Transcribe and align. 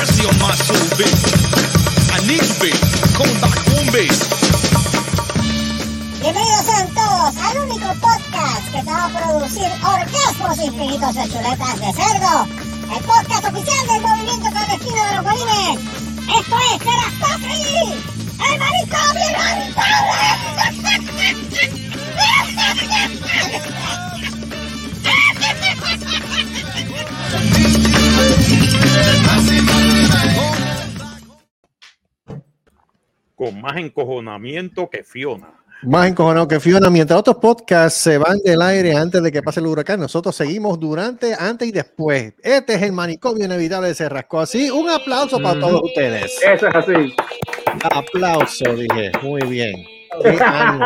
mercy 0.00 0.24
on 0.24 0.32
my 0.40 0.54
soul, 0.56 0.80
baby. 0.96 1.12
I 2.16 2.24
need 2.24 2.40
you, 2.40 2.56
baby. 2.56 2.80
Come 3.20 3.36
back 3.44 3.58
home, 3.68 3.92
baby. 3.92 4.16
Bienvenidos 6.24 6.64
sean 6.64 6.88
todos 6.96 7.36
al 7.36 7.58
único 7.68 7.88
podcast 8.00 8.64
que 8.72 8.80
te 8.80 8.90
va 8.90 9.04
a 9.04 9.10
producir 9.12 9.68
orgasmos 9.84 10.56
infinitos 10.58 11.14
de 11.14 11.28
chuletas 11.28 11.76
de 11.84 11.92
cerdo. 11.92 12.48
El 12.96 13.02
podcast 13.04 13.44
oficial 13.44 13.86
del 13.88 14.00
movimiento 14.00 14.48
clandestino 14.50 15.04
de 15.04 15.12
los 15.16 15.24
bolines. 15.28 15.76
Esto 16.38 16.56
es 16.56 16.80
Serastofri, 16.80 17.92
el 18.48 18.56
manicomio 18.58 19.28
con 33.40 33.58
más 33.58 33.78
encojonamiento 33.78 34.90
que 34.90 35.02
Fiona. 35.02 35.48
Más 35.82 36.08
encojonado 36.08 36.46
que 36.46 36.60
Fiona. 36.60 36.90
Mientras 36.90 37.18
otros 37.18 37.36
podcasts 37.36 37.98
se 37.98 38.18
van 38.18 38.36
del 38.44 38.60
aire 38.60 38.94
antes 38.94 39.22
de 39.22 39.32
que 39.32 39.42
pase 39.42 39.60
el 39.60 39.66
huracán, 39.66 39.98
nosotros 39.98 40.36
seguimos 40.36 40.78
durante, 40.78 41.32
antes 41.32 41.66
y 41.66 41.72
después. 41.72 42.34
Este 42.42 42.74
es 42.74 42.82
el 42.82 42.92
manicomio 42.92 43.46
inevitable 43.46 43.88
de 43.88 43.94
Cerrasco. 43.94 44.40
Así, 44.40 44.70
un 44.70 44.90
aplauso 44.90 45.40
para 45.40 45.58
todos 45.58 45.80
ustedes. 45.84 46.38
Eso 46.46 46.68
es 46.68 46.74
así. 46.74 47.14
Aplauso, 47.94 48.76
dije. 48.76 49.10
Muy 49.22 49.40
bien. 49.44 49.99
Qué 50.22 50.38
ánimo. 50.42 50.84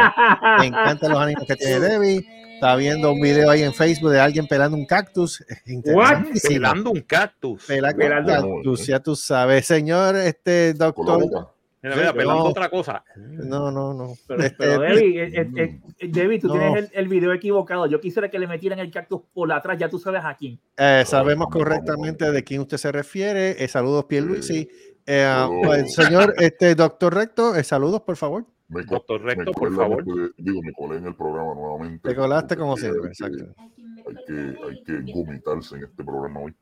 Me 0.59 0.67
encantan 0.67 1.11
los 1.11 1.21
ánimos 1.21 1.45
que 1.47 1.57
tiene 1.57 1.81
Debbie. 1.81 2.27
Está 2.55 2.77
viendo 2.77 3.13
un 3.13 3.21
video 3.21 3.51
ahí 3.51 3.63
en 3.63 3.75
Facebook 3.75 4.11
de 4.11 4.21
alguien 4.21 4.47
pelando 4.47 4.77
un 4.77 4.87
cactus. 4.87 5.45
Pelando 6.49 6.91
un 6.91 7.01
cactus. 7.01 7.65
Pelando 7.67 8.05
un 8.05 8.25
cactus, 8.27 8.87
ya 8.87 9.01
tú 9.01 9.17
sabes. 9.17 9.67
Señor, 9.67 10.17
este 10.17 10.73
doctor. 10.75 11.21
boca. 11.23 11.49
Mira, 11.83 11.97
mira, 11.97 12.13
pelando 12.15 12.45
No. 12.45 12.49
otra 12.49 12.71
cosa. 12.71 13.05
No, 13.17 13.71
no, 13.71 13.93
no. 13.93 14.15
Pero, 14.27 14.43
Este, 14.43 14.57
pero 14.57 14.81
Debbie, 14.81 15.23
eh, 15.23 15.31
eh, 15.35 15.81
eh, 15.99 16.09
Debbie, 16.09 16.39
tú 16.41 16.49
No. 16.49 16.55
tienes 16.55 16.85
el, 16.85 16.91
el 16.95 17.09
video 17.09 17.31
equivocado. 17.35 17.85
Yo 17.87 18.01
quisiera 18.01 18.31
que 18.31 18.39
le 18.39 18.47
metieran 18.47 18.79
el 18.79 18.91
cactus 18.91 19.21
por 19.35 19.53
atrás, 19.53 19.77
ya 19.79 19.91
tú 19.91 19.99
sabes 19.99 20.23
a 20.25 20.35
quién. 20.35 20.59
Eh, 20.79 21.03
sabemos 21.07 21.49
correctamente 21.51 22.31
de 22.31 22.43
quién 22.43 22.63
usted 22.63 22.79
se 22.79 22.91
refiere. 22.91 23.63
Eh, 23.63 23.69
saludos, 23.69 24.05
Pierluisi. 24.05 24.67
Eh, 25.07 25.25
Saludos. 25.29 25.61
pues, 25.67 25.95
señor 25.95 26.35
este, 26.39 26.75
doctor 26.75 27.15
Recto, 27.15 27.55
eh, 27.55 27.63
saludos, 27.65 28.01
por 28.01 28.17
favor. 28.17 28.47
Me 28.69 28.85
co- 28.87 28.95
Doctor 28.95 29.23
Recto, 29.23 29.41
me 29.45 29.53
por 29.53 29.55
colé 29.55 29.77
favor. 29.77 30.05
digo, 30.37 30.63
me 30.63 30.73
colé 30.73 30.97
en 30.99 31.07
el 31.07 31.15
programa 31.15 31.55
nuevamente. 31.55 32.09
Te 32.09 32.15
colaste 32.17 32.57
como 32.57 32.77
siempre, 32.77 33.03
hay 33.03 33.09
que- 33.31 33.37
exacto. 33.37 33.63
Hay 34.07 34.15
que, 34.27 34.57
hay 34.67 34.83
que 34.85 34.93
vomitarse 35.13 35.77
en 35.77 35.85
este 35.85 36.05
programa 36.05 36.41
hoy. 36.41 36.55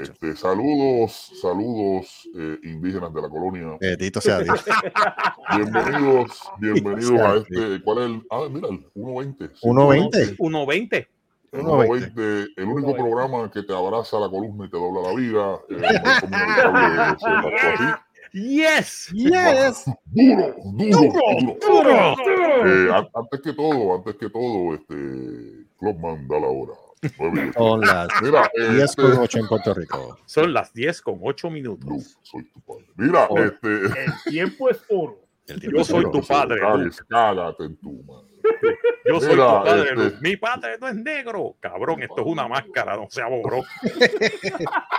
Este, 0.00 0.36
saludos, 0.36 1.32
saludos 1.40 2.28
eh, 2.36 2.58
indígenas 2.64 3.14
de 3.14 3.22
la 3.22 3.28
colonia. 3.30 3.78
Bendito 3.80 4.20
sea 4.20 4.40
Dios. 4.40 4.62
Bienvenidos, 5.56 6.42
bienvenidos 6.58 7.18
a 7.20 7.36
este. 7.36 7.82
¿Cuál 7.82 7.98
es 7.98 8.04
el? 8.04 8.26
Ah, 8.30 8.46
mira, 8.50 8.68
el 8.68 8.80
120. 8.92 9.44
1.20. 9.62 10.36
1.20. 10.36 11.08
El 11.52 11.60
1.20. 11.62 12.12
120, 12.12 12.60
el 12.60 12.68
único 12.68 12.94
programa 12.94 13.50
que 13.50 13.62
te 13.62 13.72
abraza 13.72 14.18
la 14.20 14.28
columna 14.28 14.66
y 14.66 14.70
te 14.70 14.76
dobla 14.76 15.00
la 15.10 15.16
vida. 15.16 15.58
Eh, 15.70 15.98
Yes. 18.32 19.08
Yes. 19.12 19.84
Duro, 20.06 20.54
duro, 20.64 21.56
duro. 21.60 22.16
Duro. 22.16 22.16
Eh, 22.66 22.92
an- 22.94 23.08
antes 23.14 23.40
que 23.40 23.52
todo, 23.52 23.94
antes 23.96 24.14
que 24.16 24.28
todo, 24.30 24.74
este 24.74 25.66
Clubman 25.78 26.26
da 26.28 26.40
la 26.40 26.46
hora. 26.48 26.72
Son 27.56 27.80
las 27.80 28.08
Mira, 28.22 28.50
10 28.56 28.82
este, 28.82 29.02
con 29.02 29.12
8 29.18 29.38
en 29.38 29.48
Puerto 29.48 29.74
Rico. 29.74 30.18
Son 30.26 30.52
las 30.52 30.72
10 30.74 31.00
con 31.02 31.20
8 31.22 31.46
Lu, 31.48 31.52
minutos. 31.54 32.18
soy 32.22 32.42
tu 32.50 32.60
padre. 32.60 32.86
Mira, 32.96 33.26
Oh. 33.30 33.38
este. 33.38 33.68
El 33.68 34.12
tiempo 34.28 34.68
es 34.68 34.82
oro. 34.88 35.20
Yo 35.46 35.84
soy 35.84 36.10
tu 36.10 36.20
padre, 36.26 36.60
Luke. 36.60 36.96
Cállate 37.08 37.64
en 37.64 37.76
tu 37.76 38.02
madre. 38.02 38.26
Yo 39.06 39.20
soy 39.20 39.30
Mira, 39.30 39.46
tu 39.46 39.64
padre. 39.64 39.82
este- 39.82 39.94
Luke. 39.94 40.16
Mi 40.20 40.36
padre 40.36 40.76
no 40.80 40.88
es 40.88 40.94
negro. 40.96 41.56
Cabrón, 41.60 42.02
esto 42.02 42.20
es 42.20 42.26
una 42.26 42.48
máscara, 42.48 42.96
no 42.96 43.06
sea 43.08 43.28
borró. 43.28 43.62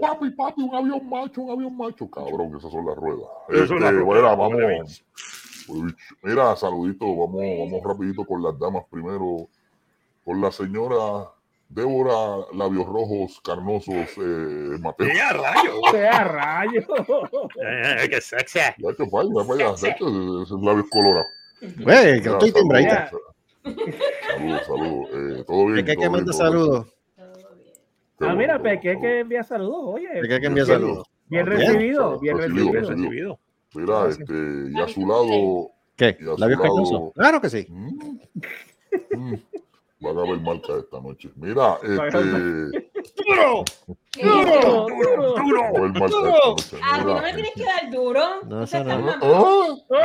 Papi, 0.00 0.30
papi, 0.30 0.62
un 0.62 0.74
avión 0.74 1.08
macho, 1.08 1.42
un 1.42 1.50
avión 1.50 1.76
macho. 1.76 2.08
Cabrón, 2.10 2.56
esas 2.56 2.70
son 2.72 2.86
las 2.86 2.96
ruedas. 2.96 3.26
Esas 3.48 3.68
son 3.68 3.78
Este, 3.78 3.92
las 3.92 4.02
ruedas, 4.02 4.36
bueno, 4.36 4.58
vamos. 4.58 5.04
Mira, 6.22 6.56
saludito, 6.56 7.06
vamos, 7.06 7.42
vamos 7.58 7.82
rapidito 7.84 8.24
con 8.24 8.42
las 8.42 8.58
damas 8.58 8.84
primero. 8.90 9.48
Con 10.24 10.40
la 10.40 10.50
señora 10.50 11.30
Débora 11.68 12.46
Labios 12.54 12.86
Rojos 12.86 13.40
Carnosos 13.42 14.08
eh, 14.16 14.78
Mateo. 14.80 15.06
¡Qué 15.06 15.32
rayo! 15.32 15.72
¡Sea 15.90 16.24
rayo! 16.24 16.80
Eh, 17.62 18.08
¡Qué 18.08 18.20
sexy! 18.20 18.58
Ya 18.78 18.94
que 18.96 19.04
que 19.94 20.04
esos 20.42 20.62
labios 20.62 20.86
colorados. 20.90 21.26
Güey, 21.60 22.22
que 22.22 22.28
estoy 22.28 22.52
timbradita. 22.52 23.10
Saludos, 23.64 24.66
saludos. 24.66 25.08
Eh, 25.12 25.44
todo 25.46 25.66
bien. 25.66 25.76
¿De 25.76 25.84
qué 25.84 25.94
todo 25.94 26.02
que 26.02 26.08
bien, 26.08 26.12
manda 26.12 26.32
todo 26.32 26.50
bien. 26.50 26.52
saludos? 26.62 26.93
Ah, 28.20 28.34
mira, 28.34 28.60
Peque 28.62 28.98
que 29.00 29.20
envía 29.20 29.42
saludos. 29.42 29.94
Oye, 29.94 30.08
¿De 30.22 30.28
qué 30.28 30.40
que 30.40 30.46
envía 30.46 30.64
Bien. 30.64 30.78
saludos? 30.78 31.06
bien 31.26 31.46
Bien. 31.46 31.58
recibido, 31.58 32.18
bien 32.20 32.38
Recibido, 32.38 32.72
recibido. 32.72 32.90
recibido. 32.90 33.08
Recibido. 33.10 33.38
Mira, 33.74 34.08
este, 34.08 34.70
y 34.72 34.80
a 34.80 34.88
su 34.88 35.00
lado. 35.06 35.70
¿Qué? 35.96 36.16
¿Labios 36.20 36.60
lado-? 36.60 37.12
Claro 37.14 37.40
que 37.40 37.50
sí. 37.50 37.66
Mm, 37.68 38.18
mm, 39.12 39.34
Van 40.04 40.18
a 40.18 40.22
ver 40.22 40.38
marca 40.40 40.74
esta 40.78 41.00
noche. 41.00 41.30
Mira, 41.36 41.78
este. 41.82 42.18
¡Duro! 43.24 43.64
Duro, 44.20 44.86
duro. 44.86 45.34
¡Duro! 45.34 45.62
van 45.72 46.02
a. 46.04 46.08
Ah, 46.82 47.02
no 47.02 47.22
me 47.22 47.32
tienes 47.32 47.52
que 47.54 47.64
dar 47.64 47.90
duro. 47.90 48.20
No, 48.46 48.64
eso 48.64 48.84
oh, 49.22 49.82
oh, 49.88 50.04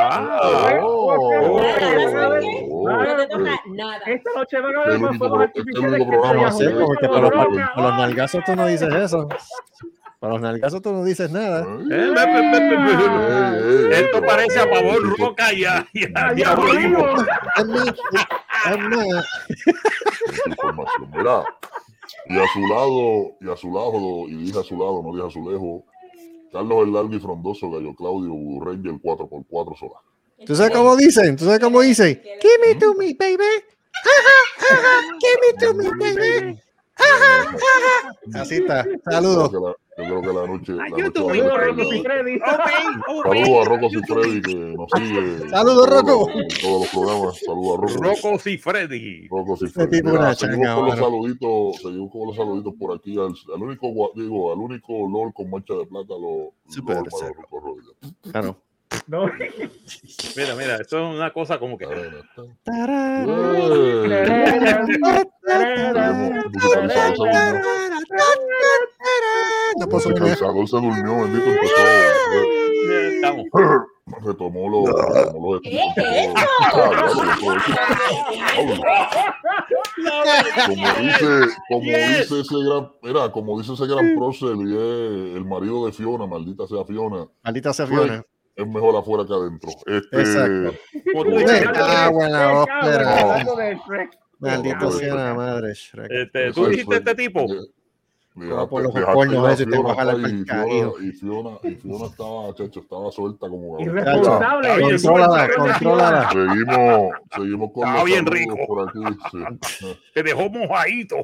oh, 0.81 1.61
nada. 3.75 3.97
Esta 4.05 4.31
noche 4.35 4.61
van 4.61 4.75
a 4.75 4.83
Este 4.83 4.99
más 4.99 5.17
fuegos 5.17 5.43
este 5.43 5.59
artificiales 5.59 6.07
porque 6.85 7.07
para 7.09 7.29
los, 7.29 7.97
nalgazos 7.97 8.43
tú 8.45 8.55
no 8.55 8.67
dices 8.67 8.93
eso. 8.93 9.27
Para 10.19 10.33
los 10.33 10.41
nalgazos 10.41 10.81
tú 10.81 10.93
no 10.93 11.03
dices 11.03 11.29
nada. 11.29 11.67
Esto 13.91 14.21
parece 14.21 14.59
a 14.59 14.63
ey, 14.63 14.97
Roca 15.17 15.53
y 15.53 15.65
a, 15.65 15.85
y 15.93 16.05
información. 20.47 21.11
Mira, 21.15 21.43
y 22.27 22.37
a 22.37 22.47
su 22.47 22.59
lado, 22.67 23.37
y 23.41 23.49
a 23.49 23.57
su 23.57 23.71
lado, 23.73 24.27
y 24.27 24.35
dije 24.45 24.59
a 24.59 24.63
su 24.63 24.77
lado, 24.77 25.01
no 25.03 25.15
dije 25.15 25.27
a 25.27 25.31
su 25.31 25.49
lejos, 25.49 25.83
Carlos 26.51 26.87
el 26.87 26.93
Largo 26.93 27.15
y 27.15 27.19
Frondoso, 27.19 27.69
Gallo 27.69 27.93
Claudio, 27.95 28.33
Blue 28.33 28.63
Ranger 28.63 28.93
4x4 28.93 29.79
sola. 29.79 29.99
¿Tú 30.45 30.55
sabes 30.55 30.71
cómo 30.71 30.95
dicen? 30.95 31.35
¿Tú 31.35 31.45
sabes 31.45 31.59
cómo 31.59 31.81
dicen? 31.81 32.21
Give 32.23 32.59
me 32.65 32.75
to 32.79 32.93
me, 32.95 33.13
baby. 33.13 33.43
Ajá, 33.93 34.73
ajá. 34.73 35.01
Give 35.19 35.37
me 35.41 35.53
to 35.59 35.73
me, 35.73 35.89
baby. 35.99 36.59
Ajá, 36.95 37.49
ajá. 37.49 38.41
Así 38.41 38.55
está. 38.55 38.85
Saludos. 39.09 39.51
Yo 39.99 40.05
creo 40.05 40.21
que 40.21 40.27
la, 40.27 40.47
noche. 40.47 40.71
la 40.73 40.85
Saludos, 40.89 41.13
Rocco 43.23 43.61
a. 43.61 43.65
Rocco 43.65 43.87
y 43.91 44.01
Freddy 44.03 44.41
que 44.41 44.55
nos 44.55 44.87
sigue. 44.95 45.49
Saludos, 45.49 45.87
en 45.87 45.89
todos 45.89 45.89
Rocco. 45.89 46.29
los- 46.29 46.35
En 46.35 46.47
todos 46.61 46.79
los 46.81 46.89
programas. 46.89 47.39
Saludos 47.45 47.77
a 47.77 47.81
Rocco. 47.81 48.03
Rocos 48.03 48.47
y 48.47 48.57
Freddy. 48.57 49.27
Rocco 49.27 49.57
y 49.59 49.65
Ese 49.65 49.73
Freddy. 49.73 49.97
tipo 49.97 50.09
Mira, 50.09 50.19
una 50.21 50.33
seguimos 50.35 50.75
con 50.75 50.85
los 50.85 50.95
saluditos, 50.97 51.75
seguimos 51.81 52.11
con 52.11 52.27
los 52.27 52.35
saluditos 52.35 52.73
por 52.79 52.95
aquí. 52.95 53.17
Al, 53.17 53.33
al 53.55 53.61
único, 53.61 54.11
digo, 54.15 54.53
al 54.53 54.59
único 54.59 55.07
Lord 55.09 55.33
con 55.33 55.49
mancha 55.49 55.73
de 55.73 55.85
plata, 55.85 56.13
lo, 56.13 56.53
Super 56.69 56.97
Rocco. 56.97 57.77
Claro. 58.31 58.57
No. 59.05 59.25
Mira, 60.35 60.55
mira, 60.55 60.77
esto 60.77 60.97
es 60.97 61.15
una 61.15 61.31
cosa 61.31 61.59
como 61.59 61.77
que. 61.77 61.85
puedo 69.89 70.09
El 70.09 70.15
cansador 70.15 70.67
se 70.67 70.75
durmió, 70.77 71.23
bendito, 71.23 71.49
empezó. 71.49 71.75
Retomó 74.25 74.69
los. 74.69 74.85
Retomó 75.13 75.53
los 75.53 75.61
¿Qué 75.61 75.79
es 75.79 75.87
Como 80.65 80.87
dice, 81.01 81.27
como 81.67 81.83
dice 81.83 82.39
ese 82.39 82.55
gran, 82.65 82.91
mira, 83.01 83.31
como 83.31 83.59
dice 83.59 83.73
ese 83.73 83.85
gran 83.87 84.15
prócer 84.15 84.55
y 84.55 84.73
es 84.73 85.35
el 85.37 85.45
marido 85.45 85.85
de 85.85 85.91
Fiona, 85.91 86.25
maldita 86.25 86.67
sea 86.67 86.83
Fiona, 86.85 87.27
Maldita 87.43 87.73
sea 87.73 87.85
Fiona. 87.87 88.23
es 88.55 88.67
mejor 88.67 88.95
afuera 88.95 89.25
que 89.25 89.33
adentro. 89.33 89.69
Este, 89.85 90.19
Exacto. 90.19 90.73
Hablando 92.17 93.55
de 93.55 93.75
Shrek. 93.75 94.17
Maldito 94.39 94.91
sea 94.91 95.15
la 95.15 95.33
madre, 95.33 95.73
Shrek. 95.73 96.11
este, 96.11 96.53
tú 96.53 96.67
dijiste 96.67 96.95
este 96.95 97.15
tipo. 97.15 97.45
No, 98.47 98.69
por 98.69 98.83
los 98.83 98.91
pornos 98.93 99.51
ese, 99.53 99.65
te 99.65 99.77
vas 99.77 99.97
a 99.97 100.05
la 100.05 100.13
y, 100.13 100.21
pa'l 100.21 100.45
Fiona, 100.45 100.45
carajo. 100.45 101.01
y 101.01 101.11
Fiona, 101.11 101.49
y 101.63 101.75
Fiona 101.75 102.05
estaba, 102.05 102.55
chacho, 102.55 102.79
estaba 102.79 103.11
suelta 103.11 103.49
como 103.49 103.77
cabrón. 103.77 103.87
Irresponsable. 103.97 104.69
Oye, 104.71 104.83
Contrólala, 105.01 105.49
contrólala. 105.55 106.29
Seguimos, 106.31 107.11
seguimos 107.35 107.71
con 107.73 107.83
Estaba 107.83 107.95
los 107.99 108.05
bien 108.05 108.25
rico. 108.25 108.57
por 108.67 108.89
aquí. 108.89 108.99
Sí. 109.31 109.87
Te 110.13 110.23
dejó 110.23 110.49
mojadito. 110.49 111.15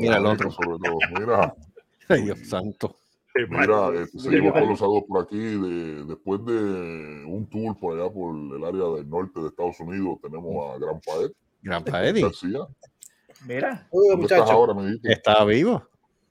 Mira 0.00 0.16
el 0.16 0.26
otro. 0.26 0.50
Sobre 0.50 0.78
todo. 0.78 0.98
Mira, 1.18 1.54
Ay, 2.08 2.22
Dios 2.22 2.38
santo. 2.48 2.96
Mira, 3.48 3.88
eh, 3.94 4.06
seguimos 4.16 4.52
con 4.52 4.68
los 4.68 4.78
saludos 4.78 5.04
por 5.08 5.22
aquí. 5.24 5.36
De, 5.38 6.04
después 6.04 6.44
de 6.44 7.24
un 7.26 7.48
tour 7.50 7.76
por 7.78 7.98
allá 7.98 8.08
por 8.12 8.34
el 8.34 8.64
área 8.64 8.96
del 8.96 9.08
norte 9.10 9.40
de 9.40 9.48
Estados 9.48 9.80
Unidos, 9.80 10.18
tenemos 10.22 10.74
a 10.74 10.78
Gran 10.78 11.00
Paet 11.00 11.32
Grandpa 11.62 12.04
Eddie 12.06 12.22
García. 12.22 12.60
Mira, 13.46 13.88
Uy, 13.90 14.08
¿Dónde 14.10 14.22
estás 14.26 14.38
muchachos, 14.40 14.50
ahora, 14.50 14.74
está 15.02 15.44
vivo. 15.44 15.82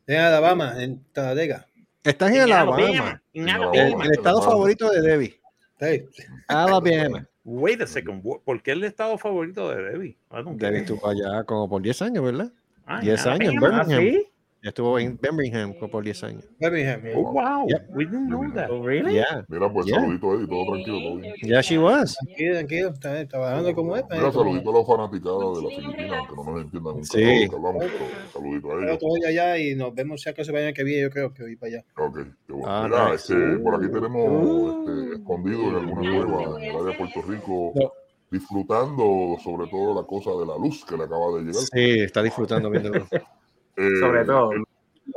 En 0.08 0.20
Alabama, 0.20 0.82
en 0.84 1.04
Talladega. 1.14 1.68
Estás 2.04 2.30
en 2.32 2.36
en 2.38 2.42
Alabama. 2.44 2.76
Alabama, 2.78 3.22
en 3.34 3.42
En 3.44 3.50
El, 3.50 3.56
Alabama. 3.56 3.72
Alabama. 3.82 4.06
el 4.06 4.12
estado 4.12 4.42
favorito 4.42 4.92
de 4.92 5.02
Debbie. 5.02 5.40
Sí. 5.80 6.06
Alabama. 6.48 7.28
Wait 7.46 7.82
a 7.82 7.88
second. 7.88 8.24
¿Por 8.44 8.62
qué 8.62 8.72
el 8.72 8.84
estado 8.84 9.18
favorito 9.18 9.70
de 9.70 9.82
Debbie? 9.84 10.18
Debbie 10.56 10.80
estuvo 10.80 11.08
allá 11.08 11.44
como 11.44 11.70
por 11.70 11.82
10 11.82 12.02
años, 12.04 12.24
¿verdad? 12.24 12.52
Ah, 12.86 13.02
10 13.02 13.26
en 13.26 13.32
años 13.32 13.54
en 13.54 13.58
Alabama. 13.58 13.82
¿ah, 13.82 13.86
Birmingham. 13.88 14.22
sí? 14.24 14.30
Estuvo 14.64 14.98
en 14.98 15.20
Birmingham 15.22 15.74
por 15.92 16.02
10 16.06 16.24
años. 16.24 16.46
Birmingham. 16.58 17.02
Oh, 17.18 17.34
wow. 17.34 17.68
Yep. 17.68 17.90
We 17.90 18.06
didn't 18.06 18.28
know 18.30 18.50
that. 18.56 18.70
Oh, 18.72 18.82
really? 18.82 19.16
Yeah, 19.16 19.44
Mira, 19.50 19.70
pues 19.72 19.86
Yeah. 19.88 20.00
saludito, 20.00 20.34
Eddie, 20.36 20.48
todo 20.48 20.66
tranquilo, 20.72 21.00
todo 21.02 21.16
bien. 21.18 21.34
yeah, 21.42 21.62
she 21.62 21.78
was. 21.78 22.16
Tranquilo, 22.16 22.54
tranquilo, 22.56 22.90
está 22.92 23.28
trabajando 23.28 23.76
como 23.76 23.98
es. 23.98 24.06
Mira, 24.10 24.32
saludito 24.32 24.70
a 24.70 24.74
los 24.74 24.88
fanaticados 24.88 25.58
de 25.58 25.64
la 25.70 25.76
Filipina, 25.76 26.18
aunque 26.18 26.36
no 26.38 26.44
nos 26.46 26.62
entiendan 26.64 26.94
un 26.96 27.04
Sí. 27.06 27.44
hablamos, 27.54 27.84
pero 27.84 28.32
saludito 28.32 28.68
a 28.68 28.76
Pero 28.76 28.88
ellos. 28.88 29.00
todo 29.00 29.28
allá 29.28 29.58
y 29.58 29.76
nos 29.76 29.94
vemos 29.94 30.22
si 30.22 30.30
acaso 30.30 30.54
vayan 30.54 30.74
que 30.74 30.84
viene, 30.86 31.02
yo 31.02 31.10
creo 31.10 31.34
que 31.34 31.44
voy 31.44 31.56
para 31.58 31.68
allá. 31.74 31.86
Ok, 31.98 32.18
qué 32.48 32.54
bueno. 32.54 32.66
Ah, 32.70 32.88
Mira, 32.88 33.12
nice. 33.12 33.16
este, 33.34 33.58
por 33.60 33.76
aquí 33.76 33.92
tenemos 33.92 34.88
este, 34.90 35.16
escondido 35.16 35.60
en 35.70 35.76
alguna 35.76 36.26
cueva 36.26 36.58
en 36.58 36.64
el 36.64 36.76
área 36.78 36.86
de 36.86 36.94
Puerto 36.98 37.22
Rico, 37.28 37.72
No. 37.76 37.92
disfrutando 38.32 39.36
sobre 39.44 39.70
todo 39.70 39.94
la 39.94 40.08
cosa 40.08 40.32
de 40.40 40.46
la 40.46 40.58
luz 40.58 40.86
que 40.86 40.96
le 40.96 41.04
acaba 41.04 41.34
de 41.36 41.40
llegar. 41.42 41.56
Sí, 41.74 42.00
está 42.00 42.24
disfrutando 42.24 42.70
viendo. 42.70 42.92
Eh, 43.76 43.90
Sobre 44.00 44.26
todo. 44.26 44.52
El 44.54 44.64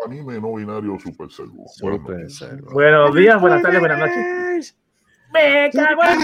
anime 0.04 0.40
no 0.40 0.54
binario 0.54 0.98
Super. 0.98 1.28
Bueno, 1.80 1.98
Super 1.98 2.30
Servo. 2.30 2.72
Buenos 2.72 3.14
días, 3.14 3.40
buenas 3.40 3.62
tardes, 3.62 3.80
buenas 3.80 3.98
noches. 4.00 4.76
Me 5.32 5.70
cago 5.72 6.02
en 6.04 6.18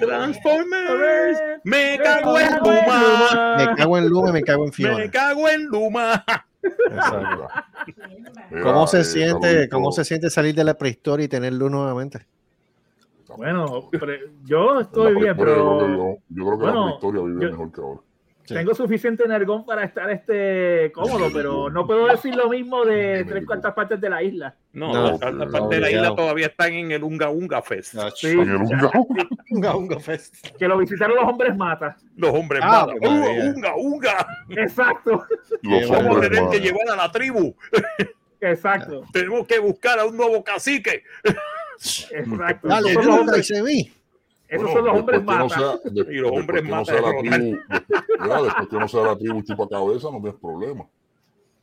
Transformers. 0.00 1.38
Me 1.64 1.98
cago 2.02 2.38
en 2.38 2.56
Luma. 2.58 3.56
Me 3.58 3.74
cago 3.76 3.98
en 3.98 4.08
Lume, 4.08 4.32
me 4.32 4.42
cago 4.42 4.62
en 4.64 4.68
Me 4.68 4.72
Fiona. 4.72 5.10
cago 5.10 5.48
en 5.48 5.64
Luma. 5.66 6.24
Exacto. 6.62 7.48
¿Cómo 8.62 8.86
se 8.86 9.00
eh, 9.00 9.04
siente, 9.04 9.68
cómo 9.68 9.92
se 9.92 10.04
siente 10.04 10.30
salir 10.30 10.54
de 10.54 10.64
la 10.64 10.74
prehistoria 10.74 11.24
y 11.24 11.28
tener 11.28 11.52
luz 11.52 11.70
nuevamente? 11.70 12.26
Bueno, 13.36 13.88
pre- 13.90 14.30
yo 14.44 14.80
estoy 14.80 15.14
bien, 15.14 15.36
prehistoria, 15.36 15.56
yo 15.56 15.76
creo 15.76 15.78
que 15.78 15.84
pero 15.84 15.96
yo, 15.96 16.18
yo 16.28 16.44
creo 16.46 16.50
que 16.58 16.64
bueno, 16.64 16.80
la 16.80 16.84
prehistoria 16.86 17.22
vive 17.22 17.42
yo- 17.44 17.50
mejor 17.50 17.72
que 17.72 17.80
ahora. 17.80 18.00
Sí. 18.46 18.54
tengo 18.54 18.74
suficiente 18.74 19.24
energón 19.24 19.66
para 19.66 19.84
estar 19.84 20.08
este 20.10 20.90
cómodo, 20.92 21.28
pero 21.32 21.68
no 21.68 21.86
puedo 21.86 22.06
decir 22.06 22.34
lo 22.34 22.48
mismo 22.48 22.84
de 22.84 23.24
tres 23.24 23.44
cuartas 23.44 23.74
partes 23.74 24.00
de 24.00 24.08
la 24.08 24.22
isla. 24.22 24.54
No, 24.72 24.92
No, 24.92 25.10
las 25.10 25.18
cartas 25.18 25.46
no, 25.46 25.50
parte 25.50 25.74
de 25.74 25.80
la 25.80 25.90
isla 25.90 26.14
todavía 26.14 26.46
están 26.46 26.72
en 26.72 26.92
el 26.92 27.02
Unga 27.02 27.28
Unga 27.30 27.60
Fest. 27.62 27.94
Sí, 28.14 28.28
En 28.30 28.40
el 28.50 28.56
Unga. 28.56 28.90
Unga 29.50 29.76
Unga 29.76 29.98
Fest. 30.00 30.34
que 30.56 30.68
lo 30.68 30.78
visitaron 30.78 31.16
los 31.16 31.24
hombres 31.24 31.56
mata. 31.56 31.96
Los 32.16 32.30
hombres 32.32 32.60
Ah, 32.64 32.86
pues, 32.88 33.10
Unga. 33.10 33.28
Unga, 33.54 33.76
Unga. 33.76 34.26
Exacto, 34.50 35.24
Los 35.62 35.88
Vamos 35.90 36.06
a 36.06 36.10
hombres 36.12 36.30
tener 36.30 36.50
que 36.50 36.60
llevar 36.60 36.88
a 36.92 36.96
la 36.96 37.10
tribu. 37.10 37.54
exacto, 38.40 39.02
Tenemos 39.12 39.46
que 39.46 39.58
buscar 39.58 39.98
a 39.98 40.04
un 40.04 40.16
nuevo 40.16 40.44
cacique. 40.44 41.02
exacto. 42.10 42.68
Dale, 42.68 42.90
esos 42.92 43.06
esos 44.48 44.62
Bueno, 44.64 44.72
son 44.78 44.84
los 44.86 44.98
hombres 45.00 45.20
que 45.20 45.26
no 45.26 45.48
sea- 45.48 45.78
de- 45.84 46.00
Y 46.14 46.18
los 46.18 46.30
después 46.32 46.40
hombres 46.40 46.62
que 46.62 46.68
no 46.68 46.76
la 47.00 47.18
tribu, 47.18 47.56
después, 47.68 48.04
mira, 48.20 48.42
después 48.42 48.68
que 48.68 48.76
no 48.78 48.88
sea 48.88 49.02
la 49.02 49.16
tribu 49.18 49.42
chupa 49.42 49.68
cabeza, 49.68 50.08
no 50.10 50.20
tienes 50.20 50.40
problema. 50.40 50.84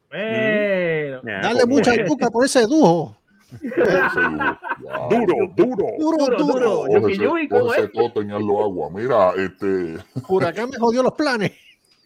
Bueno, 0.10 1.22
Dale 1.24 1.66
mucha 1.66 1.96
Luca 1.96 2.30
por 2.30 2.46
ese. 2.46 2.60
Ese 2.62 2.68
duro, 5.10 5.36
ya. 5.56 5.86
Duro, 5.98 6.28
duro. 6.38 6.38
Duro. 6.38 6.86
Cógese- 7.50 7.88
todo 7.94 8.22
en 8.22 8.32
agua. 8.64 8.90
Mira, 8.94 9.32
este, 9.38 9.98
Huracán 10.28 10.70
me 10.70 10.78
jodió 10.78 11.04
los 11.04 11.14
planes. 11.14 11.52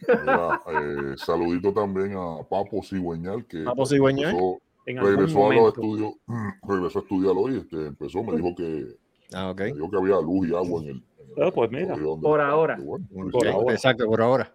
mira, 0.08 0.62
eh, 0.68 1.16
saludito 1.18 1.74
también 1.74 2.14
a 2.18 2.38
Papo 2.50 2.82
Cigüeñal, 2.84 3.46
que 3.46 3.64
Papo 3.64 3.86
Cigüeñal. 3.86 4.32
empezó- 4.32 4.60
regresó 4.86 5.50
a 5.52 5.56
los 5.56 5.68
estudios, 5.74 6.14
regresó 6.64 7.00
a 7.00 7.02
estudiar 7.02 7.34
hoy, 7.36 7.58
este, 7.58 7.88
empezó, 7.88 8.24
me 8.24 8.36
dijo 8.38 8.56
que, 8.56 8.86
Ah, 9.34 9.50
ok. 9.52 9.58
que 9.58 9.98
había 9.98 10.22
luz 10.22 10.48
y 10.48 10.56
agua 10.56 10.82
en 10.84 10.88
el. 10.90 10.92
en 10.92 10.98
el- 11.38 11.44
Ah, 11.44 11.52
pues 11.54 11.70
mira, 11.72 11.96
por 12.22 12.42
ahora. 12.42 12.76
que 12.78 12.82
bueno, 12.84 13.06
Por 13.32 13.42
sí, 13.44 13.48
ahora. 13.50 13.74
Exacto, 13.74 14.06
por 14.06 14.22
ahora. 14.22 14.54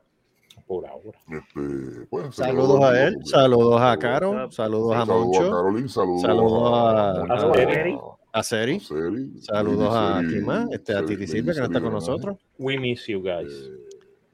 Por 0.67 0.87
ahora. 0.87 1.19
este, 1.29 2.07
pues, 2.09 2.35
Saludos 2.35 2.83
a 2.83 3.05
él, 3.07 3.17
saludos 3.25 3.81
a 3.81 3.85
Saludos. 3.85 3.99
Caro, 4.01 4.51
saludos 4.51 4.51
a 4.51 4.53
Saludos 4.53 4.97
a 4.97 5.05
Moncho, 5.05 5.51
Carolyn, 5.57 5.89
saludos, 5.89 6.23
Saludos 6.23 6.53
a- 6.73 7.15
Moncho, 7.27 7.33
a 7.35 7.55
Seri. 7.55 7.99
a 8.33 8.43
Seri, 8.43 8.81
Seri, 8.81 9.39
saludos 9.43 9.89
a 9.95 10.21
Tima, 10.21 10.67
este, 10.73 10.97
a 10.97 11.05
Titi 11.05 11.27
Silvia, 11.27 11.53
que 11.53 11.59
no 11.61 11.67
está 11.67 11.81
con 11.81 11.93
nosotros. 11.93 12.39
We 12.59 12.79
miss 12.79 13.07
you 13.07 13.21
guys. 13.23 13.53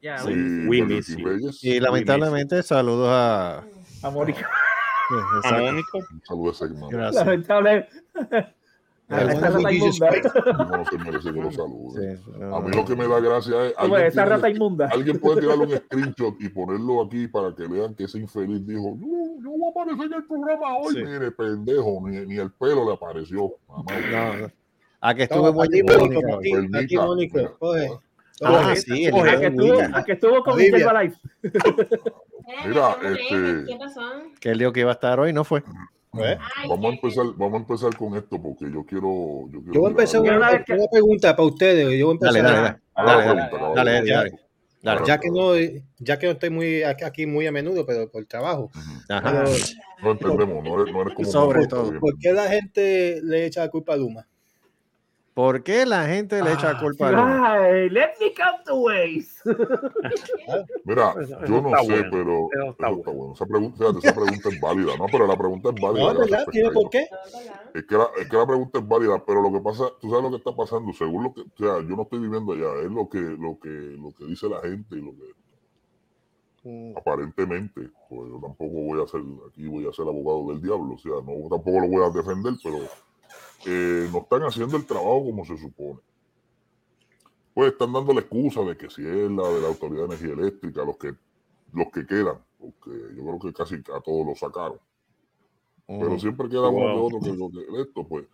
eh, 0.00 0.14
Sí. 0.24 0.66
We 0.68 0.82
miss 0.84 1.08
you. 1.16 1.50
Y 1.62 1.80
lamentablemente, 1.80 2.62
saludos 2.62 3.08
a. 3.10 3.64
a 4.02 4.10
Mónica. 4.10 4.48
A 5.10 5.38
Exacto. 5.38 5.64
Mónico. 5.64 5.98
un 5.98 6.22
saludo 6.22 6.48
a 6.50 6.52
ese 7.08 8.57
Esta 9.08 9.24
bueno, 9.24 9.40
rata 9.40 9.68
Jesus 9.70 9.96
inmunda. 9.96 10.76
No 10.76 10.84
se 10.84 10.98
merece 10.98 11.32
que 11.32 11.40
lo 11.40 11.50
salude. 11.50 12.16
Sí, 12.18 12.30
A 12.52 12.60
mí 12.60 12.76
lo 12.76 12.84
que 12.84 12.94
me 12.94 13.08
da 13.08 13.20
gracia 13.20 13.64
es. 13.66 13.74
Alguien 13.78 14.02
esa 14.02 14.10
tiene- 14.22 14.28
rata 14.36 14.50
inmunda. 14.50 14.88
Alguien 14.92 15.18
puede 15.18 15.40
tirarle 15.40 15.64
un 15.64 15.76
screenshot 15.76 16.34
y 16.40 16.48
ponerlo 16.50 17.02
aquí 17.02 17.26
para 17.26 17.54
que 17.54 17.66
vean 17.66 17.94
que 17.94 18.04
ese 18.04 18.18
infeliz 18.18 18.66
dijo: 18.66 18.96
No, 18.98 19.42
yo 19.42 19.50
voy 19.50 19.62
a 19.66 19.70
aparecer 19.70 20.06
en 20.06 20.12
el 20.12 20.24
programa 20.26 20.76
hoy. 20.76 20.94
Sí. 20.94 21.02
Mire, 21.04 21.30
pendejo, 21.32 22.02
ni, 22.06 22.26
ni 22.26 22.36
el 22.36 22.52
pelo 22.52 22.84
le 22.84 22.92
apareció. 22.92 23.54
Mamá. 23.66 23.84
No, 24.12 24.36
no. 24.36 24.50
A 25.00 25.14
que 25.14 25.22
estuve 25.22 25.52
muy. 25.52 25.68
Coge. 27.58 27.90
Ah, 28.40 28.62
Coge. 28.62 28.76
sí, 28.76 29.04
el 29.06 29.12
video 29.14 29.40
que 29.40 29.46
estuvo, 29.46 29.80
a 29.96 30.04
que 30.04 30.12
estuvo 30.12 30.42
con 30.44 30.58
Life. 30.58 31.18
Mira, 32.66 32.96
este- 33.02 33.64
¿Qué 33.66 33.76
pasó? 33.78 34.00
que 34.40 34.50
él 34.50 34.58
dijo 34.58 34.72
que 34.72 34.80
iba 34.80 34.90
a 34.90 34.94
estar 34.94 35.18
hoy, 35.18 35.32
no 35.32 35.44
fue. 35.44 35.62
¿Eh? 36.24 36.38
Vamos 36.68 36.84
a 36.86 36.94
empezar, 36.94 37.24
vamos 37.36 37.54
a 37.54 37.56
empezar 37.58 37.96
con 37.96 38.16
esto 38.16 38.40
porque 38.42 38.64
yo 38.72 38.84
quiero. 38.84 39.48
Yo, 39.50 39.60
quiero 39.60 39.72
Yo 39.72 39.80
voy 39.80 39.88
a 39.88 39.90
empezar 39.90 40.20
una, 40.20 40.64
que- 40.64 40.76
pregunta 40.90 41.36
para 41.36 41.48
ustedes. 41.48 41.98
Yo 41.98 42.06
voy 42.06 42.16
a 42.16 42.26
Dale, 42.26 42.38
empezar. 42.38 42.80
dale, 42.96 43.24
dale. 43.26 43.50
Dale, 43.74 44.00
pregunta. 44.00 45.04
Ya 45.06 45.18
que 45.18 45.28
no, 45.30 45.54
ya 45.98 46.18
que 46.18 46.26
no 46.26 46.32
estoy 46.32 46.50
muy 46.50 46.82
aquí 46.84 47.26
muy 47.26 47.46
a 47.46 47.52
menudo, 47.52 47.84
pero 47.84 48.08
por 48.10 48.24
trabajo. 48.26 48.70
Ajá. 49.08 49.44
Pero, 49.44 49.56
No 50.02 50.10
entendemos, 50.12 50.64
no 50.64 50.80
eres, 50.82 50.94
no 50.94 51.02
eres 51.02 51.14
como. 51.14 51.28
Sobre 51.28 51.66
todo. 51.66 51.98
¿Por 51.98 52.16
qué 52.18 52.32
la 52.32 52.48
gente 52.48 53.20
le 53.22 53.46
echa 53.46 53.62
la 53.62 53.70
culpa 53.70 53.94
a 53.94 53.96
Luma? 53.96 54.26
¿Por 55.38 55.62
qué 55.62 55.86
la 55.86 56.04
gente 56.04 56.42
le 56.42 56.52
echa 56.52 56.80
culpa 56.80 57.10
a? 57.10 57.52
Ay, 57.52 57.88
let 57.90 58.14
me 58.18 58.34
come 58.34 58.58
to 58.66 58.74
ways. 58.80 59.40
Mira, 60.84 61.14
yo 61.46 61.62
no 61.62 61.68
está 61.68 61.84
sé, 61.84 62.08
bueno. 62.10 62.48
pero 62.50 62.70
está 62.72 62.88
eso 62.88 62.98
está 62.98 63.10
bueno. 63.12 63.34
Esa 63.34 63.46
pregunta, 63.46 63.78
fíjate, 63.78 63.98
esa 63.98 64.14
pregunta 64.16 64.48
es 64.48 64.60
válida, 64.60 64.96
¿no? 64.98 65.06
Pero 65.06 65.26
la 65.28 65.36
pregunta 65.38 65.68
es 65.68 65.80
válida. 65.80 66.12
No, 66.12 66.18
¿verdad? 66.18 66.44
¿Tiene 66.50 66.72
por 66.72 66.90
qué? 66.90 67.06
Es 67.72 67.84
que, 67.84 67.96
la, 67.96 68.08
es 68.18 68.28
que 68.28 68.36
la 68.36 68.46
pregunta 68.48 68.80
es 68.80 68.88
válida, 68.88 69.24
pero 69.24 69.40
lo 69.40 69.52
que 69.52 69.60
pasa, 69.60 69.84
tú 70.00 70.10
sabes 70.10 70.24
lo 70.24 70.30
que 70.30 70.38
está 70.38 70.56
pasando, 70.56 70.92
según 70.92 71.22
lo 71.22 71.32
que, 71.32 71.42
o 71.42 71.56
sea, 71.56 71.88
yo 71.88 71.94
no 71.94 72.02
estoy 72.02 72.18
viviendo 72.18 72.52
allá, 72.54 72.82
es 72.82 72.90
lo 72.90 73.08
que, 73.08 73.20
lo 73.20 73.60
que, 73.60 73.68
lo 73.68 74.10
que 74.10 74.24
dice 74.24 74.48
la 74.48 74.60
gente 74.62 74.96
y 74.96 75.02
lo 75.02 75.12
que 75.12 75.38
aparentemente, 76.96 77.90
pues 78.10 78.28
yo 78.28 78.40
tampoco 78.42 78.72
voy 78.72 79.00
a 79.00 79.06
ser, 79.06 79.20
aquí 79.48 79.68
voy 79.68 79.86
a 79.86 79.92
ser 79.92 80.08
abogado 80.08 80.48
del 80.48 80.60
diablo, 80.60 80.94
o 80.94 80.98
sea, 80.98 81.12
no 81.12 81.48
tampoco 81.48 81.78
lo 81.78 81.86
voy 81.86 82.02
a 82.02 82.10
defender, 82.10 82.54
pero 82.60 82.78
eh, 83.66 84.08
no 84.12 84.18
están 84.18 84.42
haciendo 84.42 84.76
el 84.76 84.86
trabajo 84.86 85.24
como 85.24 85.44
se 85.44 85.56
supone. 85.58 86.00
Pues 87.54 87.72
están 87.72 87.92
dando 87.92 88.12
la 88.12 88.20
excusa 88.20 88.62
de 88.62 88.76
que 88.76 88.88
si 88.88 89.02
es 89.02 89.30
la 89.30 89.48
de 89.48 89.60
la 89.60 89.68
Autoridad 89.68 90.08
de 90.08 90.14
Energía 90.14 90.32
Eléctrica, 90.32 90.84
los 90.84 90.96
que, 90.96 91.14
los 91.72 91.86
que 91.92 92.06
quedan, 92.06 92.38
porque 92.58 92.90
yo 93.16 93.22
creo 93.24 93.38
que 93.38 93.52
casi 93.52 93.76
a 93.76 94.00
todos 94.00 94.26
los 94.26 94.38
sacaron. 94.38 94.78
Pero 95.86 96.18
siempre 96.18 96.48
queda 96.48 96.68
uno 96.68 96.94
que 96.94 97.16
otro 97.16 97.20
que, 97.20 97.36
lo 97.36 97.50
que 97.50 97.82
esto, 97.82 98.06
pues 98.06 98.26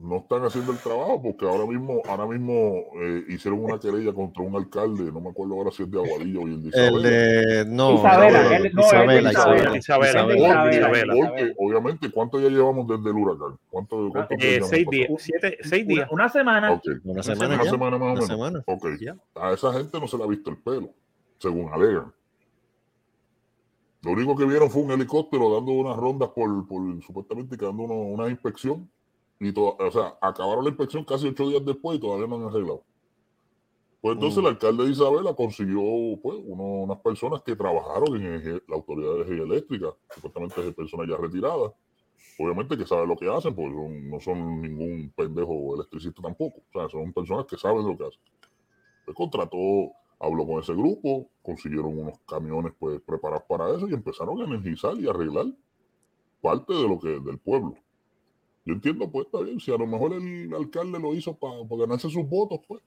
no 0.00 0.16
están 0.16 0.42
haciendo 0.44 0.72
el 0.72 0.78
trabajo 0.78 1.20
porque 1.22 1.46
ahora 1.46 1.66
mismo, 1.66 2.00
ahora 2.08 2.24
mismo 2.26 2.84
eh, 3.02 3.22
hicieron 3.28 3.62
una 3.62 3.78
querella 3.78 4.14
contra 4.14 4.42
un 4.42 4.56
alcalde, 4.56 5.12
no 5.12 5.20
me 5.20 5.28
acuerdo 5.28 5.54
ahora 5.54 5.70
si 5.70 5.82
es 5.82 5.90
de 5.90 5.98
Aguadilla 5.98 6.40
o 6.40 6.46
el 6.46 6.62
de 6.62 6.68
El 6.68 6.94
Isabela. 6.94 7.08
de. 7.08 7.64
No, 7.66 7.94
Isabela, 7.96 8.42
no, 8.42 8.50
él- 8.56 8.70
no, 8.72 8.80
Isabela, 8.80 9.30
Isabela. 9.30 9.64
Porque, 9.64 9.78
Isabela. 9.78 10.70
Isabela. 10.72 11.14
porque, 11.14 11.54
obviamente, 11.58 12.10
¿cuánto 12.10 12.40
ya 12.40 12.48
llevamos 12.48 12.88
desde 12.88 13.10
el 13.10 13.16
huracán? 13.16 13.58
¿Cuánto, 13.68 14.08
cuánto 14.10 14.34
Eh, 14.38 14.60
seis 14.62 14.86
días, 14.90 15.10
siete, 15.18 15.58
seis 15.60 15.86
días. 15.86 16.08
Una, 16.10 16.24
una 16.24 16.28
semana. 16.32 16.80
Una 17.04 17.22
semana 17.22 17.54
Una 17.56 17.64
ya. 17.64 17.70
semana 17.70 17.98
más 17.98 18.08
o 18.08 18.12
Una 18.12 18.46
menos. 18.46 18.64
semana. 18.64 19.20
A 19.34 19.52
esa 19.52 19.72
gente 19.74 20.00
no 20.00 20.08
se 20.08 20.16
le 20.16 20.24
ha 20.24 20.26
visto 20.26 20.48
el 20.48 20.56
pelo, 20.56 20.90
según 21.38 21.70
alegan. 21.72 22.10
Lo 24.02 24.12
único 24.12 24.34
que 24.34 24.46
vieron 24.46 24.70
fue 24.70 24.80
un 24.82 24.92
helicóptero 24.92 25.52
dando 25.54 25.72
unas 25.72 25.94
rondas 25.96 26.30
por, 26.30 26.66
por 26.66 27.02
supuestamente 27.02 27.58
que 27.58 27.66
dando 27.66 27.82
uno- 27.82 27.94
una 27.96 28.30
inspección. 28.30 28.90
Y 29.40 29.52
to- 29.52 29.76
o 29.78 29.90
sea, 29.90 30.16
acabaron 30.20 30.64
la 30.64 30.70
inspección 30.70 31.04
casi 31.04 31.28
ocho 31.28 31.48
días 31.48 31.64
después 31.64 31.96
y 31.96 32.00
todavía 32.00 32.26
no 32.26 32.36
han 32.36 32.44
arreglado. 32.44 32.82
Pues 34.02 34.14
entonces 34.14 34.38
Mm. 34.42 34.46
el 34.46 34.52
alcalde 34.52 34.84
de 34.84 34.90
Isabela 34.92 35.34
consiguió 35.34 35.80
pues, 36.22 36.38
uno- 36.46 36.82
unas 36.84 36.98
personas 37.00 37.42
que 37.42 37.56
trabajaron 37.56 38.16
en 38.16 38.40
eje- 38.40 38.62
la 38.68 38.76
autoridad 38.76 39.10
de 39.10 39.16
energía 39.22 39.42
eléctrica, 39.44 39.94
supuestamente 40.14 40.62
de 40.62 40.72
personas 40.72 41.08
ya 41.08 41.16
retiradas. 41.16 41.72
Obviamente 42.38 42.76
que 42.78 42.86
saben 42.86 43.08
lo 43.08 43.16
que 43.16 43.28
hacen, 43.28 43.54
porque 43.54 43.74
son- 43.74 44.10
no 44.10 44.20
son 44.20 44.62
ningún 44.62 45.12
pendejo 45.14 45.74
electricista 45.74 46.22
tampoco. 46.22 46.60
O 46.60 46.72
sea, 46.78 46.88
son 46.88 47.12
personas 47.12 47.44
que 47.46 47.56
saben 47.58 47.86
lo 47.86 47.96
que 47.96 48.04
hacen. 48.06 48.20
Pues 49.04 49.16
contrató, 49.16 49.92
habló 50.18 50.46
con 50.46 50.60
ese 50.60 50.72
grupo, 50.74 51.28
consiguieron 51.42 51.98
unos 51.98 52.18
camiones 52.26 52.72
pues 52.78 53.00
preparados 53.02 53.44
para 53.48 53.70
eso 53.74 53.88
y 53.88 53.92
empezaron 53.94 54.40
a 54.40 54.44
energizar 54.44 54.94
y 54.98 55.08
arreglar 55.08 55.46
parte 56.40 56.72
de 56.72 56.88
lo 56.88 56.98
que 56.98 57.08
del 57.20 57.38
pueblo. 57.38 57.74
Yo 58.64 58.74
entiendo, 58.74 59.10
pues 59.10 59.26
está 59.26 59.40
bien, 59.40 59.58
si 59.58 59.72
a 59.72 59.76
lo 59.76 59.86
mejor 59.86 60.12
el 60.14 60.52
alcalde 60.54 60.98
lo 60.98 61.14
hizo 61.14 61.34
para 61.34 61.54
ganarse 61.70 62.10
sus 62.10 62.28
votos, 62.28 62.60
pues 62.68 62.80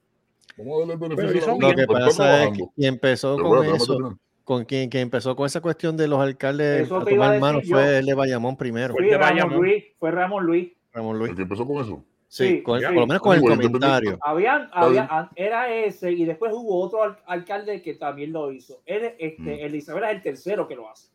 vamos 0.58 0.76
a 0.76 0.80
darle 0.88 0.94
el 0.94 1.16
beneficio. 1.16 1.58
Lo 1.60 1.76
que 1.76 1.88
pasa 1.88 2.44
es 2.46 2.58
que 2.58 2.64
quien 2.76 2.94
empezó 2.94 3.36
Pero 3.38 3.50
con 3.50 3.58
bueno, 3.58 3.76
eso, 3.76 4.18
con 4.44 4.66
quien, 4.66 4.90
quien 4.90 5.04
empezó 5.04 5.36
con 5.36 5.46
esa 5.48 5.62
cuestión 5.62 5.98
de 5.98 6.08
los 6.08 6.20
alcaldes 6.20 6.82
Eso 6.84 6.98
a 6.98 7.06
tomar 7.06 7.40
mano 7.40 7.60
fue 7.62 7.70
yo. 7.70 7.80
el 7.82 8.06
de 8.06 8.14
Bayamón 8.14 8.56
primero, 8.56 8.94
Fue 8.94 9.10
Sí, 9.10 9.16
Bayamón. 9.16 9.56
Luis, 9.58 9.84
fue 9.98 10.12
Ramón 10.12 10.46
Luis. 10.46 10.72
Ramón 10.94 11.18
Luis. 11.18 11.32
El 11.32 11.36
que 11.38 11.42
empezó 11.44 11.66
con 11.66 11.84
eso. 11.84 12.04
Sí, 12.28 12.48
Sí, 12.48 12.64
con 12.64 12.78
el- 12.80 12.86
por 12.86 12.96
lo 12.96 13.08
menos 13.08 13.22
con 13.22 13.36
el 13.36 13.42
Bueno, 13.42 13.56
comentario. 13.62 14.18
Habían, 14.22 14.68
había, 14.74 15.30
era 15.36 15.72
ese 15.74 16.12
y 16.12 16.26
después 16.26 16.52
hubo 16.54 16.82
otro 16.82 17.04
al- 17.04 17.18
alcalde 17.28 17.82
que 17.82 17.94
también 17.96 18.32
lo 18.34 18.52
hizo. 18.52 18.82
Él, 18.86 19.14
este, 19.20 19.42
Mm. 19.42 19.50
El 19.66 19.72
de 19.72 19.78
Isabela 19.78 20.10
es 20.12 20.18
el 20.18 20.24
tercero 20.24 20.68
que 20.68 20.76
lo 20.76 20.90
hace. 20.90 21.10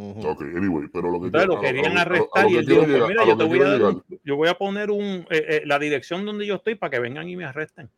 Ok, 0.00 0.42
anyway, 0.42 0.86
pero 0.92 1.10
lo 1.10 1.18
que 1.20 1.26
Entonces 1.26 1.48
lo 1.48 1.56
a 1.58 1.60
querían 1.60 1.96
a 1.96 1.98
a 1.98 2.02
arrestar 2.02 2.44
lo 2.44 2.50
y 2.50 2.56
él 2.56 2.66
dijo, 2.66 2.78
pues 2.82 2.88
llegar- 2.92 3.08
mira, 3.08 3.24
yo 3.24 3.30
lo 3.32 3.36
te 3.38 3.44
voy 3.44 3.58
a, 3.58 3.64
dar 3.64 3.78
llegar. 3.78 3.94
un- 3.94 4.04
yo 4.24 4.36
voy 4.36 4.48
a 4.48 4.54
poner 4.54 4.90
un, 4.92 5.02
eh, 5.02 5.26
eh, 5.30 5.62
la 5.66 5.78
dirección 5.80 6.24
donde 6.24 6.46
yo 6.46 6.54
estoy 6.54 6.76
para 6.76 6.90
que 6.90 7.00
vengan 7.00 7.28
y 7.28 7.34
me 7.34 7.44
arresten. 7.44 7.90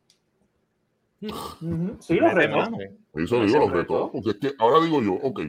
Sí, 1.21 2.15
lo 2.17 2.31
retó. 2.33 2.59
Eso 3.15 3.45
digo, 3.45 3.59
los 3.59 3.71
reto. 3.71 3.75
retó, 3.75 4.13
porque 4.13 4.31
es 4.31 4.37
que 4.37 4.53
ahora 4.59 4.83
digo 4.83 5.03
yo, 5.03 5.13
ok, 5.15 5.41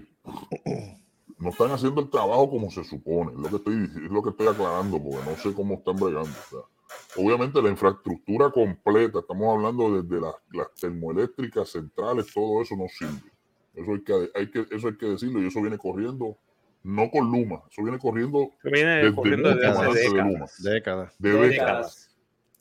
no 1.38 1.50
están 1.50 1.72
haciendo 1.72 2.02
el 2.02 2.10
trabajo 2.10 2.50
como 2.50 2.70
se 2.70 2.84
supone, 2.84 3.32
es 3.32 3.38
lo 3.40 3.48
que 3.50 3.56
estoy, 3.56 3.84
es 4.06 4.12
lo 4.12 4.22
que 4.22 4.32
estoy 4.32 4.48
aclarando, 4.48 5.02
porque 5.02 5.30
no 5.30 5.38
sé 5.38 5.54
cómo 5.54 5.76
están 5.76 5.96
bregando. 5.96 6.30
o 6.30 6.50
sea, 6.50 7.24
obviamente 7.24 7.62
la 7.62 7.70
infraestructura 7.70 8.52
completa, 8.52 9.20
estamos 9.20 9.56
hablando 9.56 10.02
desde 10.02 10.20
las, 10.22 10.36
las 10.52 10.74
termoeléctricas 10.76 11.70
centrales, 11.70 12.28
todo 12.34 12.62
eso 12.62 12.76
no 12.76 12.88
sirve. 12.90 13.32
Eso 13.74 13.92
hay, 13.94 14.02
que, 14.04 14.30
hay 14.36 14.52
que, 14.52 14.66
eso 14.76 14.88
hay 14.90 14.98
que 14.98 15.06
decirlo 15.08 15.42
y 15.42 15.48
eso 15.48 15.62
viene 15.62 15.78
corriendo, 15.78 16.38
no 16.84 17.10
con 17.10 17.32
Luma, 17.32 17.62
eso 17.72 17.84
viene 17.84 18.00
corriendo 18.00 18.52
viene 18.64 18.96
desde 18.98 19.16
corriendo 19.16 19.50
desde 19.56 19.68
hace 19.68 19.82
de 19.94 19.94
décadas. 20.10 20.16
Luma, 20.34 20.46
Décadas. 20.74 21.16
de 21.20 21.30
Décadas. 21.32 21.50
décadas 21.50 22.08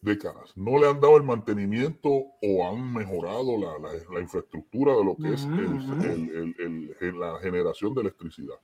décadas. 0.02 0.57
No 0.57 0.79
le 0.79 0.88
han 0.88 0.99
dado 0.99 1.19
el 1.19 1.25
mantenimiento 1.25 2.09
o 2.11 2.67
han 2.67 2.90
mejorado 2.90 3.59
la, 3.59 3.79
la- 3.79 4.14
la 4.14 4.21
infraestructura 4.21 4.97
de 4.97 5.05
lo 5.05 5.14
que 5.14 5.35
es 5.35 5.45
el- 5.45 6.31
el- 6.35 6.55
el- 6.59 6.97
el- 7.00 7.21
la 7.21 7.38
generación 7.40 7.93
de 7.93 8.00
electricidad. 8.00 8.55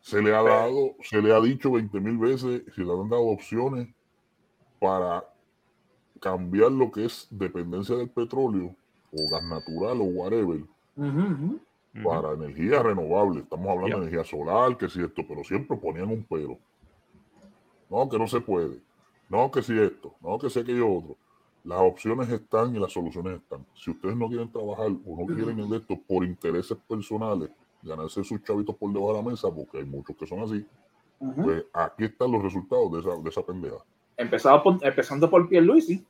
Se 0.00 0.20
le 0.20 0.34
ha 0.34 0.42
dado, 0.42 0.96
se 1.02 1.22
le 1.22 1.32
ha 1.32 1.40
dicho 1.40 1.70
20 1.70 2.00
mil 2.00 2.18
veces, 2.18 2.62
se 2.74 2.80
le 2.82 2.90
han 2.92 3.08
dado 3.08 3.22
opciones 3.26 3.86
para 4.80 5.24
cambiar 6.20 6.72
lo 6.72 6.90
que 6.90 7.04
es 7.04 7.28
dependencia 7.30 7.94
del 7.94 8.08
petróleo 8.10 8.74
o 9.12 9.30
gas 9.30 9.44
natural 9.44 10.00
o 10.00 10.04
whatever 10.04 10.60
Para 12.04 12.32
energía 12.32 12.82
renovable. 12.82 13.40
Estamos 13.40 13.68
hablando 13.68 13.96
de 14.00 14.06
energía 14.08 14.24
solar, 14.24 14.76
que 14.76 14.88
si 14.88 15.02
esto, 15.02 15.22
pero 15.26 15.42
siempre 15.44 15.76
ponían 15.76 16.08
un 16.08 16.24
pero. 16.28 16.56
No, 17.88 18.08
que 18.08 18.18
no 18.18 18.26
se 18.28 18.40
puede. 18.40 18.78
No, 19.28 19.50
que 19.50 19.62
si 19.62 19.78
esto. 19.78 20.14
No, 20.20 20.38
que 20.38 20.48
si 20.50 20.60
aquello 20.60 20.88
otro. 20.92 21.16
Las 21.64 21.80
opciones 21.80 22.28
están 22.30 22.74
y 22.74 22.78
las 22.78 22.92
soluciones 22.92 23.34
están. 23.40 23.66
Si 23.74 23.90
ustedes 23.90 24.16
no 24.16 24.28
quieren 24.28 24.50
trabajar 24.50 24.86
o 25.04 25.16
no 25.20 25.26
quieren 25.26 25.68
de 25.68 25.76
esto 25.76 25.98
por 26.06 26.24
intereses 26.24 26.76
personales, 26.88 27.50
ganarse 27.82 28.22
sus 28.24 28.42
chavitos 28.42 28.74
por 28.76 28.92
debajo 28.92 29.12
de 29.14 29.22
la 29.22 29.30
mesa, 29.30 29.48
porque 29.54 29.78
hay 29.78 29.84
muchos 29.84 30.16
que 30.16 30.26
son 30.26 30.40
así, 30.40 30.64
pues 31.42 31.64
aquí 31.74 32.04
están 32.04 32.32
los 32.32 32.42
resultados 32.42 32.90
de 32.92 33.00
esa, 33.00 33.20
de 33.22 33.28
esa 33.28 33.42
pendeja. 33.42 33.76
Empezado 34.16 34.62
por- 34.62 34.78
empezando 34.86 35.28
por 35.28 35.48
Pierluisi. 35.48 36.04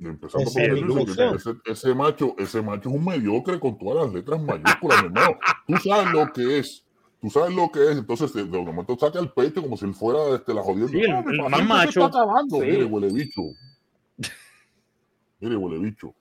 Empezando 0.00 0.48
Ese 0.50 0.68
por 0.68 0.78
el 0.78 1.34
ese, 1.36 1.54
ese 1.64 1.94
macho, 1.94 2.34
ese 2.38 2.60
macho 2.62 2.88
es 2.88 2.94
un 2.94 3.04
mediocre 3.04 3.60
con 3.60 3.78
todas 3.78 4.04
las 4.06 4.14
letras 4.14 4.42
mayúsculas, 4.42 5.02
mi 5.02 5.06
hermano. 5.08 5.38
Tú 5.66 5.76
sabes 5.76 6.12
lo 6.12 6.32
que 6.32 6.58
es. 6.58 6.84
Tú 7.20 7.30
sabes 7.30 7.54
lo 7.54 7.70
que 7.70 7.90
es. 7.90 7.98
Entonces, 7.98 8.32
de, 8.34 8.44
momento 8.44 8.96
saca 8.98 9.18
el 9.20 9.30
pecho 9.30 9.62
como 9.62 9.76
si 9.76 9.84
él 9.84 9.94
fuera 9.94 10.34
este, 10.34 10.54
la. 10.54 10.62
Sí, 10.64 10.70
el- 10.72 11.10
el 11.10 11.24
paciencia 11.24 11.48
más 11.48 11.68
macho. 11.68 11.88
está 12.06 12.06
acabando. 12.06 12.56
Sí. 12.56 12.62
Mire, 12.66 12.84
huele 12.84 13.12
bicho. 13.12 13.42
Mire, 15.40 15.56
huele 15.56 15.78
bicho. 15.78 16.14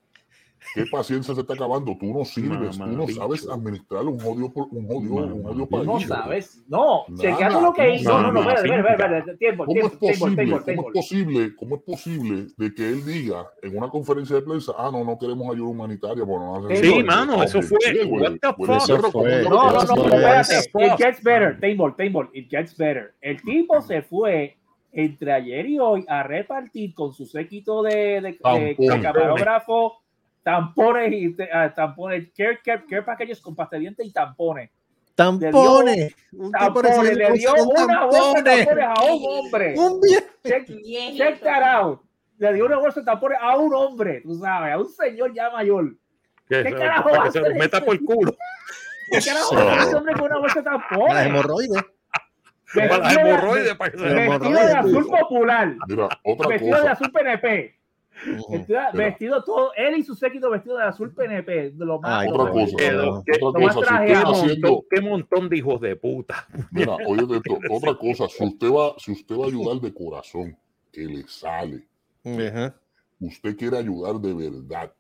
¿Qué 0.76 0.86
paciencia 0.92 1.34
se 1.34 1.42
está 1.42 1.54
acabando? 1.54 1.96
Tú 2.00 2.14
no 2.18 2.26
sirves, 2.26 2.78
tú 2.78 2.84
no 2.86 2.92
Mamabicho. 2.92 3.20
sabes 3.22 3.48
administrar 3.50 4.04
un 4.06 4.18
por- 4.18 4.68
un 4.72 4.88
jodido, 4.88 5.16
un 5.16 5.44
jodido 5.44 5.68
Mamabicho. 5.68 5.70
país. 5.70 5.86
No 5.88 6.00
sabes. 6.00 6.64
No, 6.68 7.06
chequeate 7.18 7.62
lo 7.62 7.74
que 7.74 7.84
no 7.84 7.94
hizo. 7.96 8.10
No, 8.22 8.22
no, 8.22 8.32
no, 8.44 8.52
espérate, 8.52 9.38
tiempo, 9.38 9.66
¿Cómo 9.66 9.80
es 9.88 9.92
posible? 9.96 10.50
¿Cómo 10.50 10.88
es 10.88 10.94
posible? 10.94 11.56
¿Cómo 11.56 11.76
es 11.78 11.82
posible 11.84 12.48
de 12.58 12.74
que 12.76 12.88
él 12.90 13.06
diga 13.06 13.48
en 13.62 13.78
una 13.78 13.90
conferencia 13.90 14.36
de 14.36 14.42
prensa, 14.42 14.74
ah, 14.78 14.90
no, 14.92 15.04
no 15.04 15.18
queremos 15.18 15.54
ayuda 15.54 15.70
humanitaria, 15.70 16.24
bueno, 16.24 16.60
no 16.60 16.66
hacen 16.68 16.78
Sí, 16.84 16.98
eso"? 16.98 17.06
mano, 17.06 17.44
eso 17.44 17.62
fue- 17.62 17.78
No, 19.44 19.72
no, 19.72 19.84
no, 19.84 20.06
espérate. 20.06 20.58
It 20.86 20.98
gets 20.98 21.24
better. 21.24 21.60
Table, 21.60 21.94
table. 21.98 22.30
It 22.34 22.50
gets 22.50 22.76
better. 22.78 23.14
El 23.22 23.42
tipo 23.42 23.82
se 23.82 24.02
fue 24.02 24.56
entre 24.92 25.32
ayer 25.32 25.66
y 25.68 25.80
hoy 25.80 26.04
a 26.08 26.24
repartir 26.24 26.94
con 26.94 27.14
su 27.14 27.26
séquito 27.26 27.84
de, 27.84 28.22
de, 28.22 28.76
de 28.78 29.00
camarógrafo 29.02 29.94
tampones 30.52 31.12
y 31.14 31.36
ah, 31.54 31.74
tampones, 31.76 32.30
care, 32.36 32.60
care, 32.64 32.84
care 32.90 33.04
packages 33.04 33.40
con 33.42 33.56
pasta 33.56 33.76
de 33.76 33.82
dientes 33.82 34.06
y 34.06 34.12
tampones. 34.12 34.70
Tampones. 35.16 36.16
Un 36.32 36.52
tipo 36.52 36.58
Tampones, 36.82 37.14
le 37.18 37.32
dio 37.34 37.54
una 37.54 38.06
bolsa 38.06 38.42
de 38.42 38.66
tampones. 38.66 38.86
a 38.86 39.04
un 39.04 39.22
hombre. 39.28 39.74
Un. 39.78 40.02
Check, 40.44 40.68
check 41.18 41.40
that 41.42 41.64
out. 41.64 42.02
Le 42.38 42.54
dio 42.54 42.66
una 42.66 42.78
bolsa 42.78 43.02
de 43.02 43.06
tampones 43.06 43.38
a 43.42 43.58
un 43.58 43.74
hombre, 43.74 44.22
tú 44.22 44.36
sabes, 44.40 44.74
a 44.74 44.78
un 44.78 44.88
señor 44.90 45.34
ya 45.34 45.50
mayor. 45.50 45.94
Que, 46.48 46.64
¿Qué 46.64 46.70
se- 46.70 46.76
carajo 46.76 47.10
para 47.10 47.24
que 47.24 47.32
se 47.32 47.40
hace 47.40 47.50
lo 47.50 47.56
meta 47.56 47.84
por 47.84 47.96
el 47.96 48.04
culo. 48.06 48.36
¿Qué 49.12 49.20
carajo 49.26 49.98
hombre 49.98 50.14
con 50.14 50.24
una 50.24 50.40
bolsa 50.40 50.62
de 50.62 50.70
Las 50.72 50.82
tampones? 50.90 51.26
hemorroides. 51.26 51.84
Para 52.74 52.88
las 52.88 53.00
Vestido 53.02 53.24
de- 53.26 53.30
hemorroides. 53.34 53.76
para 53.76 53.92
que 53.92 53.98
se- 53.98 54.04
Las 54.06 54.14
Vestido 54.16 54.40
de 54.40 54.46
hemorroides, 54.46 54.76
azul 54.76 55.08
popular. 55.08 55.76
Mira, 55.88 56.10
otra 56.24 56.48
Vestido 56.48 56.82
de 56.82 56.88
azul 56.88 57.12
PNP. 57.12 57.79
Ujú. 58.28 58.52
Vestido, 58.52 58.80
vestido 58.94 59.44
todo, 59.44 59.72
él 59.76 59.98
y 59.98 60.04
su 60.04 60.16
séquito 60.16 60.50
vestido 60.50 60.78
de 60.78 60.84
azul 60.84 61.14
PNP. 61.14 61.72
De 61.72 61.86
lo 61.86 62.00
más, 62.00 62.22
Ay, 62.22 62.30
Otra 62.30 62.46
no, 62.46 62.52
cosa. 62.52 62.76
Quedó- 62.78 63.24
Otra 63.42 63.60
Lo 63.62 63.66
más 63.68 63.76
cosa, 63.76 63.88
si 63.90 63.94
usted 63.96 64.14
está 64.14 64.30
haciendo, 64.30 64.68
montón, 64.70 64.86
qué 64.90 65.02
montón 65.02 65.50
de 65.50 65.58
hijos 65.58 65.82
de 65.82 65.96
puta. 65.96 66.48
mira, 66.72 66.96
oye 67.08 67.22
esto, 67.38 67.60
otra 67.70 67.96
cosa, 67.98 68.28
si 68.28 68.44
usted 68.46 68.68
va, 68.70 68.94
si 68.98 69.12
usted 69.14 69.36
va 69.38 69.46
a 69.46 69.48
ayudar 69.48 69.80
de 69.82 69.94
corazón, 69.94 70.58
que 70.92 71.02
le 71.06 71.28
sale, 71.28 71.88
Ajá. 72.26 72.76
usted 73.20 73.56
quiere 73.56 73.78
ayudar 73.78 74.16
de 74.20 74.34
verdad, 74.34 74.94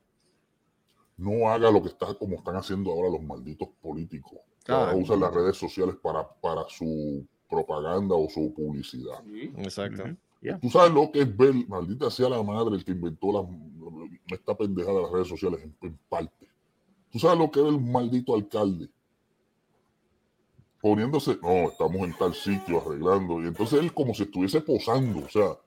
no 1.17 1.49
haga 1.49 1.69
lo 1.71 1.81
que 1.81 1.89
está 1.89 2.13
como 2.13 2.35
están 2.37 2.55
haciendo 2.55 2.91
ahora 2.91 3.09
los 3.09 3.21
malditos 3.21 3.67
políticos. 3.81 4.39
que 4.63 4.71
ahora 4.73 4.91
Ah, 4.91 4.95
usan 4.95 5.19
las 5.21 5.33
redes 5.33 5.57
sociales 5.57 5.95
para, 6.01 6.27
para 6.41 6.63
su 6.69 7.25
propaganda 7.49 8.13
o 8.15 8.29
su 8.29 8.53
publicidad. 8.53 9.23
Exacto. 9.57 10.03
Ujú. 10.03 10.17
Ya. 10.41 10.57
Tú 10.59 10.69
sabes 10.69 10.93
lo 10.93 11.11
que 11.11 11.21
es 11.21 11.37
ver, 11.37 11.53
maldita 11.67 12.09
sea 12.09 12.29
la 12.29 12.41
madre, 12.41 12.75
el 12.75 12.85
que 12.85 12.91
inventó 12.91 13.31
la, 13.33 13.45
esta 14.35 14.55
pendejada 14.55 14.95
de 14.97 15.01
las 15.03 15.11
redes 15.11 15.27
sociales 15.27 15.59
en, 15.63 15.75
en 15.81 15.99
parte. 16.07 16.47
Tú 17.11 17.19
sabes 17.19 17.37
lo 17.37 17.49
que 17.51 17.59
es 17.59 17.65
el 17.67 17.79
maldito 17.81 18.35
alcalde 18.35 18.89
poniéndose, 20.81 21.37
no, 21.41 21.69
estamos 21.69 21.97
en 22.07 22.13
tal 22.17 22.33
sitio 22.33 22.81
arreglando, 22.81 23.41
y 23.43 23.47
entonces 23.47 23.79
él 23.81 23.93
como 23.93 24.13
si 24.13 24.23
estuviese 24.23 24.61
posando, 24.61 25.25
o 25.25 25.29
sea, 25.29 25.49
o 25.49 25.59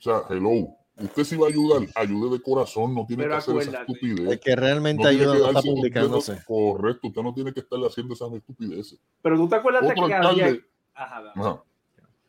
sea, 0.00 0.22
hello, 0.30 0.70
usted 0.96 1.22
si 1.22 1.36
va 1.36 1.46
a 1.46 1.50
ayudar, 1.50 1.86
ayude 1.94 2.36
de 2.38 2.42
corazón, 2.42 2.92
no 2.92 3.06
tiene 3.06 3.22
Pero 3.22 3.34
que 3.34 3.38
hacer 3.38 3.56
esa 3.58 3.80
estupidez. 3.82 4.28
El 4.32 4.40
que 4.40 4.56
realmente 4.56 5.02
No 5.04 5.08
ayuda 5.08 5.26
no 5.26 5.34
está 5.34 5.58
usted 5.60 5.70
no- 5.70 5.76
publicándose. 5.76 6.42
correcto, 6.44 7.06
usted 7.06 7.22
no 7.22 7.32
tiene 7.34 7.52
que 7.52 7.60
estarle 7.60 7.86
haciendo 7.86 8.14
esas 8.14 8.32
estupideces. 8.32 8.98
Pero 9.22 9.36
tú 9.36 9.48
te 9.48 9.54
acuerdas 9.54 9.82
de 9.82 9.90
Otro 9.92 10.06
que 10.08 10.14
alcalde, 10.14 10.42
había- 10.44 10.60
ajá, 10.94 11.62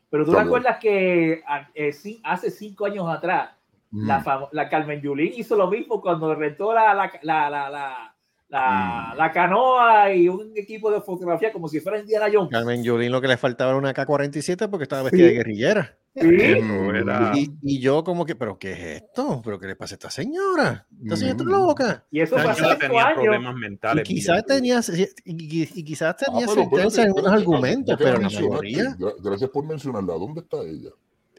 Pero 0.10 0.26
tú 0.26 0.32
te 0.32 0.38
acuerdas 0.48 0.78
que 0.80 1.44
eh, 1.76 1.94
hace 2.24 2.50
cinco 2.52 2.86
años 2.86 3.08
atrás 3.08 3.52
la, 3.92 4.20
mm, 4.20 4.24
famo- 4.24 4.50
la 4.52 4.70
Carmen 4.70 5.02
Yulín 5.02 5.34
hizo 5.36 5.56
lo 5.56 5.68
mismo 5.70 6.02
cuando 6.02 6.34
rentó 6.36 6.74
la, 6.74 6.94
la, 6.94 7.12
la, 7.22 7.70
la, 7.70 8.16
la, 8.50 8.60
la- 8.60 9.14
Mm. 9.14 9.18
la 9.18 9.32
canoa 9.32 10.14
y 10.14 10.28
un 10.28 10.52
equipo 10.56 10.92
de 10.92 11.02
fotografía 11.02 11.52
como 11.54 11.68
si 11.68 11.80
fuera 11.80 12.00
Indiana 12.00 12.28
Jones. 12.34 12.50
Carmen 12.52 12.84
Yulín 12.84 13.12
lo 13.12 13.22
que 13.22 13.28
le 13.28 13.38
faltaba 13.38 13.72
era 13.72 13.78
una 13.80 13.94
K-47 13.94 14.70
porque 14.70 14.84
estaba 14.84 15.04
vestida 15.04 15.28
de 15.28 15.34
guerrillera. 15.34 15.96
Sí. 16.16 16.28
Era- 16.28 17.32
Y, 17.36 17.52
y 17.62 17.80
yo 17.80 18.04
como 18.04 18.26
que, 18.26 18.36
¿pero 18.36 18.58
qué 18.58 18.72
es 18.74 19.04
esto? 19.04 19.42
¿Pero 19.44 19.60
qué 19.60 19.68
le 19.68 19.76
pasa 19.76 19.94
a 19.94 19.98
esta 19.98 20.10
señora? 20.10 20.88
Esta 21.04 21.16
señora 21.16 21.32
está 21.38 21.44
Mm. 21.44 21.48
loca. 21.48 22.06
Y 22.12 22.20
eso 22.22 22.36
cinco 22.40 22.78
tenía 22.80 23.06
años. 23.06 23.20
problemas 23.22 23.56
Y 23.56 23.60
mentales. 23.60 24.08
quizás 24.08 24.44
bien 24.48 24.58
tenía, 24.58 24.80
y, 25.26 25.62
y- 25.62 25.70
y 25.80 25.84
quizás 25.84 26.18
tenía 26.18 26.46
Ah, 26.46 26.50
pero 26.50 26.62
sentencia 26.64 27.04
en 27.04 27.10
espérate, 27.10 27.36
argumentos, 27.36 27.96
pero 27.98 28.20
mencionaste, 28.20 28.50
mayoría 28.50 28.84
gra- 28.98 29.16
Gracias 29.22 29.50
por 29.52 29.66
mencionarla. 29.66 30.14
¿Dónde 30.16 30.42
está 30.42 30.58
ella? 30.64 30.90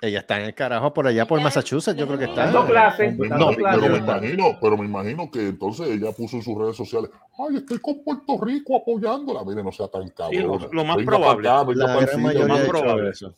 Ella 0.03 0.21
está 0.21 0.39
en 0.41 0.47
el 0.47 0.55
carajo 0.55 0.95
por 0.95 1.07
allá, 1.07 1.27
por 1.27 1.41
Massachusetts, 1.43 1.99
yo 1.99 2.07
creo 2.07 2.19
que 2.19 2.25
está. 2.25 2.45
Dando 2.45 2.65
clases, 2.67 3.15
Pero, 3.19 3.29
dando 3.29 3.47
pero 3.49 3.59
clases. 3.59 3.91
me 3.91 3.99
imagino, 3.99 4.45
pero 4.61 4.77
me 4.79 4.85
imagino 4.87 5.31
que 5.31 5.49
entonces 5.49 5.89
ella 5.89 6.11
puso 6.13 6.37
en 6.37 6.43
sus 6.43 6.57
redes 6.57 6.77
sociales, 6.77 7.11
ay, 7.39 7.57
estoy 7.57 7.79
con 7.79 8.03
Puerto 8.03 8.39
Rico 8.43 8.77
apoyándola. 8.77 9.45
Mire, 9.45 9.63
no 9.63 9.71
sea 9.73 9.89
tan 9.89 10.09
cabrón. 10.09 10.43
lo- 10.63 10.73
lo 10.73 10.85
más 10.85 10.97
Venga 10.97 11.11
probable. 11.17 11.49
acá, 11.49 11.65
venga 11.65 11.87
La 11.87 11.99
el 11.99 12.07
gran 12.07 12.23
mayoría 12.23 12.47
más 12.49 12.61
probable. 12.69 13.11
eso. 13.11 13.35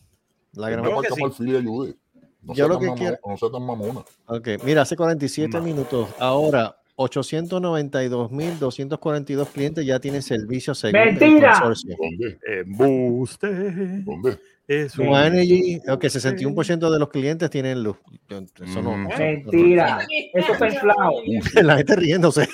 La 0.54 0.70
gran 0.70 0.84
el 0.84 1.56
ayude. 1.56 1.96
No 2.42 2.54
Yo 2.54 2.56
sea 2.64 2.66
lo 2.68 2.78
tan 2.78 2.88
que 2.88 2.94
quiero- 3.00 3.18
no 3.26 3.36
sea 3.36 3.50
tan 3.50 3.62
mamona. 3.66 4.00
Ok, 4.26 4.48
mira, 4.64 4.82
hace 4.82 4.96
47 4.96 5.58
Ma- 5.58 5.64
minutos. 5.64 6.08
Ahora, 6.18 6.76
892.242 6.96 9.48
clientes 9.48 9.84
ya 9.86 9.98
tienen 10.00 10.22
servicio 10.22 10.74
según 10.74 11.00
el 11.00 11.06
¡Mentira! 11.18 11.52
consorcio. 11.52 11.96
¿Dónde? 11.98 12.38
Embuste. 12.60 13.48
¿Dónde? 14.02 14.38
Es 14.72 14.92
Su 14.92 15.02
un 15.02 15.14
Energy, 15.16 15.80
ok, 15.88 16.04
61% 16.04 16.90
de 16.90 16.98
los 16.98 17.08
clientes 17.10 17.50
tienen 17.50 17.82
luz. 17.82 17.96
Eso 18.28 18.82
no. 18.82 18.96
Mm. 18.96 19.10
eso- 19.10 19.18
Mentira. 19.22 19.98
Eso 20.34 20.52
está 20.52 20.68
inflado. 20.68 21.12
La 21.62 21.76
gente 21.76 21.96
riéndose. 21.96 22.48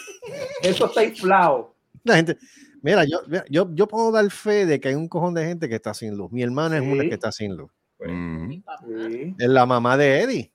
Eso 0.63 0.87
está 0.87 1.05
inflado. 1.05 1.75
La 2.05 2.17
gente. 2.17 2.37
Mira, 2.83 3.05
yo, 3.05 3.19
yo, 3.51 3.69
yo 3.75 3.89
puedo 3.89 4.13
dar 4.13 4.31
fe 4.31 4.65
de 4.67 4.79
que 4.81 4.89
hay 4.89 4.95
un 4.95 5.09
cojón 5.09 5.35
de 5.35 5.45
gente 5.45 5.69
que 5.69 5.75
está 5.75 5.93
sin 5.95 6.17
luz. 6.17 6.31
Mi 6.33 6.43
hermana 6.43 6.77
es 6.79 6.83
una 6.83 7.03
que 7.03 7.15
está 7.15 7.33
sin 7.33 7.57
luz. 7.57 7.71
Mm. 8.01 8.51
Sí. 8.53 9.35
Es 9.39 9.49
la 9.49 9.67
mamá 9.67 9.97
de 9.97 10.21
Eddie. 10.23 10.53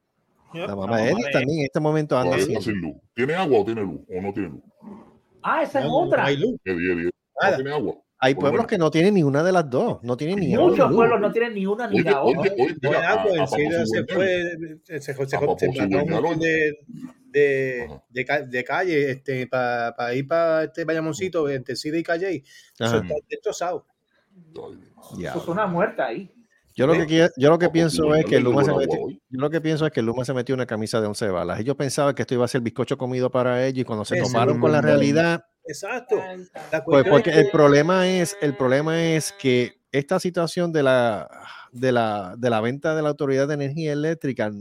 La 0.53 0.75
mamá 0.75 0.98
de 1.01 1.10
Eddie 1.10 1.32
también 1.32 1.60
en 1.60 1.65
este 1.65 1.79
momento 1.79 2.17
anda 2.17 2.38
sin 2.39 2.53
luz. 2.55 2.63
sin 2.63 2.79
luz. 2.79 2.96
¿Tiene 3.13 3.34
agua 3.36 3.60
o 3.60 3.65
tiene 3.65 3.82
luz? 3.82 4.01
¿O 4.10 4.22
no 4.22 4.32
tiene 4.32 4.50
luz? 4.50 4.62
Ah, 5.41 5.63
esa 5.63 5.79
es 5.79 5.86
No, 5.86 5.91
no 5.91 5.98
otra. 6.08 6.25
hay 6.25 6.38
luz. 6.38 6.55
Eddie, 6.63 6.93
Eddie, 6.93 7.10
Nada. 7.41 7.51
¿No 7.51 7.55
tiene 7.63 7.72
agua? 7.75 7.96
Hay 8.25 8.36
pueblos 8.36 8.53
menos. 8.60 8.68
que 8.68 8.77
no 8.77 8.89
tienen 8.92 9.13
ni 9.15 9.24
una 9.24 9.44
de 9.44 9.51
las 9.51 9.70
dos. 9.70 10.00
No 10.03 10.15
tienen 10.18 10.39
ni 10.39 10.56
Muchos 10.56 10.92
pueblos 10.94 11.20
no 11.20 11.32
tienen 11.32 11.53
ni 11.56 11.65
una 11.65 11.88
ni 11.88 12.00
Oye, 12.00 12.10
la 12.12 12.22
oye, 12.24 12.38
otra. 12.39 12.53
oye, 12.53 12.75
mira, 12.82 13.10
a- 13.12 13.44
a 13.44 13.48
se 13.48 14.03
fue, 14.06 14.58
se, 14.86 15.01
se, 15.01 15.13
de, 16.39 16.77
de, 17.32 17.86
Ajá. 17.89 18.03
de, 18.10 18.25
ca- 18.25 18.42
de 18.42 18.63
calle 18.63 19.12
este, 19.12 19.48
para 19.48 20.13
ir 20.13 20.27
para 20.27 20.63
este 20.63 20.86
Bayamoncito, 20.86 21.50
entre 21.50 21.75
Sida 21.75 21.98
y 21.98 22.03
Calle. 22.03 22.44
Eso 22.80 22.98
está 22.98 23.13
destrozado. 23.30 23.86
Eso 25.20 25.38
es 25.42 25.48
una 25.48 25.65
muerta 25.68 26.06
ahí. 26.08 26.32
Yo 26.75 26.88
lo 26.88 26.94
que, 26.94 27.06
quiero- 27.06 27.32
yo 27.38 27.50
lo 27.51 27.60
que 27.60 27.70
pienso 27.70 28.15
es 28.15 28.25
que 28.25 28.39
Luma 28.39 28.63
se 28.63 28.74
metió, 28.74 29.08
yo 29.08 29.18
lo 29.39 29.50
que 29.51 29.62
pienso 29.62 29.86
es 29.86 29.92
que 29.92 30.01
Luma 30.01 30.25
se 30.25 30.34
metió 30.34 30.56
una 30.56 30.65
camisa 30.65 31.00
de 31.01 31.06
11 31.08 31.27
balas. 31.30 31.60
Ellos 31.60 31.75
pensaban 31.75 32.15
que 32.15 32.24
esto 32.24 32.34
iba 32.34 32.46
a 32.46 32.48
ser 32.48 32.62
bizcocho 32.62 32.98
comido 32.98 33.30
para 33.30 33.63
ellos 33.65 33.82
y 33.82 33.84
cuando 33.84 34.06
se 34.06 34.18
Eso 34.18 34.25
toparon 34.25 34.60
con 34.60 34.72
la 34.72 34.82
realidad, 34.82 35.46
Exacto. 35.65 36.15
La 36.72 36.84
pues 36.84 37.05
porque 37.10 37.29
es 37.32 37.38
el 37.38 37.46
que- 37.46 37.51
problema 37.51 38.08
es, 38.10 38.36
el 38.41 38.55
problema 38.55 39.01
es 39.03 39.32
que 39.34 39.74
esta 39.91 40.20
situación 40.20 40.72
de 40.74 40.84
la, 40.84 41.29
de 41.72 41.91
la, 41.91 42.36
de 42.38 42.50
la 42.50 42.62
venta 42.62 42.96
de 42.96 43.01
la 43.01 43.10
Autoridad 43.10 43.48
de 43.48 43.53
Energía 43.53 43.93
Eléctrica 43.93 44.51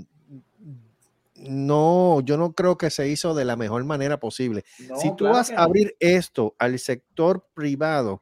no, 1.34 2.20
yo 2.20 2.36
no 2.36 2.52
creo 2.52 2.78
que 2.78 2.90
se 2.90 3.08
hizo 3.08 3.34
de 3.34 3.44
la 3.44 3.56
mejor 3.56 3.84
manera 3.84 4.18
posible. 4.20 4.64
No, 4.88 4.96
si 4.96 5.08
tú 5.10 5.16
claro 5.18 5.34
vas 5.34 5.50
a 5.50 5.54
no. 5.54 5.60
abrir 5.62 5.96
esto 5.98 6.54
al 6.58 6.78
sector 6.78 7.46
privado, 7.54 8.20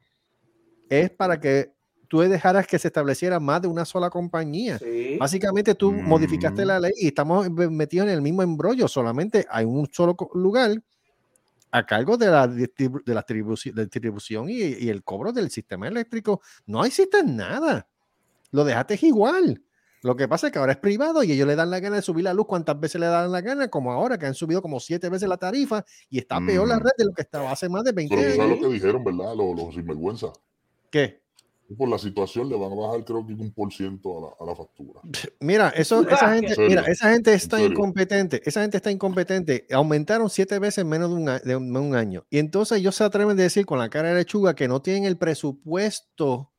es 0.89 1.09
para 1.11 1.39
que 1.39 1.71
tú 2.07 2.19
dejaras 2.21 2.65
que 2.67 2.79
se 2.79 2.87
estableciera 2.87 3.39
más 3.39 3.61
de 3.61 3.67
una 3.67 3.85
sola 3.85 4.09
compañía. 4.09 4.79
Sí. 4.79 5.17
Básicamente 5.19 5.75
tú 5.75 5.91
modificaste 5.91 6.63
Mm. 6.63 6.67
la 6.67 6.79
ley 6.79 6.91
y 6.97 7.07
estamos 7.07 7.53
ve- 7.53 7.69
metidos 7.69 8.07
en 8.07 8.13
el 8.13 8.21
mismo 8.21 8.41
embrollo, 8.41 8.87
solamente 8.87 9.45
hay 9.49 9.65
un 9.65 9.87
solo 9.91 10.15
lugar 10.33 10.71
a 11.71 11.85
cargo 11.85 12.17
de 12.17 12.27
la, 12.27 12.47
distribu- 12.47 13.03
de 13.03 13.13
la 13.13 13.25
distribuci- 13.25 13.73
de 13.73 13.83
distribución 13.85 14.49
y, 14.49 14.55
y 14.61 14.89
el 14.89 15.03
cobro 15.03 15.31
del 15.31 15.49
sistema 15.49 15.87
eléctrico. 15.87 16.41
No 16.65 16.83
existe 16.85 17.23
nada. 17.23 17.87
Lo 18.51 18.63
dejaste 18.65 18.99
igual. 19.01 19.63
Lo 20.03 20.15
que 20.15 20.27
pasa 20.27 20.47
es 20.47 20.53
que 20.53 20.57
ahora 20.59 20.71
es 20.71 20.79
privado 20.79 21.21
y 21.23 21.31
ellos 21.31 21.47
le 21.47 21.55
dan 21.55 21.69
la 21.69 21.79
gana 21.79 21.97
de 21.97 22.01
subir 22.01 22.23
la 22.23 22.33
luz 22.33 22.47
cuantas 22.47 22.79
veces 22.79 22.99
le 22.99 23.05
dan 23.07 23.31
la 23.31 23.41
gana, 23.41 23.67
como 23.69 23.91
ahora 23.91 24.17
que 24.17 24.25
han 24.25 24.33
subido 24.33 24.59
como 24.61 24.79
siete 24.79 25.09
veces 25.09 25.29
la 25.29 25.37
tarifa 25.37 25.85
y 26.09 26.17
está 26.17 26.39
peor 26.43 26.67
la 26.67 26.77
Mm. 26.77 26.83
red 26.83 26.91
de 26.97 27.05
lo 27.05 27.13
que 27.13 27.21
estaba 27.21 27.51
hace 27.51 27.69
más 27.69 27.83
de 27.83 27.91
20 27.91 28.15
Pero 28.15 28.27
tú 28.29 28.35
sabes 28.35 28.49
años. 28.51 28.61
lo 28.61 28.67
que 28.67 28.73
dijeron, 28.73 29.03
¿verdad? 29.03 29.35
Los, 29.35 29.55
los 29.55 29.75
sinvergüenza. 29.75 30.27
¿Qué? 30.89 31.20
Por 31.77 31.89
la 31.89 31.97
situación 31.97 32.49
le 32.49 32.57
van 32.57 32.71
a 32.71 32.75
bajar 32.75 33.03
creo 33.05 33.25
que 33.25 33.33
un 33.33 33.51
por 33.53 33.71
ciento 33.71 34.17
a 34.17 34.21
la, 34.21 34.27
a 34.39 34.49
la 34.49 34.55
factura. 34.55 34.99
Mira, 35.39 35.69
eso, 35.69 36.01
esa 36.09 36.33
gente, 36.33 36.55
mira, 36.57 36.81
esa 36.83 37.11
gente 37.11 37.33
está 37.33 37.61
incompetente, 37.61 38.41
esa 38.45 38.61
gente 38.61 38.77
está 38.77 38.91
incompetente. 38.91 39.65
Aumentaron 39.71 40.29
siete 40.29 40.59
veces 40.59 40.79
en 40.79 40.89
menos 40.89 41.09
de 41.09 41.15
un, 41.15 41.25
de 41.43 41.55
un- 41.55 41.75
un 41.77 41.95
año. 41.95 42.25
Y 42.29 42.39
entonces 42.39 42.77
ellos 42.79 42.95
se 42.95 43.03
atreven 43.03 43.39
a 43.39 43.43
decir 43.43 43.65
con 43.65 43.79
la 43.79 43.89
cara 43.89 44.09
de 44.09 44.15
lechuga 44.15 44.53
que 44.55 44.67
no 44.67 44.81
tienen 44.81 45.05
el 45.05 45.17
presupuesto 45.17 46.49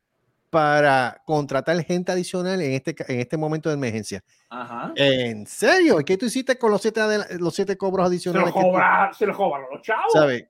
para 0.49 1.21
contratar 1.25 1.81
gente 1.83 2.11
adicional 2.11 2.61
en 2.61 2.73
este, 2.73 2.95
en 3.11 3.19
este 3.19 3.37
momento 3.37 3.69
de 3.69 3.75
emergencia. 3.75 4.23
Ajá. 4.51 4.93
¿En 4.95 5.47
serio? 5.47 5.99
¿Y 5.99 6.03
qué 6.03 6.15
tú 6.15 6.27
hiciste 6.27 6.57
con 6.59 6.69
los 6.69 6.79
siete, 6.79 7.01
los 7.39 7.55
siete 7.55 7.75
cobros 7.75 8.05
adicionales? 8.05 8.53
se 9.17 9.25
lo 9.25 9.35
cobran 9.35 9.63
los 9.71 9.81
chavos. 9.81 10.13
¿Sabes? 10.13 10.45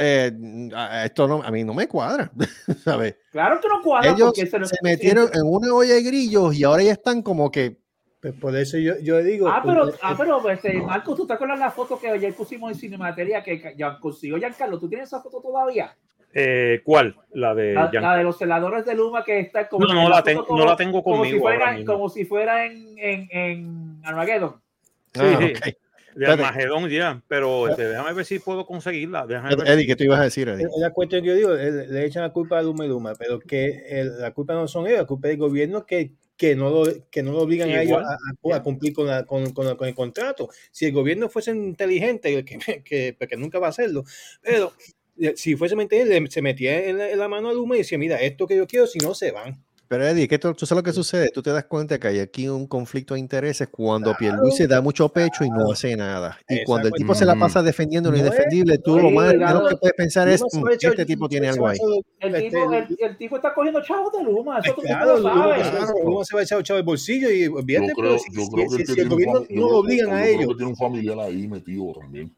Eh, 0.00 0.70
a- 0.74 1.04
esto 1.04 1.28
no, 1.28 1.42
a 1.42 1.50
mí 1.50 1.62
no 1.62 1.74
me 1.74 1.86
cuadra, 1.86 2.30
¿sabes? 2.84 3.16
Claro 3.30 3.60
que 3.60 3.68
no 3.68 3.82
cuadra 3.82 4.10
Ellos 4.10 4.32
porque 4.34 4.46
se, 4.46 4.64
se 4.64 4.76
metieron 4.82 5.28
en 5.34 5.42
una 5.44 5.74
olla 5.74 5.94
de 5.94 6.02
grillos 6.02 6.54
y 6.56 6.64
ahora 6.64 6.82
ya 6.82 6.92
están 6.92 7.22
como 7.22 7.50
que 7.50 7.76
Pues 8.20 8.34
por 8.34 8.56
eso 8.56 8.78
yo, 8.78 8.98
yo 9.00 9.18
digo. 9.22 9.48
Ah, 9.48 9.62
pero, 9.64 9.84
pues, 9.84 9.98
ah, 10.02 10.14
pero 10.16 10.48
este, 10.50 10.74
Marco, 10.80 11.14
¿tú 11.14 11.26
te 11.26 11.32
acuerdas 11.34 11.58
la 11.58 11.70
foto 11.70 11.98
que 11.98 12.08
ayer 12.08 12.34
pusimos 12.34 12.72
en 12.72 12.78
Cinemateria 12.78 13.42
que 13.42 13.74
ya 13.76 13.98
consiguió 13.98 14.38
Giancarlo? 14.38 14.78
¿Tú 14.78 14.88
tienes 14.88 15.08
esa 15.08 15.20
foto 15.22 15.40
todavía? 15.40 15.94
Eh, 16.32 16.80
¿Cuál? 16.84 17.16
La 17.32 17.54
de 17.54 17.72
La, 17.74 17.90
la 17.92 18.16
de 18.16 18.22
los 18.22 18.38
celadores 18.38 18.84
de 18.86 18.94
Luma 18.94 19.24
que 19.24 19.40
está 19.40 19.68
como 19.68 19.84
No, 19.86 19.94
no 19.94 20.08
la, 20.08 20.22
ten- 20.22 20.38
como- 20.38 20.58
no 20.58 20.64
la 20.64 20.76
tengo 20.76 21.02
como 21.02 21.24
si 21.24 21.30
conmigo 21.30 21.48
ahora 21.48 21.58
fuera, 21.58 21.76
mismo. 21.76 21.92
como 21.92 22.08
si 22.08 22.24
fuera 22.24 22.66
en, 22.66 22.98
en, 22.98 23.28
en 23.32 24.00
Armageddon. 24.04 24.54
Sí, 25.12 25.20
ah, 25.24 25.38
sí. 25.64 25.76
De 26.14 26.24
Espérate. 26.24 26.42
Armagedón 26.42 26.88
ya, 26.88 27.22
pero 27.28 27.68
este, 27.68 27.88
déjame 27.88 28.12
ver 28.12 28.24
si 28.24 28.38
puedo 28.40 28.66
conseguirla. 28.66 29.26
Eddie, 29.66 29.86
¿qué 29.86 29.94
tú 29.96 30.04
ibas 30.04 30.20
a 30.20 30.24
decir, 30.24 30.48
Eddie? 30.48 30.66
La 30.78 30.90
cuestión 30.90 31.22
que 31.22 31.28
yo 31.28 31.34
digo, 31.34 31.54
eh, 31.56 31.86
le 31.88 32.04
echan 32.04 32.22
la 32.22 32.32
culpa 32.32 32.58
a 32.58 32.62
Luma 32.62 32.84
y 32.84 32.88
Luma, 32.88 33.14
pero 33.18 33.38
que 33.38 33.84
el- 33.88 34.18
la 34.18 34.32
culpa 34.32 34.54
no 34.54 34.66
son 34.66 34.86
ellos, 34.86 34.98
la 35.00 35.06
culpa 35.06 35.28
es 35.28 35.32
del 35.32 35.40
gobierno 35.40 35.86
que, 35.86 36.10
que, 36.36 36.56
no, 36.56 36.70
lo, 36.70 36.84
que 37.10 37.22
no 37.22 37.32
lo 37.32 37.42
obligan 37.42 37.68
a 37.70 37.82
ellos 37.82 38.00
Igual. 38.00 38.04
a, 38.04 38.54
a- 38.54 38.56
a 38.56 38.62
cumplir 38.62 38.92
con, 38.92 39.06
la- 39.06 39.24
con, 39.24 39.52
con- 39.52 39.76
con 39.76 39.86
el 39.88 39.94
contrato. 39.94 40.48
Si 40.72 40.86
el 40.86 40.92
gobierno 40.92 41.28
fuese 41.28 41.52
inteligente, 41.52 42.44
que, 42.44 42.82
que, 42.82 43.16
que 43.28 43.36
nunca 43.36 43.58
va 43.58 43.66
a 43.68 43.70
hacerlo, 43.70 44.04
pero 44.42 44.72
eh, 45.18 45.34
si 45.36 45.54
fuese 45.54 45.74
inteligente, 45.80 46.30
se 46.30 46.42
metía 46.42 46.86
en 46.88 46.98
la, 46.98 47.10
en 47.10 47.18
la 47.18 47.28
mano 47.28 47.50
a 47.50 47.52
Luma 47.52 47.76
y 47.76 47.78
decía, 47.78 47.98
mira, 47.98 48.20
esto 48.20 48.46
que 48.46 48.56
yo 48.56 48.66
quiero, 48.66 48.86
si 48.86 48.98
no 48.98 49.14
se 49.14 49.30
van. 49.32 49.62
Pero 49.90 50.06
Eddie, 50.06 50.28
¿qué 50.28 50.38
tú, 50.38 50.54
tú 50.54 50.66
sabes 50.66 50.84
lo 50.84 50.84
que 50.84 50.92
sucede? 50.92 51.30
Tú 51.34 51.42
te 51.42 51.50
das 51.50 51.64
cuenta 51.64 51.98
que 51.98 52.06
hay 52.06 52.20
aquí 52.20 52.46
un 52.48 52.68
conflicto 52.68 53.14
de 53.14 53.20
intereses 53.20 53.66
cuando 53.72 54.14
Pierluisi 54.16 54.68
da 54.68 54.80
mucho 54.80 55.08
pecho 55.08 55.42
y 55.42 55.50
no 55.50 55.72
hace 55.72 55.96
nada. 55.96 56.38
Y 56.48 56.62
cuando 56.62 56.86
el 56.86 56.94
tipo 56.94 57.12
se 57.12 57.24
la 57.24 57.34
pasa 57.34 57.60
defendiendo 57.60 58.08
lo 58.08 58.16
No 58.16 58.22
indefendible, 58.24 58.78
tú 58.78 59.00
lo 59.00 59.10
más 59.10 59.32
claro. 59.34 59.56
menos 59.56 59.70
que 59.70 59.76
puedes 59.78 59.96
pensar 59.96 60.28
es, 60.28 60.42
"Mm, 60.42 60.68
echar- 60.68 60.90
este 60.92 61.06
tipo 61.06 61.28
tiene 61.28 61.48
algo 61.48 61.66
ahí. 61.66 61.78
El, 62.20 62.34
este, 62.36 62.50
tipo, 62.50 62.72
el, 62.72 62.96
el 63.00 63.16
tipo 63.18 63.34
está 63.34 63.52
cogiendo 63.52 63.82
chavos 63.82 64.12
de 64.12 64.22
Luma, 64.22 64.60
eso 64.60 64.72
tú 64.76 64.82
Claro, 64.82 65.16
lo 65.18 65.22
sabes. 65.24 65.68
Claro. 65.70 65.92
Luma 66.04 66.24
se 66.24 66.34
va 66.36 66.40
a 66.40 66.44
echar 66.44 66.62
chavo 66.62 66.78
el 66.78 66.84
bolsillo 66.84 67.28
y 67.28 67.46
olvídate, 67.48 67.88
Yo 67.88 67.94
creo, 67.96 68.18
si, 68.20 68.30
si- 68.30 68.76
que 68.86 68.94
si- 68.94 69.00
el 69.00 69.08
gobierno 69.08 69.44
no 69.50 69.70
lo 69.70 69.78
obligan 69.78 70.10
yo 70.10 70.14
a 70.14 70.20
creo 70.20 70.34
ellos, 70.36 70.46
que 70.50 70.54
tiene 70.54 70.70
un 70.70 70.76
familiar 70.76 71.18
ahí 71.18 71.48
metido 71.48 71.92
también. 72.00 72.32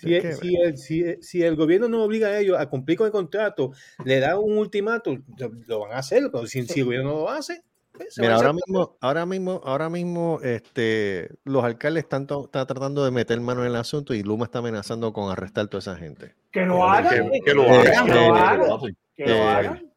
Si 0.00 0.14
Es 0.14 0.24
el, 0.24 0.34
si, 0.36 0.56
el, 0.56 0.76
si, 0.78 1.22
si 1.22 1.42
el 1.42 1.56
gobierno 1.56 1.88
no 1.88 2.02
obliga 2.02 2.28
a 2.28 2.38
ellos 2.38 2.58
a 2.58 2.66
cumplir 2.68 2.98
con 2.98 3.06
el 3.06 3.12
contrato, 3.12 3.72
le 4.04 4.20
da 4.20 4.38
un 4.38 4.56
ultimátum, 4.58 5.22
lo, 5.36 5.50
lo 5.66 5.80
van 5.80 5.92
a 5.92 5.98
hacer, 5.98 6.30
pero 6.32 6.46
si, 6.46 6.62
si 6.66 6.80
el 6.80 6.86
gobierno 6.86 7.10
no 7.10 7.16
lo 7.20 7.30
hace, 7.30 7.62
pues, 7.92 8.16
Mira, 8.18 8.32
a 8.32 8.36
ahora 8.36 8.52
mismo, 8.54 8.96
ahora 9.00 9.26
mismo, 9.26 9.60
ahora 9.64 9.90
mismo, 9.90 10.40
este, 10.42 11.28
los 11.44 11.62
alcaldes 11.64 12.04
están, 12.04 12.22
están 12.22 12.66
tratando 12.66 13.04
de 13.04 13.10
meter 13.10 13.38
mano 13.40 13.60
en 13.62 13.66
el 13.66 13.76
asunto 13.76 14.14
y 14.14 14.22
Luma 14.22 14.44
está 14.46 14.60
amenazando 14.60 15.12
con 15.12 15.30
arrestar 15.30 15.66
toda 15.68 15.80
esa 15.80 15.96
gente. 15.96 16.34
Que 16.50 16.62
lo 16.64 16.84
hagan. 16.88 17.30
que, 17.30 17.40
que 17.44 17.54
lo 17.54 17.64
Eh, 17.64 17.92
hagan. 17.94 18.06
que 18.06 18.12
eh, 18.12 18.14
lo 18.14 18.28
Lo 18.28 18.34
hagan. 18.34 18.72
hacen. 18.72 18.96
Que 19.16 19.26
lo 19.26 19.34
eh, 19.34 19.48
hagan. 19.48 19.90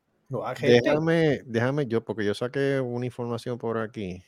Déjame, 0.59 1.41
déjame 1.45 1.85
yo, 1.85 2.03
porque 2.03 2.25
yo 2.25 2.33
saqué 2.33 2.79
una 2.79 3.05
información 3.05 3.57
por 3.57 3.77
aquí. 3.77 4.23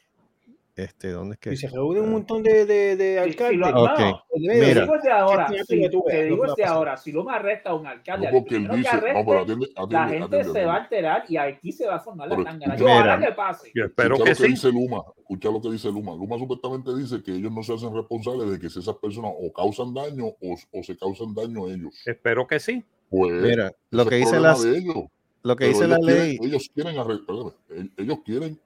Este, 0.75 1.09
¿dónde 1.11 1.35
es 1.35 1.39
que? 1.39 1.53
y 1.53 1.57
se 1.57 1.69
reúnen 1.69 2.03
un 2.03 2.11
montón 2.11 2.43
de, 2.43 2.65
de, 2.65 2.97
de 2.97 3.23
Si- 3.23 3.31
si 3.31 3.43
alcaldes. 3.43 3.59
lo- 3.59 3.83
Ok. 3.83 3.99
no, 3.99 4.21
Mira, 4.35 4.81
digo 4.81 4.93
desde 4.95 5.11
ahora, 5.11 5.47
si- 5.47 5.89
te 5.89 6.23
digo 6.25 6.43
a 6.43 6.67
ahora, 6.67 6.97
si 6.97 7.11
Luma 7.13 7.35
arresta 7.35 7.69
a 7.69 7.75
un 7.75 7.87
alcalde, 7.87 8.29
No, 8.29 8.43
que 8.43 8.55
dice, 8.57 8.67
no, 8.67 8.73
pero 8.73 8.89
arreste, 8.89 9.09
atiende, 9.21 9.67
la 9.73 9.81
atiende, 9.83 10.07
gente 10.09 10.25
atiende, 10.25 10.43
se 10.43 10.49
atiende. 10.49 10.65
va 10.65 10.73
a 10.73 10.77
alterar 10.77 11.23
y 11.29 11.37
aquí 11.37 11.71
se 11.71 11.87
va 11.87 11.95
a 11.95 11.99
formar 12.01 12.27
la 12.27 12.43
tangana. 12.43 12.73
mira. 12.75 12.85
Ojalá 12.93 13.19
que 13.25 13.31
pase. 13.31 13.71
Yo 13.73 13.85
espero 13.85 14.15
Escucha 14.15 14.23
que 14.25 14.29
lo 14.31 14.35
que 14.35 14.43
sí. 14.45 14.51
dice 14.51 14.67
Luma, 14.73 15.03
escucha 15.17 15.49
lo 15.49 15.61
que 15.61 15.69
dice 15.71 15.87
Luma. 15.87 16.11
Luma 16.13 16.37
supuestamente 16.37 16.95
dice 16.97 17.23
que 17.23 17.31
ellos 17.31 17.51
no 17.53 17.63
se 17.63 17.73
hacen 17.73 17.95
responsables 17.95 18.51
de 18.51 18.59
que 18.59 18.69
si 18.69 18.79
esas 18.79 18.95
personas 18.97 19.31
o 19.33 19.53
causan 19.53 19.93
daño 19.93 20.25
o, 20.25 20.55
o 20.73 20.83
se 20.83 20.97
causan 20.97 21.33
daño 21.33 21.69
ellos. 21.69 22.03
Espero 22.05 22.45
que 22.45 22.59
sí. 22.59 22.83
Pues 23.09 23.31
Mira, 23.41 23.71
lo 23.91 24.05
que 24.05 24.15
dice 24.15 24.35
ellos. 24.35 25.05
lo 25.41 25.55
que 25.55 25.65
Pero 25.67 25.77
dice 25.77 25.87
la 25.87 25.97
ley, 25.99 26.37
ellos 26.41 26.69
quieren, 26.73 26.95
ellos 27.97 28.19
quieren 28.25 28.59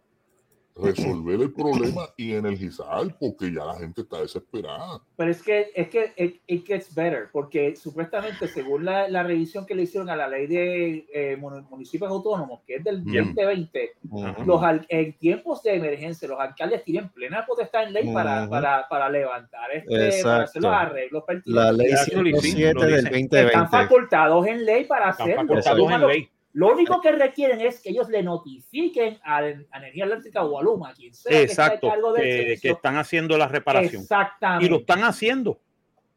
resolver 0.82 1.42
el 1.42 1.52
problema 1.54 2.04
y 2.18 2.34
energizar, 2.34 3.16
porque 3.20 3.52
ya 3.54 3.66
la 3.66 3.76
gente 3.78 4.02
está 4.02 4.22
desesperada. 4.22 5.02
Pero 5.16 5.32
es 5.32 5.42
que, 5.42 5.72
es 5.76 5.88
que 5.90 6.14
it, 6.18 6.42
it 6.48 6.66
gets 6.66 6.94
better, 6.96 7.28
porque 7.32 7.76
supuestamente, 7.76 8.48
según 8.48 8.86
la, 8.86 9.08
la 9.10 9.24
revisión 9.24 9.66
que 9.66 9.76
le 9.76 9.84
hicieron 9.84 10.10
a 10.10 10.16
la 10.16 10.28
ley 10.28 10.48
de 10.48 11.06
eh, 11.14 11.38
mun- 11.38 11.66
municipios 11.70 12.10
autónomos, 12.10 12.62
que 12.66 12.76
es 12.76 12.84
del 12.84 13.02
Bien. 13.02 13.26
2020, 13.36 13.92
Ujú. 14.10 14.46
los 14.46 14.62
en 14.90 15.14
tiempos 15.18 15.62
de 15.64 15.76
emergencia, 15.76 16.28
los 16.28 16.40
alcaldes 16.40 16.84
tienen 16.84 17.10
plena 17.10 17.46
potestad 17.46 17.84
en 17.84 17.94
ley 17.94 18.14
para, 18.14 18.48
para, 18.50 18.88
para 18.90 19.10
levantar, 19.10 19.72
este, 19.74 20.24
para 20.24 20.44
hacer 20.44 20.62
los 20.62 20.72
arreglos 20.74 21.24
pertinentes. 21.26 21.54
La 21.64 21.72
ley 21.72 21.90
Ya 21.92 21.96
eso 22.02 22.22
lo 22.22 22.30
hicimos, 22.30 22.44
107 22.44 22.74
lo 22.74 22.82
del 22.82 22.90
dicen. 22.90 23.04
2020. 23.12 23.46
Están 23.46 23.70
facultados 23.70 24.48
en 24.48 24.66
ley 24.66 24.84
para 24.86 25.10
Están 25.12 25.24
hacerlo. 25.32 25.48
facultados 25.48 25.78
Luma 25.80 25.96
en 25.96 26.02
lo- 26.02 26.08
ley. 26.10 26.30
Lo 26.54 26.72
único 26.74 27.00
que 27.00 27.12
requieren 27.12 27.62
es 27.62 27.80
que 27.80 27.90
ellos 27.92 28.10
le 28.10 28.24
notifiquen 28.24 29.20
a, 29.24 29.38
a 29.38 29.78
Energía 29.78 30.06
Eléctrica 30.06 30.44
o 30.44 30.58
a 30.60 30.64
Luma, 30.64 30.94
quien 30.94 31.14
sea 31.14 31.32
que 31.32 31.44
Exacto, 31.44 31.90
cargo 31.90 32.12
del 32.14 32.24
que, 32.24 32.58
que 32.62 32.70
están 32.72 32.98
haciendo 32.98 33.38
la 33.38 33.48
reparación. 33.48 34.02
Exactamente. 34.02 34.66
Y 34.66 34.70
lo 34.70 34.78
están 34.78 35.04
haciendo. 35.04 35.60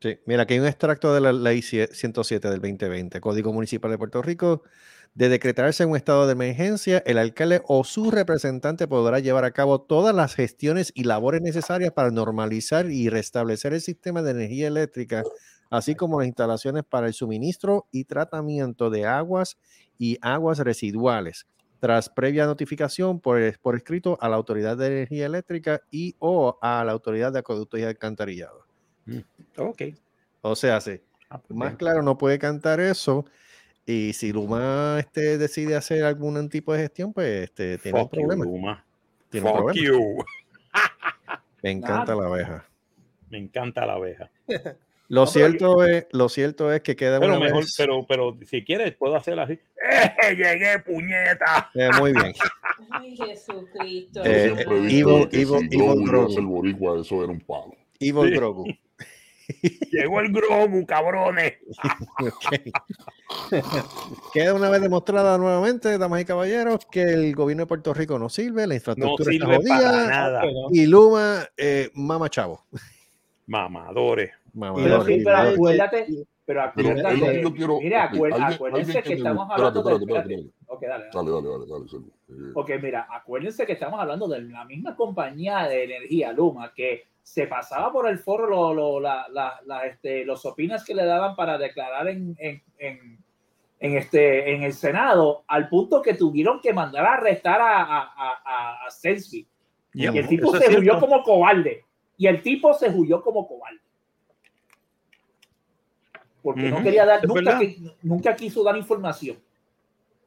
Sí, 0.00 0.18
mira, 0.26 0.42
aquí 0.42 0.54
hay 0.54 0.60
un 0.60 0.66
extracto 0.66 1.14
de 1.14 1.20
la 1.20 1.32
ley 1.32 1.60
cie- 1.60 1.88
107 1.92 2.50
del 2.50 2.60
2020, 2.60 3.20
Código 3.20 3.52
Municipal 3.52 3.90
de 3.90 3.98
Puerto 3.98 4.22
Rico. 4.22 4.62
De 5.14 5.28
decretarse 5.28 5.84
un 5.84 5.94
estado 5.94 6.26
de 6.26 6.32
emergencia, 6.32 7.02
el 7.04 7.18
alcalde 7.18 7.60
o 7.66 7.84
su 7.84 8.10
representante 8.10 8.88
podrá 8.88 9.18
llevar 9.18 9.44
a 9.44 9.50
cabo 9.50 9.82
todas 9.82 10.14
las 10.14 10.34
gestiones 10.34 10.90
y 10.94 11.04
labores 11.04 11.42
necesarias 11.42 11.92
para 11.92 12.10
normalizar 12.10 12.86
y 12.90 13.10
restablecer 13.10 13.74
el 13.74 13.82
sistema 13.82 14.22
de 14.22 14.30
energía 14.30 14.68
eléctrica, 14.68 15.22
así 15.68 15.94
como 15.94 16.18
las 16.18 16.26
instalaciones 16.28 16.84
para 16.88 17.06
el 17.08 17.12
suministro 17.12 17.86
y 17.92 18.04
tratamiento 18.04 18.88
de 18.88 19.04
aguas 19.04 19.58
y 20.02 20.18
aguas 20.20 20.58
residuales, 20.58 21.46
tras 21.78 22.08
previa 22.08 22.44
notificación 22.44 23.20
por, 23.20 23.38
por 23.60 23.76
escrito 23.76 24.18
a 24.20 24.28
la 24.28 24.34
Autoridad 24.34 24.76
de 24.76 24.88
Energía 24.88 25.26
Eléctrica 25.26 25.80
y 25.92 26.16
o 26.18 26.58
a 26.60 26.82
la 26.84 26.90
Autoridad 26.90 27.32
de 27.32 27.38
Acueductos 27.38 27.78
y 27.78 27.84
Alcantarillado. 27.84 28.66
Ok. 29.56 29.82
O 30.40 30.56
sea, 30.56 30.80
sí. 30.80 31.00
Ah, 31.30 31.38
pues 31.38 31.56
Más 31.56 31.68
bien. 31.68 31.76
claro, 31.76 32.02
no 32.02 32.18
puede 32.18 32.40
cantar 32.40 32.80
eso. 32.80 33.26
Y 33.86 34.12
si 34.14 34.32
Luma 34.32 34.96
este, 34.98 35.38
decide 35.38 35.76
hacer 35.76 36.02
algún 36.02 36.48
tipo 36.48 36.72
de 36.72 36.80
gestión, 36.80 37.12
pues 37.12 37.44
este, 37.44 37.78
tiene 37.78 38.00
un 38.00 38.08
Fuck 38.08 38.14
you, 38.14 38.20
problema. 38.22 38.44
Luma. 38.44 38.84
Tiene 39.30 39.46
un 39.46 39.52
Fuck 39.56 39.64
problema. 39.66 39.88
you. 39.88 40.24
Me 41.62 41.70
encanta 41.70 42.16
la 42.16 42.26
abeja. 42.26 42.68
Me 43.30 43.38
encanta 43.38 43.86
la 43.86 43.92
abeja. 43.92 44.28
Lo 45.08 45.24
No, 45.26 45.30
pero 45.32 45.48
cierto 45.48 45.84
es, 45.84 46.06
lo 46.12 46.28
cierto 46.30 46.72
es 46.72 46.80
que 46.80 46.96
queda 46.96 47.20
Pero 47.20 47.36
una 47.36 47.44
mejor, 47.44 47.64
vez- 47.64 47.74
pero, 47.76 48.06
pero 48.06 48.38
si 48.48 48.64
quieres, 48.64 48.94
puedo 48.96 49.14
hacer 49.16 49.38
así. 49.38 49.54
¡Eh, 49.54 49.60
llegué, 50.36 50.78
puñeta! 50.78 51.70
Eh, 51.74 51.90
muy 51.98 52.12
bien. 52.12 52.32
Ay, 52.90 53.14
Jesucristo. 53.16 54.24
Eh, 54.24 54.46
eh, 54.46 54.54
visto 54.80 55.10
Evil- 55.10 55.28
que 55.28 55.40
Evil- 55.42 55.68
si 55.70 55.76
Evil 55.76 55.78
Grogu 55.78 55.92
iba 55.92 55.92
a 55.92 56.06
Grogu. 56.06 56.30
ser 56.32 56.42
boricua, 56.44 57.00
eso 57.00 57.22
era 57.24 57.32
un 57.32 57.40
palo. 57.40 57.74
Evil 58.00 58.28
Sí. 58.30 58.34
Grogu. 58.36 58.64
Llegó 59.90 60.20
el 60.20 60.32
Grogu, 60.32 60.86
cabrones. 60.86 61.54
Queda 64.32 64.54
una 64.54 64.70
vez 64.70 64.80
demostrada 64.80 65.36
nuevamente, 65.36 65.98
damas 65.98 66.22
y 66.22 66.24
caballeros, 66.24 66.86
que 66.90 67.02
el 67.02 67.34
gobierno 67.34 67.64
de 67.64 67.66
Puerto 67.66 67.92
Rico 67.92 68.18
no 68.18 68.28
sirve, 68.30 68.62
la 68.62 68.68
No 68.68 68.74
infraestructura 68.74 69.30
está 69.32 69.46
sirve 69.46 69.68
para 69.68 69.78
jodida 69.78 70.06
nada. 70.08 70.42
Bueno, 70.42 70.58
y 70.70 70.86
Luma, 70.86 71.44
eh, 71.56 71.90
mama 71.94 72.30
chavo. 72.30 72.64
Mamadores. 73.46 74.30
Pero 74.84 74.96
sí, 75.04 75.22
pero 75.24 75.36
acuérdate, 75.54 76.06
pero 76.08 76.26
Pero 76.44 76.60
acuérdate, 76.62 77.16
yo 77.42 77.54
quiero. 77.54 77.78
mira, 77.80 78.04
acuérdense 78.54 78.54
alguien 78.92 79.02
que 79.02 79.08
estamos 79.18 79.48
hablando 79.50 79.82
de, 79.82 80.04
espérate, 80.04 80.34
espérate, 80.34 80.34
espérate. 80.34 80.62
Ok, 80.66 80.82
dale, 80.82 81.04
dale. 81.04 81.10
Dale, 81.66 81.84
dale. 82.66 82.70
Eh, 82.70 82.78
mira, 82.82 83.06
acuérdense 83.10 83.66
que 83.66 83.72
estamos 83.72 84.00
hablando 84.00 84.28
de 84.28 84.42
la 84.42 84.64
misma 84.64 84.96
compañía 84.96 85.68
de 85.68 85.84
energía, 85.84 86.32
Luma, 86.32 86.72
que 86.74 87.04
se 87.22 87.46
pasaba 87.46 87.92
por 87.92 88.08
el 88.08 88.18
foro 88.18 88.48
lo- 88.48 88.74
lo- 88.74 89.00
la- 89.00 89.26
la- 89.30 89.60
la, 89.64 89.86
este, 89.86 90.24
los 90.24 90.44
opinas 90.44 90.84
que 90.84 90.94
le 90.94 91.04
daban 91.04 91.36
para 91.36 91.56
declarar 91.56 92.08
en, 92.08 92.34
en, 92.38 92.60
en, 92.78 93.18
en 93.78 93.96
este, 93.96 94.54
en 94.54 94.62
el 94.64 94.72
Senado, 94.72 95.44
al 95.46 95.68
punto 95.68 96.02
que 96.02 96.14
tuvieron 96.14 96.60
que 96.60 96.72
mandar 96.72 97.04
a 97.06 97.12
arrestar 97.14 97.60
a, 97.60 97.82
a, 97.82 98.00
a, 98.02 98.86
a-. 98.86 98.90
Yep, 99.94 100.14
Y 100.14 100.18
el 100.18 100.26
tipo 100.28 100.50
se 100.56 100.78
huyó 100.78 100.98
como 101.00 101.22
cobarde. 101.22 101.84
Y 102.16 102.26
el 102.26 102.42
tipo 102.42 102.72
se 102.74 102.88
huyó 102.90 103.22
como 103.22 103.46
cobarde. 103.46 103.78
Porque 106.42 106.68
no 106.68 106.76
Ujú, 106.76 106.84
quería 106.84 107.06
dar, 107.06 107.26
nunca, 107.26 107.58
qui- 107.60 107.94
nunca 108.02 108.36
quiso 108.36 108.62
dar 108.64 108.76
información. 108.76 109.38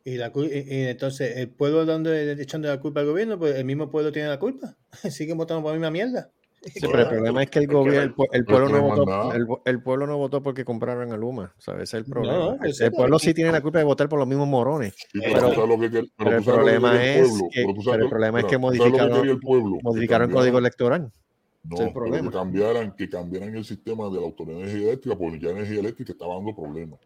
Y, 0.04 0.17
la, 0.17 0.32
y- 0.36 0.75
y 0.75 0.82
entonces, 0.88 1.36
el 1.38 1.49
pueblo 1.49 1.86
donde 1.86 2.32
echando 2.41 2.67
la 2.67 2.80
culpa 2.80 2.99
al 3.01 3.08
gobierno, 3.08 3.38
pues 3.39 3.56
el 3.56 3.65
mismo 3.65 3.89
pueblo 3.89 4.12
tiene 4.12 4.30
la 4.30 4.39
culpa. 4.39 4.75
Siguen 5.12 5.38
votando 5.38 5.63
por 5.63 5.71
la 5.71 5.78
misma 5.78 5.91
mierda. 5.91 6.30
Sí, 6.62 6.88
pero 6.88 7.01
el 7.04 7.08
problema 7.10 7.43
es 7.43 7.49
que 7.51 7.60
el 7.60 7.67
que 7.67 7.73
gobierno, 7.75 8.01
el, 8.32 8.39
el 8.39 8.45
pueblo 8.45 8.69
no 8.69 8.78
no 8.78 8.84
votó, 8.95 9.32
el, 9.34 9.45
el 9.65 9.84
pueblo 9.84 10.08
no 10.08 10.17
votó 10.17 10.41
porque 10.41 10.65
compraron 10.65 11.12
a 11.12 11.17
Luma, 11.17 11.54
¿sabes? 11.60 11.84
Ese 11.89 11.97
es 11.99 12.06
el 12.06 12.12
problema. 12.12 12.39
no, 12.39 12.51
el, 12.54 12.58
pues 12.60 12.82
el 12.82 12.91
pueblo 12.91 13.19
sí 13.19 13.34
tiene 13.36 13.51
la 13.51 13.62
culpa 13.62 13.78
de 13.80 13.86
votar 13.86 14.10
por 14.10 14.17
los 14.17 14.28
mismos 14.28 14.47
morones. 14.47 14.95
sí, 14.95 15.19
pero- 15.21 15.51
pero 15.51 15.51
que 15.51 16.36
el 16.38 16.43
que 16.43 16.51
problema 16.51 17.04
es 17.04 17.32
que- 17.51 17.62
el 17.62 18.10
problema 18.10 18.39
es 18.39 18.45
que 18.45 18.58
modificaron- 18.58 19.39
que 19.39 19.80
Modificaron 19.84 20.30
el 20.30 20.36
código 20.36 20.58
electoral. 20.58 21.12
No, 21.69 21.75
es 21.75 21.82
el 21.82 21.88
pero 21.88 21.93
problema. 21.93 22.30
que 22.32 22.38
cambiaran, 22.38 22.95
que 22.95 23.10
cambiaran 23.10 23.56
el 23.56 23.65
sistema 23.65 24.10
de 24.10 24.15
la 24.19 24.25
autoridad 24.28 24.58
de 24.58 24.63
energía 24.63 24.88
eléctrica, 24.89 25.17
porque 25.17 25.39
ya 25.39 25.49
energía 25.49 25.80
eléctrica 25.80 26.12
estaba 26.12 26.36
dando 26.36 26.56
problemas. 26.56 26.99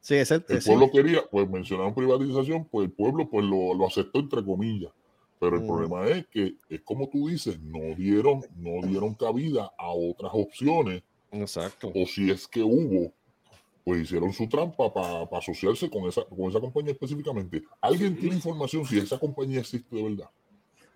Sí, 0.00 0.14
es 0.14 0.30
el, 0.30 0.44
El 0.48 0.62
sí. 0.62 0.68
pueblo 0.68 0.90
quería, 0.90 1.22
pues 1.30 1.48
mencionaron 1.48 1.94
privatización, 1.94 2.64
pues 2.66 2.86
el 2.86 2.92
pueblo 2.92 3.28
pues 3.28 3.44
lo, 3.44 3.74
lo 3.74 3.86
aceptó 3.86 4.18
entre 4.20 4.44
comillas. 4.44 4.92
Pero 5.38 5.56
el 5.56 5.62
Mm. 5.62 5.66
problema 5.66 6.06
es 6.08 6.26
que, 6.28 6.54
es 6.68 6.80
como 6.82 7.08
tú 7.08 7.28
dices, 7.28 7.58
no 7.60 7.94
dieron, 7.96 8.42
no 8.56 8.86
dieron 8.86 9.14
cabida 9.14 9.72
a 9.78 9.90
otras 9.90 10.32
opciones, 10.34 11.02
Exacto. 11.32 11.92
o 11.94 12.06
si 12.06 12.30
es 12.30 12.46
que 12.48 12.62
hubo, 12.62 13.12
pues 13.84 14.02
hicieron 14.02 14.32
su 14.32 14.48
trampa 14.48 14.92
para 14.92 15.22
asociarse 15.38 15.88
con 15.88 16.04
esa, 16.04 16.24
con 16.24 16.50
esa 16.50 16.60
compañía 16.60 16.92
específicamente. 16.92 17.62
¿Alguien 17.80 18.16
tiene 18.16 18.36
información 18.36 18.84
si 18.84 18.98
esa 18.98 19.18
compañía 19.18 19.60
existe 19.60 19.94
de 19.96 20.02
verdad? 20.02 20.30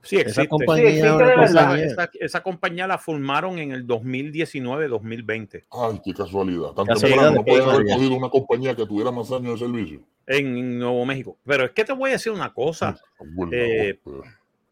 Sí, 0.05 0.17
existe. 0.17 0.43
Esa 0.43 0.49
compañía 0.49 0.91
Sí, 0.91 0.97
existe 0.99 1.25
de 1.25 1.85
Esa, 1.87 2.11
esa 2.21 2.43
compañía 2.43 2.87
la 2.87 2.99
formaron 2.99 3.59
en 3.59 3.73
el 3.73 3.87
2019-2020 3.87 5.65
Ay, 5.71 6.01
qué 6.05 6.13
casualidad. 6.15 6.71
Tan 6.73 6.87
Casualidad 6.87 7.33
no 7.33 7.45
pueden 7.45 7.69
haber 7.69 7.87
cogido 7.87 8.15
una 8.17 8.29
compañía 8.29 8.75
que 8.75 8.87
tuviera 8.87 9.11
más 9.11 9.31
años 9.33 9.59
de 9.61 9.67
servicio. 9.67 10.01
en 10.27 10.79
Nuevo 10.79 11.05
México. 11.05 11.37
Pero 11.45 11.65
es 11.65 11.71
que 11.73 11.85
te 11.85 11.93
voy 11.93 12.11
a 12.11 12.13
decir 12.15 12.33
una 12.33 12.53
cosa. 12.53 12.97
Bueno, 13.35 13.53
Eh, 13.55 13.99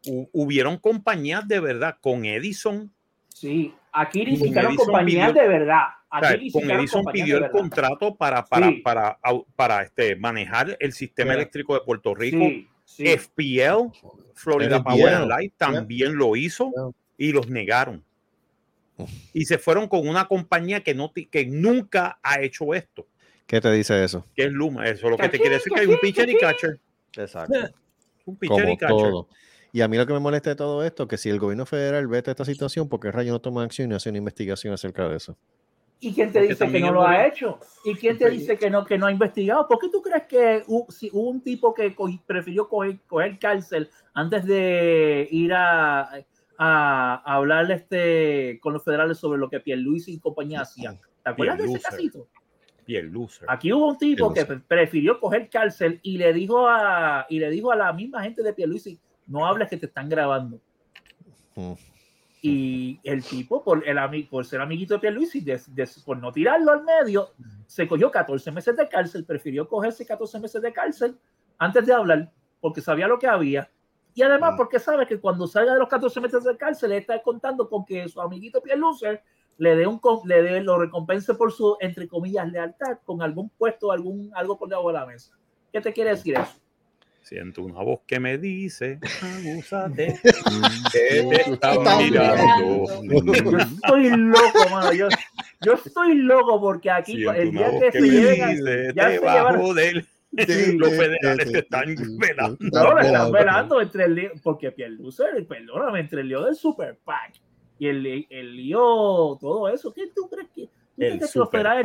Hu- 0.05 0.27
hubieron 0.33 0.77
compañías 0.77 1.47
de 1.47 1.59
verdad 1.61 1.95
con 2.01 2.25
Edison. 2.25 2.91
Sí, 3.29 3.73
aquí 3.91 4.25
licitaron 4.25 4.71
Edison 4.71 4.85
compañías 4.87 5.31
pidió- 5.31 5.41
de 5.41 5.47
verdad. 5.47 5.83
o 6.11 6.15
Aquí 6.17 6.49
sea, 6.49 6.61
con 6.61 6.71
Edison 6.71 7.03
pidió 7.11 7.37
el 7.37 7.49
contrato 7.49 8.13
para, 8.15 8.43
para, 8.45 8.67
Sí. 8.67 8.81
para, 8.83 9.17
para, 9.55 9.81
este, 9.83 10.15
manejar 10.15 10.75
el 10.79 10.91
sistema 10.93 11.29
Yeah. 11.31 11.41
eléctrico 11.41 11.73
de 11.73 11.81
Puerto 11.85 12.13
Rico. 12.13 12.45
Sí. 12.85 13.05
FPL, 13.07 13.91
Florida 14.33 14.77
FPL, 14.79 14.83
Power 14.83 15.13
and 15.13 15.27
Light, 15.29 15.53
también 15.57 16.15
lo 16.15 16.35
hizo 16.35 16.71
Yeah. 16.75 16.89
y 17.17 17.31
los 17.31 17.47
negaron. 17.49 18.03
Y 19.33 19.45
se 19.45 19.57
fueron 19.57 19.87
con 19.87 20.07
una 20.07 20.27
compañía 20.27 20.81
que, 20.83 20.93
no, 20.93 21.11
que 21.13 21.45
nunca 21.47 22.19
ha 22.21 22.41
hecho 22.41 22.73
esto, 22.73 23.07
¿Qué 23.47 23.59
te 23.59 23.71
dice 23.71 24.03
eso? 24.03 24.25
que 24.35 24.45
es 24.45 24.51
Luma. 24.51 24.85
Eso 24.87 25.07
es 25.07 25.11
lo 25.11 25.17
que 25.17 25.29
te 25.29 25.39
quiere 25.39 25.55
decir 25.55 25.73
que 25.73 25.81
hay 25.81 25.87
un 25.87 25.97
pitcher 25.99 26.29
y 26.29 26.37
catcher. 26.37 26.79
Exacto. 27.17 27.53
Un 28.25 28.37
pitcher 28.37 28.61
Como 28.61 28.73
y 28.73 28.77
catcher. 28.77 28.95
todo. 28.97 29.27
Y 29.73 29.81
a 29.81 29.87
mí 29.89 29.97
lo 29.97 30.05
que 30.07 30.13
me 30.13 30.19
molesta 30.19 30.51
de 30.51 30.55
todo 30.55 30.83
esto, 30.85 31.07
que 31.09 31.17
si 31.17 31.29
el 31.29 31.39
gobierno 31.39 31.65
federal 31.65 32.07
vete 32.07 32.31
esta 32.31 32.45
situación, 32.45 32.87
porque 32.87 33.07
el 33.07 33.13
rayo 33.13 33.31
no 33.33 33.41
toma 33.41 33.63
acción 33.63 33.91
y 33.91 33.95
hace 33.95 34.09
una 34.09 34.19
investigación 34.19 34.73
acerca 34.73 35.09
de 35.09 35.17
eso. 35.17 35.35
¿Y 36.03 36.13
quién 36.13 36.31
te 36.31 36.39
Porque 36.39 36.53
dice 36.53 36.71
que 36.71 36.79
no 36.79 36.91
lo 36.91 37.07
ha 37.07 37.25
hecho? 37.27 37.59
¿Y 37.85 37.95
quién 37.95 38.17
te 38.17 38.29
dice 38.29 38.57
que 38.57 38.69
no, 38.69 38.85
que 38.85 38.97
no 38.97 39.05
ha 39.05 39.11
investigado? 39.11 39.67
¿Por 39.67 39.79
qué 39.79 39.89
tú 39.89 40.01
crees 40.01 40.23
que 40.23 40.63
hu- 40.67 40.89
si 40.91 41.09
hubo 41.13 41.29
un 41.29 41.41
tipo 41.41 41.73
que 41.73 41.95
prefirió 42.25 42.67
coger, 42.67 42.99
coger 43.07 43.39
cárcel 43.39 43.89
antes 44.13 44.45
de 44.45 45.27
ir 45.31 45.53
a, 45.53 46.01
a, 46.03 46.23
a 46.57 47.33
hablar 47.35 47.71
este, 47.71 48.59
con 48.61 48.73
los 48.73 48.83
federales 48.83 49.17
sobre 49.17 49.39
lo 49.39 49.49
que 49.49 49.59
Pierluisi 49.59 50.13
y 50.13 50.19
compañía 50.19 50.61
hacían? 50.61 50.99
¿Te 51.23 51.29
acuerdas 51.29 51.57
de 51.57 51.63
ese 51.65 51.79
Pierluisi. 51.79 52.09
casito? 52.09 52.27
Loser. 52.85 53.45
Aquí 53.49 53.71
hubo 53.71 53.87
un 53.87 53.97
tipo 53.97 54.33
que 54.33 54.41
Pierluisi. 54.45 54.67
prefirió 54.67 55.19
coger 55.19 55.49
cárcel 55.49 55.99
y 56.03 56.17
le 56.17 56.33
dijo 56.33 56.67
a 56.67 57.25
y 57.29 57.39
le 57.39 57.49
dijo 57.49 57.71
a 57.71 57.77
la 57.77 57.93
misma 57.93 58.21
gente 58.23 58.43
de 58.43 58.51
Pierluisi, 58.53 58.99
no 59.27 59.45
hables 59.47 59.69
que 59.69 59.77
te 59.77 59.85
están 59.85 60.09
grabando. 60.09 60.59
Mm. 61.55 61.73
Y 62.45 62.99
el 63.05 63.23
tipo, 63.23 63.63
por, 63.63 63.87
el, 63.87 64.27
por 64.27 64.45
ser 64.45 64.59
amiguito 64.59 64.93
de 64.95 64.99
Pierluisi, 64.99 65.39
des- 65.39 65.73
des- 65.73 66.03
por 66.03 66.17
no 66.17 66.29
tirarlo 66.29 66.73
al 66.73 66.83
medio, 66.83 67.29
se 67.67 67.87
cogió 67.87 68.11
14 68.11 68.51
meses 68.51 68.75
de 68.75 68.89
cárcel, 68.89 69.23
prefirió 69.23 69.65
cogerse 69.65 70.05
14 70.05 70.39
meses 70.41 70.61
de 70.61 70.73
cárcel 70.73 71.17
antes 71.57 71.85
de 71.85 71.93
hablar, 71.93 72.29
porque 72.59 72.81
sabía 72.81 73.07
lo 73.07 73.17
que 73.17 73.27
había. 73.27 73.71
Y 74.13 74.23
además 74.23 74.55
Mm. 74.55 74.57
porque 74.57 74.77
sabe 74.77 75.07
que 75.07 75.21
cuando 75.21 75.47
salga 75.47 75.73
de 75.73 75.79
los 75.79 75.87
14 75.87 76.19
meses 76.19 76.43
de 76.43 76.57
cárcel, 76.57 76.89
le 76.89 76.97
está 76.97 77.21
contando 77.21 77.69
con 77.69 77.85
que 77.85 78.09
su 78.09 78.19
amiguito 78.19 78.61
Pierluisi 78.61 79.05
le 79.57 79.75
dé 79.77 79.87
un 79.87 80.01
le 80.25 80.43
dé, 80.43 80.59
lo 80.61 80.77
recompense 80.77 81.35
por 81.35 81.51
su, 81.53 81.77
entre 81.79 82.09
comillas, 82.09 82.51
lealtad 82.51 82.97
con 83.05 83.21
algún 83.21 83.47
puesto, 83.51 83.89
algún, 83.89 84.31
algo 84.35 84.57
por 84.57 84.67
debajo 84.67 84.89
de 84.89 84.93
la 84.95 85.05
mesa. 85.05 85.31
¿Qué 85.71 85.79
te 85.79 85.93
quiere 85.93 86.09
decir 86.09 86.35
eso? 86.35 86.55
Siento 87.23 87.63
una 87.63 87.81
voz 87.81 88.01
que 88.05 88.19
me 88.19 88.37
dice, 88.37 88.99
abúsate, 89.21 90.19
que 90.91 91.25
te 91.29 91.51
están 91.53 91.97
mirando. 91.97 92.85
Yo 93.01 93.57
estoy 93.57 94.09
loco, 94.09 94.69
mano. 94.69 94.91
Yo, 94.93 95.07
yo 95.61 95.73
estoy 95.73 96.15
loco 96.15 96.59
porque 96.59 96.91
aquí 96.91 97.13
Siento 97.13 97.33
el 97.33 97.51
día 97.51 97.71
que 97.71 97.79
que 97.79 97.91
se 97.93 98.01
dice, 98.01 98.91
ya 98.93 99.09
se 99.09 99.19
llevaron- 99.21 99.75
del... 99.75 100.07
Los 100.79 100.89
federales 100.89 101.51
te 101.51 101.59
están 101.59 101.95
velando. 102.17 102.57
No, 102.59 102.99
están 102.99 103.31
velando 103.31 103.81
entre 103.81 104.05
el 104.05 104.15
lío, 104.15 104.31
porque 104.41 104.71
Pierlucer, 104.71 105.45
perdóname, 105.47 106.01
entre 106.01 106.21
el 106.21 106.27
lío 106.27 106.43
del 106.43 106.55
Super 106.55 106.97
PAC 107.05 107.35
y 107.79 107.87
el, 107.87 108.25
el 108.29 108.57
lío, 108.57 109.37
todo 109.39 109.69
eso, 109.69 109.93
¿qué 109.93 110.07
tú 110.13 110.27
crees 110.29 110.49
que, 110.49 110.63
tú 110.65 110.71
crees 110.95 111.31
que 111.31 111.39
los 111.39 111.49
federales, 111.49 111.83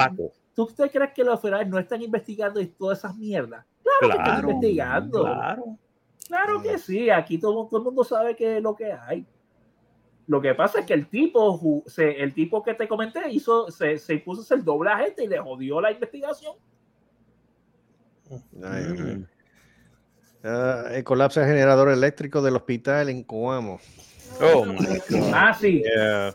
tú 0.55 0.67
te 0.67 0.91
crees 0.91 1.13
que 1.13 1.25
los 1.25 1.41
federales 1.41 1.69
no 1.69 1.79
están 1.79 2.01
investigando 2.03 2.61
y 2.61 2.67
todas 2.67 2.99
esas 2.99 3.15
mierdas? 3.17 3.67
Claro, 4.01 4.15
que 4.15 4.19
están 4.19 4.25
Claro, 4.25 4.51
investigando. 4.51 5.21
claro. 5.23 5.79
Claro 6.27 6.63
que 6.63 6.79
sí, 6.79 7.09
aquí 7.11 7.39
todo, 7.39 7.67
todo 7.69 7.79
el 7.79 7.85
mundo 7.85 8.05
sabe 8.05 8.37
qué 8.37 8.59
es 8.59 8.63
lo 8.63 8.75
que 8.77 8.93
hay. 8.93 9.27
Lo 10.27 10.43
que 10.43 10.55
pasa 10.55 10.81
es 10.81 10.87
que 10.87 10.93
el 10.93 11.09
tipo, 11.09 11.83
se- 11.87 12.23
el 12.23 12.35
tipo 12.35 12.63
que 12.63 12.75
te 12.75 12.87
comenté, 12.87 13.31
hizo, 13.31 13.71
se, 13.71 13.97
se 13.97 14.19
puso 14.19 14.43
a 14.43 14.45
hacer 14.45 14.63
doble 14.63 14.91
agente 14.91 15.25
y 15.25 15.27
le 15.29 15.39
jodió 15.39 15.81
la 15.81 15.91
investigación. 15.91 16.55
Ay. 18.63 18.85
Mm. 18.85 19.27
Ah, 20.45 20.85
el 20.93 21.03
colapso 21.03 21.41
del 21.41 21.49
generador 21.49 21.89
eléctrico 21.91 22.43
del 22.43 22.57
hospital 22.57 23.09
en 23.09 23.23
Coamo. 23.25 23.81
Oh 24.41 24.65
my 24.67 24.77
God. 25.09 25.33
Ah, 25.35 25.55
sí, 25.59 25.83
Yeah. 25.83 26.35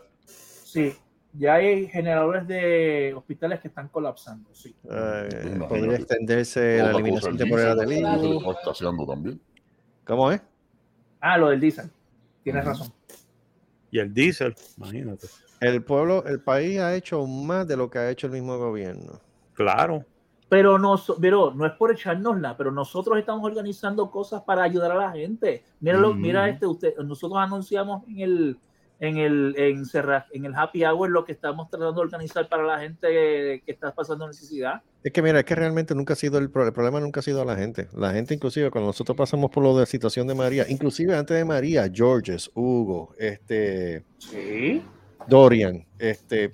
sí. 0.64 0.94
Ya 1.36 1.54
hay 1.54 1.88
generadores 1.88 2.46
de 2.46 3.12
hospitales 3.16 3.60
que 3.60 3.68
están 3.68 3.88
colapsando, 3.88 4.54
sí. 4.54 4.74
Imagínate. 4.84 5.58
podría 5.68 5.96
extenderse 5.96 6.78
la 6.78 6.92
eliminación 6.92 7.36
temporal 7.36 7.76
del 7.76 7.92
escaseando 8.60 9.04
también. 9.06 9.40
¿Cómo 10.04 10.30
es? 10.30 10.40
Ah, 11.20 11.36
lo 11.36 11.48
del 11.48 11.60
diésel. 11.60 11.90
Tienes 12.44 12.64
razón. 12.64 12.92
Y 13.90 13.98
el 13.98 14.12
diésel, 14.14 14.54
imagínate. 14.76 15.26
El 15.60 15.82
pueblo, 15.82 16.24
el 16.26 16.40
país 16.40 16.78
ha 16.78 16.94
hecho 16.94 17.26
más 17.26 17.66
de 17.66 17.76
lo 17.76 17.90
que 17.90 17.98
ha 17.98 18.10
hecho 18.10 18.26
el 18.26 18.32
mismo 18.34 18.58
gobierno. 18.58 19.20
Claro. 19.54 20.04
Pero 20.48 20.78
no, 20.78 21.00
pero 21.20 21.52
no 21.54 21.66
es 21.66 21.72
por 21.72 21.90
echárnosla, 21.90 22.56
pero 22.56 22.70
nosotros 22.70 23.18
estamos 23.18 23.44
organizando 23.44 24.10
cosas 24.10 24.42
para 24.42 24.62
ayudar 24.62 24.92
a 24.92 24.96
la 24.96 25.10
gente. 25.12 25.64
Míralo, 25.80 26.12
Mm. 26.14 26.20
mira 26.20 26.48
este, 26.48 26.66
usted, 26.66 26.94
nosotros 26.98 27.40
anunciamos 27.40 28.06
en 28.08 28.20
el 28.20 28.58
en 29.00 29.16
el 29.18 29.54
en, 29.58 29.84
Serra- 29.86 30.26
en 30.32 30.44
el 30.44 30.54
happy 30.54 30.84
hour 30.84 31.10
lo 31.10 31.24
que 31.24 31.32
estamos 31.32 31.68
tratando 31.68 31.92
de 31.94 32.00
organizar 32.00 32.48
para 32.48 32.62
la 32.64 32.78
gente 32.78 33.08
que 33.08 33.62
está 33.72 33.92
pasando 33.94 34.26
necesidad. 34.26 34.82
Es 35.02 35.12
que 35.12 35.20
mira, 35.20 35.38
es 35.40 35.44
que 35.44 35.54
realmente 35.54 35.94
nunca 35.94 36.12
ha 36.14 36.16
sido 36.16 36.38
el, 36.38 36.50
pro- 36.50 36.66
el 36.66 36.72
problema, 36.72 37.00
nunca 37.00 37.20
ha 37.20 37.22
sido 37.22 37.44
la 37.44 37.56
gente. 37.56 37.88
La 37.94 38.12
gente, 38.12 38.32
inclusive, 38.34 38.70
cuando 38.70 38.86
nosotros 38.88 39.16
pasamos 39.18 39.50
por 39.50 39.62
lo 39.62 39.74
de 39.74 39.80
la 39.80 39.86
situación 39.86 40.26
de 40.26 40.34
María, 40.34 40.64
inclusive 40.68 41.14
antes 41.16 41.36
de 41.36 41.44
María, 41.44 41.90
Georges, 41.92 42.50
Hugo, 42.54 43.14
este, 43.18 44.04
Sí. 44.18 44.82
Dorian, 45.28 45.84
este, 45.98 46.52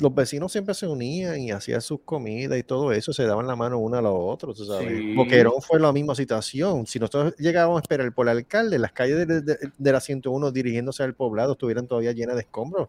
los 0.00 0.14
vecinos 0.14 0.52
siempre 0.52 0.74
se 0.74 0.86
unían 0.86 1.40
y 1.40 1.50
hacían 1.50 1.80
sus 1.80 2.00
comidas 2.04 2.58
y 2.58 2.62
todo 2.62 2.92
eso, 2.92 3.12
se 3.12 3.24
daban 3.24 3.46
la 3.46 3.56
mano 3.56 3.78
uno 3.78 3.96
a 3.96 4.02
los 4.02 4.12
otros, 4.14 4.66
sabes. 4.66 4.88
Sí. 4.88 5.14
Boquerón 5.14 5.60
fue 5.62 5.80
la 5.80 5.92
misma 5.92 6.14
situación. 6.14 6.86
Si 6.86 6.98
nosotros 6.98 7.34
llegábamos 7.38 7.78
a 7.78 7.82
esperar 7.82 8.12
por 8.14 8.28
el 8.28 8.36
alcalde, 8.36 8.78
las 8.78 8.92
calles 8.92 9.26
de, 9.26 9.40
de- 9.40 9.58
de 9.76 9.92
la 9.92 10.00
101 10.00 10.50
dirigiéndose 10.52 11.02
al 11.02 11.14
poblado 11.14 11.52
estuvieran 11.52 11.86
todavía 11.86 12.12
llenas 12.12 12.36
de 12.36 12.42
escombros. 12.42 12.88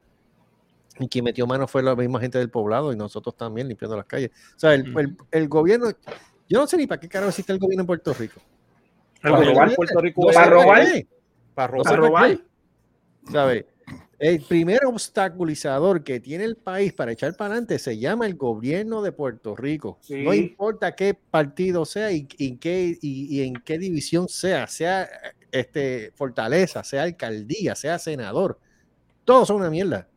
Y 1.00 1.08
quien 1.08 1.24
metió 1.26 1.48
mano 1.48 1.68
fue 1.68 1.82
la 1.82 1.96
misma 1.96 2.20
gente 2.20 2.38
del 2.38 2.50
poblado 2.50 2.92
y 2.94 2.96
nosotros 2.98 3.36
también 3.36 3.68
limpiando 3.68 3.96
las 3.98 4.06
calles. 4.06 4.30
O 4.56 4.60
sea, 4.60 4.74
el, 4.76 4.94
el- 4.98 5.18
el 5.32 5.48
gobierno, 5.48 5.88
yo 6.50 6.60
no 6.60 6.68
sé 6.68 6.78
ni 6.78 6.86
para 6.88 7.00
qué 7.00 7.08
carajo 7.08 7.30
existe 7.30 7.52
el 7.54 7.60
gobierno 7.60 7.82
en 7.84 7.88
Puerto 7.88 8.14
Rico. 8.14 8.42
Para 9.22 9.38
robar, 9.38 9.76
Puerto 9.76 10.00
Rico 10.02 10.22
No 10.28 10.34
para 10.34 10.50
robar. 10.50 10.88
Para 11.56 11.68
robar. 11.68 11.86
por 11.96 12.00
robar. 12.00 12.38
qué. 12.38 13.32
¿Sabe? 13.32 13.66
El 14.24 14.42
primer 14.44 14.86
obstaculizador 14.86 16.04
que 16.04 16.20
tiene 16.20 16.44
el 16.44 16.56
país 16.56 16.94
para 16.94 17.12
echar 17.12 17.36
para 17.36 17.54
adelante 17.56 17.80
se 17.80 17.98
llama 17.98 18.28
el 18.28 18.36
gobierno 18.36 19.02
de 19.02 19.12
Puerto 19.12 19.56
Rico. 19.56 19.98
Sí. 20.02 20.22
No 20.24 20.32
importa 20.36 20.96
qué 20.96 21.16
partido 21.16 21.86
sea 21.86 22.12
y, 22.12 22.28
y 22.38 22.58
qué, 22.58 22.96
y, 23.02 23.36
y 23.36 23.42
en 23.48 23.56
qué 23.56 23.80
división 23.80 24.30
sea, 24.30 24.68
sea 24.68 25.10
este, 25.52 26.12
fortaleza, 26.14 26.84
sea 26.84 27.02
alcaldía, 27.02 27.76
sea 27.76 27.98
senador. 27.98 28.60
Todos 29.26 29.48
son 29.48 29.58
una 29.58 29.72
mierda. 29.72 30.08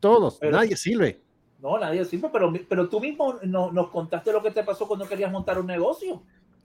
Todos. 0.00 0.38
Pero- 0.40 0.52
Nadie 0.56 0.74
sirve. 0.76 1.20
No, 1.60 1.78
nadie 1.78 2.02
sirve, 2.06 2.30
pero, 2.32 2.50
pero 2.66 2.88
tú 2.88 2.98
mismo 2.98 3.38
no- 3.42 3.70
nos 3.72 3.90
contaste 3.90 4.32
lo 4.32 4.42
que 4.42 4.52
te 4.52 4.64
pasó 4.64 4.88
cuando 4.88 5.06
querías 5.06 5.30
montar 5.30 5.58
un 5.58 5.66
negocio. 5.66 6.22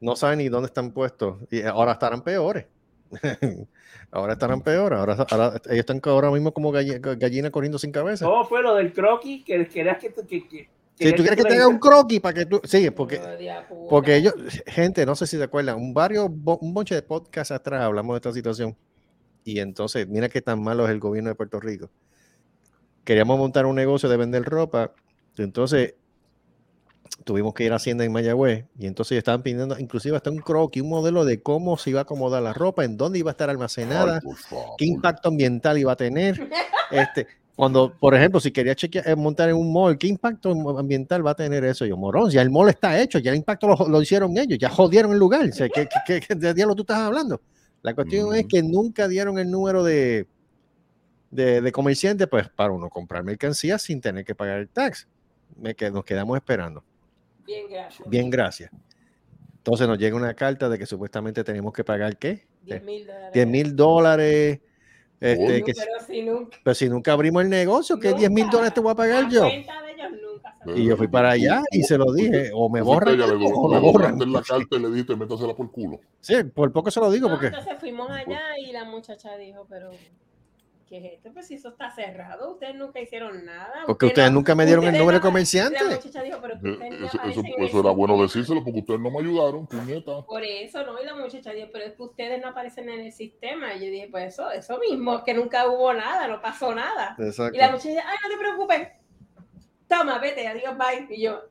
No 0.00 0.14
saben 0.14 0.38
ni 0.38 0.48
dónde 0.48 0.66
están 0.66 0.90
puestos. 0.92 1.38
Y 1.50 1.62
ahora 1.62 1.92
estarán 1.92 2.22
peores. 2.22 2.66
ahora 4.10 4.32
estarán 4.34 4.60
peores. 4.62 4.98
Ahora, 4.98 5.14
ahora- 5.30 5.60
ellos 5.66 5.78
están 5.80 6.00
ahora 6.04 6.30
mismo 6.30 6.52
como 6.52 6.72
galli- 6.72 7.00
gallina 7.18 7.50
corriendo 7.50 7.78
sin 7.78 7.92
cabeza. 7.92 8.24
¿Cómo 8.24 8.44
fue 8.44 8.62
lo 8.62 8.74
del 8.74 8.92
croquis? 8.92 9.44
Que 9.44 9.66
querías 9.68 9.98
que, 9.98 10.12
que, 10.12 10.48
que- 10.48 10.68
Si 10.98 11.10
tú 11.12 11.22
quieres 11.22 11.36
que 11.36 11.42
te 11.42 11.48
tenga 11.50 11.68
un 11.68 11.78
croquis 11.78 12.20
para 12.20 12.34
que 12.34 12.46
tú. 12.46 12.60
Sí, 12.64 12.90
porque, 12.90 13.20
porque 13.88 14.16
ellos, 14.16 14.34
gente, 14.66 15.04
no 15.06 15.14
sé 15.14 15.26
si 15.26 15.36
se 15.36 15.42
acuerdan, 15.42 15.76
un 15.76 15.92
varios, 15.94 16.28
bo- 16.30 16.58
un 16.58 16.72
bonche 16.74 16.94
de 16.94 17.02
podcast 17.02 17.50
atrás 17.52 17.82
hablamos 17.82 18.14
de 18.14 18.18
esta 18.18 18.32
situación. 18.32 18.76
Y 19.44 19.60
entonces, 19.60 20.08
mira 20.08 20.28
qué 20.28 20.42
tan 20.42 20.62
malo 20.62 20.84
es 20.86 20.90
el 20.90 20.98
gobierno 20.98 21.30
de 21.30 21.36
Puerto 21.36 21.60
Rico. 21.60 21.88
Queríamos 23.04 23.38
montar 23.38 23.66
un 23.66 23.76
negocio 23.76 24.08
de 24.08 24.16
vender 24.16 24.42
ropa. 24.42 24.92
Entonces, 25.36 25.94
tuvimos 27.26 27.54
que 27.54 27.64
ir 27.64 27.72
a 27.72 27.76
Hacienda 27.76 28.04
en 28.04 28.12
Mayagüez. 28.12 28.66
Y 28.78 28.86
entonces 28.86 29.18
estaban 29.18 29.42
pidiendo, 29.42 29.76
inclusive 29.80 30.16
hasta 30.16 30.30
un 30.30 30.38
croquis, 30.38 30.82
un 30.82 30.88
modelo 30.90 31.24
de 31.24 31.42
cómo 31.42 31.76
se 31.76 31.90
iba 31.90 31.98
a 31.98 32.02
acomodar 32.04 32.40
la 32.40 32.52
ropa, 32.54 32.84
en 32.84 32.96
dónde 32.96 33.18
iba 33.18 33.30
a 33.30 33.32
estar 33.32 33.50
almacenada 33.50 34.20
Ay, 34.24 34.58
qué 34.78 34.86
impacto 34.86 35.28
ambiental 35.28 35.76
iba 35.76 35.90
a 35.92 35.96
tener. 35.96 36.48
Este, 36.92 37.26
cuando, 37.56 37.92
por 37.98 38.14
ejemplo, 38.14 38.38
si 38.38 38.52
quería 38.52 38.76
chequear, 38.76 39.08
eh, 39.08 39.16
montar 39.16 39.48
en 39.48 39.56
un 39.56 39.72
mall, 39.72 39.98
¿qué 39.98 40.06
impacto 40.06 40.52
ambiental 40.78 41.26
va 41.26 41.32
a 41.32 41.34
tener 41.34 41.64
eso? 41.64 41.84
Yo, 41.84 41.96
morón, 41.96 42.30
ya 42.30 42.42
el 42.42 42.50
mall 42.50 42.68
está 42.68 43.00
hecho, 43.00 43.18
ya 43.18 43.32
el 43.32 43.38
impacto 43.38 43.66
lo, 43.66 43.88
lo 43.88 44.00
hicieron 44.00 44.38
ellos, 44.38 44.56
ya 44.60 44.68
jodieron 44.68 45.10
el 45.12 45.18
lugar. 45.18 45.48
O 45.48 45.52
sea, 45.52 45.68
¿qué, 45.68 45.88
qué, 46.06 46.20
qué- 46.20 46.26
qué 46.28 46.34
de 46.36 46.54
diablo 46.54 46.76
tú 46.76 46.82
estás 46.82 46.98
hablando? 46.98 47.40
La 47.82 47.92
cuestión 47.92 48.32
es 48.34 48.40
Ujú. 48.42 48.48
que 48.48 48.62
nunca 48.62 49.08
dieron 49.08 49.38
el 49.40 49.50
número 49.50 49.82
de, 49.82 50.28
de, 51.32 51.60
de 51.60 51.72
comerciantes 51.72 52.28
pues, 52.28 52.48
para 52.50 52.72
uno 52.72 52.88
comprar 52.88 53.24
mercancías 53.24 53.82
sin 53.82 54.00
tener 54.00 54.24
que 54.24 54.34
pagar 54.36 54.60
el 54.60 54.68
tax. 54.68 55.08
Me 55.56 55.74
qued- 55.74 55.92
nos 55.92 56.04
quedamos 56.04 56.36
esperando. 56.36 56.84
Bien, 57.46 57.66
gracias. 57.68 58.08
Bien, 58.08 58.30
gracias. 58.30 58.70
Entonces 59.58 59.88
nos 59.88 59.98
llega 59.98 60.16
una 60.16 60.34
carta 60.34 60.68
de 60.68 60.78
que 60.78 60.86
supuestamente 60.86 61.42
tenemos 61.44 61.72
que 61.72 61.82
pagar, 61.84 62.16
¿qué? 62.16 62.46
10 62.62 62.82
mil 62.84 63.06
dólares. 63.06 63.32
10 63.32 63.46
mil 63.46 63.76
dólares. 63.76 64.60
Este, 65.18 65.62
que, 65.64 65.72
Pero 65.72 66.04
si 66.06 66.22
nunca. 66.22 66.58
pero 66.62 66.74
si 66.74 66.88
nunca 66.90 67.12
abrimos 67.12 67.42
el 67.42 67.48
negocio, 67.48 67.98
¿qué 67.98 68.12
10 68.12 68.30
mil 68.30 68.50
dólares 68.50 68.74
te 68.74 68.80
voy 68.80 68.92
a 68.92 68.94
pagar 68.94 69.24
la 69.24 69.30
yo? 69.30 69.44
de 69.44 69.56
ellos 69.56 69.66
nunca 70.12 70.54
Y 70.76 70.84
yo 70.84 70.96
fui 70.96 71.08
para 71.08 71.30
allá 71.30 71.62
y 71.72 71.82
se 71.84 71.96
lo 71.96 72.12
dije, 72.12 72.50
o 72.54 72.68
me 72.68 72.82
borran 72.82 73.16
le, 73.16 73.24
o 73.24 73.28
le 73.28 73.80
me 73.80 73.80
borran. 73.80 74.20
en 74.20 74.32
la 74.32 74.42
carta 74.42 74.76
y 74.76 74.78
le 74.78 74.90
dijiste, 74.90 75.16
métasela 75.16 75.54
por 75.54 75.70
culo. 75.72 76.00
Sí, 76.20 76.44
por 76.44 76.70
poco 76.70 76.90
se 76.90 77.00
lo 77.00 77.10
digo 77.10 77.28
No, 77.28 77.34
porque 77.34 77.46
entonces 77.46 77.76
fuimos 77.80 78.10
allá 78.10 78.58
y 78.58 78.72
la 78.72 78.84
muchacha 78.84 79.36
dijo, 79.38 79.66
pero 79.70 79.90
¿qué 80.86 80.98
es 80.98 81.12
esto? 81.14 81.32
Pues 81.32 81.46
si 81.48 81.54
eso 81.54 81.68
está 81.70 81.90
cerrado, 81.90 82.52
ustedes 82.52 82.74
nunca 82.76 83.00
hicieron 83.00 83.44
nada. 83.44 83.82
porque 83.86 84.06
Usted 84.06 84.14
ustedes 84.22 84.32
nunca 84.32 84.54
me 84.54 84.64
dieron 84.66 84.84
el 84.84 84.92
número 84.96 85.18
de 85.18 85.20
comerciante. 85.20 85.82
La 85.84 85.90
muchacha 85.96 86.22
dijo, 86.22 86.38
pero 86.40 86.60
que 86.60 86.68
Eh, 86.70 86.98
Eso, 87.04 87.18
eso, 87.24 87.80
era 87.80 87.90
bueno 87.90 88.14
sistema". 88.14 88.22
decírselo 88.22 88.64
porque 88.64 88.80
ustedes 88.80 89.00
no 89.00 89.10
me 89.10 89.18
ayudaron, 89.20 89.66
puñeta. 89.66 90.22
Por 90.24 90.44
eso, 90.44 90.84
¿no? 90.84 91.00
Y 91.00 91.04
la 91.04 91.14
muchacha 91.14 91.50
dijo, 91.52 91.68
pero 91.72 91.84
es 91.86 91.94
que 91.94 92.02
ustedes 92.02 92.40
no 92.40 92.48
aparecen 92.48 92.88
en 92.88 93.00
el 93.00 93.12
sistema. 93.12 93.74
Y 93.74 93.84
yo 93.84 93.90
dije, 93.90 94.08
pues 94.10 94.34
eso, 94.34 94.50
eso 94.50 94.78
mismo, 94.78 95.22
que 95.24 95.34
nunca 95.34 95.68
hubo 95.68 95.92
nada, 95.92 96.28
no 96.28 96.40
pasó 96.40 96.74
nada. 96.74 97.16
Exacto. 97.18 97.54
Y 97.56 97.58
la 97.58 97.70
muchacha, 97.70 98.02
ay, 98.06 98.16
no 98.22 98.28
te 98.28 98.36
preocupes. 98.38 98.88
Toma, 99.88 100.18
vete, 100.18 100.46
adiós, 100.48 100.74
bye. 100.76 101.06
Y 101.16 101.22
yo, 101.22 101.42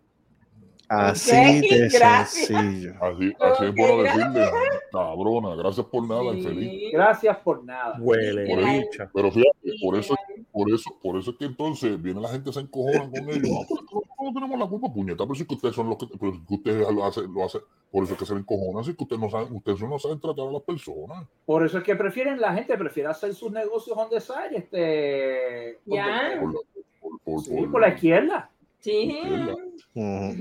Así 0.90 1.32
de 1.62 1.90
gracias. 1.92 2.48
sencillo. 2.48 2.94
Así, 3.02 3.34
así 3.40 3.66
es 3.66 3.76
bueno 3.76 4.04
decirle, 4.04 4.46
cabrona, 4.92 5.56
gracias 5.56 5.86
por 5.88 6.08
nada, 6.08 6.24
infeliz. 6.36 6.70
sí. 6.70 6.92
Gracias 6.92 7.38
por 7.38 7.64
nada. 7.64 7.98
Huele, 8.00 8.46
Por 8.48 8.60
eso-. 8.60 9.10
Pero 9.14 9.32
fíjate, 9.32 9.72
por 9.82 9.98
eso, 9.98 10.16
por 10.52 10.70
eso, 10.74 10.90
por 11.02 11.18
eso 11.18 11.32
es 11.32 11.38
que 11.38 11.46
entonces 11.46 12.02
viene 12.02 12.22
la 12.22 12.30
gente 12.30 12.52
se 12.54 12.60
encojona 12.60 13.10
con 13.10 13.30
ellos. 13.30 13.50
Ah, 13.62 13.66
pero 13.68 14.02
es 14.02 14.10
no 14.26 14.34
tenemos 14.34 14.60
la 14.60 14.68
culpa, 14.68 14.92
puñeta, 14.94 15.24
pero 15.24 15.36
si 15.36 15.46
que 15.46 15.54
ustedes 15.56 15.76
son 15.76 15.88
los 15.90 15.98
que, 15.98 16.08
pero 16.20 16.32
es 16.34 16.40
ustedes 16.50 16.92
lo 16.94 17.06
hacen, 17.06 17.32
lo 17.34 17.44
hacen, 17.46 17.62
por 17.92 18.04
eso 18.04 18.14
es 18.14 18.20
que 18.20 18.26
se 18.26 18.34
encojonan, 18.34 18.84
si 18.84 18.96
que 18.96 19.04
ustedes 19.04 19.22
no 19.22 19.30
saben, 19.30 19.54
ustedes 19.56 19.82
no 19.82 20.00
saben 20.00 20.20
tratar 20.20 20.48
a 20.48 20.52
las 20.52 20.62
personas. 20.64 21.26
Por 21.46 21.64
eso 21.66 21.78
es 21.78 21.84
que 21.84 21.96
prefieren, 21.96 22.40
la 22.42 22.54
gente 22.54 22.76
prefiere 22.78 23.10
hacer 23.10 23.34
sus 23.36 23.52
negocios 23.52 23.96
donde 23.96 24.20
side, 24.22 24.58
este, 24.58 25.80
Ya. 25.86 26.38
Por 26.40 26.54
la, 26.54 26.60
por, 27.02 27.20
por, 27.24 27.42
sí, 27.42 27.52
por- 27.56 27.72
por 27.72 27.82
la 27.82 27.90
izquierda. 27.90 28.50
Sí. 28.86 29.20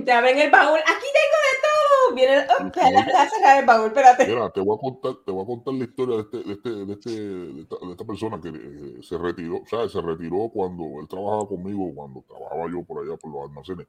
Te 0.05 0.13
abren 0.13 0.39
el 0.39 0.51
baúl. 0.51 0.79
Aquí 0.81 1.07
tengo 1.17 1.39
de 1.41 1.57
todo. 1.65 2.15
Viene, 2.15 2.47
oh, 2.47 2.67
espera, 2.67 2.91
déjame 2.91 3.31
cerrar 3.31 3.59
el 3.61 3.65
baúl, 3.65 3.87
espérate. 3.87 4.27
Mira, 4.27 4.51
te 4.51 4.61
voy 4.61 4.77
a 4.77 4.81
contar, 4.81 5.15
te 5.25 5.33
voy 5.33 5.43
a 5.43 5.47
contar 5.47 5.73
la 5.73 5.85
historia 5.85 6.17
de 6.17 6.23
este, 6.23 6.37
de 6.43 6.53
este, 6.53 6.71
de 6.71 6.93
este, 6.93 7.11
de 7.11 7.61
esta, 7.63 7.77
de 7.81 7.91
esta 7.93 8.05
persona 8.05 8.39
que 8.43 8.49
eh, 8.51 9.03
se 9.03 9.17
retiró, 9.17 9.63
o 9.63 9.67
sea, 9.67 9.89
se 9.89 9.99
retiró 10.03 10.51
cuando 10.53 10.85
él 11.01 11.09
trabajaba 11.09 11.49
conmigo, 11.49 11.91
cuando 11.95 12.23
trabajaba 12.29 12.71
yo 12.71 12.83
por 12.83 13.03
allá 13.03 13.17
por 13.17 13.33
los 13.33 13.49
almacenes. 13.49 13.87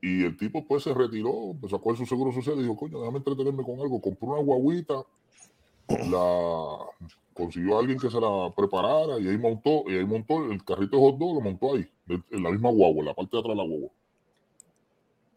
Y 0.00 0.24
el 0.24 0.36
tipo 0.36 0.64
pues 0.64 0.84
se 0.84 0.94
retiró, 0.94 1.50
empezó 1.50 1.74
a 1.74 1.82
coger 1.82 1.98
su 1.98 2.06
seguro 2.06 2.30
social 2.30 2.56
y 2.58 2.62
dijo, 2.62 2.76
coño, 2.76 3.00
déjame 3.00 3.18
entretenerme 3.18 3.64
con 3.64 3.80
algo. 3.80 4.00
Compró 4.00 4.28
una 4.28 4.42
guaguita, 4.42 5.02
la 5.88 6.78
consiguió 7.32 7.78
a 7.78 7.80
alguien 7.80 7.98
que 7.98 8.10
se 8.10 8.20
la 8.20 8.52
preparara 8.56 9.18
y 9.18 9.26
ahí 9.26 9.38
montó, 9.38 9.82
y 9.88 9.96
ahí 9.96 10.04
montó 10.04 10.44
el 10.44 10.64
carrito 10.64 10.96
de 10.96 11.02
hot 11.02 11.18
dog, 11.18 11.34
lo 11.34 11.40
montó 11.40 11.74
ahí, 11.74 11.90
en 12.08 12.42
la 12.42 12.50
misma 12.50 12.70
guagua, 12.70 13.00
en 13.00 13.06
la 13.06 13.14
parte 13.14 13.36
de 13.36 13.40
atrás 13.40 13.56
de 13.56 13.62
la 13.62 13.68
guagua. 13.68 13.90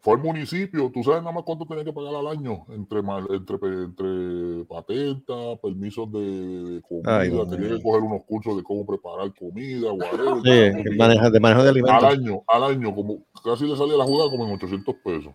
Fue 0.00 0.14
al 0.14 0.20
municipio, 0.20 0.90
tú 0.94 1.02
sabes 1.02 1.22
nada 1.22 1.32
más 1.32 1.42
cuánto 1.42 1.66
tenía 1.66 1.84
que 1.84 1.92
pagar 1.92 2.14
al 2.14 2.28
año, 2.28 2.64
entre, 2.68 3.00
entre, 3.00 3.56
entre 3.84 4.64
patenta, 4.66 5.56
permisos 5.60 6.10
de, 6.12 6.20
de 6.20 6.82
comida, 6.82 7.20
Ay, 7.20 7.30
tenía 7.50 7.76
que 7.76 7.82
coger 7.82 8.02
unos 8.02 8.22
cursos 8.24 8.56
de 8.56 8.62
cómo 8.62 8.86
preparar 8.86 9.34
comida, 9.34 9.92
whatever, 9.92 10.40
Sí, 10.44 10.80
el 10.88 10.96
manejo, 10.96 11.30
de 11.30 11.40
manejo 11.40 11.62
de 11.64 11.68
al 11.68 11.74
alimentos. 11.74 12.04
año, 12.04 12.42
al 12.46 12.62
año, 12.64 12.94
como 12.94 13.18
casi 13.42 13.66
le 13.66 13.76
salía 13.76 13.96
la 13.96 14.04
jugada 14.04 14.30
como 14.30 14.46
en 14.46 14.54
800 14.54 14.94
pesos. 15.04 15.34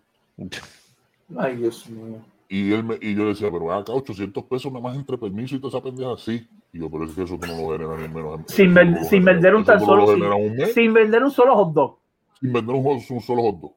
Ay, 1.36 1.56
Dios 1.56 1.88
mío. 1.90 2.24
Y, 2.48 2.72
él 2.72 2.84
me, 2.84 2.98
y 3.00 3.14
yo 3.14 3.26
decía, 3.28 3.50
pero 3.50 3.70
acá 3.72 3.92
800 3.92 4.44
pesos 4.44 4.72
nada 4.72 4.82
más 4.82 4.96
entre 4.96 5.18
permiso 5.18 5.56
y 5.56 5.58
toda 5.60 5.78
esa 5.78 5.82
pendeja, 5.82 6.16
sí. 6.16 6.48
Y 6.74 6.80
yo, 6.80 6.90
pero 6.90 7.04
es 7.04 7.12
que 7.12 7.22
eso 7.22 7.38
tú 7.38 7.46
no 7.46 7.56
lo 7.56 7.78
generas 7.78 8.00
ni 8.00 8.08
menos. 8.14 8.40
en- 8.40 8.48
Sin, 8.48 9.04
sin 9.04 9.24
vender 9.24 9.54
un 9.54 9.64
tan 9.64 9.78
solo. 9.80 10.06
Sin, 10.08 10.88
un 10.88 10.94
vender 10.94 11.22
un 11.22 11.30
solo 11.30 11.54
hot 11.54 11.72
dog. 11.72 11.98
sin 12.40 12.52
vender 12.52 12.74
un, 12.74 13.00
solo 13.20 13.42
hot 13.42 13.60
dog. 13.60 13.72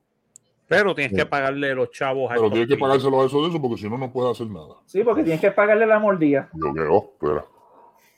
Pero 0.68 0.96
tienes 0.96 1.14
que 1.18 1.26
pagarle 1.26 1.74
los 1.76 1.92
chavos 1.92 2.30
a 2.32 2.36
Pero 2.36 2.50
tienes 2.50 2.68
que 2.68 2.76
pagárselo 2.76 3.22
a 3.22 3.26
eso 3.28 3.42
de 3.44 3.50
eso 3.50 3.62
porque 3.62 3.78
si 3.78 3.88
no, 3.90 3.98
no 4.00 4.12
puedes 4.12 4.32
hacer 4.32 4.48
nada. 4.52 4.76
Sí, 4.86 5.04
porque 5.04 5.24
tienes 5.24 5.40
que 5.40 5.52
pagarle 5.52 5.86
la 5.86 6.00
mordida. 6.00 6.50
Yo 6.54 6.74
que, 6.74 6.82
oh, 6.82 7.14
espera. 7.14 7.46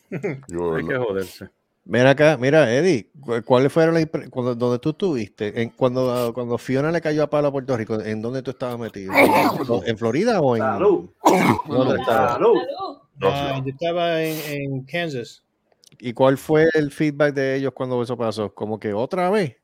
Yo, 0.48 0.76
Hay 0.76 0.86
que 0.88 0.96
joderse. 0.98 1.50
Mira 1.86 2.12
acá, 2.12 2.38
mira, 2.40 2.72
Eddie, 2.74 3.10
¿cu- 3.20 3.42
¿cuáles 3.44 3.72
fueron 3.74 3.96
las 3.96 4.06
cuando 4.30 4.54
donde 4.56 4.80
tú 4.80 4.90
estuviste? 4.92 5.62
En, 5.62 5.70
cuando, 5.72 6.32
cuando 6.34 6.58
Fiona 6.58 6.92
le 6.92 7.02
cayó 7.02 7.24
a 7.24 7.30
palo 7.30 7.48
a 7.48 7.52
Puerto 7.52 7.76
Rico, 7.76 8.00
¿en 8.00 8.22
dónde 8.22 8.42
tú 8.44 8.52
estabas 8.52 8.78
metido? 8.80 9.12
¿En 9.86 9.98
Florida 9.98 10.40
o 10.40 10.56
en 10.56 10.62
Salud. 10.62 11.10
¿Dónde. 11.68 12.04
Salud. 12.06 12.58
Ah, 13.22 13.62
yo 13.64 13.72
estaba 13.72 14.24
en, 14.24 14.38
en 14.38 14.84
Kansas. 14.84 15.44
¿Y 16.00 16.14
cuál 16.14 16.38
fue 16.38 16.70
el 16.74 16.92
feedback 16.92 17.34
de 17.34 17.56
ellos 17.56 17.74
cuando 17.74 18.02
eso 18.02 18.18
pasó? 18.18 18.54
Como 18.54 18.80
que 18.80 18.94
otra 18.94 19.30
vez. 19.30 19.58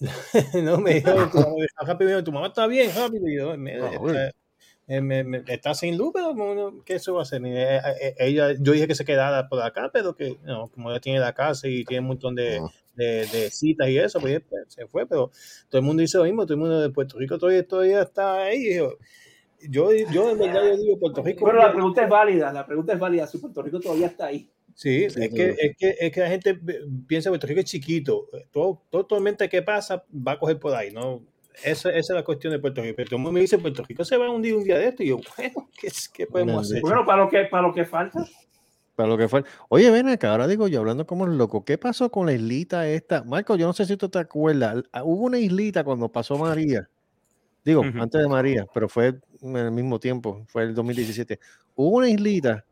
no, 0.62 0.78
me 0.78 0.94
dijo, 0.94 1.12
tu 1.30 1.38
mamá, 1.38 1.54
Happy, 1.78 2.04
me 2.04 2.10
dijo, 2.10 2.24
tu 2.24 2.32
mamá 2.32 2.46
está 2.48 2.66
bien, 2.66 2.90
Happy. 2.90 3.18
Yo, 3.36 3.56
me- 3.56 3.74
Ah, 3.74 3.90
está, 3.92 4.32
eh, 4.88 5.00
me- 5.00 5.24
me- 5.24 5.44
está 5.46 5.74
sin 5.74 5.96
luz, 5.96 6.12
pero 6.14 6.82
¿qué 6.84 6.94
eso 6.96 7.14
va 7.14 7.20
a 7.20 7.22
hacer? 7.22 7.42
Eh, 7.46 7.78
eh, 8.00 8.14
Ella, 8.18 8.52
yo 8.58 8.72
dije 8.72 8.86
que 8.86 8.94
se 8.94 9.04
quedara 9.04 9.48
por 9.48 9.62
acá, 9.62 9.90
pero 9.92 10.14
que 10.16 10.36
no, 10.44 10.68
como 10.68 10.90
ella 10.90 11.00
tiene 11.00 11.20
la 11.20 11.32
casa 11.34 11.68
y 11.68 11.84
tiene 11.84 12.00
un 12.02 12.08
montón 12.08 12.34
de, 12.34 12.60
de, 12.94 13.26
de 13.26 13.50
citas 13.50 13.88
y 13.88 13.98
eso, 13.98 14.20
pues 14.20 14.42
pues, 14.48 14.62
se 14.68 14.86
fue, 14.86 15.06
pero 15.06 15.30
todo 15.68 15.80
el 15.80 15.86
mundo 15.86 16.00
dice 16.02 16.18
lo 16.18 16.24
mismo, 16.24 16.44
todo 16.44 16.54
el 16.54 16.60
mundo 16.60 16.80
de 16.80 16.90
Puerto 16.90 17.18
Rico 17.18 17.38
todavía, 17.38 17.66
todavía 17.66 18.02
está 18.02 18.42
ahí. 18.44 18.68
Y 18.68 18.76
yo, 18.76 18.98
yo, 19.68 19.92
yo 19.92 20.30
en 20.30 20.38
verdad 20.38 20.62
yo 20.64 20.76
digo, 20.76 20.98
Puerto 20.98 21.22
Rico... 21.22 21.44
Pero 21.44 21.58
la 21.58 21.72
pregunta 21.72 22.02
es 22.02 22.08
válida. 22.08 22.52
La 22.52 22.66
pregunta 22.66 22.92
es 22.92 22.98
válida. 22.98 23.26
Si 23.26 23.38
Puerto 23.38 23.62
Rico 23.62 23.80
todavía 23.80 24.06
está 24.06 24.26
ahí. 24.26 24.50
Sí, 24.74 25.04
es, 25.04 25.14
que, 25.14 25.54
es, 25.58 25.76
que, 25.78 25.96
es 26.00 26.12
que 26.12 26.20
la 26.20 26.28
gente 26.28 26.58
piensa 27.06 27.28
que 27.28 27.32
Puerto 27.32 27.46
Rico 27.46 27.60
es 27.60 27.66
chiquito. 27.66 28.28
Todo, 28.50 28.82
todo 28.90 29.06
tormenta 29.06 29.48
que 29.48 29.62
pasa 29.62 30.04
va 30.12 30.32
a 30.32 30.38
coger 30.38 30.58
por 30.58 30.74
ahí, 30.74 30.90
¿no? 30.90 31.22
Esa, 31.62 31.90
esa 31.90 31.98
es 31.98 32.10
la 32.10 32.24
cuestión 32.24 32.52
de 32.52 32.58
Puerto 32.58 32.82
Rico. 32.82 32.94
Pero 32.96 33.10
todo 33.10 33.16
el 33.16 33.22
mundo 33.22 33.32
me 33.32 33.40
dice, 33.40 33.58
Puerto 33.58 33.84
Rico 33.84 34.04
se 34.04 34.16
va 34.16 34.26
a 34.26 34.30
hundir 34.30 34.54
un 34.54 34.64
día 34.64 34.78
de 34.78 34.88
esto. 34.88 35.02
Y 35.02 35.08
yo, 35.08 35.18
bueno, 35.36 35.68
¿qué, 35.80 35.88
qué 36.12 36.26
podemos 36.26 36.66
hacer? 36.66 36.82
Bueno, 36.82 37.06
para 37.06 37.24
lo 37.24 37.30
que, 37.30 37.44
para 37.44 37.68
lo 37.68 37.72
que 37.72 37.84
falta. 37.84 38.26
Para 38.96 39.08
lo 39.08 39.18
que 39.18 39.28
fue. 39.28 39.44
Oye, 39.68 39.90
ven 39.90 40.08
acá, 40.08 40.30
ahora 40.30 40.46
digo 40.46 40.68
yo, 40.68 40.80
hablando 40.80 41.06
como 41.06 41.24
el 41.24 41.36
loco, 41.36 41.64
¿qué 41.64 41.78
pasó 41.78 42.10
con 42.10 42.26
la 42.26 42.32
islita 42.32 42.88
esta? 42.88 43.24
Marco, 43.24 43.56
yo 43.56 43.66
no 43.66 43.72
sé 43.72 43.86
si 43.86 43.96
tú 43.96 44.08
te 44.08 44.20
acuerdas, 44.20 44.84
hubo 45.02 45.24
una 45.24 45.38
islita 45.38 45.82
cuando 45.82 46.10
pasó 46.10 46.38
María. 46.38 46.88
Digo, 47.64 47.82
antes 47.82 48.20
de 48.20 48.28
María, 48.28 48.66
pero 48.74 48.88
fue 48.88 49.18
en 49.40 49.56
el 49.56 49.70
mismo 49.70 49.98
tiempo, 49.98 50.44
fue 50.48 50.64
el 50.64 50.74
2017. 50.74 51.38
Hubo 51.74 51.96
una 51.96 52.08
islita 52.08 52.64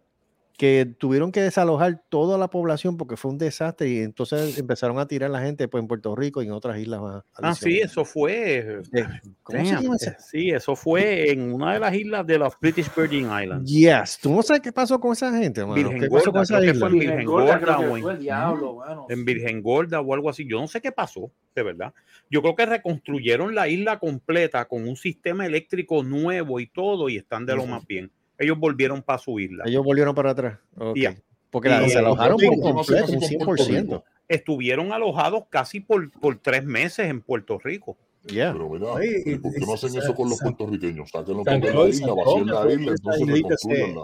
que 0.56 0.86
tuvieron 0.98 1.32
que 1.32 1.40
desalojar 1.40 2.02
toda 2.08 2.36
la 2.38 2.48
población 2.48 2.96
porque 2.96 3.16
fue 3.16 3.30
un 3.30 3.38
desastre 3.38 3.88
y 3.88 3.98
entonces 4.00 4.58
empezaron 4.58 4.98
a 4.98 5.06
tirar 5.08 5.30
la 5.30 5.40
gente 5.40 5.66
pues, 5.66 5.80
en 5.82 5.88
Puerto 5.88 6.14
Rico 6.14 6.42
y 6.42 6.46
en 6.46 6.52
otras 6.52 6.78
islas 6.78 7.00
más. 7.00 7.24
Ah, 7.34 7.54
sí, 7.54 7.78
eso 7.80 8.04
fue. 8.04 8.80
Eh, 8.92 9.04
¿Cómo 9.42 9.64
se 9.64 9.72
llama 9.82 9.96
esa? 9.96 10.10
eh, 10.10 10.16
Sí, 10.20 10.50
eso 10.50 10.76
fue 10.76 11.30
en 11.32 11.52
una 11.52 11.72
de 11.74 11.80
las 11.80 11.94
islas 11.94 12.26
de 12.26 12.38
los 12.38 12.52
British 12.60 12.94
Virgin 12.94 13.24
Islands. 13.24 13.70
Yes, 13.70 14.18
tú 14.20 14.32
no 14.32 14.42
sabes 14.42 14.62
qué 14.62 14.72
pasó 14.72 15.00
con 15.00 15.12
esa 15.12 15.36
gente, 15.36 15.62
hermano. 15.62 15.76
Virgen 15.82 16.00
¿Qué 16.00 16.08
pasó 16.08 16.30
Gorda, 16.30 16.32
con 16.32 16.42
esa 16.42 16.58
creo 16.58 16.72
que 16.72 16.78
fue 16.78 16.88
isla? 16.88 17.00
en 17.02 17.08
Virgen 17.10 17.26
Gorda, 17.26 17.58
Gorda 17.58 17.78
o 17.78 18.10
en- 18.10 18.18
diablo, 18.20 18.74
mano. 18.76 19.06
en 19.08 19.24
Virgen 19.24 19.62
Gorda 19.62 20.00
o 20.00 20.14
algo 20.14 20.30
así. 20.30 20.46
Yo 20.46 20.60
no 20.60 20.68
sé 20.68 20.80
qué 20.80 20.92
pasó, 20.92 21.32
de 21.54 21.62
verdad. 21.62 21.92
Yo 22.30 22.42
creo 22.42 22.54
que 22.54 22.66
reconstruyeron 22.66 23.54
la 23.54 23.68
isla 23.68 23.98
completa 23.98 24.66
con 24.66 24.86
un 24.86 24.96
sistema 24.96 25.44
eléctrico 25.46 26.02
nuevo 26.02 26.60
y 26.60 26.66
todo 26.66 27.08
y 27.08 27.16
están 27.16 27.46
de 27.46 27.56
lo 27.56 27.66
más 27.66 27.86
bien. 27.86 28.10
Ellos 28.42 28.58
volvieron 28.58 29.02
para 29.02 29.18
su 29.18 29.38
isla. 29.40 29.64
Ellos 29.66 29.84
volvieron 29.84 30.14
para 30.14 30.30
atrás. 30.30 30.58
Ok. 30.76 30.96
Ya. 30.96 31.16
Porque 31.50 31.68
Y- 31.68 31.80
desalojaron 31.80 32.36
y- 32.42 32.46
por 32.46 32.60
completo, 32.60 33.12
un 33.12 33.22
y- 33.22 33.24
y- 33.24 33.28
100%. 33.28 34.04
Estuvieron 34.28 34.92
alojados 34.92 35.44
casi 35.50 35.80
por, 35.80 36.10
por 36.12 36.38
tres 36.38 36.64
meses 36.64 37.06
en 37.08 37.20
Puerto 37.20 37.58
Rico. 37.58 37.96
Yeah. 38.26 38.52
Pero 38.52 38.68
mira, 38.70 38.86
Ay, 38.96 39.08
¿y 39.26 39.36
¿por 39.36 39.52
qué 39.52 39.60
no 39.66 39.74
hacen 39.74 39.96
eso 39.96 40.14
con 40.14 40.30
los 40.30 40.38
puertorriqueños? 40.40 41.10
Sáquenlo 41.10 41.42
de 41.44 41.50
la 41.74 41.88
isla, 41.88 42.14
vacíen 42.14 42.46
la 42.46 42.72
isla, 42.72 42.92
entonces 42.92 43.18
se- 43.26 43.32
reconstruyanla. 43.32 44.02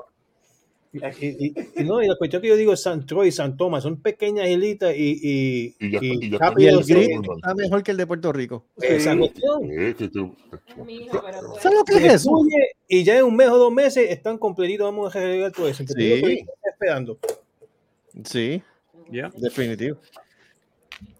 Y, 0.92 0.98
y- 1.26 1.54
y 1.76 1.84
no, 1.84 2.02
y 2.02 2.06
la 2.08 2.16
cuestión 2.16 2.40
que 2.40 2.48
yo 2.48 2.56
digo, 2.56 2.74
San 2.76 3.04
Troy, 3.04 3.30
San 3.30 3.56
Tomás, 3.56 3.82
son 3.82 4.00
pequeñas 4.00 4.48
islitas 4.48 4.94
y, 4.96 5.18
y, 5.22 5.76
Y 5.78 5.90
ya 5.90 5.98
está- 5.98 6.54
y 6.56 6.64
ya 6.64 6.70
el 6.70 7.10
normal. 7.20 7.36
está 7.36 7.54
mejor 7.54 7.82
que 7.82 7.90
el 7.90 7.96
de 7.98 8.06
Puerto 8.06 8.32
Rico. 8.32 8.64
esa 8.80 9.16
cuestión. 9.16 9.64
Eh, 9.70 9.94
que- 9.98 10.08
pues, 10.08 11.62
¿Sabes 11.62 11.78
lo 11.78 11.84
que 11.84 11.96
es 12.06 12.14
eso? 12.14 12.30
y 12.88 13.04
ya 13.04 13.18
en 13.18 13.24
un 13.26 13.36
mes 13.36 13.48
o 13.48 13.58
dos 13.58 13.72
meses 13.72 14.10
están 14.10 14.38
completitos, 14.38 14.86
vamos 14.86 15.14
a 15.14 15.18
arreglar 15.18 15.52
todo 15.52 15.68
eso. 15.68 15.84
Sí. 15.86 16.44
esperando. 16.64 17.18
Sí, 18.24 18.62
Ya. 19.10 19.30
definitivo. 19.36 19.98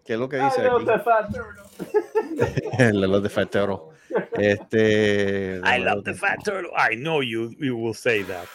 ¿Qué 0.07 0.15
es 0.15 0.19
lo 0.19 0.29
que 0.29 0.37
dice 0.37 0.63
aquí? 0.63 0.87
falta, 1.05 1.43
bro. 1.43 2.93
Los 3.09 3.23
de 3.23 3.29
Fatero. 3.29 3.91
Este. 4.39 5.61
I 5.63 5.79
love 5.81 6.03
the 6.05 6.15
fat 6.15 6.43
turtle. 6.43 6.71
I 6.75 6.97
know 6.97 7.23
you, 7.23 7.51
you 7.61 7.77
will 7.77 7.95
say 7.95 8.25
that. 8.25 8.47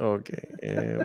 Ok. 0.00 0.30
eh, 0.62 0.98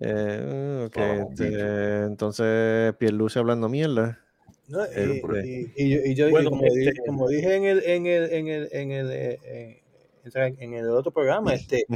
eh, 0.00 0.84
ok, 0.86 0.96
Ah, 0.98 1.26
este, 1.28 1.98
entonces, 2.04 2.94
Pierluce 2.96 3.38
hablando 3.38 3.68
mierda. 3.68 4.20
No, 4.68 4.84
y, 4.84 5.72
y 5.76 5.88
yo, 5.90 5.98
y 6.04 6.14
yo- 6.14 6.28
y 6.28 6.30
Bueno, 6.30 6.50
como, 6.50 6.64
este- 6.66 6.78
dije, 6.80 6.92
como 7.06 7.28
dije 7.28 7.54
en 7.56 7.64
el, 7.64 7.82
en 7.84 8.06
el, 8.06 8.32
en 8.32 8.48
el, 8.48 8.68
en 8.72 8.90
el, 8.92 9.10
eh, 9.10 9.38
eh, 9.44 9.82
en 10.58 10.74
el 10.74 10.88
otro 10.90 11.10
programa, 11.10 11.54
este, 11.54 11.86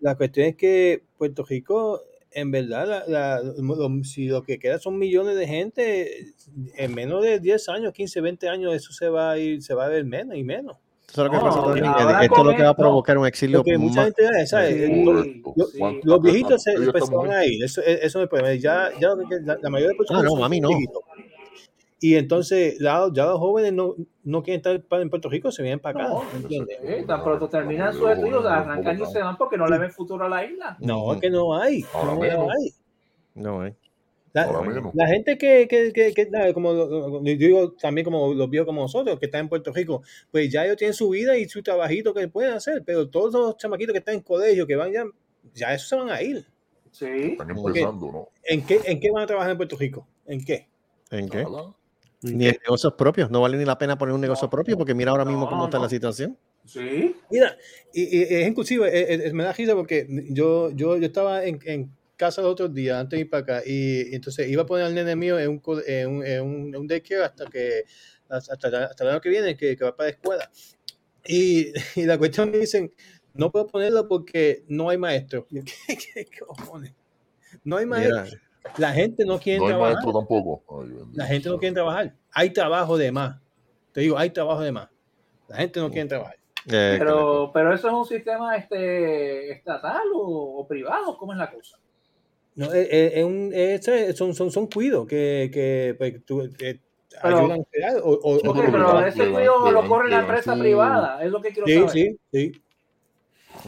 la 0.00 0.14
cuestión 0.16 0.46
es 0.48 0.56
que 0.56 1.02
Puerto 1.16 1.44
Rico, 1.44 2.02
en 2.30 2.50
verdad, 2.50 2.86
la, 2.86 3.04
la- 3.06 3.42
lo- 3.42 4.04
si 4.04 4.26
lo 4.26 4.42
que 4.42 4.58
queda 4.58 4.78
son 4.78 4.98
millones 4.98 5.36
de 5.36 5.46
gente, 5.46 6.34
en 6.76 6.94
menos 6.94 7.22
de 7.24 7.40
10 7.40 7.68
años, 7.70 7.92
15, 7.94 8.20
20 8.20 8.48
años, 8.48 8.74
eso 8.74 8.92
se 8.92 9.08
va 9.08 9.32
a 9.32 9.38
ir, 9.38 9.62
se 9.62 9.72
va 9.74 9.86
a 9.86 9.88
ver 9.88 10.04
menos 10.04 10.36
y 10.36 10.44
menos. 10.44 10.76
Eso 11.10 11.26
es 11.26 11.30
lo 11.30 11.30
que 11.30 11.36
No, 11.36 11.62
también, 11.64 12.22
Esto 12.22 12.38
es 12.40 12.44
lo 12.44 12.56
que 12.56 12.62
va 12.62 12.68
a 12.70 12.76
provocar 12.76 13.18
un 13.18 13.26
exilio. 13.26 13.58
Porque 13.58 13.78
mucha 13.78 13.96
más- 13.96 14.04
gente, 14.16 14.46
¿sabes? 14.46 14.74
Sí. 14.74 15.04
Los- 15.04 15.14
Correcto. 15.14 15.52
los- 15.56 15.70
sí. 15.70 15.78
¿Cuánto- 15.78 15.96
Los 15.98 16.04
cuánto- 16.18 16.22
viejitos 16.32 16.62
se, 16.62 16.78
mujer? 17.12 17.30
a 17.32 17.46
ir, 17.46 17.64
eso, 17.64 17.80
eso 17.82 18.18
no 18.18 18.22
es 18.22 18.24
el 18.24 18.28
problema. 18.28 18.54
Ya, 18.54 18.90
ya 19.00 19.08
la, 19.44 19.58
la 19.62 19.70
mayoría 19.70 19.96
de 19.96 20.04
Ah, 20.10 20.22
no, 20.22 20.36
mami, 20.36 20.60
no. 20.60 20.68
viejitos. 20.68 21.02
Y 22.00 22.16
entonces 22.16 22.78
ya, 22.80 23.06
ya 23.12 23.24
los 23.26 23.38
jóvenes 23.38 23.72
no, 23.72 23.94
no 24.24 24.42
quieren 24.42 24.58
estar 24.60 25.00
en 25.00 25.08
Puerto 25.08 25.30
Rico, 25.30 25.50
se 25.50 25.62
vienen 25.62 25.78
para 25.80 26.00
acá. 26.00 26.08
No, 26.12 26.22
¿entiendes? 26.34 26.78
Sí, 26.84 27.06
tan 27.06 27.22
pronto 27.24 27.48
terminan 27.48 27.94
sus 27.94 28.10
estudios, 28.10 28.44
arrancan 28.44 29.00
y 29.00 29.06
se 29.06 29.20
van 29.22 29.36
porque 29.38 29.56
no 29.56 29.66
le 29.66 29.78
ven 29.78 29.90
futuro 29.90 30.24
a 30.24 30.28
la 30.28 30.44
isla. 30.44 30.76
No, 30.80 31.14
es 31.14 31.20
que 31.20 31.30
no 31.30 31.54
hay. 31.56 31.82
No 31.94 32.50
hay. 32.50 32.72
No, 33.34 33.64
eh. 33.66 33.74
La, 34.34 35.06
gente 35.06 35.38
que, 35.38 35.68
que, 35.68 35.92
que, 35.92 36.12
que, 36.12 36.26
nada, 36.28 36.52
como 36.52 37.22
yo 37.22 37.36
digo 37.36 37.72
también 37.74 38.04
como 38.04 38.34
los 38.34 38.50
viejos 38.50 38.66
como 38.66 38.82
nosotros, 38.82 39.16
que 39.20 39.26
están 39.26 39.42
en 39.42 39.48
Puerto 39.48 39.72
Rico, 39.72 40.02
pues 40.32 40.50
ya 40.50 40.64
ellos 40.64 40.76
tienen 40.76 40.92
su 40.92 41.08
vida 41.10 41.38
y 41.38 41.48
su 41.48 41.62
trabajito 41.62 42.12
que 42.12 42.26
pueden 42.26 42.52
hacer, 42.52 42.82
pero 42.84 43.08
todos 43.08 43.32
los 43.32 43.56
chamaquitos 43.56 43.92
que 43.92 44.00
están 44.00 44.16
en 44.16 44.22
colegio, 44.22 44.66
que 44.66 44.74
van 44.74 44.92
ya, 44.92 45.04
ya 45.54 45.72
esos 45.72 45.88
se 45.88 45.94
van 45.96 46.10
a 46.10 46.20
ir. 46.20 46.44
Sí. 46.90 47.06
Están 47.06 47.50
empezando, 47.50 48.10
¿no? 48.10 48.28
¿En 48.42 48.66
qué, 48.66 48.80
¿En 48.84 48.98
qué 48.98 49.10
van 49.12 49.22
a 49.22 49.26
trabajar 49.26 49.52
en 49.52 49.56
Puerto 49.56 49.76
Rico? 49.76 50.06
¿En 50.26 50.44
qué? 50.44 50.68
¿En 51.12 51.28
qué? 51.28 51.46
Ni 52.22 52.46
en 52.46 52.56
negocios 52.60 52.94
propios. 52.94 53.30
No 53.30 53.40
vale 53.40 53.56
ni 53.56 53.64
la 53.64 53.78
pena 53.78 53.96
poner 53.96 54.14
un 54.14 54.20
negocio 54.20 54.46
No. 54.46 54.50
propio 54.50 54.76
porque 54.76 54.94
mira 54.94 55.12
ahora 55.12 55.24
mismo 55.24 55.42
No, 55.44 55.48
cómo 55.50 55.64
está 55.66 55.76
no. 55.76 55.84
la 55.84 55.90
situación. 55.90 56.36
Sí. 56.64 57.14
Mira, 57.30 57.56
y, 57.92 58.18
y 58.18 58.22
es 58.22 58.48
inclusive, 58.48 58.88
eh, 58.88 59.26
eh, 59.28 59.32
me 59.32 59.44
da 59.44 59.52
risa 59.52 59.74
porque 59.74 60.06
yo, 60.30 60.70
yo, 60.70 60.96
yo 60.96 61.06
estaba 61.06 61.44
en, 61.44 61.60
en 61.66 61.90
casa 62.16 62.42
los 62.42 62.52
otros 62.52 62.72
días 62.74 62.98
antes 62.98 63.16
de 63.18 63.20
ir 63.22 63.30
para 63.30 63.42
acá 63.42 63.62
y, 63.66 64.10
y 64.12 64.14
entonces 64.14 64.48
iba 64.48 64.62
a 64.62 64.66
poner 64.66 64.86
al 64.86 64.94
nene 64.94 65.16
mío 65.16 65.38
en 65.38 65.50
un, 65.50 65.62
en 65.86 66.08
un, 66.08 66.26
en 66.26 66.42
un, 66.42 66.68
en 66.68 66.76
un 66.76 66.86
daycare 66.86 67.24
hasta 67.24 67.46
que 67.46 67.84
hasta, 68.28 68.54
hasta, 68.54 69.04
el 69.04 69.10
año 69.10 69.20
que 69.20 69.28
viene 69.28 69.56
que, 69.56 69.76
que 69.76 69.84
va 69.84 69.94
para 69.96 70.08
la 70.08 70.14
escuela. 70.16 70.50
Y, 71.26 71.72
y 71.96 72.04
la 72.04 72.18
cuestión 72.18 72.50
me 72.50 72.58
dicen, 72.58 72.92
no 73.34 73.50
puedo 73.50 73.66
ponerlo 73.66 74.08
porque 74.08 74.64
no 74.68 74.88
hay 74.88 74.98
maestro. 74.98 75.46
¿Qué, 75.50 75.64
qué 75.96 76.26
cojones? 76.44 76.94
No 77.64 77.76
hay 77.76 77.86
maestro. 77.86 78.22
Mira, 78.24 78.40
La 78.78 78.92
gente 78.92 79.24
no 79.24 79.38
quiere 79.38 79.58
No 79.58 79.66
hay 79.66 79.70
trabajar. 79.72 79.94
maestro 79.94 80.12
tampoco. 80.12 80.82
Ay, 80.82 80.88
La 81.14 81.26
gente 81.26 81.48
no 81.48 81.58
quiere 81.58 81.74
trabajar. 81.74 82.14
Hay 82.32 82.50
trabajo 82.50 82.96
de 82.96 83.12
más. 83.12 83.40
te 83.92 84.00
digo, 84.00 84.18
hay 84.18 84.30
trabajo 84.30 84.60
de 84.62 84.72
más. 84.72 84.88
La 85.48 85.56
gente 85.56 85.80
no 85.80 85.90
quiere 85.90 86.08
trabajar. 86.08 86.36
Eh, 86.66 86.96
Pero, 86.98 87.50
pero 87.52 87.74
eso 87.74 87.88
es 87.88 87.92
un 87.94 88.06
sistema 88.06 88.56
este, 88.56 89.52
estatal 89.52 90.00
o, 90.14 90.60
o 90.60 90.66
privado, 90.66 91.16
¿cómo 91.18 91.32
es 91.32 91.38
la 91.38 91.50
cosa? 91.50 91.78
No, 92.56 92.66
es, 92.72 92.88
es- 92.90 93.12
es 93.16 93.24
un, 93.24 93.50
es- 93.52 94.16
son, 94.16 94.34
son, 94.34 94.50
son 94.50 94.66
cuidos 94.68 95.06
que, 95.06 95.50
que, 95.52 95.94
pues, 95.98 96.24
tú- 96.24 96.48
que 96.56 96.80
Pero- 97.22 97.38
ayudan 97.38 97.60
a 97.60 97.64
crear 97.70 97.96
o, 98.02 98.38
Sí, 98.38 98.48
pero 98.70 99.06
ese 99.06 99.26
le 99.26 99.44
lo 99.44 99.88
corre 99.88 100.10
la 100.10 100.20
empresa 100.20 100.54
privada, 100.56 101.22
es 101.24 101.30
lo 101.30 101.40
que 101.40 101.50
quiero 101.50 101.66
Sí, 101.66 101.74
saber. 101.74 101.90
sí, 101.90 102.18
sí. 102.32 102.62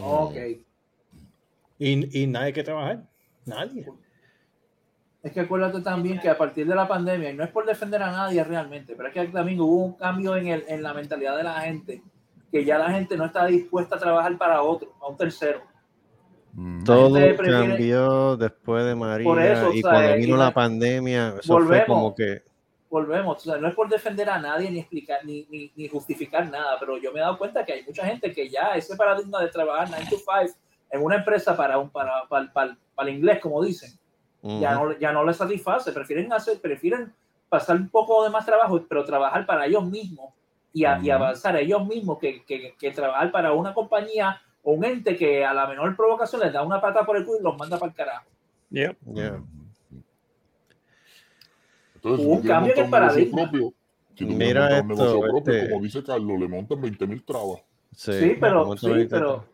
Ok. 0.01 0.35
Y, 1.79 2.23
y 2.23 2.27
nadie 2.27 2.53
que 2.53 2.63
trabajar. 2.63 3.03
Nadie. 3.45 3.85
Es 5.23 5.31
que 5.31 5.41
acuérdate 5.41 5.81
también 5.81 6.19
que 6.19 6.29
a 6.29 6.37
partir 6.37 6.65
de 6.67 6.75
la 6.75 6.87
pandemia, 6.87 7.31
y 7.31 7.33
no 7.33 7.43
es 7.43 7.49
por 7.51 7.65
defender 7.65 8.01
a 8.01 8.11
nadie 8.11 8.43
realmente, 8.43 8.95
pero 8.95 9.09
es 9.09 9.13
que 9.13 9.25
también 9.27 9.59
hubo 9.59 9.85
un 9.85 9.93
cambio 9.93 10.35
en, 10.37 10.47
el, 10.47 10.63
en 10.67 10.81
la 10.83 10.93
mentalidad 10.93 11.35
de 11.37 11.43
la 11.43 11.59
gente, 11.61 12.01
que 12.51 12.63
ya 12.63 12.77
la 12.77 12.91
gente 12.91 13.17
no 13.17 13.25
está 13.25 13.45
dispuesta 13.45 13.95
a 13.95 13.99
trabajar 13.99 14.37
para 14.37 14.61
otro, 14.61 14.93
a 15.01 15.07
un 15.07 15.17
tercero. 15.17 15.61
Todo 16.83 17.13
prefiere- 17.13 17.51
cambió 17.51 18.35
después 18.37 18.83
de 18.85 18.95
María 18.95 19.23
Por 19.25 19.39
eso, 19.41 19.71
y 19.73 19.79
o 19.79 19.81
sea, 19.83 19.91
cuando 19.91 20.15
y 20.15 20.17
vino 20.21 20.37
la- 20.37 20.45
la 20.45 20.53
pandemia, 20.53 21.27
eso 21.39 21.41
fue 21.41 21.53
Volvemos. 21.55 21.87
como 21.87 22.15
que 22.15 22.41
Volvemos, 22.89 23.37
o 23.37 23.39
sea, 23.51 23.57
no 23.57 23.67
es 23.67 23.75
por 23.75 23.89
defender 23.89 24.29
a 24.29 24.39
nadie 24.39 24.71
ni 24.71 24.79
explicar 24.79 25.19
ni, 25.25 25.45
ni, 25.49 25.71
ni 25.75 25.87
justificar 25.89 26.49
nada, 26.49 26.77
pero 26.79 26.97
yo 26.97 27.11
me 27.11 27.19
he 27.19 27.21
dado 27.21 27.37
cuenta 27.37 27.65
que 27.65 27.73
hay 27.73 27.83
mucha 27.83 28.05
gente 28.05 28.31
que 28.31 28.47
ya 28.49 28.75
ese 28.75 28.95
paradigma 28.95 29.41
de 29.41 29.49
trabajar 29.49 29.87
9 29.89 30.05
to 30.09 30.15
5 30.17 30.57
en 30.89 31.03
una 31.03 31.17
empresa 31.17 31.55
para 31.57 31.77
un 31.77 31.89
para, 31.89 32.23
para, 32.29 32.51
para, 32.53 32.77
para 32.95 33.09
el 33.09 33.17
inglés, 33.17 33.39
como 33.41 33.61
dicen, 33.61 33.91
ya 34.41 34.77
ujú, 34.77 34.85
no, 34.85 34.97
ya 34.99 35.11
no 35.11 35.25
les 35.25 35.35
satisface, 35.35 35.91
prefieren 35.91 36.31
hacer, 36.31 36.61
prefieren 36.61 37.13
pasar 37.49 37.75
un 37.75 37.89
poco 37.89 38.23
de 38.23 38.29
más 38.29 38.45
trabajo, 38.45 38.81
pero 38.87 39.03
trabajar 39.03 39.45
para 39.45 39.65
ellos 39.65 39.85
mismos 39.85 40.33
y, 40.71 40.85
a- 40.85 40.97
y 41.03 41.09
Ujú. 41.09 41.13
avanzar 41.23 41.57
ellos 41.57 41.85
mismos 41.85 42.17
que, 42.19 42.43
que, 42.45 42.73
que 42.79 42.91
trabajar 42.91 43.31
para 43.31 43.51
una 43.51 43.73
compañía 43.73 44.41
o 44.69 44.73
un 44.73 44.83
ente 44.83 45.15
que 45.15 45.45
a 45.45 45.53
la 45.53 45.65
menor 45.65 45.95
provocación 45.95 46.41
les 46.41 46.51
da 46.51 46.61
una 46.61 46.81
pata 46.81 47.05
por 47.05 47.15
el 47.15 47.23
culo 47.25 47.39
y 47.39 47.43
los 47.43 47.57
manda 47.57 47.79
para 47.79 47.89
el 47.89 47.95
carajo. 47.95 48.25
Yep. 48.71 48.97
yeah. 49.13 49.41
Entonces, 51.95 52.25
Hubo 52.25 52.33
si 52.33 52.37
un 52.37 52.41
tú 52.41 52.47
cambio 52.49 52.73
en 52.75 52.83
el 52.83 52.89
paradigma. 52.89 53.41
propio, 53.43 53.73
si 54.15 54.25
Mira 54.25 54.77
esto, 54.79 55.19
propio, 55.21 55.37
este- 55.53 55.69
como 55.69 55.83
dice 55.83 56.03
Carlos, 56.03 56.39
le 56.39 56.47
montan 56.49 56.81
20 56.81 57.07
mil 57.07 57.23
trabas. 57.23 57.61
Sí, 57.95 58.11
Sí, 58.11 58.37
pero, 58.41 58.75
sí, 58.77 59.07
pero, 59.09 59.45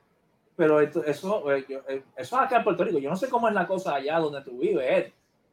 pero 0.55 0.81
esto- 0.81 1.03
eso, 1.05 1.51
eh, 1.53 1.63
eh, 1.87 2.03
eso 2.17 2.37
acá 2.39 2.57
en 2.57 2.63
Puerto 2.63 2.83
Rico. 2.83 2.97
Yo 2.97 3.11
no 3.11 3.15
sé 3.15 3.29
cómo 3.29 3.47
es 3.47 3.53
la 3.53 3.67
cosa 3.67 3.93
allá 3.95 4.17
donde 4.17 4.41
tú 4.41 4.57
vives, 4.57 4.83
Ed, 4.89 5.11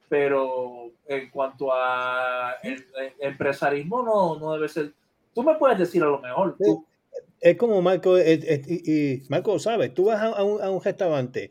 pero 0.09 0.91
en 1.07 1.29
cuanto 1.31 1.71
a 1.71 2.55
el, 2.63 2.85
el 2.97 3.13
empresarismo 3.21 4.03
no, 4.03 4.39
no 4.39 4.55
debe 4.55 4.69
ser. 4.71 4.93
Tú 5.35 5.43
me 5.43 5.55
puedes 5.57 5.79
decir 5.79 6.03
a 6.03 6.07
lo 6.07 6.19
mejor. 6.19 6.57
tú- 6.59 6.87
Es 7.41 7.57
como 7.57 7.81
Marco, 7.83 8.17
es- 8.19 8.45
es- 8.45 8.69
y, 8.69 8.93
y 9.15 9.23
Marco, 9.29 9.59
¿sabes? 9.59 9.95
Tú 9.95 10.05
vas 10.07 10.21
a, 10.21 10.27
a 10.29 10.45
un, 10.45 10.63
a 10.63 10.71
un 10.71 10.83
restaurante, 10.83 11.51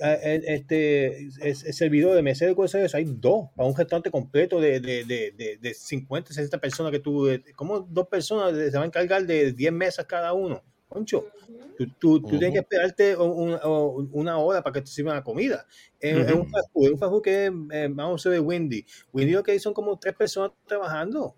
a- 0.00 0.14
este, 0.14 1.26
es, 1.26 1.64
es 1.64 1.76
servidor 1.76 2.14
de 2.16 2.22
mesero 2.22 2.54
de 2.54 2.66
eso, 2.66 2.96
hay 2.96 3.04
dos, 3.06 3.50
para 3.56 3.68
un 3.68 3.76
restaurante 3.76 4.10
completo 4.10 4.60
de, 4.60 4.80
de, 4.80 5.04
de, 5.04 5.32
de, 5.32 5.58
de 5.58 5.74
50, 5.74 6.32
60 6.32 6.58
personas 6.60 6.92
que 6.92 7.00
tú, 7.00 7.28
eh, 7.28 7.42
como 7.56 7.80
dos 7.80 8.08
personas 8.08 8.52
se 8.56 8.70
van 8.72 8.84
a 8.84 8.86
encargar 8.86 9.26
de 9.26 9.52
10 9.52 9.72
mesas 9.72 10.06
cada 10.06 10.32
uno? 10.32 10.62
Concho, 10.88 11.28
tú, 11.76 11.86
tú, 11.98 12.20
tú 12.26 12.38
tienes 12.38 12.52
que 12.52 12.58
esperarte 12.60 13.16
un- 13.16 13.54
un- 13.64 14.10
una 14.12 14.38
hora 14.38 14.62
para 14.62 14.74
que 14.74 14.80
te 14.82 14.88
sirvan 14.88 15.16
la 15.16 15.24
comida. 15.24 15.66
En, 16.00 16.28
en 16.28 16.34
un 16.34 16.40
Ujú. 16.42 16.50
fast 16.50 16.72
food, 16.72 16.86
en 16.86 16.92
un 16.94 16.98
fast 16.98 17.10
food 17.12 17.22
que 17.22 17.46
es, 17.46 17.52
eh, 17.72 17.88
vamos 17.90 18.26
a 18.26 18.30
ver, 18.30 18.40
Wendy. 18.40 18.84
Wendy 19.12 19.32
lo 19.32 19.42
que 19.42 19.52
hay 19.52 19.58
son 19.60 19.72
como 19.74 19.98
tres 19.98 20.14
personas 20.14 20.52
trabajando 20.66 21.36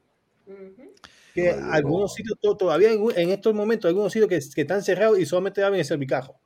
que 1.35 1.51
Ay, 1.51 1.61
algunos 1.73 2.01
no. 2.03 2.09
sitios 2.09 2.39
to- 2.41 2.57
todavía 2.57 2.93
en, 2.93 3.03
en 3.17 3.31
estos 3.31 3.53
momentos 3.55 3.89
algunos 3.89 4.13
sitios 4.13 4.29
que, 4.29 4.39
que 4.55 4.61
están 4.63 4.83
cerrados 4.83 5.19
y 5.19 5.27
solamente 5.27 5.63
abren 5.63 5.81
el 5.81 5.85
servicajo 5.87 6.41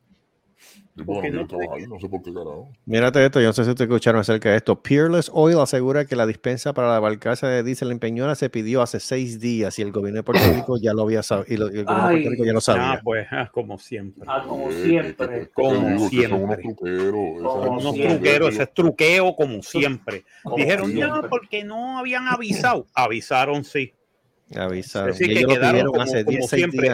Y 0.97 1.03
Porque 1.05 1.31
no 1.31 1.47
trabajar, 1.47 1.87
no 1.89 2.01
sé 2.01 2.09
por 2.09 2.23
qué 2.23 2.33
carajo. 2.33 2.73
Mírate 2.87 3.25
esto, 3.25 3.41
yo 3.41 3.47
no 3.49 3.53
sé 3.53 3.63
si 3.65 3.71
ustedes 3.71 3.89
escucharon 3.89 4.21
acerca 4.21 4.51
de 4.51 4.57
esto. 4.57 4.83
Peerless 4.83 5.31
Oil 5.33 5.59
asegura 5.61 6.07
que 6.07 6.17
la 6.17 6.27
dispensa 6.27 6.73
para 6.73 6.91
la 6.91 6.99
barcaza 6.99 7.47
de 7.49 7.63
diésel 7.63 7.93
en 7.93 8.01
Peñuela 8.01 8.35
se 8.35 8.51
pidió 8.51 8.83
hace 8.83 8.99
seis 8.99 9.39
días 9.39 9.79
y 9.79 9.83
el 9.83 9.93
gobierno 9.93 10.17
de 10.19 10.23
Puerto 10.25 10.43
Rico 10.55 10.77
ya 10.77 10.95
lo 10.95 11.03
había 11.03 11.23
sabido. 11.23 11.47
Y, 11.55 11.57
lo- 11.57 11.67
y 11.73 11.79
el 11.79 11.85
gobierno 11.85 12.09
de 12.09 12.13
Puerto 12.15 12.29
Ay. 12.29 12.29
Rico 12.35 12.45
ya 12.45 12.53
lo 12.53 12.61
sabía. 12.61 12.93
Ah, 12.95 13.01
pues, 13.05 13.27
ah, 13.31 13.49
como 13.53 13.79
siempre. 13.79 14.25
ah, 14.27 14.45
como 14.49 14.71
Eh, 14.71 14.83
siempre. 14.85 15.29
que- 15.29 15.41
que 15.41 15.49
Como 15.51 15.71
te 15.71 15.77
digo, 15.77 16.11
que 16.11 16.29
son 16.29 16.33
unos 16.43 16.57
siempre. 16.57 16.63
truqueros. 16.63 17.13
Como 17.43 17.71
Unos 17.71 17.83
siempre. 17.95 18.15
truqueros, 18.15 18.49
ese 18.55 18.63
es 18.65 18.75
truqueo 18.75 19.37
como 19.37 19.63
siempre. 19.63 20.25
Como 20.43 20.57
Dijeron, 20.57 20.87
siempre. 20.91 21.09
no, 21.23 21.29
porque 21.29 21.63
no 21.65 21.99
habían 21.99 22.27
avisado. 22.27 22.87
Avisaron, 22.95 23.63
sí. 23.63 23.93
Avisaron. 24.57 25.11
Es 25.11 25.19
decir, 25.19 25.37
que 25.37 25.45
quedaron 25.47 25.87
como, 25.87 26.01
hace 26.03 26.25
como 26.25 26.37
10, 26.39 26.49
6 26.51 26.65
siempre. 26.71 26.89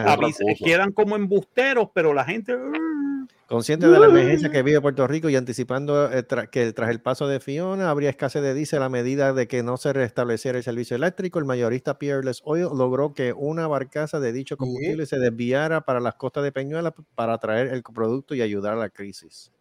quedan 0.65 0.93
como 0.93 1.17
embusteros, 1.17 1.89
pero 1.95 2.13
la 2.15 2.25
gente. 2.25 2.57
mm, 2.57 3.05
Consciente 3.47 3.87
de 3.89 3.99
la 4.01 4.07
emergencia 4.07 4.51
que 4.51 4.63
vive 4.63 4.81
Puerto 4.81 5.07
Rico 5.07 5.29
y 5.29 5.37
anticipando 5.37 6.11
eh, 6.11 6.27
tra- 6.27 6.49
que 6.49 6.73
tras 6.73 6.89
el 6.91 7.01
paso 7.03 7.29
de 7.29 7.41
Fiona 7.41 7.91
habría 7.91 8.09
escasez 8.09 8.43
de 8.43 8.55
diésel 8.55 8.83
a 8.83 8.89
medida 8.89 9.35
de 9.35 9.47
que 9.47 9.63
no 9.63 9.77
se 9.77 9.93
restableciera 9.93 10.57
el 10.59 10.65
servicio 10.65 10.97
eléctrico, 10.97 11.39
el 11.39 11.45
mayorista 11.45 11.99
Peerless 11.99 12.41
Oil 12.45 12.69
logró 12.75 13.13
que 13.13 13.35
una 13.35 13.67
barcaza 13.67 14.19
de 14.19 14.33
dicho 14.33 14.57
combustible 14.57 15.05
se 15.07 15.19
desviara 15.19 15.83
para 15.83 16.01
las 16.01 16.15
costas 16.15 16.43
de 16.43 16.53
Peñuela 16.53 16.91
p- 16.93 17.03
para 17.15 17.37
traer 17.39 17.69
el 17.69 17.83
producto 17.83 18.35
y 18.35 18.41
ayudar 18.41 18.73
a 18.73 18.77
la 18.77 18.89
crisis. 18.89 19.53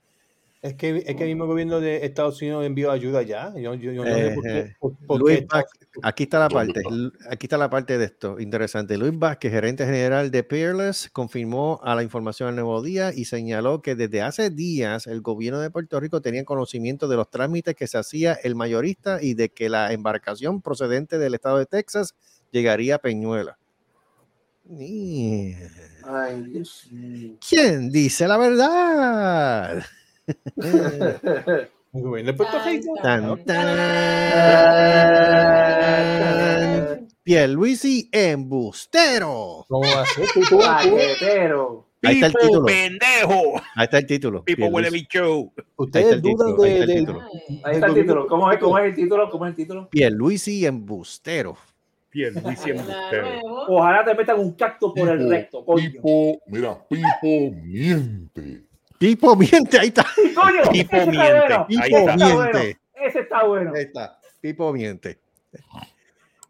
Es 0.63 0.73
que, 0.75 0.97
es 1.05 1.15
que 1.15 1.23
el 1.23 1.29
mismo 1.29 1.45
gobierno 1.45 1.79
de 1.81 2.05
Estados 2.05 2.41
Unidos 2.41 2.65
envió 2.65 2.89
ayuda 2.89 3.21
ya 3.21 3.53
yo, 3.55 3.75
yo- 3.75 3.91
yo 3.91 4.03
no 4.05 4.15
sé 4.15 4.31
por 4.31 4.43
qué, 4.43 4.75
por- 4.79 4.95
por 5.05 5.19
Luis 5.19 5.39
qué 5.41 5.45
Vázquez, 5.51 5.89
aquí 6.01 6.23
está 6.23 6.39
la 6.39 6.47
¿Dónde 6.47 6.81
parte, 6.81 7.17
aquí 7.29 7.45
está 7.45 7.57
la 7.57 7.69
parte 7.69 7.97
de 7.97 8.05
esto, 8.05 8.39
interesante. 8.39 8.97
Luis 8.97 9.11
Vázquez, 9.19 9.51
gerente 9.51 9.85
general 9.85 10.31
de 10.31 10.43
Peerless, 10.43 11.09
confirmó 11.11 11.79
a 11.83 11.93
la 11.95 12.01
información 12.01 12.49
al 12.49 12.55
Nuevo 12.55 12.81
Día 12.81 13.11
y 13.13 13.25
señaló 13.25 13.81
que 13.81 13.95
desde 13.95 14.21
hace 14.21 14.49
días 14.49 15.05
el 15.05 15.21
gobierno 15.21 15.59
de 15.59 15.69
Puerto 15.69 15.99
Rico 15.99 16.21
tenía 16.21 16.43
conocimiento 16.45 17.07
de 17.07 17.17
los 17.17 17.29
trámites 17.29 17.75
que 17.75 17.85
se 17.85 17.97
hacía 17.97 18.33
el 18.33 18.55
mayorista 18.55 19.21
y 19.21 19.33
de 19.35 19.49
que 19.49 19.67
la 19.69 19.91
embarcación 19.93 20.61
procedente 20.61 21.17
del 21.19 21.33
estado 21.35 21.57
de 21.59 21.65
Texas 21.65 22.15
llegaría 22.51 22.95
a 22.95 22.99
Peñuela. 22.99 23.57
Ay, 26.05 26.41
Dios. 26.43 26.87
¿Quién 27.47 27.89
dice 27.91 28.27
la 28.29 28.37
verdad? 28.37 29.83
Tan, 33.01 33.43
tan. 33.45 33.65
Pierluisi 37.23 38.09
embustero. 38.11 39.65
¿cómo 39.69 39.87
va 39.87 40.01
a 40.01 40.05
ser? 40.05 40.27
Tú- 40.33 40.41
tú- 40.41 40.45
tú- 40.49 40.59
Paquetero. 40.59 41.87
Ahí 42.05 42.15
está 42.15 42.27
el 42.27 42.33
título. 42.33 42.65
pendejo. 42.65 43.61
Ahí 43.75 43.83
está 43.85 43.97
el 43.99 44.05
título. 44.05 44.43
Pipo 44.43 44.65
huele 44.67 44.89
bicho. 44.89 45.51
Ustedes 45.77 46.11
el 46.13 46.21
dudan 46.21 46.49
ahí 46.49 46.55
de, 46.57 46.73
está 46.73 46.83
el 46.83 46.87
de- 46.87 46.95
título. 46.99 47.21
Ahí 47.63 47.75
está 47.75 47.85
el 47.87 47.93
título. 47.93 48.27
¿Cómo 48.27 48.51
es, 48.51 48.59
¿Cómo 48.59 48.77
es 48.79 48.85
el 48.85 48.95
título? 48.95 49.29
¿Cómo 49.29 49.45
es 49.45 49.49
el 49.51 49.55
título? 49.55 49.89
Pierluisi 49.89 50.65
embustero. 50.65 51.55
Embustero. 52.13 52.81
Ojalá 53.69 54.03
te 54.03 54.13
metan 54.15 54.37
un 54.39 54.51
cacto 54.51 54.93
por 54.93 55.07
el 55.09 55.29
recto, 55.29 55.63
coño. 55.63 55.89
Pipo, 55.91 56.41
mira, 56.47 56.77
Pipo 56.89 57.55
miente. 57.63 58.63
Pipo 58.97 59.35
miente, 59.35 59.79
ahí 59.79 59.87
está. 59.89 60.05
Sí, 60.15 60.33
coño, 60.33 60.61
Pipo 60.71 60.95
ese 60.95 61.09
está 61.09 61.11
miente. 61.11 61.39
bueno. 61.39 61.65
Ahí 61.69 61.77
Pipo 61.91 61.97
está. 61.97 62.13
Ese 62.13 62.19
está 62.23 62.33
bueno. 62.35 62.51
miente. 62.53 62.79
Ese 62.95 63.19
está 63.19 63.43
bueno. 63.43 63.71
Ahí 63.75 63.81
está. 63.83 64.19
Pipo 64.41 64.73
miente. 64.73 65.17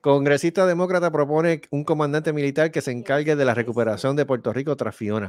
Congresista 0.01 0.65
demócrata 0.65 1.11
propone 1.11 1.61
un 1.71 1.83
comandante 1.85 2.33
militar 2.33 2.71
que 2.71 2.81
se 2.81 2.91
encargue 2.91 3.35
de 3.37 3.45
la 3.45 3.53
recuperación 3.53 4.15
de 4.17 4.25
Puerto 4.25 4.51
Rico 4.51 4.75
tras 4.75 4.95
Fiona. 4.95 5.27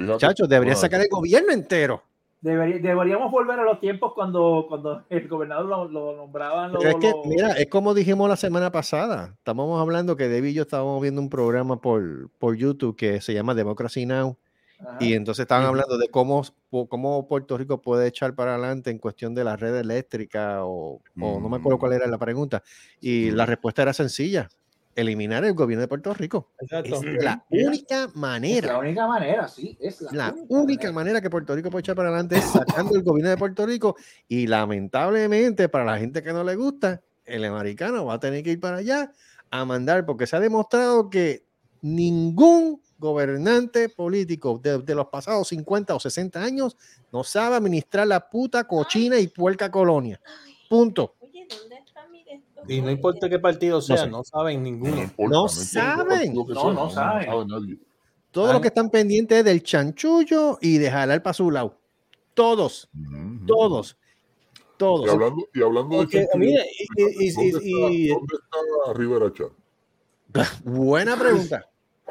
Debería 0.48 0.74
sacar 0.74 1.00
el 1.00 1.08
gobierno 1.08 1.52
entero. 1.52 2.02
Deberí- 2.42 2.80
deberíamos 2.82 3.30
volver 3.32 3.58
a 3.58 3.62
los 3.62 3.80
tiempos 3.80 4.12
cuando, 4.14 4.66
cuando 4.68 5.04
el 5.08 5.26
gobernador 5.28 5.64
lo, 5.64 5.88
lo 5.88 6.16
nombraban. 6.16 6.72
Lo, 6.72 6.80
es 6.82 6.94
que, 6.96 7.08
lo- 7.10 7.24
mira, 7.24 7.52
es 7.52 7.68
como 7.70 7.94
dijimos 7.94 8.28
la 8.28 8.36
semana 8.36 8.70
pasada. 8.70 9.32
Estábamos 9.38 9.80
hablando 9.80 10.14
que 10.16 10.28
David 10.28 10.48
y 10.50 10.54
yo 10.54 10.62
estábamos 10.62 11.00
viendo 11.00 11.22
un 11.22 11.30
programa 11.30 11.80
por, 11.80 12.28
por 12.38 12.54
YouTube 12.56 12.96
que 12.96 13.22
se 13.22 13.32
llama 13.32 13.54
Democracy 13.54 14.04
Now! 14.04 14.36
Ajá. 14.84 14.96
Y 15.00 15.14
entonces 15.14 15.42
estaban 15.42 15.66
hablando 15.66 15.98
de 15.98 16.08
cómo, 16.08 16.42
cómo 16.88 17.26
Puerto 17.26 17.56
Rico 17.56 17.80
puede 17.80 18.06
echar 18.08 18.34
para 18.34 18.54
adelante 18.54 18.90
en 18.90 18.98
cuestión 18.98 19.34
de 19.34 19.44
la 19.44 19.56
red 19.56 19.76
eléctrica 19.76 20.64
o, 20.64 21.00
o 21.20 21.40
no 21.40 21.48
me 21.48 21.56
acuerdo 21.56 21.78
cuál 21.78 21.94
era 21.94 22.06
la 22.06 22.18
pregunta. 22.18 22.62
Y 23.00 23.30
la 23.30 23.46
respuesta 23.46 23.82
era 23.82 23.92
sencilla, 23.92 24.48
eliminar 24.94 25.44
el 25.44 25.54
gobierno 25.54 25.80
de 25.82 25.88
Puerto 25.88 26.12
Rico. 26.14 26.50
Exacto. 26.60 26.96
Es 26.96 27.22
la 27.24 27.44
única 27.50 28.04
Es 28.04 28.14
la 28.14 28.20
manera, 28.20 28.78
única 28.78 29.06
manera, 29.06 29.48
sí. 29.48 29.76
Es 29.80 30.00
la, 30.02 30.12
la 30.12 30.34
única 30.48 30.92
manera 30.92 31.20
que 31.20 31.30
Puerto 31.30 31.54
Rico 31.54 31.70
puede 31.70 31.80
echar 31.80 31.96
para 31.96 32.10
adelante 32.10 32.36
es 32.36 32.44
sacando 32.52 32.94
el 32.96 33.02
gobierno 33.02 33.30
de 33.30 33.36
Puerto 33.36 33.66
Rico 33.66 33.96
y 34.28 34.46
lamentablemente 34.46 35.68
para 35.68 35.84
la 35.84 35.98
gente 35.98 36.22
que 36.22 36.32
no 36.32 36.44
le 36.44 36.56
gusta, 36.56 37.02
el 37.24 37.44
americano 37.44 38.04
va 38.06 38.14
a 38.14 38.20
tener 38.20 38.42
que 38.42 38.50
ir 38.52 38.60
para 38.60 38.78
allá 38.78 39.10
a 39.50 39.64
mandar 39.64 40.04
porque 40.04 40.26
se 40.26 40.36
ha 40.36 40.40
demostrado 40.40 41.10
que 41.10 41.44
ningún 41.80 42.80
gobernante 43.04 43.88
político 43.90 44.58
de, 44.62 44.78
de 44.78 44.94
los 44.94 45.06
pasados 45.08 45.48
50 45.48 45.94
o 45.94 46.00
60 46.00 46.42
años 46.42 46.76
no 47.12 47.22
sabe 47.22 47.56
administrar 47.56 48.06
la 48.06 48.28
puta 48.28 48.64
cochina 48.66 49.18
y 49.18 49.28
puerca 49.28 49.70
colonia. 49.70 50.20
Punto. 50.68 51.14
Oye, 51.20 51.46
¿dónde 51.48 51.76
está 51.76 52.08
mi 52.08 52.24
de 52.24 52.32
esto? 52.32 52.60
Y 52.66 52.80
no 52.80 52.90
importa 52.90 53.28
qué 53.28 53.38
partido 53.38 53.80
sea, 53.82 53.98
sé. 53.98 54.08
no, 54.08 54.24
saben 54.24 54.62
ninguno. 54.62 55.02
importa, 55.02 55.34
No 55.36 55.42
importa 55.42 55.64
saben. 55.64 56.34
No, 56.34 56.44
sea, 56.54 56.72
no 56.72 56.90
saben. 56.90 57.48
Todos 58.30 58.52
los 58.52 58.60
que 58.62 58.68
están 58.68 58.90
pendientes 58.90 59.38
es 59.38 59.44
del 59.44 59.62
chanchullo 59.62 60.58
y 60.60 60.78
de 60.78 60.90
jalar 60.90 61.22
para 61.22 61.34
su 61.34 61.50
lado. 61.50 61.78
Todos, 62.32 62.90
Ujú. 62.92 63.46
todos, 63.46 63.96
Y 64.50 64.76
todos. 64.76 65.08
hablando, 65.08 65.46
y 65.54 65.62
hablando 65.62 66.00
de 66.00 66.08
chanchullo, 66.08 66.38
mira, 66.38 66.64
y, 66.64 66.82
y- 66.96 67.28
y- 67.28 67.30
¿dónde, 67.32 67.48
está, 67.58 67.68
y- 67.92 68.08
dónde 68.08 68.34
está 68.42 68.92
Rivera 68.94 69.32
Chat? 69.32 69.52
Buena 70.64 71.16
pregunta. 71.16 71.70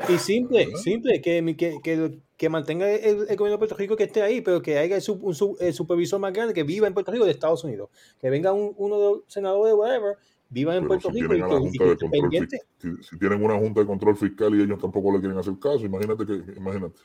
Y 0.09 0.17
simple, 0.17 0.75
simple, 0.77 1.21
que, 1.21 1.55
que, 1.57 1.77
que, 1.83 2.19
que 2.35 2.49
mantenga 2.49 2.89
el, 2.91 3.01
el 3.29 3.35
gobierno 3.37 3.51
de 3.51 3.57
Puerto 3.57 3.75
Rico 3.75 3.95
que 3.95 4.03
esté 4.05 4.21
ahí, 4.21 4.41
pero 4.41 4.61
que 4.61 4.77
haya 4.77 4.97
el, 4.97 5.03
un 5.09 5.55
el 5.59 5.73
supervisor 5.73 6.19
más 6.19 6.33
grande 6.33 6.53
que 6.53 6.63
viva 6.63 6.87
en 6.87 6.93
Puerto 6.93 7.11
Rico 7.11 7.25
de 7.25 7.31
Estados 7.31 7.63
Unidos. 7.63 7.89
Que 8.19 8.29
venga 8.29 8.51
un, 8.53 8.73
uno 8.77 8.97
de 8.99 9.05
los 9.05 9.19
senadores, 9.27 9.73
whatever, 9.75 10.17
viva 10.49 10.75
en 10.75 10.87
Pero 10.87 10.87
Puerto 10.87 11.09
si 11.11 11.21
Rico 11.21 11.33
y 11.35 11.37
tienen 11.37 11.43
a 11.43 11.47
que, 11.47 11.53
la 11.53 11.59
y 11.59 11.63
Junta 11.77 11.85
de 11.85 11.97
Control. 11.97 12.31
Fiscal, 12.47 12.59
si, 12.79 13.03
si 13.03 13.19
tienen 13.19 13.43
una 13.43 13.57
Junta 13.57 13.79
de 13.81 13.85
Control 13.87 14.17
Fiscal 14.17 14.55
y 14.59 14.63
ellos 14.63 14.79
tampoco 14.79 15.11
le 15.13 15.19
quieren 15.19 15.37
hacer 15.37 15.53
caso, 15.59 15.79
imagínate 15.79 16.25
que, 16.25 16.33
imagínate. 16.57 16.99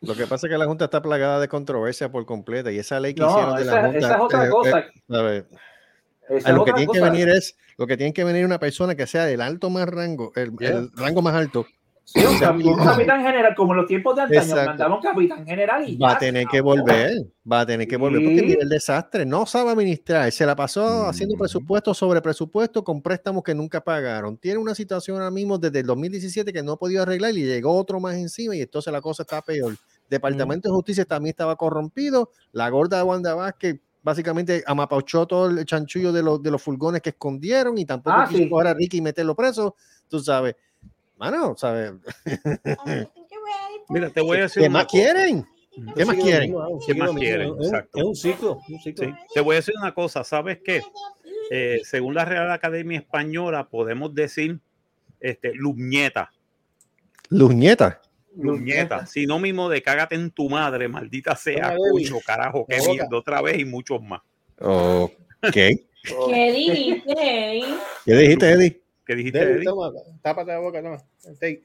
Lo 0.00 0.14
que 0.16 0.26
pasa 0.26 0.48
es 0.48 0.52
que 0.52 0.58
la 0.58 0.66
Junta 0.66 0.86
está 0.86 1.00
plagada 1.00 1.38
de 1.40 1.46
controversia 1.48 2.10
por 2.10 2.26
completa 2.26 2.72
y 2.72 2.78
esa 2.78 2.98
ley 2.98 3.14
que 3.14 3.20
No, 3.22 3.30
hicieron 3.30 3.56
de 3.56 3.64
la 3.64 3.72
esa, 3.72 3.82
Junta. 3.82 3.98
esa 3.98 4.14
es 4.16 4.20
otra 4.20 4.46
eh, 4.46 4.50
cosa. 4.50 4.78
eh, 4.80 4.84
¿sabes? 5.08 5.44
Esa 6.28 6.48
A 6.48 6.50
es 6.50 6.56
lo 6.56 6.64
que 6.64 6.72
tiene 6.72 6.92
que 6.92 6.98
cosa. 6.98 7.10
venir 7.10 7.28
es, 7.28 7.56
lo 7.78 7.86
que 7.86 7.96
tiene 7.96 8.12
que 8.12 8.24
venir 8.24 8.44
una 8.44 8.58
persona 8.58 8.94
que 8.96 9.06
sea 9.06 9.24
del 9.26 9.40
alto 9.40 9.70
más 9.70 9.88
rango, 9.88 10.32
el, 10.34 10.52
Yeah. 10.58 10.70
el 10.78 10.90
rango 10.96 11.22
más 11.22 11.34
alto, 11.34 11.66
Sí, 12.04 12.20
un, 12.24 12.38
cap- 12.38 12.56
un 12.56 12.76
capitán 12.78 13.22
general, 13.22 13.54
como 13.54 13.72
en 13.72 13.76
los 13.78 13.86
tiempos 13.86 14.16
de 14.16 14.22
antaño, 14.22 14.56
mandaba 14.66 14.96
un 14.96 15.00
capitán 15.02 15.46
general 15.46 15.88
y 15.88 15.96
va 15.96 16.12
a 16.12 16.18
tener 16.18 16.46
que 16.48 16.60
volver, 16.60 17.12
va 17.50 17.60
a 17.60 17.66
tener 17.66 17.86
que 17.86 17.96
volver, 17.96 18.20
porque 18.22 18.40
Sí. 18.40 18.44
mira 18.46 18.62
el 18.62 18.68
desastre, 18.68 19.24
no 19.24 19.46
sabe 19.46 19.70
administrar, 19.70 20.30
se 20.32 20.44
la 20.44 20.56
pasó 20.56 21.06
haciendo 21.06 21.36
Mm. 21.36 21.38
presupuesto 21.38 21.94
sobre 21.94 22.20
presupuesto 22.20 22.82
con 22.82 23.00
préstamos 23.00 23.42
que 23.44 23.54
nunca 23.54 23.80
pagaron. 23.80 24.36
Tiene 24.36 24.58
una 24.58 24.74
situación 24.74 25.16
ahora 25.18 25.30
mismo 25.30 25.58
desde 25.58 25.78
el 25.80 25.86
2017 25.86 26.52
que 26.52 26.62
no 26.62 26.72
ha 26.72 26.76
podido 26.78 27.02
arreglar 27.02 27.32
y 27.32 27.44
llegó 27.44 27.74
otro 27.76 28.00
más 28.00 28.16
encima 28.16 28.56
y 28.56 28.60
entonces 28.62 28.92
la 28.92 29.00
cosa 29.00 29.22
está 29.22 29.40
peor. 29.40 29.74
Departamento 30.10 30.68
de 30.68 30.74
Justicia 30.74 31.04
también 31.04 31.30
estaba 31.30 31.56
corrompido, 31.56 32.30
la 32.50 32.68
gorda 32.68 32.98
de 32.98 33.04
Wanda 33.04 33.34
Vázquez 33.34 33.80
básicamente 34.02 34.64
amapauchó 34.66 35.26
todo 35.26 35.46
el 35.48 35.64
chanchullo 35.64 36.12
de 36.12 36.22
los, 36.24 36.42
de 36.42 36.50
los 36.50 36.60
furgones 36.60 37.00
que 37.00 37.10
escondieron 37.10 37.78
y 37.78 37.84
tampoco 37.86 38.16
Ah, 38.18 38.26
quiso 38.28 38.42
sí. 38.42 38.50
coger 38.50 38.66
a 38.66 38.74
Ricky 38.74 38.98
y 38.98 39.00
meterlo 39.00 39.36
preso, 39.36 39.76
tú 40.08 40.18
sabes. 40.18 40.56
Mano, 41.22 41.54
¿sabes? 41.56 41.92
Mira, 43.88 44.10
te 44.10 44.20
voy 44.20 44.38
a 44.38 44.40
decir 44.42 44.60
¿Qué 44.62 44.68
una 44.68 44.78
más 44.80 44.86
cosa. 44.86 44.96
quieren? 45.04 45.46
¿Qué 45.94 46.04
más 46.04 46.16
quieren? 46.16 46.54
¿Qué 46.84 46.94
más 46.94 47.10
quieren? 47.12 47.46
es 47.46 47.52
un- 47.52 47.62
Exacto. 47.62 47.98
Es 47.98 48.04
un 48.04 48.16
ciclo, 48.16 48.60
un 48.68 48.80
ciclo. 48.80 49.04
Sí, 49.06 49.14
Te 49.32 49.40
voy 49.40 49.52
a 49.54 49.56
decir 49.60 49.74
una 49.78 49.94
cosa, 49.94 50.24
¿sabes 50.24 50.58
qué? 50.64 50.82
Eh, 51.52 51.80
según 51.84 52.14
la 52.14 52.24
Real 52.24 52.50
Academia 52.50 52.98
Española, 52.98 53.68
podemos 53.68 54.12
decir 54.12 54.58
este, 55.20 55.54
luñeta, 55.54 56.32
Luñeta. 57.28 58.02
luñeta, 58.36 59.06
sinónimo 59.06 59.68
de 59.68 59.80
cágate 59.80 60.16
en 60.16 60.32
tu 60.32 60.48
madre, 60.48 60.88
maldita 60.88 61.36
sea, 61.36 61.76
cucho, 61.76 62.18
carajo, 62.26 62.66
qué 62.68 62.78
boca. 62.80 62.90
mierda, 62.94 63.16
otra 63.16 63.40
vez 63.42 63.60
y 63.60 63.64
muchos 63.64 64.02
más. 64.02 64.22
Ok. 64.58 65.12
¿Qué 65.52 65.86
¿Qué 66.02 66.52
dijiste, 66.52 67.12
Eddie? 67.12 67.78
dijiste, 68.06 68.50
Eddie? 68.50 68.81
¿Qué 69.06 69.14
dijiste, 69.16 69.42
Eddie? 69.42 69.64
toma, 69.64 69.90
tápate 70.22 70.52
la 70.52 70.58
boca, 70.58 70.82
toma. 70.82 71.02
Take. 71.40 71.62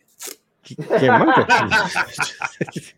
¿Qué, 0.64 0.76
qué? 0.76 1.10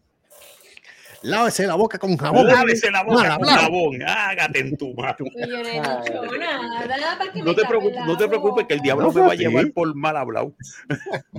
Lávese 1.22 1.68
la 1.68 1.76
boca 1.76 2.00
con 2.00 2.16
jabón. 2.16 2.48
Lávese 2.48 2.90
la 2.92 3.04
boca 3.04 3.24
Mala, 3.24 3.38
con 3.38 3.48
jabón, 3.48 4.02
hágate 4.04 4.60
en 4.60 4.78
tu 4.78 4.96
yo 4.96 5.04
no 5.48 5.68
he 5.68 5.72
dicho 5.74 5.82
nada. 5.82 7.18
¿para 7.18 7.32
que 7.34 7.40
No 7.40 7.46
me 7.46 7.54
te 7.56 7.66
preocupes, 7.66 8.06
no 8.06 8.18
te 8.18 8.28
preocupes 8.28 8.66
que 8.68 8.74
el 8.76 8.80
diablo 8.80 9.08
No 9.08 9.12
me 9.12 9.22
va 9.22 9.32
a 9.34 9.36
llevar 9.36 9.72
por 9.74 9.94
mal 9.96 10.16
hablado. 10.16 10.54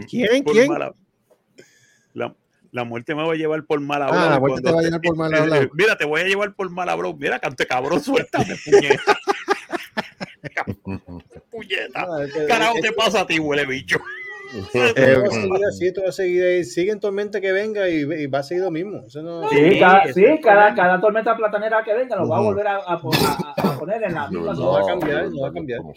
¿Quién? 0.08 0.44
Por 0.44 0.52
¿Quién? 0.52 0.68
mal 0.70 0.94
la 2.72 2.84
muerte 2.84 3.14
me 3.14 3.24
va 3.24 3.32
a 3.32 3.36
llevar 3.36 3.64
por 3.64 3.80
mal 3.80 4.02
Ah, 4.02 4.06
hablado. 4.06 4.30
la 4.30 4.38
muerte 4.40 4.62
te 4.62 4.72
va 4.72 4.78
a 4.80 4.82
llevar 4.82 5.00
por 5.00 5.16
mal 5.16 5.34
hablado. 5.34 5.70
Mira, 5.74 5.96
te 5.96 6.04
voy 6.04 6.20
a 6.20 6.24
llevar 6.24 6.54
por 6.54 6.70
mal 6.70 6.88
hablado. 6.88 7.14
Mira, 7.16 7.38
cante 7.38 7.66
cabrón, 7.66 8.00
suéltame, 8.02 8.54
puñeta. 8.64 9.18
puñeta. 11.50 12.06
No, 12.06 12.18
es 12.22 12.32
que- 12.32 12.46
Carajo 12.46 12.76
es- 12.76 12.82
te 12.82 12.92
pasa 12.92 13.20
a 13.22 13.26
ti, 13.26 13.38
huele 13.38 13.66
bicho. 13.66 13.98
Eh, 14.52 14.58
Esto 14.74 15.20
va 15.22 15.26
a 15.26 15.30
seguir 15.30 15.64
así, 15.68 15.86
esto 15.86 16.02
va 16.02 16.08
a 16.08 16.12
seguir 16.12 16.42
ahí. 16.44 16.64
Sigue 16.64 16.90
en 16.92 17.00
tormenta 17.00 17.40
que 17.40 17.52
venga 17.52 17.88
y, 17.88 18.00
y 18.00 18.26
va 18.26 18.40
a 18.40 18.42
seguir 18.42 18.64
lo 18.64 18.70
mismo. 18.70 19.02
Eso 19.06 19.22
no, 19.22 19.48
Sí, 19.48 19.56
Sí, 19.72 19.78
cada, 19.78 20.12
sí, 20.12 20.24
cada, 20.42 21.00
tormenta 21.00 21.36
platanera 21.36 21.82
que 21.84 21.94
venga 21.94 22.16
lo 22.16 22.28
va 22.28 22.38
a 22.38 22.40
volver 22.40 22.66
a, 22.66 22.76
a 22.78 23.00
po- 23.00 23.10
a- 23.12 23.54
a 23.74 23.78
poner 23.78 24.02
en 24.02 24.14
la 24.14 24.28
misma 24.28 24.46
verdad, 24.46 24.58
no 24.62 24.72
va 24.72 24.80
a 24.80 24.86
cambiar, 24.86 25.30
no 25.30 25.40
va 25.42 25.48
a 25.48 25.52
cambiar. 25.52 25.80
no. 25.80 25.92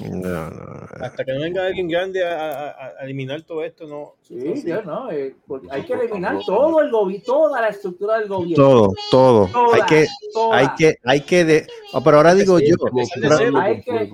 No, 0.00 0.50
no. 0.50 0.86
Hasta 1.00 1.22
que 1.24 1.32
no 1.34 1.40
venga 1.42 1.66
alguien 1.66 1.86
grande 1.86 2.24
a, 2.24 2.32
a- 2.40 2.70
a- 2.70 2.92
a 3.00 3.04
eliminar 3.04 3.42
todo 3.42 3.62
esto, 3.62 3.86
no. 3.86 4.14
Sí, 4.22 4.56
sí, 4.56 4.72
no, 4.84 5.10
eh, 5.10 5.36
hay 5.70 5.82
que 5.82 5.92
eliminar 5.92 6.38
todo 6.46 6.80
el 6.80 6.90
gobierno, 6.90 7.24
toda 7.26 7.60
la 7.60 7.68
estructura 7.68 8.18
del 8.18 8.28
gobierno. 8.28 8.56
Todo, 8.64 8.92
todo. 9.10 9.46
Toda, 9.52 9.74
Hay 9.76 9.82
que, 9.82 10.06
toda. 10.32 10.56
hay 10.58 10.68
que, 10.78 10.94
hay 11.04 11.20
que 11.20 11.44
de. 11.44 11.66
oh, 11.92 12.02
pero 12.02 12.16
ahora 12.16 12.34
digo 12.34 12.58
Sí, 12.58 12.70
yo. 12.70 12.76
hay 13.60 13.80
que- 13.82 14.10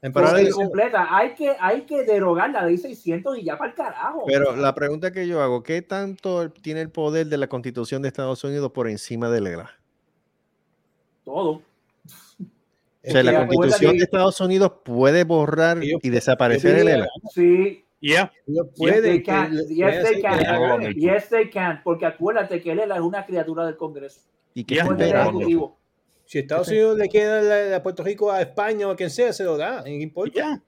Porque 0.00 0.44
digo- 0.44 0.56
completa, 0.58 1.08
hay 1.10 1.34
que, 1.34 1.56
hay 1.58 1.82
que 1.82 2.04
derogar 2.04 2.50
la 2.50 2.64
ley 2.64 2.78
600 2.78 3.36
y 3.38 3.44
ya 3.44 3.58
para 3.58 3.70
el 3.70 3.76
carajo. 3.76 4.24
Pero 4.26 4.54
la 4.54 4.74
pregunta 4.74 5.10
que 5.10 5.26
yo 5.26 5.42
hago, 5.42 5.62
¿qué 5.64 5.82
tanto 5.82 6.50
tiene 6.50 6.82
el 6.82 6.90
poder 6.90 7.26
de 7.26 7.36
la 7.36 7.48
Constitución 7.48 8.02
de 8.02 8.08
Estados 8.08 8.44
Unidos 8.44 8.70
por 8.72 8.88
encima 8.88 9.28
de 9.28 9.40
la 9.40 9.70
todo. 11.24 11.50
O 11.50 13.10
sea, 13.10 13.22
la 13.22 13.46
Constitución 13.46 13.92
que- 13.92 13.98
de 13.98 14.04
Estados 14.04 14.40
Unidos 14.40 14.72
puede 14.84 15.24
borrar 15.24 15.82
Ellos- 15.82 16.00
y 16.02 16.10
desaparecer 16.10 16.78
el 16.78 16.88
ELA. 16.88 17.08
Sí, 17.34 17.84
Yeah. 18.00 18.32
Yes 18.46 18.62
pueden, 18.76 19.02
they 19.02 19.22
can, 19.24 19.52
yes 19.68 20.04
they 20.04 20.22
can, 20.22 20.94
yes 20.94 21.28
they 21.28 21.50
can, 21.50 21.80
porque 21.82 22.06
acuérdate 22.06 22.62
que 22.62 22.70
él 22.70 22.78
es 22.78 23.00
una 23.00 23.26
criatura 23.26 23.66
del 23.66 23.76
Congreso, 23.76 24.20
Y 24.54 24.62
que 24.62 24.76
es 24.78 24.88
del. 24.96 25.10
Ejecutivo. 25.16 25.77
Si 26.28 26.38
Estados 26.38 26.68
Unidos 26.68 26.98
le 26.98 27.08
queda 27.08 27.40
la, 27.40 27.62
la 27.62 27.82
Puerto 27.82 28.02
Rico 28.04 28.30
a 28.30 28.42
España 28.42 28.86
o 28.86 28.90
a 28.90 28.96
quien 28.96 29.08
sea, 29.08 29.32
se 29.32 29.44
lo 29.44 29.56
da, 29.56 29.80
no 29.80 29.88
importa. 29.88 30.34
Ya. 30.34 30.62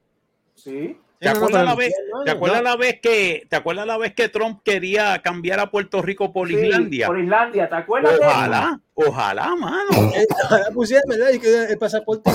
Sí, 0.55 0.97
¿Te 1.19 1.29
acuerdas, 1.29 1.67
la 1.67 1.75
vez, 1.75 1.93
no, 2.11 2.25
¿te 2.25 2.31
acuerdas 2.31 2.63
no. 2.63 2.71
la 2.71 2.77
vez 2.77 2.99
que 3.03 3.47
te 3.47 3.57
acuerdas 3.57 3.87
la 3.87 3.99
vez 3.99 4.15
que 4.15 4.31
Trump 4.31 4.63
quería 4.65 5.21
cambiar 5.21 5.61
a 5.61 5.71
Puerto 5.71 6.01
Rico 6.01 6.33
por 6.33 6.49
Sí, 6.49 6.55
Islandia? 6.55 7.09
por 7.09 7.21
Islandia, 7.21 7.69
¿te 7.69 7.75
acuerdas 7.75 8.19
de 8.19 8.25
Ojalá, 8.25 8.81
ojalá, 8.95 9.55
mano. 9.55 9.91
Eh, 10.17 10.27
Ahora 10.49 10.71
pusieron, 10.73 11.05
¿verdad? 11.11 11.29
Y 11.35 11.39
que 11.41 11.65
el 11.65 11.77
pasaporte. 11.79 12.31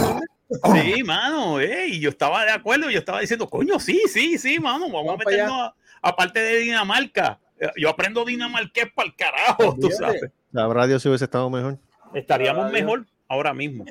Sí, 0.71 1.03
mano, 1.03 1.59
eh, 1.59 1.87
y 1.87 1.99
yo 1.99 2.11
estaba 2.11 2.45
de 2.45 2.51
acuerdo, 2.51 2.91
yo 2.91 2.99
estaba 2.99 3.21
diciendo, 3.21 3.49
coño, 3.49 3.79
sí, 3.79 4.03
sí, 4.07 4.37
sí, 4.37 4.59
mano, 4.59 4.81
vamos, 4.81 5.03
Vamos 5.03 5.13
a 5.15 5.17
meternos 5.17 5.57
a, 5.61 5.75
aparte 6.03 6.41
de 6.41 6.59
Dinamarca. 6.59 7.39
Eh, 7.59 7.69
Yo 7.77 7.89
aprendo 7.89 8.23
dinamarqués 8.23 8.91
para 8.93 9.07
el 9.07 9.15
carajo, 9.15 9.75
tú 9.81 9.89
sabes. 9.89 10.29
Sabrá 10.53 10.85
Dios 10.85 11.01
si 11.01 11.09
hubiese 11.09 11.25
estado 11.25 11.49
mejor. 11.49 11.79
Estaríamos 12.13 12.71
mejor 12.71 13.07
ahora 13.27 13.53
mismo. 13.53 13.85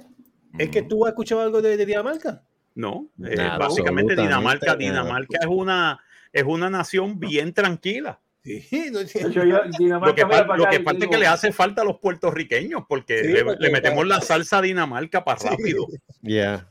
Es 0.59 0.69
que 0.71 0.83
tú 0.83 1.05
has 1.05 1.11
escuchado 1.11 1.41
algo 1.41 1.61
de, 1.61 1.77
de 1.77 1.87
Dinamarca. 1.87 2.43
No, 2.75 3.09
Eh, 3.25 3.37
Nada, 3.37 3.59
básicamente 3.59 4.17
Dinamarca. 4.17 4.77
Dinamarca 4.77 5.39
es 5.41 5.47
una 5.49 6.01
es 6.33 6.43
una 6.43 6.69
nación 6.69 7.21
bien 7.21 7.53
tranquila. 7.53 8.21
Sí, 8.43 8.91
no 8.93 9.01
yo- 9.03 9.43
Lo 10.01 10.15
que, 10.15 10.23
lo 10.23 10.35
acá 10.37 10.71
que 10.71 10.77
es 10.77 11.09
que 11.09 11.17
le 11.19 11.27
hace 11.27 11.53
falta 11.53 11.83
a 11.83 11.85
los 11.85 11.99
puertorriqueños 11.99 12.83
porque 12.89 13.23
Sí, 13.23 13.29
le, 13.33 13.45
porque 13.45 13.63
le 13.65 13.71
metemos 13.71 14.07
la 14.07 14.21
salsa 14.21 14.59
a 14.59 14.63
Dinamarca 14.63 15.25
para 15.25 15.51
rápido. 15.51 15.87
Yeah. 16.23 16.71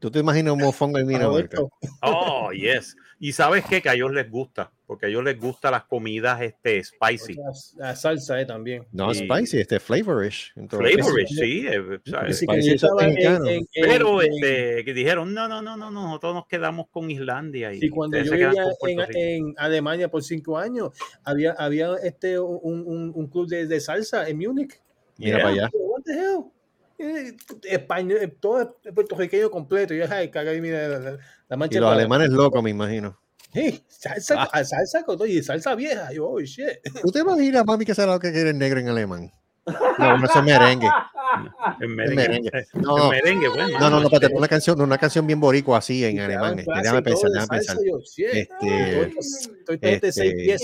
¿Tú 0.00 0.10
te 0.10 0.18
imaginas 0.18 0.54
un 0.54 0.60
mofongo 0.60 0.98
en 0.98 1.06
Dinamarca? 1.08 1.58
Oh, 2.02 2.50
yes. 2.52 2.96
Y 3.20 3.32
sabes 3.32 3.64
qué? 3.66 3.80
que 3.80 3.88
a 3.88 3.94
ellos 3.94 4.12
les 4.12 4.28
gusta, 4.30 4.72
porque 4.86 5.06
a 5.06 5.08
ellos 5.08 5.24
les 5.24 5.38
gustan 5.38 5.72
las 5.72 5.84
comidas 5.84 6.40
este 6.42 6.82
spicy. 6.84 7.34
La, 7.34 7.88
la 7.88 7.96
salsa 7.96 8.40
eh, 8.40 8.46
también. 8.46 8.86
No, 8.92 9.12
Sí. 9.12 9.24
spicy, 9.26 9.58
este 9.60 9.80
flavorish. 9.80 10.52
Entonces, 10.56 10.94
Flavorish, 10.94 11.28
sí. 11.28 11.66
eh, 11.66 11.98
Pero 13.74 14.22
en- 14.22 14.32
este, 14.32 14.84
que 14.84 14.94
dijeron, 14.94 15.34
no, 15.34 15.48
no, 15.48 15.62
no, 15.62 15.76
no, 15.76 15.90
no, 15.90 16.02
nosotros 16.04 16.34
nos 16.34 16.46
quedamos 16.46 16.86
con 16.90 17.10
Islandia 17.10 17.72
y 17.72 17.80
Sí, 17.80 17.88
cuando 17.88 18.18
yo 18.18 18.32
vivía 18.32 18.52
en, 19.14 19.54
Alemania 19.56 20.08
por 20.08 20.22
cinco 20.22 20.58
años, 20.58 20.90
había, 21.24 21.52
había 21.52 21.94
este, 22.02 22.38
un, 22.38 22.82
un, 22.86 23.12
un 23.14 23.26
club 23.28 23.48
de, 23.48 23.66
de 23.66 23.80
salsa 23.80 24.28
en 24.28 24.38
Múnich. 24.38 24.80
Mira 25.18 25.36
Yeah. 25.38 25.38
para 25.38 25.48
allá. 25.54 25.70
What 25.72 26.02
the 26.04 26.12
hell? 26.12 26.44
Eh, 26.98 27.36
Español, 27.64 28.36
todo 28.40 28.76
es 28.84 28.92
puertorriqueño 28.92 29.50
completo. 29.50 29.94
Y 29.94 30.00
ay, 30.02 30.30
caga 30.30 30.52
mira, 30.60 30.88
la, 30.88 30.98
la- 30.98 31.18
la 31.48 31.56
mancha. 31.56 31.76
Y 31.78 31.80
los 31.80 31.92
alemanes 31.92 32.30
locos, 32.30 32.62
me 32.62 32.70
imagino. 32.70 33.18
Sí, 33.56 33.82
salsa, 33.88 34.34
Ah. 34.42 34.48
a 34.52 34.64
salsa 34.64 35.02
con 35.02 35.16
todo, 35.16 35.26
y 35.26 35.42
salsa 35.42 35.74
vieja. 35.74 36.12
Yo, 36.12 36.28
oh, 36.28 36.40
shit. 36.40 36.66
¿Tú 37.02 37.10
te 37.10 37.20
imaginas, 37.20 37.64
mami, 37.64 37.84
que 37.84 37.94
será 37.94 38.12
lo 38.12 38.20
que 38.20 38.30
quiere 38.32 38.50
el 38.50 38.58
negro 38.58 38.80
en 38.80 38.88
alemán? 38.88 39.32
No, 39.98 40.18
no, 40.18 40.26
es 40.26 40.42
merengue. 40.42 40.88
En 41.80 41.90
Es 41.90 41.96
merengue. 41.96 42.14
merengue. 42.16 42.50
Eh, 42.52 42.66
No, 42.74 42.96
en 42.96 43.02
no. 43.02 43.10
merengue, 43.10 43.48
bueno. 43.48 43.78
No, 43.80 43.90
no, 43.90 44.00
no, 44.00 44.06
espérate, 44.06 44.34
una 44.34 44.46
canción, 44.48 44.80
una 44.80 44.96
canción 44.96 45.26
bien 45.26 45.40
boricua 45.40 45.78
así 45.78 46.04
en 46.04 46.20
alemán. 46.20 46.56
daban 46.64 46.82
Déjame 46.82 47.02
pensar, 47.02 47.30
déjame 47.30 47.48
pensar. 47.48 47.76
Este, 49.80 50.02
este, 50.04 50.56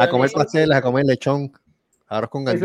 a 0.00 0.08
comer 0.08 0.30
pasteles, 0.32 0.76
a 0.76 0.80
comer 0.82 1.04
lechón, 1.04 1.52
arroz 2.08 2.30
con 2.30 2.48
ahí. 2.48 2.58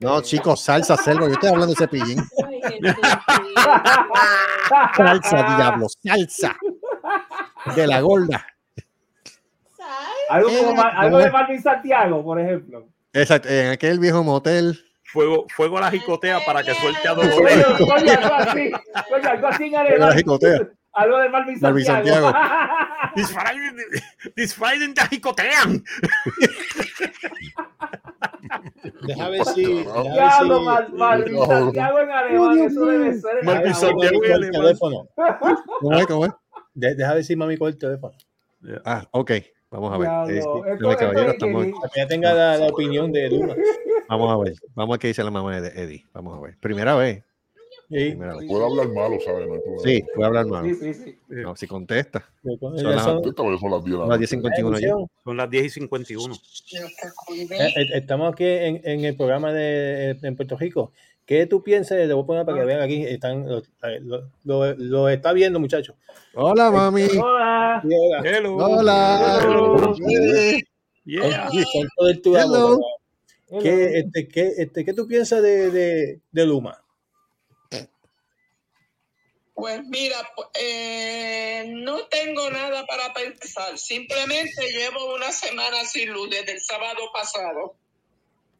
No, 0.00 0.20
chicos, 0.22 0.60
salsa, 0.60 0.96
selva. 0.96 1.26
Yo 1.26 1.32
estoy 1.34 1.50
hablando 1.50 1.74
de 1.74 1.78
cepillín. 1.78 2.18
Salsa, 4.96 5.56
diablo, 5.56 5.86
salsa. 6.02 6.56
De 7.76 7.86
la 7.86 8.00
gorda. 8.00 8.46
Algo, 10.28 10.48
como 10.48 10.82
Eh, 10.82 10.90
algo 10.94 11.18
de 11.18 11.30
Marvin 11.30 11.62
Santiago, 11.62 12.22
por 12.22 12.40
ejemplo. 12.40 12.88
Exacto, 13.12 13.48
en 13.48 13.70
aquel 13.72 13.98
viejo 13.98 14.22
motel. 14.22 14.78
Fuego, 15.04 15.44
fuego 15.48 15.78
a 15.78 15.80
la 15.80 15.90
jicotea 15.90 16.38
para 16.46 16.62
que 16.62 16.72
suelte 16.74 17.08
a 17.08 17.14
Dolores. 17.14 17.66
coño, 17.78 18.12
algo 18.12 18.34
así. 18.34 18.70
Coño, 19.10 19.28
algo 19.28 19.46
así 19.48 19.64
en 19.64 20.00
la 20.00 20.12
jicotea. 20.14 20.68
Algo 20.92 21.18
de 21.18 21.28
Marvin 21.28 21.58
Marvin 21.60 21.84
Santiago. 21.84 22.32
Disfraden 24.36 24.94
de 24.94 25.02
jicotean. 25.10 25.84
Deja 29.02 29.28
ver 29.28 29.44
si. 29.46 29.64
Diablo, 29.64 30.62
Marvin. 30.92 31.46
Santiago 31.46 32.00
en 32.00 32.10
alemán. 32.10 32.58
Eso 32.58 32.86
debe 32.86 33.14
ser 33.14 33.38
en 33.40 33.46
Marvin. 33.46 33.74
Santiago 33.74 34.20
teléfono. 34.20 35.08
¿Cómo 35.80 35.96
es? 35.98 36.06
¿Cómo 36.06 36.26
es? 36.26 36.32
De- 36.74 36.94
deja 36.94 37.14
ver 37.14 37.24
si 37.24 37.36
mami 37.36 37.56
coge 37.56 37.72
el 37.72 37.78
teléfono. 37.78 38.14
Ah, 38.84 39.06
ok. 39.12 39.32
Vamos 39.70 39.92
a 39.92 39.98
ver. 39.98 40.34
Eh, 40.34 40.38
esto- 40.38 40.62
dame, 40.62 40.72
esto 40.74 40.96
caballero, 40.98 41.28
es 41.28 41.32
estamos- 41.34 41.64
que- 41.66 41.72
que 41.72 42.00
ya 42.00 42.06
tenga 42.08 42.34
la, 42.34 42.56
la 42.58 42.66
opinión 42.66 43.12
de 43.12 43.30
Luma. 43.30 43.54
Vamos 44.08 44.32
a 44.32 44.36
ver. 44.42 44.54
Vamos 44.74 44.92
a 44.92 44.94
ver 44.94 45.00
qué 45.00 45.08
dice 45.08 45.22
la 45.22 45.30
mamá 45.30 45.60
de 45.60 45.68
Eddie. 45.68 46.04
Vamos 46.12 46.36
a 46.36 46.40
ver. 46.40 46.56
Primera 46.58 46.96
vez. 46.96 47.22
Sí. 47.88 48.12
Puede 48.48 48.64
hablar 48.64 48.88
malo, 48.88 49.18
¿sabes? 49.24 49.48
No 49.48 49.54
hay 49.54 49.60
problema. 49.60 49.82
Sí, 49.82 50.04
puede 50.14 50.26
hablar 50.26 50.46
mal. 50.46 50.64
Sí, 50.64 50.74
sí, 50.76 50.94
sí. 50.94 51.18
No, 51.28 51.56
si 51.56 51.66
contesta. 51.66 52.24
Ya 52.42 52.52
Son 52.60 52.78
son- 52.78 52.84
las- 52.84 53.22
vez 53.22 53.58
son 53.58 53.70
las 53.70 53.84
10 53.84 53.94
de 53.94 53.98
la 53.98 54.06
Las 54.06 54.20
noche. 54.20 54.36
10.51 54.36 54.78
ya. 54.80 54.94
Son 55.24 55.36
las 55.36 55.50
10 55.50 55.64
y 55.64 55.70
51. 55.70 56.34
Eh, 56.34 57.48
eh, 57.50 57.86
Estamos 57.94 58.32
aquí 58.32 58.44
en, 58.44 58.80
en 58.84 59.04
el 59.04 59.16
programa 59.16 59.52
de 59.52 60.16
en 60.22 60.36
Puerto 60.36 60.56
Rico. 60.56 60.92
¿Qué 61.30 61.46
tú 61.46 61.62
piensas? 61.62 61.96
Le 61.96 62.12
voy 62.12 62.24
a 62.24 62.26
poner 62.26 62.44
para 62.44 62.58
que 62.58 62.64
vean 62.64 62.80
aquí. 62.80 63.04
Están, 63.06 63.48
lo, 63.48 63.62
lo- 64.02 64.24
lo- 64.42 64.74
lo 64.74 65.08
está 65.08 65.32
viendo, 65.32 65.60
muchachos. 65.60 65.94
Hola, 66.34 66.72
mami. 66.72 67.04
Hola. 67.04 67.80
Hola. 67.84 68.22
Hello. 68.24 68.56
Hola. 68.56 69.38
Hello. 69.40 69.94
Yeah. 71.04 71.48
¿Qué, 73.62 73.98
este, 74.00 74.26
qué, 74.26 74.52
este, 74.58 74.84
¿Qué 74.84 74.92
tú 74.92 75.06
piensas 75.06 75.40
de, 75.40 75.70
de, 75.70 76.20
de 76.32 76.46
Luma? 76.46 76.82
Pues 79.54 79.84
mira, 79.84 80.16
eh, 80.60 81.64
no 81.76 82.06
tengo 82.08 82.50
nada 82.50 82.84
para 82.86 83.12
pensar. 83.14 83.78
Simplemente 83.78 84.62
llevo 84.72 85.14
una 85.14 85.30
semana 85.30 85.84
sin 85.84 86.12
luz 86.12 86.28
desde 86.28 86.54
el 86.54 86.60
sábado 86.60 86.98
pasado. 87.14 87.76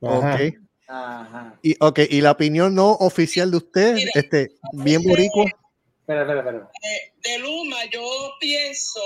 Ajá. 0.03 0.35
Ok. 0.37 0.55
Ajá. 0.91 1.59
Y, 1.63 1.77
ok, 1.79 2.01
y 2.11 2.21
la 2.21 2.33
opinión 2.33 2.75
no 2.75 2.91
oficial 2.93 3.51
de 3.53 3.57
usted, 3.59 3.95
Mira. 3.95 4.11
este, 4.15 4.49
bien 4.73 5.03
boricua. 5.05 5.45
Espera, 6.01 6.23
espera, 6.23 6.41
espera. 6.41 6.71
Eh, 6.83 7.13
de 7.23 7.39
Luma, 7.39 7.77
yo 7.93 8.03
pienso 8.41 9.01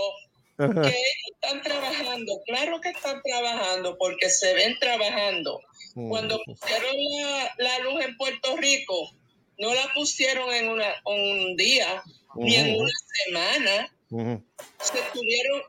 Ajá. 0.57 0.81
que 0.81 0.89
ellos 0.89 1.31
están 1.35 1.63
trabajando. 1.63 2.33
Claro 2.47 2.81
que 2.81 2.89
están 2.89 3.21
trabajando 3.23 3.99
porque 3.99 4.31
se 4.31 4.55
ven 4.55 4.79
trabajando. 4.81 5.61
Cuando 5.95 6.41
pusieron 6.45 6.97
la, 7.23 7.55
la 7.59 7.79
luz 7.81 8.03
en 8.03 8.17
Puerto 8.17 8.57
Rico, 8.57 9.11
no 9.59 9.73
la 9.75 9.93
pusieron 9.95 10.53
en 10.53 10.69
una, 10.71 10.87
un 11.05 11.55
día 11.57 12.03
ni 12.37 12.55
en 12.57 12.75
una 12.75 12.91
semana. 13.27 13.97
se 14.81 14.99
tuvieron 15.13 15.63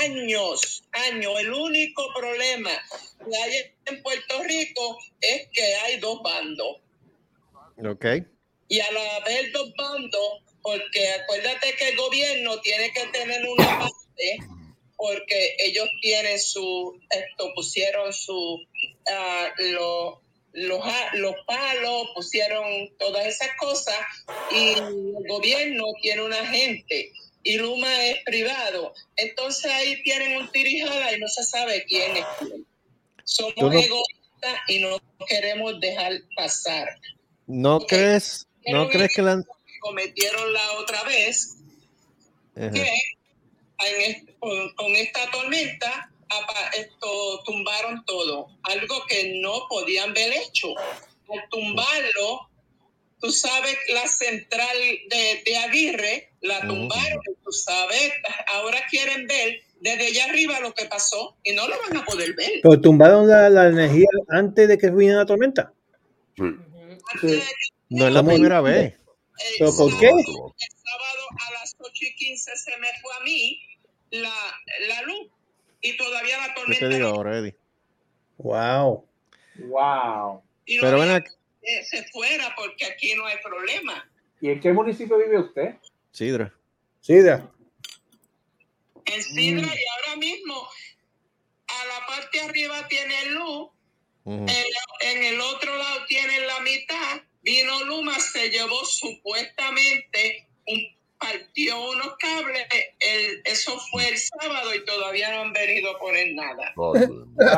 años, 0.00 0.82
años. 0.92 1.32
El 1.40 1.52
único 1.52 2.06
problema 2.14 2.70
que 3.18 3.36
hay 3.36 3.72
en 3.86 4.02
Puerto 4.02 4.42
Rico 4.44 4.98
es 5.20 5.48
que 5.52 5.74
hay 5.76 5.98
dos 6.00 6.22
bandos. 6.22 6.78
Ok. 7.84 8.04
Y 8.68 8.80
al 8.80 8.96
haber 8.96 9.50
dos 9.52 9.72
bandos, 9.76 10.42
porque 10.62 11.10
acuérdate 11.10 11.74
que 11.76 11.88
el 11.88 11.96
gobierno 11.96 12.60
tiene 12.60 12.92
que 12.92 13.06
tener 13.06 13.44
una 13.46 13.78
parte, 13.80 14.38
porque 14.96 15.56
ellos 15.60 15.88
tienen 16.02 16.38
su, 16.38 17.00
esto, 17.10 17.52
pusieron 17.54 18.12
su, 18.12 18.58
ah, 19.10 19.48
lo- 19.58 20.22
los, 20.52 20.80
a- 20.84 21.14
los 21.16 21.34
palos, 21.46 22.08
pusieron 22.14 22.64
todas 22.98 23.26
esas 23.26 23.48
cosas, 23.58 23.96
y 24.50 24.72
el 24.78 24.94
gobierno 25.28 25.84
tiene 26.02 26.22
una 26.22 26.44
gente. 26.46 27.12
Y 27.42 27.56
Luma 27.56 28.04
es 28.06 28.18
privado. 28.24 28.92
Entonces 29.16 29.70
ahí 29.72 30.02
tienen 30.02 30.36
un 30.36 30.50
tirijada 30.50 31.16
y 31.16 31.20
no 31.20 31.28
se 31.28 31.42
sabe 31.44 31.84
quién 31.88 32.16
es 32.16 32.24
quién. 32.38 32.66
Somos 33.24 33.54
no- 33.56 33.72
egoístas 33.72 34.56
y 34.68 34.80
no 34.80 34.98
queremos 35.28 35.78
dejar 35.80 36.12
pasar 36.34 36.88
¿No 37.46 37.80
crees, 37.80 38.46
no 38.66 38.88
crees 38.88 39.14
que 39.14 39.22
la... 39.22 39.42
cometieron 39.80 40.52
la 40.52 40.72
otra 40.78 41.02
vez 41.04 41.56
Ajá. 42.56 42.70
que 42.70 42.88
en 43.78 44.26
con, 44.38 44.74
con 44.74 44.94
esta 44.96 45.30
tormenta 45.30 46.10
apa- 46.28 46.70
esto 46.76 47.42
tumbaron 47.44 48.04
todo, 48.04 48.48
algo 48.62 49.04
que 49.08 49.40
no 49.42 49.66
podían 49.68 50.10
haber 50.10 50.32
hecho. 50.34 50.68
Al 51.32 51.48
tumbarlo, 51.50 52.49
tú 53.20 53.30
sabes, 53.30 53.76
la 53.92 54.06
central 54.08 54.76
de, 55.08 55.42
de 55.44 55.56
Aguirre 55.58 56.32
la 56.40 56.58
Ujú. 56.58 56.68
tumbaron, 56.68 57.20
tú 57.44 57.52
sabes, 57.52 58.12
ahora 58.54 58.78
quieren 58.90 59.26
ver 59.26 59.60
desde 59.80 60.06
allá 60.06 60.24
arriba 60.26 60.60
lo 60.60 60.72
que 60.74 60.86
pasó 60.86 61.36
y 61.42 61.52
no 61.52 61.66
lo 61.68 61.74
van 61.80 61.96
a 61.98 62.04
poder 62.04 62.34
ver. 62.34 62.50
Pero 62.62 62.80
tumbaron 62.80 63.28
la, 63.28 63.48
la 63.50 63.68
energía 63.68 64.06
antes 64.28 64.68
de 64.68 64.78
que 64.78 64.90
viniera 64.90 65.18
la 65.20 65.26
tormenta. 65.26 65.72
Sí. 67.20 67.42
No 67.88 68.06
es 68.06 68.12
la 68.12 68.22
primera 68.24 68.60
vez. 68.60 68.92
eh, 68.92 68.96
¿Pero 69.58 69.74
por 69.76 69.98
qué? 69.98 70.06
El 70.08 70.12
sábado 70.24 71.26
a 71.48 71.52
las 71.60 71.74
8 71.78 71.92
y 72.00 72.14
15 72.14 72.56
se 72.56 72.70
me 72.78 72.88
fue 73.02 73.12
a 73.18 73.24
mí 73.24 73.60
la, 74.10 74.32
la 74.88 75.02
luz 75.02 75.28
y 75.80 75.96
todavía 75.96 76.36
la 76.38 76.48
Yo 76.48 76.54
tormenta 76.54 76.88
te 76.88 76.94
digo 76.94 77.08
no- 77.08 77.14
ahora, 77.16 77.38
Eddie. 77.38 77.56
Wow. 78.38 79.04
Wow. 79.58 80.42
Pero 80.66 80.98
ven 81.00 81.10
había 81.10 81.24
se 81.84 82.04
fuera 82.10 82.54
porque 82.56 82.86
aquí 82.86 83.14
no 83.14 83.26
hay 83.26 83.36
problema. 83.42 84.08
¿Y 84.40 84.50
en 84.50 84.60
qué 84.60 84.72
municipio 84.72 85.18
vive 85.18 85.38
usted? 85.38 85.74
Sidra. 86.10 86.52
Sí, 87.00 87.20
da. 87.20 87.50
En 89.04 89.22
Sidra 89.22 89.66
Mm. 89.66 89.72
y 89.78 90.06
ahora 90.06 90.16
mismo 90.16 90.68
a 91.66 91.86
la 91.86 92.06
parte 92.06 92.40
arriba 92.40 92.86
tiene 92.88 93.26
luz, 93.26 93.70
en, 94.26 94.48
en 94.48 95.22
el 95.24 95.40
otro 95.40 95.74
lado 95.76 96.04
tiene 96.08 96.40
la 96.46 96.60
mitad. 96.60 97.20
Vino 97.42 97.84
Luma, 97.84 98.18
se 98.18 98.50
llevó 98.50 98.84
supuestamente 98.84 100.46
un 100.66 100.78
partió 101.18 101.90
unos 101.90 102.16
cables, 102.18 102.66
el, 102.98 103.42
eso 103.44 103.78
fue 103.90 104.08
el 104.08 104.16
sábado 104.16 104.74
y 104.74 104.84
todavía 104.86 105.30
no 105.34 105.42
han 105.42 105.52
venido 105.52 105.94
a 105.94 105.98
poner 105.98 106.32
nada. 106.32 106.72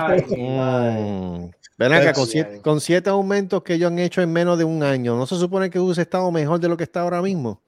Ay, 0.08 1.50
Ven 1.78 1.92
acá, 1.92 2.12
con 2.12 2.26
siete, 2.26 2.50
ay. 2.54 2.60
con 2.60 2.80
siete 2.80 3.10
aumentos 3.10 3.62
que 3.62 3.74
ellos 3.74 3.90
han 3.90 3.98
hecho 3.98 4.20
en 4.22 4.32
menos 4.32 4.58
de 4.58 4.64
un 4.64 4.82
año, 4.82 5.16
¿no 5.16 5.26
se 5.26 5.36
supone 5.36 5.70
que 5.70 5.78
hubiese 5.80 6.02
estado 6.02 6.30
mejor 6.30 6.60
de 6.60 6.68
lo 6.68 6.76
que 6.76 6.84
está 6.84 7.00
ahora 7.00 7.20
mismo? 7.22 7.60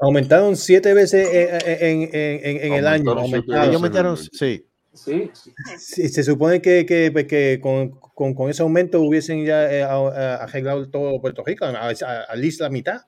Aumentaron 0.00 0.56
siete 0.56 0.94
veces 0.94 1.28
eh, 1.32 1.58
eh, 1.64 1.78
en, 1.80 2.02
en- 2.02 2.56
en- 2.56 2.66
en 2.66 2.72
el 2.74 2.86
año. 2.88 3.12
Aumentaron 3.12 4.16
sí. 4.16 4.66
Sí, 4.94 5.30
sí. 5.32 5.52
Sí, 5.78 6.08
se 6.10 6.22
supone 6.22 6.60
que, 6.60 6.84
que, 6.84 7.10
pues, 7.10 7.26
que 7.26 7.60
con, 7.62 7.90
con, 7.92 8.34
con 8.34 8.50
ese 8.50 8.60
aumento 8.62 9.00
hubiesen 9.00 9.42
ya 9.46 9.72
eh, 9.72 9.82
arreglado 9.82 10.90
todo 10.90 11.18
Puerto 11.20 11.42
Rico, 11.46 11.64
a, 11.64 11.70
a, 11.70 11.90
a 12.28 12.36
la 12.36 12.44
isla 12.46 12.68
mitad. 12.68 13.00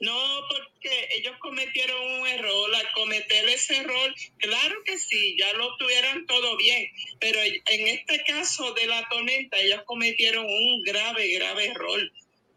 No, 0.00 0.10
porque 0.48 0.71
ellos 1.10 1.36
cometieron 1.38 2.00
un 2.20 2.26
error. 2.26 2.74
Al 2.74 2.92
cometer 2.92 3.48
ese 3.48 3.78
error, 3.78 4.14
claro 4.38 4.76
que 4.84 4.98
sí, 4.98 5.36
ya 5.38 5.52
lo 5.54 5.76
tuvieran 5.76 6.26
todo 6.26 6.56
bien. 6.56 6.90
Pero 7.20 7.40
en 7.40 7.88
este 7.88 8.22
caso 8.24 8.72
de 8.74 8.86
la 8.86 9.08
tormenta, 9.08 9.58
ellos 9.58 9.82
cometieron 9.86 10.44
un 10.44 10.82
grave, 10.82 11.28
grave 11.34 11.66
error, 11.66 12.00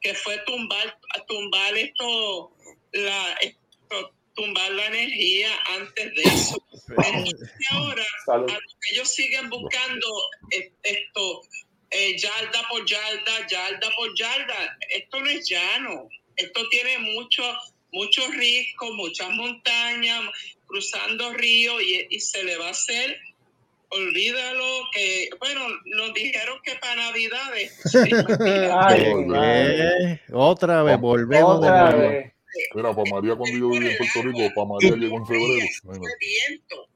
que 0.01 0.13
fue 0.13 0.37
tumbar, 0.45 0.97
tumbar 1.27 1.77
esto, 1.77 2.51
la, 2.91 3.33
esto, 3.41 4.13
tumbar 4.35 4.71
la 4.71 4.85
energía 4.87 5.49
antes 5.77 6.13
de 6.13 6.21
eso. 6.23 6.63
Entonces 6.97 7.49
ahora 7.71 8.05
Salud. 8.25 8.47
que 8.47 8.95
ellos 8.95 9.09
siguen 9.11 9.49
buscando 9.49 10.07
eh, 10.51 10.71
esto, 10.83 11.41
eh, 11.89 12.17
yarda 12.17 12.67
por 12.69 12.85
yarda, 12.85 13.47
yarda 13.47 13.91
por 13.95 14.15
yarda. 14.15 14.77
Esto 14.89 15.19
no 15.21 15.29
es 15.29 15.49
llano. 15.49 16.09
Esto 16.35 16.67
tiene 16.69 16.99
mucho, 16.99 17.43
muchos 17.95 18.27
riscos, 18.35 18.91
muchas 18.93 19.29
montañas, 19.31 20.21
cruzando 20.67 21.33
ríos 21.33 21.81
y, 21.81 22.07
y 22.09 22.19
se 22.19 22.43
le 22.43 22.57
va 22.57 22.67
a 22.67 22.71
hacer. 22.71 23.17
Olvídalo 23.89 24.65
que, 24.93 25.29
bueno, 25.39 25.61
nos 25.85 26.13
dijeron 26.13 26.57
que 26.63 26.75
para 26.75 26.95
Navidades. 26.95 27.81
Ay. 28.77 30.19
Otra 30.33 30.83
vez, 30.83 30.99
volvemos 30.99 31.61
de 31.61 31.69
nuevo. 31.69 31.97
vez. 31.99 32.33
Para 32.73 32.93
María 32.93 33.35
cuando 33.35 33.57
yo 33.57 33.69
vivía 33.69 33.91
en 33.91 33.97
Puerto 33.97 34.21
Rico, 34.21 34.39
para 34.55 34.67
María 34.67 34.95
llegó 34.95 35.17
en 35.17 35.25
febrero. 35.25 35.67
viento. 36.19 36.87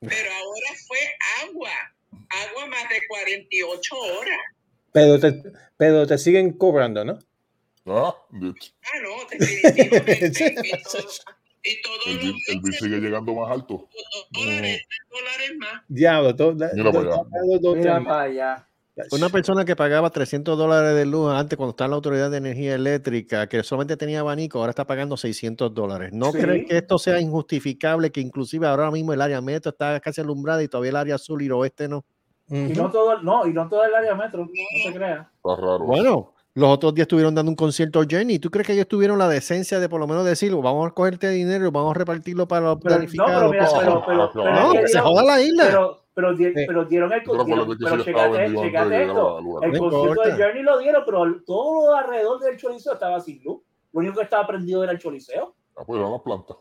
Pero 0.00 0.30
ahora 0.32 0.70
fue 0.86 0.98
agua. 1.42 1.70
Agua 2.28 2.66
más 2.66 2.88
de 2.88 3.06
48 3.08 3.96
horas. 3.96 4.38
Pero 4.92 5.20
te, 5.20 5.42
pero 5.76 6.06
te 6.06 6.18
siguen 6.18 6.52
cobrando, 6.52 7.04
¿no? 7.04 7.18
Ah, 7.90 8.14
Ah, 8.14 8.98
no, 9.02 9.10
definitivamente. 9.30 10.44
y, 10.72 10.82
todo- 10.82 11.02
y 11.62 11.82
todos 11.82 12.06
el, 12.06 12.14
los 12.14 12.22
bill, 12.24 12.34
el 12.48 12.60
bill 12.60 12.72
sigue 12.74 12.98
llegando 13.00 13.34
más 13.34 13.50
alto. 13.50 13.88
dólares, 14.30 14.82
dólares 15.10 15.52
más. 15.58 15.82
Diablo, 15.88 16.34
todo, 16.36 16.52
Mira 16.74 16.92
para 16.92 17.00
allá. 17.00 17.22
Mira 17.74 18.04
para. 18.04 18.66
Una 19.12 19.30
persona 19.30 19.64
que 19.64 19.76
pagaba 19.76 20.10
300 20.10 20.58
dólares 20.58 20.94
de 20.94 21.06
luz 21.06 21.32
antes 21.32 21.56
cuando 21.56 21.70
estaba 21.70 21.86
en 21.86 21.90
la 21.92 21.96
Autoridad 21.96 22.30
de 22.30 22.36
Energía 22.36 22.74
Eléctrica, 22.74 23.48
que 23.48 23.62
solamente 23.62 23.96
tenía 23.96 24.20
abanico, 24.20 24.58
ahora 24.58 24.70
está 24.70 24.86
pagando 24.86 25.16
600 25.16 25.72
dólares. 25.72 26.10
¿No 26.12 26.32
Sí. 26.32 26.38
creen 26.38 26.66
que 26.66 26.76
esto 26.76 26.98
sea 26.98 27.18
injustificable, 27.18 28.10
que 28.10 28.20
inclusive 28.20 28.66
ahora 28.66 28.90
mismo 28.90 29.12
el 29.14 29.22
área 29.22 29.40
metro 29.40 29.70
está 29.70 29.98
casi 30.00 30.20
alumbrada 30.20 30.62
y 30.62 30.68
todavía 30.68 30.90
el 30.90 30.96
área 30.96 31.18
sur 31.18 31.40
y 31.40 31.48
oeste 31.50 31.88
no? 31.88 32.04
Y 32.48 32.72
no 32.74 32.90
todo, 32.90 33.22
no, 33.22 33.46
y 33.46 33.52
no 33.54 33.68
todo 33.68 33.84
el 33.84 33.94
área 33.94 34.14
metro, 34.14 34.44
no 34.44 34.90
se 34.90 34.92
crea. 34.94 35.30
Está 35.36 35.56
raro. 35.56 35.78
Bueno, 35.84 36.34
los 36.54 36.68
otros 36.68 36.94
días 36.94 37.04
estuvieron 37.04 37.34
dando 37.34 37.50
un 37.50 37.56
concierto 37.56 38.02
Jenny. 38.08 38.38
¿Tú 38.38 38.50
crees 38.50 38.66
que 38.66 38.72
ellos 38.74 38.88
tuvieron 38.88 39.18
la 39.18 39.28
decencia 39.28 39.78
de 39.80 39.88
por 39.88 40.00
lo 40.00 40.06
menos 40.06 40.24
decir, 40.24 40.52
vamos 40.54 40.88
a 40.88 40.90
cogerte 40.92 41.28
dinero 41.30 41.66
y 41.66 41.70
vamos 41.70 41.94
a 41.94 41.98
repartirlo 41.98 42.46
para 42.48 42.66
los 42.66 42.80
planificados? 42.80 43.50
pero 43.50 43.50
mira, 43.50 43.64
no, 43.84 44.04
pero, 44.04 44.30
pero, 44.32 44.52
no, 44.52 44.72
que 44.72 44.88
se 44.88 44.98
joda 45.00 45.22
la 45.22 45.40
isla. 45.40 45.64
pero, 45.66 46.00
pero, 46.14 46.34
di- 46.36 46.44
Sí. 46.46 46.64
pero 46.66 46.84
dieron 46.84 47.12
el 47.12 47.20
que 47.22 47.30
pero 47.30 48.02
checate, 48.02 48.44
esto. 49.04 49.38
El 49.62 49.72
No 49.72 49.78
concierto 49.78 50.22
de. 50.22 50.32
Journey 50.42 50.62
lo 50.62 50.78
dieron, 50.78 51.02
pero 51.06 51.24
todo 51.46 51.94
alrededor 51.96 52.40
del 52.40 52.56
chorizo 52.56 52.92
estaba 52.92 53.20
sin 53.20 53.42
luz. 53.44 53.60
Lo 53.92 54.00
único 54.00 54.16
que 54.16 54.24
estaba 54.24 54.46
prendido 54.46 54.82
era 54.82 54.92
el 54.92 54.98
choliseo. 54.98 55.54
Ah, 55.76 55.82
pues 55.86 56.00
las 56.00 56.20
plantas. 56.20 56.56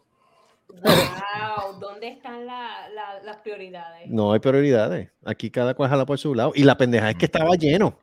Wow, 0.69 1.79
¿dónde 1.79 2.09
están 2.09 2.45
la- 2.45 2.87
la- 2.93 3.21
las 3.23 3.37
prioridades? 3.37 4.07
No 4.09 4.33
hay 4.33 4.39
prioridades. 4.39 5.09
Aquí 5.25 5.49
cada 5.49 5.73
cual 5.73 5.89
jala 5.89 6.05
por 6.05 6.17
su 6.19 6.35
lado. 6.35 6.51
Y 6.53 6.63
la 6.63 6.77
pendeja 6.77 7.09
es 7.09 7.15
que 7.17 7.25
estaba 7.25 7.55
lleno. 7.55 7.97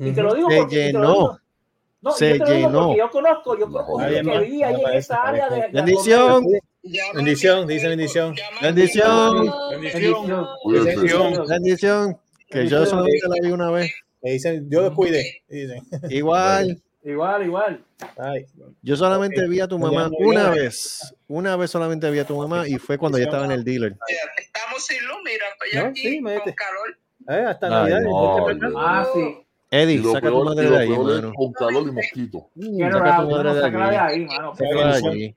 Y 0.00 0.12
te 0.12 0.22
lo 0.22 0.34
digo 0.34 0.50
Se 0.50 0.56
porque 0.58 0.76
lo 0.76 0.82
llenó. 1.00 1.12
digo- 1.12 1.40
No, 2.02 2.10
Se 2.12 2.28
yo 2.28 2.32
te 2.32 2.38
lo 2.38 2.44
digo 2.56 2.68
llenó. 2.68 2.82
porque 2.86 2.98
yo 2.98 3.10
conozco, 3.10 3.58
yo 3.58 3.66
conozco 3.70 3.98
que 3.98 4.22
más, 4.22 4.40
vivía 4.40 4.66
ahí 4.68 4.72
me 4.72 4.78
en 4.78 4.84
parece, 4.84 4.98
esa 4.98 5.22
área 5.22 5.48
de, 5.50 5.60
de 5.60 5.68
Bendición. 5.68 6.44
Llama 6.82 7.12
Bendición, 7.14 7.66
dice 7.66 7.88
bendición. 7.88 8.34
Bendición. 8.62 9.52
Bendición. 9.70 10.14
Bendición. 10.84 11.46
Bendición. 11.46 12.18
Que 12.48 12.66
yo 12.66 12.86
solamente 12.86 13.20
la 13.28 13.36
vi 13.46 13.52
una 13.52 13.70
vez. 13.70 13.92
Le 14.22 14.32
dicen, 14.32 14.66
yo 14.70 14.80
los 14.82 14.94
cuide. 14.94 15.42
Dicen. 15.48 15.82
Igual. 16.10 16.80
Igual, 17.02 17.46
igual. 17.46 17.84
Ay, 18.18 18.44
Yo 18.82 18.96
solamente 18.96 19.46
vi 19.48 19.60
a 19.60 19.68
tu 19.68 19.78
mamá 19.78 20.10
una 20.18 20.50
vez. 20.50 21.14
Una 21.28 21.56
vez 21.56 21.70
solamente 21.70 22.10
vi 22.10 22.18
a 22.18 22.26
tu 22.26 22.36
mamá 22.36 22.66
y 22.68 22.76
fue 22.78 22.98
cuando 22.98 23.18
ya 23.18 23.24
estaba 23.24 23.44
en 23.44 23.52
el 23.52 23.64
dealer. 23.64 23.96
Estamos 24.38 24.84
sin 24.84 25.02
luz, 25.06 25.16
mira, 25.24 25.44
estoy 25.52 25.80
No, 25.82 25.88
aquí 25.90 26.00
sí, 26.00 26.20
con 26.22 26.52
calor. 26.54 26.98
eh, 27.28 27.44
hasta 27.46 27.68
Navidad. 27.68 28.00
Ah, 28.76 29.06
sí. 29.14 29.36
Y 29.72 29.76
Eddie, 29.76 30.02
saca 30.02 30.20
tu 30.28 30.34
peor, 30.34 30.42
y 30.42 30.44
madre 30.48 30.70
de 30.70 30.76
ahí, 30.78 30.88
mano. 30.88 31.32
con 31.34 31.52
calor 31.52 31.82
y 31.86 31.92
mosquito. 31.92 32.48
Qué 32.54 32.90
Saca 32.90 33.16
tu 33.22 33.30
madre 33.30 33.44
no, 33.48 33.54
de 33.54 33.60
sácala 33.60 33.90
de 33.90 33.96
ahí, 33.98 34.24
mano. 34.26 34.56
Sácala 34.56 34.96
de 34.98 35.08
allí. 35.08 35.36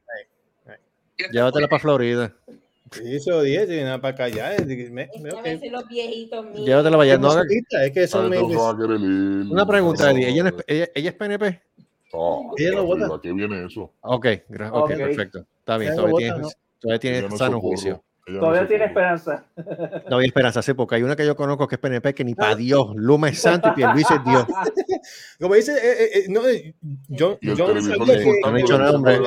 Yo 1.15 1.27
te 1.27 1.33
Llévatela 1.33 1.67
para 1.67 1.79
Florida. 1.79 2.33
Sí, 2.91 3.15
eso 3.15 3.41
dije, 3.41 3.67
tiene 3.67 3.83
nada 3.83 4.01
para 4.01 4.15
callar. 4.15 4.65
me- 4.65 4.89
me- 4.91 5.69
los 5.69 5.87
viejitos 5.87 6.45
míos. 6.45 6.65
Llévatela 6.65 6.97
para 6.97 7.03
allá. 7.03 7.17
No 7.19 7.27
Es 7.29 7.35
que 7.91 8.07
no 8.07 8.77
querer 8.77 8.99
ir. 9.01 9.51
Una 9.51 9.65
pregunta, 9.67 10.11
Eddie. 10.11 10.29
¿Ella, 10.29 10.43
no 10.43 10.49
es- 10.49 10.55
No, 10.55 10.61
ella, 10.67 10.89
ella 10.95 11.09
es 11.09 11.15
PNP? 11.15 11.61
Ella 12.57 12.71
lo 12.71 12.85
vota. 12.85 13.05
¿A 13.15 13.21
qué 13.21 13.33
viene 13.33 13.65
eso? 13.65 13.91
Ok, 14.01 14.25
gra- 14.49 14.69
ok, 14.71 14.83
Ok. 14.83 14.87
perfecto. 14.97 15.45
Está 15.59 15.77
bien, 15.77 15.95
todavía 15.95 16.11
vota, 16.11 16.17
tiene, 16.23 16.39
¿no? 16.39 16.49
todavía 16.79 16.99
tiene 16.99 17.17
Ella 17.19 17.27
no 17.27 17.33
es 17.35 17.39
sano 17.39 17.57
socorro. 17.57 18.03
No 18.25 18.39
Todavía 18.39 18.67
tiene 18.67 18.85
esperanza. 18.85 19.45
No 20.09 20.17
hay 20.17 20.27
esperanza, 20.27 20.61
sí, 20.61 20.73
porque 20.73 20.95
hay 20.95 21.03
una 21.03 21.15
que 21.15 21.25
yo 21.25 21.35
conozco 21.35 21.67
que 21.67 21.75
es 21.75 21.81
PNP 21.81 22.13
que 22.13 22.23
ni 22.23 22.35
para 22.35 22.55
Dios. 22.55 22.93
Luma 22.95 23.29
es 23.29 23.39
santo 23.39 23.69
y 23.69 23.71
Pierluisi 23.73 24.13
es 24.13 24.23
Dios. 24.23 24.45
Como 25.39 25.55
dice, 25.55 25.73
eh, 25.73 26.03
eh, 26.03 26.09
eh, 26.13 26.25
no, 26.29 26.41
yo, 27.09 27.37
yo 27.41 27.73
no 27.73 27.81
sabía 27.81 28.17
que 28.17 28.41
no 28.41 28.57
he 28.57 28.63
nada, 28.63 28.91
hombre. 28.91 29.17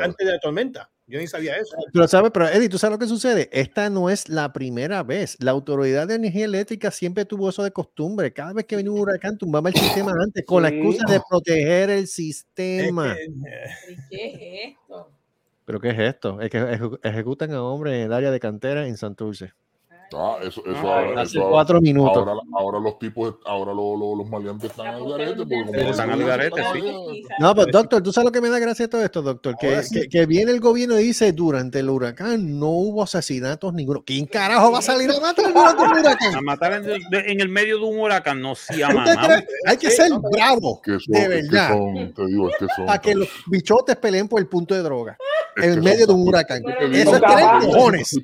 antes 0.00 0.26
de 0.26 0.32
la 0.32 0.38
tormenta. 0.38 0.88
Yo 1.08 1.20
ni 1.20 1.26
sabía 1.28 1.56
eso. 1.56 1.76
Pero 1.92 2.08
sabes, 2.08 2.32
pero 2.32 2.48
Eddie, 2.48 2.68
¿tú 2.68 2.78
sabes 2.78 2.94
lo 2.94 2.98
que 2.98 3.06
sucede? 3.06 3.48
Esta 3.52 3.90
no 3.90 4.10
es 4.10 4.28
la 4.28 4.52
primera 4.52 5.04
vez. 5.04 5.36
La 5.40 5.52
Autoridad 5.52 6.08
de 6.08 6.16
Energía 6.16 6.46
Eléctrica 6.46 6.90
siempre 6.90 7.24
tuvo 7.24 7.48
eso 7.48 7.62
de 7.62 7.70
costumbre. 7.70 8.32
Cada 8.32 8.52
vez 8.52 8.64
que 8.64 8.74
venía 8.74 8.90
un 8.90 9.00
huracán, 9.00 9.38
tumbaba 9.38 9.68
el 9.68 9.74
sistema 9.76 10.12
antes 10.20 10.44
con 10.44 10.62
la 10.62 10.68
excusa 10.68 11.04
de 11.08 11.20
proteger 11.28 11.90
el 11.90 12.08
sistema. 12.08 13.16
¿Qué 14.10 14.26
es 14.26 14.74
esto? 14.74 15.15
¿Pero 15.66 15.80
qué 15.80 15.90
es 15.90 15.98
esto? 15.98 16.40
Es 16.40 16.48
que 16.50 16.58
ejecu- 16.62 16.98
ejecutan 17.02 17.52
a 17.52 17.62
hombres 17.62 17.94
en 17.94 18.00
el 18.06 18.12
área 18.14 18.30
de 18.30 18.40
cantera 18.40 18.86
en 18.86 18.96
Santurce. 18.96 19.52
Ah, 20.14 20.36
eso, 20.42 20.62
eso, 20.64 20.76
Ah, 20.92 20.98
ahora, 21.00 21.22
Hace 21.22 21.30
eso 21.32 21.40
ahora- 21.42 21.52
cuatro 21.52 21.80
minutos. 21.80 22.16
Ahora, 22.16 22.32
ahora 22.54 22.78
los 22.80 22.98
tipos, 22.98 23.34
ahora 23.44 23.72
los, 23.74 23.98
los, 23.98 24.18
los 24.18 24.28
maleantes 24.28 24.70
están 24.70 24.86
al 24.86 25.08
garete. 25.08 25.90
Están 25.90 26.10
al 26.10 26.22
garete, 26.24 26.62
sí. 26.72 27.22
No, 27.40 27.54
pero 27.54 27.66
doctor, 27.72 28.02
¿tú 28.02 28.12
sabes 28.12 28.26
lo 28.26 28.32
que 28.32 28.40
me 28.40 28.48
da 28.48 28.58
gracia 28.58 28.88
todo 28.88 29.02
esto, 29.04 29.22
doctor? 29.22 29.56
Que, 29.58 29.82
sí. 29.82 30.02
que, 30.02 30.08
que 30.08 30.26
viene 30.26 30.52
el 30.52 30.60
gobierno 30.60 30.98
y 31.00 31.04
dice, 31.04 31.32
durante 31.32 31.80
el 31.80 31.90
huracán 31.90 32.58
no 32.58 32.68
hubo 32.68 33.02
asesinatos 33.02 33.74
ninguno. 33.74 34.02
¿Quién 34.06 34.26
carajo 34.26 34.70
va 34.72 34.78
a 34.78 34.82
salir 34.82 35.10
a 35.10 35.18
matar 35.20 35.52
durante 35.52 35.82
el 35.82 35.90
huracán? 36.00 36.34
A 36.36 36.40
matar 36.40 36.72
en 36.74 36.84
el, 36.90 37.02
de- 37.10 37.32
en 37.32 37.40
el 37.40 37.48
medio 37.48 37.78
de 37.78 37.84
un 37.84 37.98
huracán, 37.98 38.40
no 38.40 38.54
sí, 38.54 38.82
a 38.82 38.88
¿Usted 38.88 39.14
mamá. 39.16 39.26
cree? 39.26 39.46
Hay 39.66 39.76
que 39.76 39.90
ser 39.90 40.10
bravo, 40.32 40.80
Que 40.82 40.98
son, 41.00 41.12
de 41.14 41.18
es 41.20 41.24
que 41.26 41.28
verdad, 41.28 41.68
son, 41.72 42.14
te 42.14 42.26
digo, 42.26 42.48
es 42.48 42.56
que 42.58 42.66
son. 42.76 42.86
para 42.86 43.00
que 43.00 43.14
los 43.14 43.28
bichotes 43.46 43.96
peleen 43.96 44.28
por 44.28 44.40
el 44.40 44.46
punto 44.46 44.74
de 44.74 44.82
droga 44.82 45.16
es 45.56 45.64
en 45.64 45.74
que 45.76 45.80
medio 45.80 46.06
de 46.06 46.12
un 46.12 46.28
huracán. 46.28 46.62
Eso 46.92 47.12
capaces. 47.12 47.66
cojones. 47.66 48.20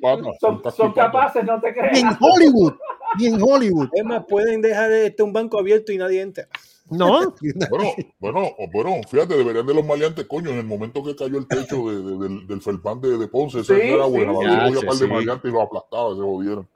Son, 0.77 0.93
capaces, 0.93 1.43
no 1.45 1.59
te 1.61 1.72
Ni 1.93 2.01
en. 2.01 2.09
Hollywood, 2.21 2.75
ni 3.19 3.27
en 3.27 3.43
Hollywood. 3.43 3.89
Es 3.93 4.05
más, 4.05 4.25
pueden 4.29 4.61
dejar 4.63 4.91
este, 4.93 5.23
un 5.23 5.33
banco 5.33 5.59
abierto 5.59 5.93
y 5.93 5.99
nadie 5.99 6.21
entra. 6.23 6.49
No, 6.91 7.35
Bueno, 7.71 7.91
bueno, 8.19 8.51
bueno, 8.73 9.01
fíjate, 9.09 9.37
deberían 9.37 9.67
de 9.67 9.75
los 9.75 9.85
maleantes, 9.85 10.27
coño, 10.27 10.51
en 10.51 10.59
el 10.59 10.67
momento 10.67 11.03
que 11.03 11.15
cayó 11.17 11.39
el 11.39 11.47
techo 11.47 11.77
de, 11.91 12.03
de- 12.03 12.19
del, 12.29 12.47
del 12.47 12.61
felpán 12.61 13.01
de, 13.01 13.17
de 13.17 13.29
Ponce, 13.29 13.61
esa 13.61 13.75
Sí, 13.75 13.81
era 13.89 14.05
sí, 14.05 14.11
buena, 14.11 14.33
sí. 14.33 14.45
había 14.47 14.79
un 14.81 14.87
par 14.87 14.97
de 14.97 15.07
sí. 15.07 15.13
maleantes 15.13 15.51
y 15.51 15.55
los 15.55 15.63
aplastaba, 15.63 16.15
se 16.15 16.21
jodieron. 16.21 16.69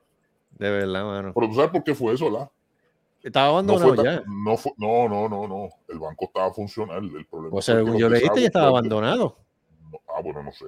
de 0.59 0.70
verdad, 0.70 1.05
mano. 1.05 1.32
Pero 1.34 1.49
tú 1.49 1.55
sabes 1.55 1.70
por 1.70 1.84
qué 1.84 1.94
fue 1.94 2.14
eso, 2.14 2.30
¿verdad? 2.30 2.49
Estaba 3.22 3.47
No, 3.47 3.53
abandonado 3.74 3.94
fue 3.97 4.05
ya. 4.05 4.22
no, 4.26 4.57
fue- 4.57 4.72
no, 4.78 5.09
no, 5.09 5.28
no, 5.28 5.49
no, 5.49 5.68
el 5.88 5.99
banco 5.99 6.26
estaba 6.26 6.53
funcional, 6.55 7.05
el 7.05 7.26
problema 7.26 7.51
fue 7.51 7.59
que 7.59 7.62
según 7.62 7.99
yo 7.99 8.09
leíste, 8.09 8.40
ya 8.40 8.47
estaba 8.47 8.68
abandonado. 8.68 9.36
no, 9.90 9.99
ah, 10.16 10.20
bueno, 10.22 10.42
no 10.44 10.53
sé. 10.53 10.66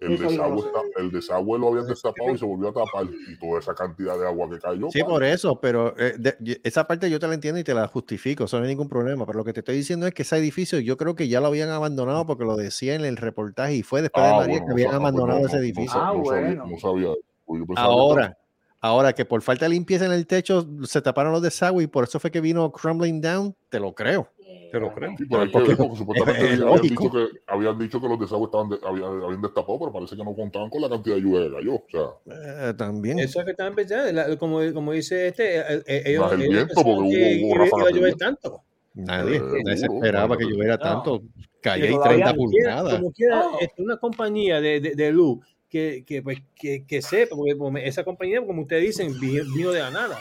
El 0.00 0.18
desagüe, 0.18 0.66
está- 0.66 1.00
el 1.00 1.10
desagüe 1.10 1.58
lo 1.58 1.68
habían 1.68 1.86
destapado 1.86 2.30
y 2.34 2.38
se 2.38 2.44
volvió 2.44 2.68
a 2.68 2.72
tapar 2.72 3.06
y 3.06 3.38
toda 3.38 3.60
esa 3.60 3.74
cantidad 3.74 4.18
de 4.18 4.26
agua 4.26 4.50
que 4.50 4.58
cayó. 4.58 4.90
Sí, 4.90 5.02
por 5.02 5.22
eso, 5.24 5.58
pero 5.60 5.94
eh, 5.98 6.14
de- 6.18 6.60
esa 6.62 6.86
parte 6.86 7.08
yo 7.08 7.18
te 7.18 7.26
la 7.26 7.34
entiendo 7.34 7.58
y 7.60 7.64
te 7.64 7.72
la 7.72 7.86
justifico, 7.88 8.44
eso 8.44 8.58
no 8.58 8.64
hay 8.64 8.70
ningún 8.70 8.88
problema. 8.88 9.24
Pero 9.24 9.38
lo 9.38 9.44
que 9.44 9.52
te 9.52 9.60
estoy 9.60 9.76
diciendo 9.76 10.06
es 10.06 10.12
que 10.12 10.22
ese 10.22 10.36
edificio 10.36 10.78
yo 10.80 10.96
creo 10.96 11.14
que 11.14 11.28
ya 11.28 11.40
lo 11.40 11.46
habían 11.46 11.70
abandonado 11.70 12.26
porque 12.26 12.44
lo 12.44 12.56
decía 12.56 12.94
en 12.94 13.04
el 13.04 13.16
reportaje 13.16 13.76
y 13.76 13.82
fue 13.82 14.02
después 14.02 14.24
de 14.26 14.30
Ah, 14.32 14.36
María 14.36 14.58
bueno, 14.58 14.66
que 14.66 14.72
habían 14.72 14.92
ah, 14.92 14.96
abandonado 14.96 15.40
no, 15.40 15.46
ese 15.46 15.56
no, 15.56 15.60
no 15.62 15.64
edificio. 15.66 16.00
Ah, 16.00 16.12
no 16.14 16.24
sabía- 16.24 16.40
bueno. 16.42 16.66
No 16.66 16.78
sabía. 16.78 17.08
Pues 17.46 17.62
que 17.66 17.74
Ahora, 17.76 18.38
ahora 18.80 19.12
que 19.12 19.24
por 19.24 19.40
falta 19.42 19.64
de 19.66 19.70
limpieza 19.70 20.04
en 20.06 20.12
el 20.12 20.26
techo 20.26 20.66
se 20.84 21.00
taparon 21.02 21.32
los 21.32 21.40
desagües 21.42 21.84
y 21.84 21.88
por 21.88 22.04
eso 22.04 22.18
fue 22.20 22.30
que 22.30 22.40
vino 22.40 22.70
crumbling 22.72 23.20
down, 23.20 23.54
te 23.70 23.78
lo 23.80 23.94
creo. 23.94 24.28
Te 24.72 24.80
lo 24.80 24.92
creo. 24.94 25.10
Sí, 25.16 25.24
pero 25.28 25.42
hay 25.42 25.46
que 25.48 25.52
Porque- 25.52 25.68
ver, 25.68 25.76
porque 25.76 25.96
supuestamente 25.96 26.52
es 26.54 26.60
habían, 26.60 26.80
dicho 26.82 27.10
que, 27.10 27.26
habían 27.46 27.78
dicho 27.78 28.00
que 28.00 28.08
los 28.08 28.18
desagües 28.20 28.46
estaban 28.48 28.68
de- 28.70 28.78
habían, 28.82 29.22
habían 29.22 29.42
destapado, 29.42 29.78
pero 29.78 29.92
parece 29.92 30.16
que 30.16 30.24
no 30.24 30.34
contaban 30.34 30.70
con 30.70 30.82
la 30.82 30.88
cantidad 30.88 31.16
de 31.16 31.22
lluvia 31.22 31.48
que 31.48 31.54
cayó. 31.54 31.74
O 31.74 31.84
sea, 31.90 32.70
Eh, 32.70 32.74
también. 32.76 33.18
Eso 33.18 33.38
es 33.40 33.44
que 33.44 33.50
están 33.52 33.74
pensando, 33.74 34.12
la- 34.12 34.36
como, 34.36 34.60
como 34.72 34.92
dice 34.92 35.28
este, 35.28 35.58
eh, 35.58 35.82
eh, 35.86 36.02
ellos, 36.06 36.22
Más 36.24 36.32
el 36.32 36.40
ellos 36.42 36.54
viento, 36.54 36.74
pensaban 36.74 36.96
porque 36.96 37.10
que 37.10 37.16
hubo- 37.18 37.46
hubo 37.46 37.54
iba- 37.54 37.64
ráfagas 37.64 37.70
iba 37.72 37.82
a 37.82 37.86
de 37.86 37.92
llover 37.94 38.14
viento. 38.16 38.24
tanto. 38.50 38.62
Nadie, 38.96 39.36
Eh, 39.72 39.76
se 39.76 39.86
esperaba 39.86 40.36
que 40.36 40.44
lloviera 40.44 40.78
tanto. 40.78 41.22
Que 41.60 41.70
y 41.78 41.90
todavía 41.92 42.02
30 42.26 42.34
como 42.36 42.50
quiera, 42.50 42.76
pulgadas. 42.76 42.94
como 43.00 43.12
quiera, 43.12 43.46
Oh. 43.48 43.58
este, 43.60 43.82
una 43.82 43.96
compañía 43.96 44.60
de, 44.60 44.80
de, 44.80 44.94
de 44.94 45.12
luz 45.12 45.38
que, 45.68 46.04
que, 46.06 46.22
pues, 46.22 46.38
que, 46.54 46.84
que 46.86 47.02
sepa, 47.02 47.34
porque 47.34 47.56
esa 47.88 48.04
compañía, 48.04 48.44
como 48.46 48.62
ustedes 48.62 48.82
dicen, 48.82 49.18
vi- 49.18 49.40
vino 49.56 49.72
de 49.72 49.80
la 49.80 49.90
nada. 49.90 50.18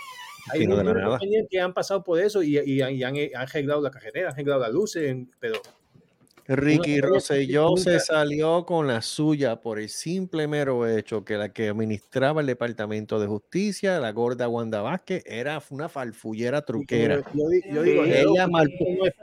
Hay 0.51 0.59
nada. 0.67 1.09
compañías 1.19 1.45
que 1.49 1.59
han 1.59 1.73
pasado 1.73 2.03
por 2.03 2.19
eso 2.19 2.43
y, 2.43 2.57
y, 2.59 2.81
han- 2.81 2.93
y 2.93 3.03
han, 3.03 3.15
han 3.15 3.41
arreglado 3.41 3.81
la 3.81 3.91
carretera, 3.91 4.27
han 4.29 4.33
arreglado 4.33 4.61
las 4.61 4.71
luces, 4.71 5.15
pero 5.39 5.61
Ricky 6.47 6.99
Rosselló 7.01 7.77
se 7.77 7.99
salió 7.99 8.65
con 8.65 8.87
la 8.87 9.01
suya 9.01 9.61
por 9.61 9.79
el 9.79 9.87
simple 9.89 10.47
mero 10.47 10.87
hecho 10.87 11.23
que 11.23 11.37
la 11.37 11.49
que 11.49 11.69
administraba 11.69 12.41
el 12.41 12.47
Departamento 12.47 13.19
de 13.19 13.27
Justicia, 13.27 13.99
la 13.99 14.11
gorda 14.11 14.47
Wanda 14.49 14.81
Vázquez, 14.81 15.23
era 15.25 15.61
una 15.69 15.87
falfullera 15.89 16.61
truquera. 16.61 17.21
yo, 17.33 17.47
di- 17.49 17.61
yo 17.71 17.81
digo, 17.83 18.03
Sí. 18.05 18.11
hello, 18.11 18.33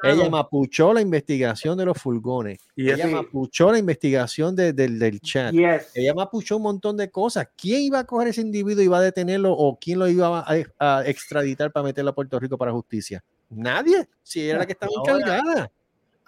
Ella, 0.03 0.31
mapuchó 0.31 0.93
la 0.93 1.01
investigación 1.01 1.77
de 1.77 1.85
los 1.85 1.99
furgones. 1.99 2.59
Y 2.75 2.85
Ella 2.91 3.05
ese- 3.05 3.15
mapuchó 3.15 3.71
la 3.73 3.79
investigación 3.79 4.57
de- 4.57 4.73
del, 4.73 4.99
del 4.99 5.21
chat. 5.21 5.53
Yes. 5.53 5.91
Ella 5.95 6.15
mapuchó 6.15 6.57
un 6.57 6.63
montón 6.63 6.97
de 6.97 7.11
cosas. 7.11 7.49
¿Quién 7.57 7.83
iba 7.83 7.99
a 8.01 8.05
coger 8.05 8.29
ese 8.29 8.41
individuo 8.41 8.83
y 8.83 8.87
iba 8.87 8.99
a 8.99 9.03
detenerlo 9.03 9.53
o 9.53 9.79
quién 9.79 9.99
lo 9.99 10.09
iba 10.09 10.41
a, 10.47 10.55
a 10.79 11.07
extraditar 11.07 11.71
para 11.73 11.85
meterlo 11.85 12.11
a 12.11 12.15
Puerto 12.15 12.39
Rico 12.41 12.57
para 12.57 12.73
justicia? 12.73 13.23
Nadie. 13.51 14.09
Si 14.23 14.49
era 14.49 14.61
la 14.61 14.67
que 14.67 14.73
estaba 14.73 14.93
Ahora- 14.97 15.17
encargada. 15.19 15.71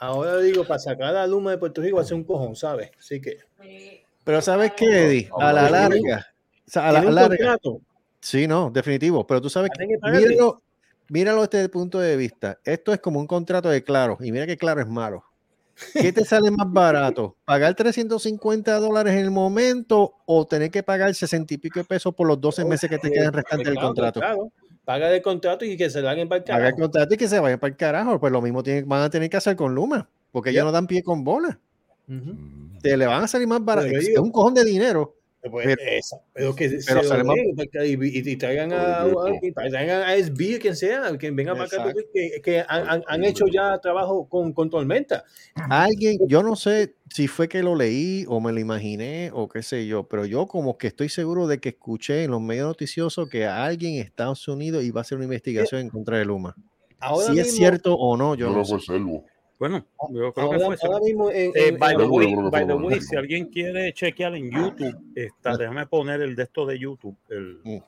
Ahora 0.03 0.39
digo, 0.39 0.65
para 0.65 0.81
sacar 0.81 1.15
la 1.15 1.29
luma 1.29 1.53
de 1.53 1.59
Puerto 1.59 1.81
Rico 1.81 1.99
va 1.99 2.03
a 2.03 2.05
ser 2.05 2.17
un 2.17 2.25
cojón, 2.25 2.57
¿sabes? 2.57 2.91
Así 2.99 3.21
que. 3.21 3.39
Pero 4.25 4.43
¿sabes 4.43 4.73
qué, 4.77 4.85
Eddie? 5.07 5.31
A 5.39 5.53
la 5.53 5.71
larga. 5.71 6.27
o 6.67 6.71
sea, 6.71 6.89
a 6.89 6.93
la 6.93 6.99
¿tiene 6.99 7.09
un 7.11 7.15
larga. 7.15 7.37
contrato? 7.37 7.81
Sí, 8.19 8.49
no, 8.49 8.69
definitivo. 8.71 9.25
Pero 9.25 9.41
tú 9.41 9.49
sabes 9.49 9.71
que. 9.71 9.87
Mírenlo, 9.87 10.61
míralo 11.09 11.43
desde 11.43 11.63
el 11.63 11.71
punto 11.71 12.01
de 12.01 12.17
vista. 12.17 12.59
Esto 12.65 12.93
es 12.93 12.99
como 12.99 13.21
un 13.21 13.29
contrato 13.29 13.69
de 13.69 13.85
Claro, 13.85 14.19
y 14.21 14.33
mira 14.33 14.45
que 14.45 14.57
Claro 14.57 14.81
es 14.81 14.89
malo. 14.89 15.23
¿Qué 15.93 16.13
te 16.13 16.25
sale 16.25 16.51
más 16.51 16.67
barato? 16.73 17.37
¿Pagar 17.45 17.73
350 17.77 18.81
dólares 18.81 19.15
en 19.15 19.21
el 19.21 19.31
momento 19.31 20.15
o 20.27 20.45
tener 20.49 20.73
que 20.73 20.83
pagar 20.83 21.15
60 21.15 21.55
y 21.55 21.59
pico 21.59 21.79
de 21.79 21.85
pesos 21.85 22.13
por 22.13 22.27
los 22.27 22.41
12 22.41 22.65
meses 22.65 22.91
que 22.91 22.99
te 22.99 23.09
quedan 23.09 23.33
restantes 23.33 23.69
del 23.69 23.79
contrato? 23.79 24.19
claro. 24.19 24.51
Paga 24.85 25.15
el 25.15 25.23
contrato 25.23 25.65
y 25.65 25.77
que 25.77 25.91
se 25.91 26.03
larguen 26.03 26.29
para 26.29 26.39
el 26.39 26.45
Paga 26.45 26.69
el 26.69 26.75
carajo. 26.75 26.83
contrato 26.83 27.15
y 27.15 27.17
que 27.17 27.29
se 27.29 27.39
vayan 27.39 27.59
para 27.59 27.71
el 27.71 27.77
carajo. 27.77 28.19
Pues 28.21 28.33
lo 28.33 28.43
mismo 28.43 28.63
tienen, 28.63 28.89
van 28.89 29.03
a 29.03 29.11
tener 29.11 29.31
que 29.31 29.37
hacer 29.37 29.55
con 29.57 29.75
Luma, 29.75 30.09
porque 30.33 30.51
ellos 30.51 30.65
no 30.65 30.73
dan 30.73 30.87
pie 30.87 31.03
con 31.03 31.23
bola. 31.23 31.59
Mm. 32.07 32.79
Te 32.81 32.97
le 32.97 33.07
van 33.07 33.23
a 33.23 33.29
salir 33.29 33.47
más 33.47 33.65
barato. 33.65 33.87
Es 33.87 34.19
un 34.19 34.33
cojón 34.33 34.55
de 34.55 34.65
dinero. 34.65 35.15
Pues, 35.51 35.67
Pero- 35.67 35.83
esa, 35.91 36.17
pero 36.33 36.55
que 36.55 36.69
se 36.81 36.87
pero 36.95 37.03
lo 37.03 37.35
den, 37.35 37.57
porque- 37.57 37.87
y, 37.89 37.93
y- 37.95 38.31
y 38.33 38.37
traigan 38.37 38.73
a, 38.73 39.07
y 39.43 39.51
traigan 39.53 40.03
a 40.03 40.15
SB, 40.15 40.61
quien 40.61 40.77
sea, 40.77 41.19
que 41.19 41.33
venga 41.33 41.53
para 41.55 41.65
acá, 41.65 41.93
que, 42.15 42.41
que 42.41 42.61
han, 42.61 42.89
han- 42.89 43.03
han 43.09 43.25
hecho 43.25 43.47
ya 43.53 43.77
trabajo 43.81 44.29
con, 44.29 44.53
con 44.53 44.71
Tormenta. 44.71 45.25
Alguien, 45.69 46.19
yo 46.29 46.45
no 46.45 46.55
sé 46.55 46.95
si 47.11 47.27
fue 47.27 47.49
que 47.49 47.63
lo 47.65 47.75
leí 47.75 48.25
o 48.29 48.41
me 48.41 48.53
lo 48.53 48.61
imaginé 48.61 49.31
o 49.35 49.49
qué 49.49 49.63
sé 49.65 49.85
yo, 49.87 50.05
pero 50.09 50.27
yo 50.27 50.47
como 50.47 50.79
que 50.79 50.87
estoy 50.87 51.09
seguro 51.09 51.49
de 51.49 51.59
que 51.59 51.71
escuché 51.71 52.23
en 52.23 52.31
los 52.31 52.41
medios 52.41 52.69
noticiosos 52.69 53.29
que 53.29 53.45
alguien 53.45 53.95
en 53.95 54.03
Estados 54.03 54.47
Unidos 54.47 54.85
iba 54.85 55.01
a 55.01 55.03
hacer 55.03 55.17
una 55.17 55.25
investigación 55.25 55.81
en 55.81 55.89
contra 55.91 56.19
de 56.19 56.25
Luma. 56.25 56.55
Ahora 57.01 57.27
Si 57.27 57.33
mismo, 57.33 57.47
es 57.47 57.57
cierto 57.57 57.95
o 57.97 58.17
no, 58.17 58.37
yo 58.37 58.47
Yo 58.47 58.57
no 58.57 58.63
creo 58.63 58.79
sé. 58.79 58.87
Selvo. 58.87 59.25
Bueno, 59.63 59.87
yo 60.11 60.33
creo 60.33 60.47
ahora, 60.47 60.59
que 60.59 60.65
fue 60.65 60.75
eso. 60.75 60.87
ahora 60.89 60.99
mismo 61.05 61.31
en, 61.31 61.37
Eh, 61.37 61.69
en- 61.69 61.79
by 61.79 61.93
en- 61.93 61.99
the 62.01 62.05
way, 62.07 62.35
by 62.51 62.67
the 62.67 62.73
way, 62.75 63.01
si 63.01 63.15
alguien 63.15 63.47
quiere 63.47 63.93
chequear 63.93 64.35
en 64.35 64.51
YouTube, 64.51 64.93
está, 65.15 65.57
déjame 65.57 65.87
poner 65.87 66.21
el 66.21 66.35
de 66.35 66.43
esto 66.43 66.67
de 66.67 66.81
YouTube. 66.81 67.17
el- 67.29 67.61
Mm. 67.63 67.79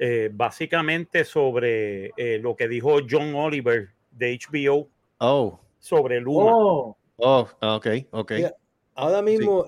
eh, 0.00 0.28
básicamente 0.32 1.24
sobre 1.24 2.06
eh, 2.16 2.40
lo 2.42 2.56
que 2.56 2.66
dijo 2.66 2.96
John 3.08 3.32
Oliver 3.36 3.90
de 4.10 4.32
HBO 4.32 4.88
Oh, 5.18 5.60
sobre 5.78 6.20
Luma. 6.20 6.50
Oh, 6.52 6.96
oh, 7.18 7.48
ok, 7.60 7.86
ok. 8.10 8.32
Ahora 8.96 9.22
mismo 9.22 9.66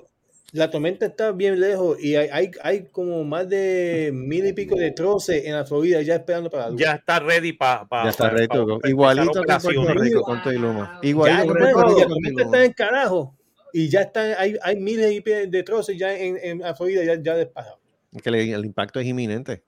la 0.55 0.71
tormenta 0.71 1.05
está 1.07 1.33
bien 1.33 1.59
lejos 1.61 2.03
y 2.03 2.15
hay, 2.15 2.29
hay, 2.33 2.51
hay 2.63 2.85
como 2.93 3.25
más 3.25 3.49
de 3.49 4.11
mil 4.15 4.47
y 4.47 4.53
pico 4.53 4.77
de 4.77 4.93
troces 4.93 5.45
en 5.45 5.53
la 5.55 5.65
Florida 5.67 6.01
ya 6.03 6.15
esperando 6.15 6.49
para 6.49 6.71
luz. 6.71 6.81
Ya 6.81 6.93
está 6.93 7.19
ready 7.19 7.53
para 7.53 7.87
Ya 8.05 8.11
está 8.11 8.31
reto. 8.31 8.79
Igualito 8.85 9.43
que 9.43 9.55
Puerto 9.61 9.95
Rico 9.95 10.23
con 10.23 10.43
todo 10.43 10.53
y 10.53 10.59
Luma. 10.59 11.01
Igualito 11.03 11.47
bueno, 11.55 11.99
la 11.99 12.07
tormenta 12.07 12.43
está 12.45 12.65
en 12.65 12.73
carajo 12.73 13.37
y 13.73 13.89
ya 13.89 14.03
están, 14.03 14.33
hay, 14.39 14.57
hay 14.63 14.77
miles 14.77 15.13
y 15.13 15.21
pies 15.21 15.51
de 15.51 15.63
troces 15.65 15.99
ya 15.99 16.17
en, 16.17 16.39
en 16.41 16.61
la 16.61 16.73
Florida 16.77 17.03
ya, 17.03 17.21
ya 17.21 17.35
despejado. 17.35 17.81
Que 18.23 18.29
el 18.31 18.65
impacto 18.65 19.01
es 19.01 19.07
inminente. 19.07 19.65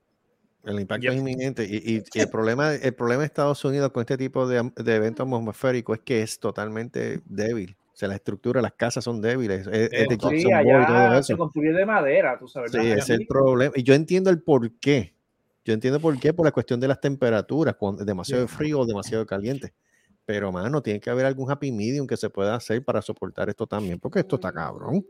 El 0.65 0.79
impacto 0.81 1.03
Yep. 1.03 1.13
es 1.13 1.19
inminente. 1.19 1.65
Y, 1.65 1.77
y- 1.97 2.03
y 2.15 2.21
el, 2.21 2.29
problema, 2.29 2.75
el 2.75 2.95
problema 2.95 3.23
de 3.23 3.27
Estados 3.27 3.65
Unidos 3.65 3.91
con 3.91 4.03
este 4.03 4.17
tipo 4.17 4.47
de, 4.47 4.71
de 4.77 4.95
evento 4.95 5.25
atmosférico 5.25 5.95
es 5.95 6.01
que 6.01 6.23
es 6.23 6.39
totalmente 6.39 7.21
débil. 7.25 7.77
O 7.97 7.99
sea, 7.99 8.09
la 8.09 8.17
estructura, 8.17 8.61
las 8.61 8.75
casas 8.75 9.03
son 9.03 9.23
débiles. 9.23 9.67
Es, 9.69 9.89
es 9.91 9.91
de 9.91 10.19
sí, 10.21 10.41
y 10.41 10.87
todo 10.87 11.23
se 11.23 11.35
construye 11.35 11.73
de 11.73 11.87
madera, 11.87 12.39
tú 12.39 12.47
sabes. 12.47 12.71
Sí, 12.71 12.79
es 12.79 13.09
el 13.09 13.27
problema. 13.27 13.73
Y 13.75 13.85
yo 13.85 13.95
entiendo 13.95 14.29
el 14.29 14.43
por 14.43 14.71
qué. 14.73 15.15
Yo 15.65 15.73
entiendo 15.73 15.99
por 15.99 16.21
qué, 16.21 16.35
por 16.35 16.45
la 16.45 16.53
cuestión 16.53 16.79
de 16.79 16.89
las 16.89 17.01
temperaturas, 17.01 17.75
cuando 17.77 18.03
es 18.03 18.07
demasiado 18.07 18.47
frío 18.49 18.81
o 18.81 18.87
demasiado 18.87 19.25
caliente. 19.25 19.73
Pero, 20.27 20.53
mano, 20.53 20.83
tiene 20.83 21.01
que 21.01 21.09
haber 21.09 21.25
algún 21.25 21.51
happy 21.51 21.73
medium 21.73 22.07
que 22.07 22.19
se 22.19 22.29
pueda 22.29 22.55
hacer 22.55 22.85
para 22.85 23.01
soportar 23.01 23.49
esto 23.49 23.67
también, 23.67 23.99
porque 23.99 24.19
esto 24.19 24.37
está 24.37 24.53
cabrón. 24.53 25.03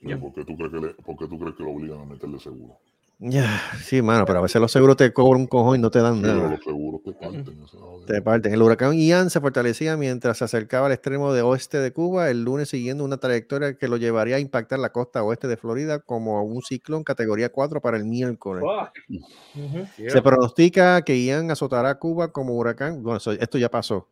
¿Y 0.00 0.14
¿Por 0.14 0.32
qué 0.32 0.42
tú 0.42 0.56
crees 0.56 0.72
que 0.72 0.80
le, 0.80 0.94
por 0.94 1.18
qué 1.18 1.28
tú 1.28 1.38
crees 1.38 1.54
que 1.56 1.62
lo 1.62 1.72
obligan 1.72 2.00
a 2.00 2.06
meterle 2.06 2.38
seguro? 2.38 2.78
Ya, 3.22 3.60
sí, 3.84 4.00
mano, 4.00 4.24
pero 4.24 4.38
a 4.38 4.42
veces 4.42 4.62
los 4.62 4.72
seguros 4.72 4.96
te 4.96 5.12
cobran 5.12 5.42
un 5.42 5.46
cojón 5.46 5.76
y 5.76 5.78
no 5.78 5.90
te 5.90 6.00
dan 6.00 6.22
pero 6.22 6.34
nada. 6.36 6.50
los 6.52 6.64
seguros 6.64 7.02
te 7.04 7.12
parten. 7.12 7.60
Te 8.06 8.22
parten. 8.22 8.54
El 8.54 8.62
huracán 8.62 8.94
Ian 8.98 9.28
se 9.28 9.40
fortalecía 9.42 9.94
mientras 9.98 10.38
se 10.38 10.44
acercaba 10.44 10.86
al 10.86 10.92
extremo 10.92 11.30
de 11.34 11.42
oeste 11.42 11.78
de 11.80 11.92
Cuba, 11.92 12.30
el 12.30 12.42
lunes 12.44 12.70
siguiendo 12.70 13.04
una 13.04 13.18
trayectoria 13.18 13.74
que 13.76 13.88
lo 13.88 13.98
llevaría 13.98 14.36
a 14.36 14.38
impactar 14.40 14.78
la 14.78 14.88
costa 14.90 15.22
oeste 15.22 15.48
de 15.48 15.58
Florida 15.58 15.98
como 15.98 16.42
un 16.42 16.62
ciclón 16.62 17.04
categoría 17.04 17.50
4 17.52 17.82
para 17.82 17.98
el 17.98 18.06
miércoles. 18.06 18.64
Se 20.08 20.22
pronostica 20.22 21.02
que 21.02 21.22
Ian 21.22 21.50
azotará 21.50 21.98
Cuba 21.98 22.32
como 22.32 22.54
huracán. 22.54 23.02
Bueno, 23.02 23.18
eso- 23.18 23.32
esto 23.32 23.58
ya 23.58 23.70
pasó. 23.70 24.08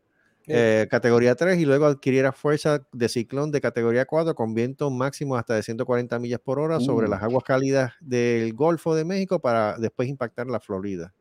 Eh, 0.51 0.87
categoría 0.91 1.35
3 1.35 1.59
y 1.59 1.65
luego 1.67 1.87
adquiriera 1.87 2.33
fuerza 2.33 2.87
de 2.93 3.09
ciclón 3.09 3.51
de 3.51 3.61
categoría 3.61 4.07
4 4.07 4.35
con 4.35 4.55
vientos 4.55 4.91
máximos 4.91 5.39
hasta 5.39 5.55
de 5.55 5.63
140 5.63 6.19
millas 6.19 6.41
por 6.41 6.59
hora 6.59 6.81
sobre 6.81 7.07
Uh. 7.07 7.11
las 7.11 7.23
aguas 7.23 7.45
cálidas 7.45 7.93
del 8.01 8.55
Golfo 8.55 8.95
de 8.95 9.05
México 9.05 9.41
para 9.41 9.77
después 9.79 10.09
impactar 10.09 10.47
la 10.47 10.59
Florida. 10.61 11.13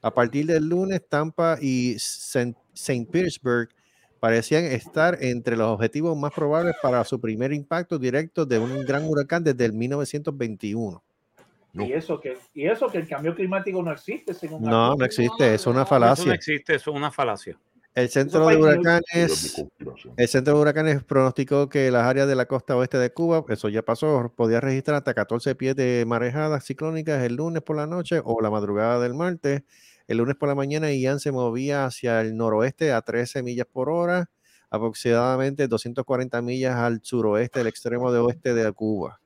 A 0.00 0.14
partir 0.14 0.46
del 0.46 0.68
lunes, 0.68 1.02
Tampa 1.08 1.58
y 1.60 1.94
St. 1.96 2.54
Petersburg 3.10 3.68
parecían 4.20 4.64
estar 4.64 5.18
entre 5.20 5.56
los 5.56 5.68
objetivos 5.68 6.16
más 6.16 6.32
probables 6.32 6.76
para 6.82 7.04
su 7.04 7.20
primer 7.20 7.52
impacto 7.52 7.98
directo 7.98 8.46
de 8.46 8.58
un 8.58 8.84
gran 8.84 9.04
huracán 9.04 9.42
desde 9.44 9.64
el 9.64 9.72
1921. 9.72 11.02
No. 11.74 11.84
Y 11.84 11.92
eso 11.92 12.18
que 12.20 12.36
y 12.54 12.66
eso 12.66 12.88
que 12.88 12.98
el 12.98 13.06
cambio 13.06 13.34
climático 13.34 13.82
no 13.82 13.92
existe 13.92 14.32
según 14.34 14.62
No, 14.62 14.94
no 14.96 15.04
existe, 15.04 15.54
es 15.54 15.66
una 15.66 15.80
no, 15.80 15.82
eso 15.82 15.94
no 15.94 16.00
falacia. 16.00 16.34
existe, 16.34 16.74
eso 16.74 16.90
es 16.90 16.96
una 16.96 17.10
falacia. 17.10 17.58
El 17.94 18.08
centro 18.10 18.46
de 18.46 18.56
huracanes. 18.56 19.64
El 20.16 20.28
centro 20.28 20.54
de 20.54 20.60
huracanes 20.60 21.02
pronosticó 21.02 21.68
que 21.68 21.90
las 21.90 22.04
áreas 22.04 22.28
de 22.28 22.36
la 22.36 22.46
costa 22.46 22.76
oeste 22.76 22.98
de 22.98 23.10
Cuba, 23.12 23.44
eso 23.48 23.68
ya 23.68 23.82
pasó, 23.82 24.32
podía 24.36 24.60
registrar 24.60 24.96
hasta 24.98 25.14
14 25.14 25.54
pies 25.56 25.74
de 25.74 26.04
marejadas 26.06 26.64
ciclónicas 26.64 27.24
el 27.24 27.34
lunes 27.36 27.62
por 27.62 27.76
la 27.76 27.86
noche 27.86 28.20
o 28.24 28.40
la 28.40 28.50
madrugada 28.50 29.00
del 29.00 29.14
martes. 29.14 29.62
El 30.06 30.18
lunes 30.18 30.36
por 30.36 30.48
la 30.48 30.54
mañana 30.54 30.92
Ian 30.92 31.18
se 31.18 31.32
movía 31.32 31.84
hacia 31.86 32.20
el 32.20 32.36
noroeste 32.36 32.92
a 32.92 33.02
13 33.02 33.42
millas 33.42 33.66
por 33.70 33.90
hora, 33.90 34.30
aproximadamente 34.70 35.66
240 35.66 36.40
millas 36.40 36.76
al 36.76 37.00
suroeste 37.02 37.58
del 37.60 37.66
extremo 37.66 38.12
de 38.12 38.20
oeste 38.20 38.54
de 38.54 38.70
Cuba. 38.72 39.20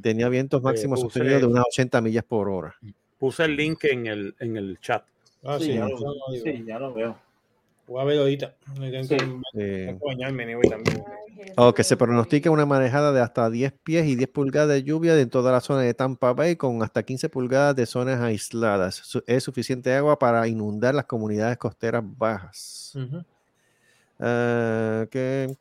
Tenía 0.00 0.28
vientos 0.28 0.62
máximos 0.62 1.00
puse- 1.00 1.02
sostenidos 1.14 1.40
de 1.40 1.46
unas 1.46 1.64
80 1.72 2.00
millas 2.00 2.24
por 2.24 2.48
hora. 2.48 2.74
Puse 3.18 3.44
el 3.44 3.56
link 3.56 3.84
en 3.84 4.06
el, 4.06 4.34
en 4.40 4.56
el 4.56 4.78
chat. 4.80 5.04
Ah, 5.42 5.56
Sí, 5.58 5.66
sí, 5.66 5.74
ya 5.74 5.80
no, 5.80 5.88
lo, 5.88 6.14
sí, 6.42 6.64
ya 6.66 6.78
lo 6.78 6.92
veo. 6.92 7.18
Voy 7.90 8.00
a 8.00 8.04
ver 8.04 8.20
ahorita. 8.20 8.54
Tengo 8.76 9.02
Sí. 9.02 9.16
que. 9.16 9.98
O 11.56 11.74
se 11.82 11.96
pronostica 11.96 12.48
una 12.50 12.64
manejada 12.64 13.10
de 13.10 13.20
hasta 13.20 13.50
10 13.50 13.72
pies 13.82 14.06
y 14.06 14.14
10 14.14 14.28
pulgadas 14.30 14.68
de 14.68 14.84
lluvia 14.84 15.18
en 15.18 15.28
toda 15.28 15.50
la 15.50 15.60
zona 15.60 15.80
de 15.82 15.92
Tampa 15.92 16.32
Bay 16.32 16.54
con 16.54 16.84
hasta 16.84 17.02
15 17.02 17.28
pulgadas 17.28 17.74
de 17.74 17.86
zonas 17.86 18.20
aisladas. 18.20 18.94
Su- 18.94 19.24
Es 19.26 19.42
suficiente 19.42 19.92
agua 19.92 20.16
para 20.20 20.46
inundar 20.46 20.94
las 20.94 21.06
comunidades 21.06 21.58
costeras 21.58 22.04
bajas. 22.16 22.92
Ujú. 22.94 23.24
Ah, 24.20 25.06
que 25.10 25.56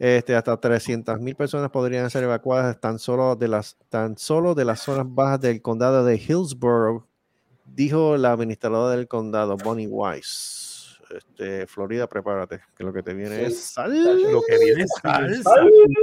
este, 0.00 0.34
hasta 0.34 0.56
300 0.58 1.20
mil 1.20 1.36
personas 1.36 1.70
podrían 1.70 2.10
ser 2.10 2.24
evacuadas 2.24 2.80
tan 2.80 2.98
solo, 2.98 3.36
de 3.36 3.46
las, 3.46 3.76
tan 3.88 4.18
solo 4.18 4.56
de 4.56 4.64
las 4.64 4.80
zonas 4.80 5.06
bajas 5.08 5.40
del 5.42 5.62
condado 5.62 6.04
de 6.04 6.16
Hillsborough, 6.16 7.04
dijo 7.66 8.16
la 8.16 8.32
administradora 8.32 8.96
del 8.96 9.06
condado, 9.06 9.56
Bonnie 9.58 9.86
Weiss. 9.86 10.66
Este, 11.10 11.66
Florida, 11.66 12.06
prepárate, 12.06 12.60
que 12.76 12.84
lo 12.84 12.92
que 12.92 13.02
te 13.02 13.12
viene 13.14 13.36
Sí. 13.36 13.42
es 13.44 13.60
sal. 13.64 13.90
Lo 14.32 14.42
que 14.42 14.58
viene 14.58 14.82
es 14.84 14.90
salsa. 15.02 15.50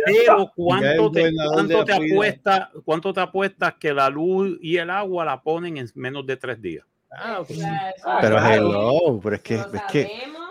Pero 0.06 0.52
¿cuánto 0.56 1.12
te, 1.12 1.32
cuánto 1.54 1.86
te 1.86 1.94
apuestas, 1.94 2.70
cuánto 2.84 3.14
te 3.14 3.22
apuestas 3.22 3.76
que 3.80 3.94
la 3.94 4.10
luz 4.10 4.58
y 4.62 4.76
el 4.78 4.90
agua 4.90 5.24
la 5.24 5.42
ponen 5.42 5.78
en 5.78 5.88
menos 5.96 6.26
de 6.28 6.36
tres 6.36 6.62
días? 6.62 6.86
Ah, 7.10 7.42
Ah, 8.04 8.18
Pero 8.22 8.36
claro. 8.36 8.54
hello, 8.54 9.20
pero 9.24 9.36
es 9.38 9.42
que, 9.42 9.56
es 9.56 9.66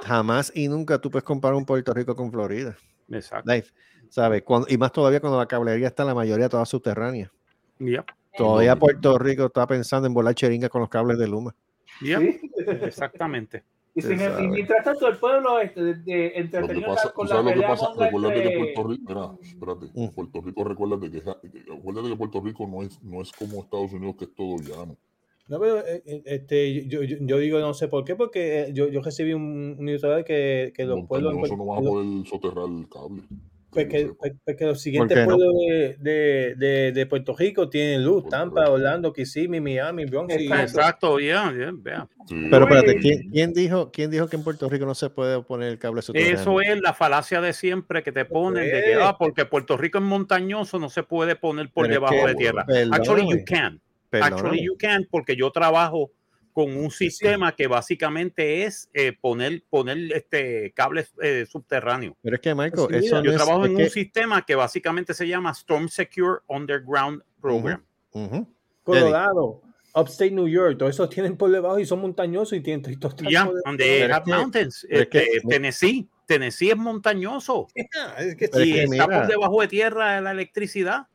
jamás 0.07 0.51
y 0.55 0.69
nunca 0.69 0.99
tú 0.99 1.11
puedes 1.11 1.25
comparar 1.25 1.55
un 1.57 1.67
Puerto 1.67 1.93
Rico 1.93 2.17
con 2.17 2.33
Florida. 2.33 2.75
Exacto. 3.11 3.53
Life, 3.53 3.73
¿sabes? 4.09 4.43
Cuando- 4.43 4.67
y 4.71 4.79
más 4.79 4.91
todavía 4.91 5.21
cuando 5.21 5.39
la 5.39 5.47
cablería 5.47 5.89
está 5.89 6.03
la 6.05 6.15
mayoría 6.15 6.49
toda 6.49 6.65
subterránea. 6.65 7.31
Ya, 7.79 8.05
Todavía 8.37 8.75
Puerto 8.77 9.19
Rico 9.19 9.47
está 9.47 9.67
pensando 9.67 10.07
en 10.07 10.15
volar 10.15 10.35
cheringa 10.35 10.69
con 10.71 10.81
los 10.81 10.89
cables 10.91 11.19
de 11.19 11.27
Luma. 11.29 11.55
Sí. 12.01 12.41
exactamente. 12.83 13.65
Y, 13.97 14.49
mientras 14.49 14.85
tanto, 14.85 15.09
el 15.09 15.17
pueblo 15.17 15.59
este, 15.59 15.83
de, 15.83 15.95
de- 15.95 15.95
Lo 15.97 16.05
que 16.05 16.39
entretenido 16.39 16.89
pasa, 16.95 17.13
con 17.13 17.27
¿tú 17.27 17.33
la 17.35 17.41
sabes 17.41 17.45
lo 17.45 17.49
que 17.49 17.55
pelea 17.55 17.69
pasa? 17.69 18.05
Recuérdate 18.05 18.43
que 18.43 18.57
Puerto 18.75 18.89
Rico, 18.89 19.03
espera, 19.03 19.33
espérate, 19.43 19.87
Mm. 19.95 20.09
Puerto 20.15 20.41
Rico, 20.43 20.65
recuérdate 20.65 21.11
que, 21.11 21.21
que- 21.23 21.73
acuérdate 21.73 22.09
que 22.11 22.17
Puerto 22.17 22.41
Rico 22.43 22.67
no 22.67 22.83
es, 22.83 23.03
no 23.03 23.23
es 23.23 23.33
como 23.33 23.61
Estados 23.63 23.93
Unidos 23.93 24.17
que 24.19 24.25
es 24.27 24.35
todo 24.35 24.57
llano. 24.59 24.97
No, 25.49 25.61
pero 25.61 25.79
eh, 25.79 26.03
eh, 26.05 26.23
este, 26.27 26.87
yo, 26.87 27.03
yo, 27.05 27.17
yo 27.21 27.39
digo 27.39 27.61
no 27.61 27.73
sé 27.73 27.87
por 27.89 28.05
qué, 28.05 28.17
porque 28.17 28.63
eh, 28.63 28.73
yo, 28.73 28.89
yo 28.89 29.01
recibí 29.01 29.33
un, 29.33 29.77
un 29.79 30.25
que, 30.25 30.73
que 30.75 30.85
los 30.85 31.07
pueblos 31.07 31.35
no 31.35 31.65
van 31.67 31.79
a 31.79 31.89
poder 31.89 32.27
soterrar 32.27 32.65
el 32.69 32.89
cable. 32.89 33.23
Pues 33.77 33.89
Que 33.89 34.11
pues- 34.19 34.33
pues 34.45 34.57
que 34.57 34.65
los 34.65 34.81
siguientes 34.81 35.15
qué 35.17 35.21
no? 35.23 35.27
pueblos 35.37 35.55
de, 35.69 35.97
de, 36.01 36.55
de, 36.57 36.93
de 36.93 37.07
Puerto 37.07 37.37
Rico 37.37 37.69
tienen 37.69 38.05
luz, 38.05 38.27
Tampa. 38.29 38.69
Orlando, 38.71 39.13
Kissimmee, 39.13 39.61
Miami, 39.61 40.05
Bronx. 40.07 40.35
Exacto. 40.35 41.19
Ya, 41.21 41.53
ya, 41.57 41.71
vea. 41.73 42.09
Sí, 42.27 42.49
Pero 42.51 42.65
espérate, 42.65 42.97
¿quién, 42.99 43.31
quién 43.31 43.53
dijo, 43.53 43.91
¿quién 43.93 44.11
dijo 44.11 44.29
que 44.29 44.37
en 44.37 44.43
Puerto 44.45 44.69
Rico 44.69 44.85
no 44.87 44.95
se 44.95 45.11
puede 45.11 45.43
poner 45.43 45.69
el 45.69 45.79
cable 45.79 46.03
subterráneo? 46.03 46.35
Eso 46.41 46.61
es 46.61 46.81
la 46.81 46.93
falacia 46.95 47.41
de 47.41 47.53
siempre 47.53 48.03
que 48.03 48.11
te 48.13 48.25
ponen 48.25 48.65
de 48.65 48.71
que, 48.71 48.93
es. 48.93 48.99
ah, 49.01 49.17
porque 49.19 49.45
Puerto 49.45 49.77
Rico 49.77 49.99
es 49.99 50.05
montañoso, 50.05 50.79
no 50.79 50.89
se 50.91 51.03
puede 51.03 51.37
poner 51.37 51.71
por 51.71 51.85
Pero 51.87 51.95
es 51.95 52.01
debajo 52.01 52.27
que, 52.27 52.33
de 52.33 52.35
tierra. 52.35 52.65
perdóname, 52.67 52.97
Actually, 52.97 53.31
you 53.31 53.45
can. 53.47 53.81
perdóname. 54.11 54.35
Actually, 54.37 54.65
you 54.65 54.77
can, 54.79 55.07
porque 55.11 55.37
yo 55.37 55.51
trabajo 55.53 56.11
con 56.57 56.75
un 56.75 56.91
sistema 56.91 57.55
que 57.55 57.67
básicamente 57.67 58.63
es 58.65 58.89
eh, 58.95 59.13
poner, 59.21 59.63
poner 59.69 59.99
este 60.15 60.73
cables 60.75 61.13
eh, 61.23 61.45
subterráneos. 61.47 62.15
Pero 62.23 62.37
es 62.37 62.41
que, 62.41 62.55
Pues 62.55 63.01
sí, 63.03 63.07
eso 63.09 63.17
Yo 63.17 63.25
no 63.25 63.31
es- 63.33 63.37
trabajo 63.37 63.65
es 63.67 63.71
en 63.73 63.77
que- 63.77 63.83
un 63.83 63.91
sistema 63.91 64.47
que 64.47 64.55
básicamente 64.55 65.13
se 65.13 65.29
llama 65.29 65.51
Storm 65.51 65.87
Secure 65.91 66.41
Underground 66.47 67.23
Program. 67.43 67.85
Ujú. 68.13 68.49
Colorado, 68.83 69.61
Upstate 69.95 70.31
New 70.31 70.49
York, 70.49 70.79
todos 70.79 70.95
esos 70.95 71.11
tienen 71.11 71.37
por 71.37 71.51
debajo 71.51 71.79
y 71.79 71.85
son 71.85 72.01
montañosos 72.01 72.57
y 72.57 72.63
tienen 72.63 72.81
todos 72.99 73.15
están 73.17 73.31
Ya, 73.31 73.45
por 73.45 73.55
debajo. 73.55 73.63
donde 73.67 73.85
Pero 73.85 74.07
es 74.07 74.13
have 74.15 74.25
que- 74.25 74.31
mountains. 74.31 74.87
es 74.89 75.09
que- 75.09 75.19
Este, 75.19 75.41
Tennessee, 75.47 76.09
Tennessee 76.27 76.71
es 76.71 76.77
montañoso 76.79 77.67
Ah, 78.01 78.15
es 78.21 78.35
que 78.35 78.47
es 78.47 78.51
y 78.57 78.73
que 78.73 78.83
está 78.85 78.91
mira- 79.07 79.07
por 79.21 79.27
debajo 79.27 79.61
de 79.61 79.69
tierra 79.69 80.21
la 80.23 80.31
electricidad. 80.31 81.07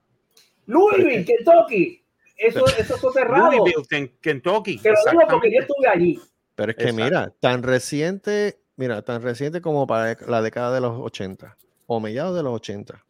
Louisville, 0.68 1.26
Kentucky. 1.26 1.98
Eso, 2.42 2.66
eso 2.78 2.96
es 2.96 3.14
cerrado. 3.14 3.52
Louisville, 3.52 3.86
Ken- 3.90 4.12
Kentucky. 4.22 4.78
Te 4.80 4.90
lo 4.90 4.96
digo 5.12 5.22
porque 5.30 5.52
yo 5.54 5.60
estuve 5.62 5.88
allí. 5.88 6.20
Pero 6.56 6.72
es 6.72 6.78
que 6.78 6.84
Exacto. 6.86 7.04
mira, 7.06 7.34
tan 7.40 7.64
reciente, 7.64 8.60
mira, 8.76 9.02
tan 9.04 9.22
reciente 9.22 9.62
como 9.62 9.86
para 9.88 10.18
la 10.28 10.42
década 10.42 10.74
de 10.74 10.82
los 10.82 11.00
80 11.00 11.58
o 11.88 12.00
mediados 12.00 12.36
de 12.36 12.44
los 12.44 12.54
80. 12.56 13.04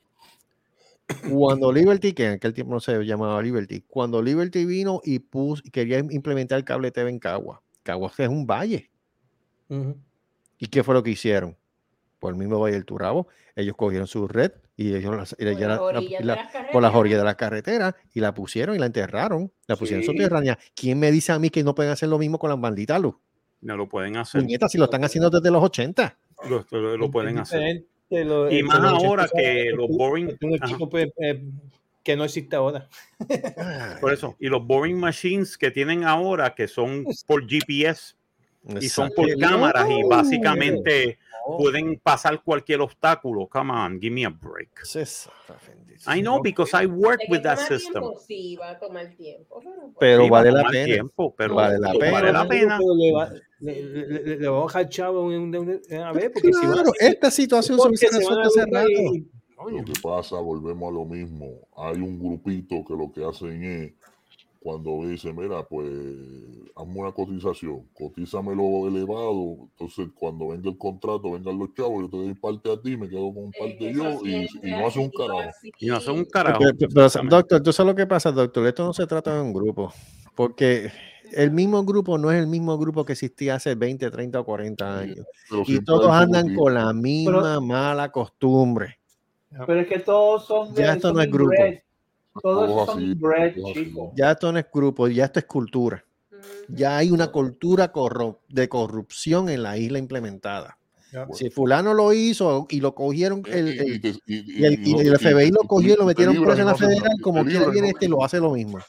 Cuando 1.29 1.71
Liberty, 1.71 2.13
que 2.13 2.25
en 2.27 2.31
aquel 2.33 2.53
tiempo 2.53 2.73
no 2.73 2.79
se 2.79 3.03
llamaba 3.03 3.41
Liberty, 3.41 3.81
cuando 3.87 4.21
Liberty 4.21 4.65
vino 4.65 5.01
y 5.03 5.19
puso, 5.19 5.61
y 5.65 5.69
quería 5.69 5.99
implementar 5.99 6.57
el 6.57 6.63
cable 6.63 6.91
TV 6.91 7.09
en 7.09 7.19
Cagua. 7.19 7.61
Cagua 7.83 8.11
es 8.17 8.27
un 8.29 8.45
valle. 8.47 8.89
Ujú. 9.69 9.97
¿Y 10.57 10.67
qué 10.67 10.83
fue 10.83 10.93
lo 10.93 11.03
que 11.03 11.11
hicieron? 11.11 11.57
Por 12.19 12.31
el 12.33 12.37
mismo 12.39 12.59
Valle 12.59 12.75
del 12.75 12.85
Turabo, 12.85 13.27
ellos 13.55 13.75
cogieron 13.75 14.07
su 14.07 14.27
red 14.27 14.51
y 14.77 14.95
ellos 14.95 15.15
la- 15.15 15.51
y 15.51 15.55
la- 15.55 15.77
Por 15.77 15.93
las 15.93 16.03
la- 16.03 16.09
la- 16.11 16.19
la- 16.19 16.35
las 16.35 16.71
por 16.71 16.81
las 16.81 16.95
orillas 16.95 17.19
de 17.19 17.25
la 17.25 17.35
carretera 17.35 17.95
y 18.13 18.19
la 18.19 18.33
pusieron 18.33 18.75
y 18.75 18.79
la 18.79 18.85
enterraron. 18.87 19.51
La 19.67 19.75
pusieron 19.75 20.03
Sí. 20.03 20.11
subterránea. 20.11 20.57
¿Quién 20.75 20.99
me 20.99 21.11
dice 21.11 21.31
a 21.31 21.39
mí 21.39 21.49
que 21.49 21.63
no 21.63 21.75
pueden 21.75 21.91
hacer 21.91 22.09
lo 22.09 22.17
mismo 22.17 22.39
con 22.39 22.49
las 22.49 22.57
malditas 22.59 22.99
luz? 23.01 23.15
No 23.61 23.77
lo 23.77 23.87
pueden 23.87 24.17
hacer. 24.17 24.41
Puñetas, 24.41 24.71
si 24.71 24.77
lo 24.77 24.85
están 24.85 25.03
haciendo 25.03 25.29
desde 25.29 25.51
los 25.51 25.63
80. 25.63 26.17
Lo, 26.49 26.65
lo- 26.71 26.97
lo 26.97 27.11
pueden 27.11 27.37
hacer. 27.37 27.83
lo- 28.09 28.51
Y 28.51 28.63
más 28.63 28.79
ahora 28.79 29.23
80 29.25 29.29
que 29.35 29.69
los 29.75 29.87
boring. 29.89 30.37
pues, 30.89 31.09
eh, 31.19 31.43
que 32.03 32.15
no 32.15 32.23
existe 32.23 32.55
ahora. 32.55 32.87
por 34.01 34.11
eso. 34.13 34.35
Y 34.39 34.47
los 34.47 34.65
boring 34.65 34.99
machines 34.99 35.57
que 35.57 35.69
tienen 35.69 36.03
ahora, 36.03 36.55
que 36.55 36.67
son 36.67 37.05
por 37.27 37.45
GPS 37.47 38.15
y 38.79 38.89
son 38.89 39.11
por 39.15 39.29
Exacto. 39.29 39.49
cámaras 39.55 39.87
y 39.89 40.03
básicamente 40.09 41.19
No. 41.49 41.57
pueden 41.57 41.99
pasar 41.99 42.41
cualquier 42.43 42.81
obstáculo. 42.81 43.47
Come 43.47 43.71
on, 43.73 43.99
give 43.99 44.13
me 44.13 44.25
a 44.25 44.29
break. 44.29 44.69
I 46.07 46.21
know 46.21 46.41
because 46.41 46.71
I 46.73 46.85
work 46.85 47.19
¿De 47.19 47.25
que 47.25 47.31
with 47.31 47.41
that 47.43 47.57
system. 47.59 48.01
tiempo? 48.01 48.19
Sí, 48.19 48.55
va 48.55 48.71
a 48.71 48.79
tomar 48.79 49.09
tiempo. 49.15 49.59
Pero, 49.59 49.81
pues, 49.81 49.95
Pero 49.99 50.23
Sí, 50.23 50.29
va 50.29 50.37
vale 50.39 50.51
la 50.51 50.63
pena. 50.69 50.85
tiempo, 50.85 51.35
pero 51.35 51.55
Vale 51.55 51.79
la 51.79 51.91
pena. 51.93 52.11
vale 52.11 52.31
la 52.33 52.47
pena. 52.47 52.77
Pero 52.79 52.95
le 52.95 53.11
va, 53.13 53.29
le, 53.59 53.81
le- 53.83 54.07
le- 54.23 54.37
le 54.37 54.47
va 54.47 54.57
a 54.57 54.61
bajar 54.61 54.89
chavo 54.89 55.21
un- 55.25 55.55
un- 55.55 55.81
una 55.89 56.11
vez 56.13 56.31
porque 56.33 56.53
si 56.53 56.65
va 56.65 56.73
Claro, 56.73 56.91
esta 56.99 57.31
situación 57.31 57.79
se 57.79 57.87
hubiese 57.87 58.07
resuelto 58.17 58.47
hace 58.47 58.65
rato. 58.65 58.89
y- 58.89 59.27
Lo 59.77 59.85
que 59.85 59.93
pasa, 60.01 60.37
volvemos 60.37 60.89
a 60.89 60.91
lo 60.93 61.05
mismo. 61.05 61.67
Hay 61.77 61.97
un 62.01 62.17
grupito 62.17 62.83
que 62.83 62.93
lo 62.95 63.11
que 63.11 63.23
hacen 63.23 63.63
es, 63.63 63.93
cuando 64.61 65.07
dicen, 65.07 65.35
mira, 65.35 65.63
pues, 65.63 65.89
hazme 66.75 66.99
una 66.99 67.11
cotización, 67.11 67.87
cotízamelo 67.95 68.87
elevado, 68.87 69.57
entonces 69.71 70.07
cuando 70.13 70.49
venga 70.49 70.69
el 70.69 70.77
contrato, 70.77 71.31
vengan 71.31 71.57
los 71.57 71.73
chavos, 71.73 72.03
yo 72.03 72.09
te 72.11 72.17
doy 72.17 72.33
parte 72.35 72.71
a 72.71 72.79
ti, 72.79 72.95
me 72.95 73.09
quedo 73.09 73.33
con 73.33 73.45
es 73.45 73.59
parte 73.59 73.77
que 73.79 73.93
yo, 73.93 74.19
y, 74.23 74.69
no 74.69 74.85
hace 74.85 74.99
un 74.99 75.09
carajo. 75.09 75.49
Y 75.79 75.87
no 75.87 75.95
hace 75.95 76.11
un 76.11 76.25
carajo. 76.25 76.59
Pero, 76.77 76.89
pero, 76.93 77.27
doctor, 77.27 77.63
¿tú 77.63 77.73
sabes 77.73 77.91
lo 77.91 77.95
que 77.95 78.05
pasa, 78.05 78.31
doctor? 78.31 78.67
Esto 78.67 78.85
no 78.85 78.93
se 78.93 79.07
trata 79.07 79.33
de 79.33 79.41
un 79.41 79.51
grupo. 79.51 79.91
Porque 80.35 80.91
el 81.33 81.49
mismo 81.49 81.83
grupo 81.83 82.19
no 82.19 82.31
es 82.31 82.39
el 82.39 82.45
mismo 82.45 82.77
grupo 82.77 83.03
que 83.03 83.13
existía 83.13 83.55
hace 83.55 83.73
20, 83.73 84.11
30 84.11 84.39
o 84.39 84.45
40 84.45 84.99
años. 84.99 85.25
Pero 85.49 85.63
Y 85.65 85.83
todos 85.83 86.11
andan 86.11 86.53
con 86.53 86.75
la 86.75 86.93
misma 86.93 87.59
mala 87.59 88.11
costumbre. 88.11 88.99
Pero 89.49 89.81
es 89.81 89.87
que 89.87 89.99
todos 89.99 90.45
son. 90.45 90.75
Ya 90.75 90.93
esto 90.93 91.07
son 91.07 91.17
no 91.17 91.23
es 91.23 91.31
grupo. 91.31 91.51
Todos 92.41 92.67
Todos 92.69 92.85
son 92.87 92.97
así, 92.99 93.11
inbred, 93.11 93.55
todos 93.55 93.71
así. 93.71 93.85
chicos. 93.85 94.09
Ya 94.15 94.31
esto 94.31 94.51
no 94.51 94.59
es 94.59 94.65
grupo, 94.73 95.07
ya 95.07 95.25
esto 95.25 95.39
es 95.39 95.45
cultura. 95.45 96.03
Ya 96.69 96.97
hay 96.97 97.11
una 97.11 97.27
cultura 97.31 97.91
corro- 97.91 98.39
de 98.49 98.67
corrupción 98.69 99.49
en 99.49 99.63
la 99.63 99.77
isla 99.77 99.99
implementada. 99.99 100.77
Ya. 101.11 101.27
Si 101.33 101.49
fulano 101.49 101.93
lo 101.93 102.13
hizo 102.13 102.67
y 102.69 102.79
lo 102.79 102.95
cogieron, 102.95 103.43
el, 103.47 103.67
Y- 103.75 103.77
el- 103.79 103.93
y 103.95 103.99
te- 103.99 104.07
y- 104.25 104.61
y 104.61 104.63
el, 104.65 105.17
FBI 105.19 105.51
lo 105.51 105.59
cogió 105.67 105.93
y 105.93 105.97
lo 105.97 106.05
metieron 106.05 106.41
preso 106.41 106.59
en 106.61 106.65
la 106.67 106.75
federal, 106.75 107.11
como 107.21 107.43
quiera 107.43 107.67
viene 107.67 107.89
no- 107.89 107.93
este 107.93 108.07
lo 108.07 108.23
hace 108.23 108.39
lo 108.39 108.51
mismo. 108.51 108.79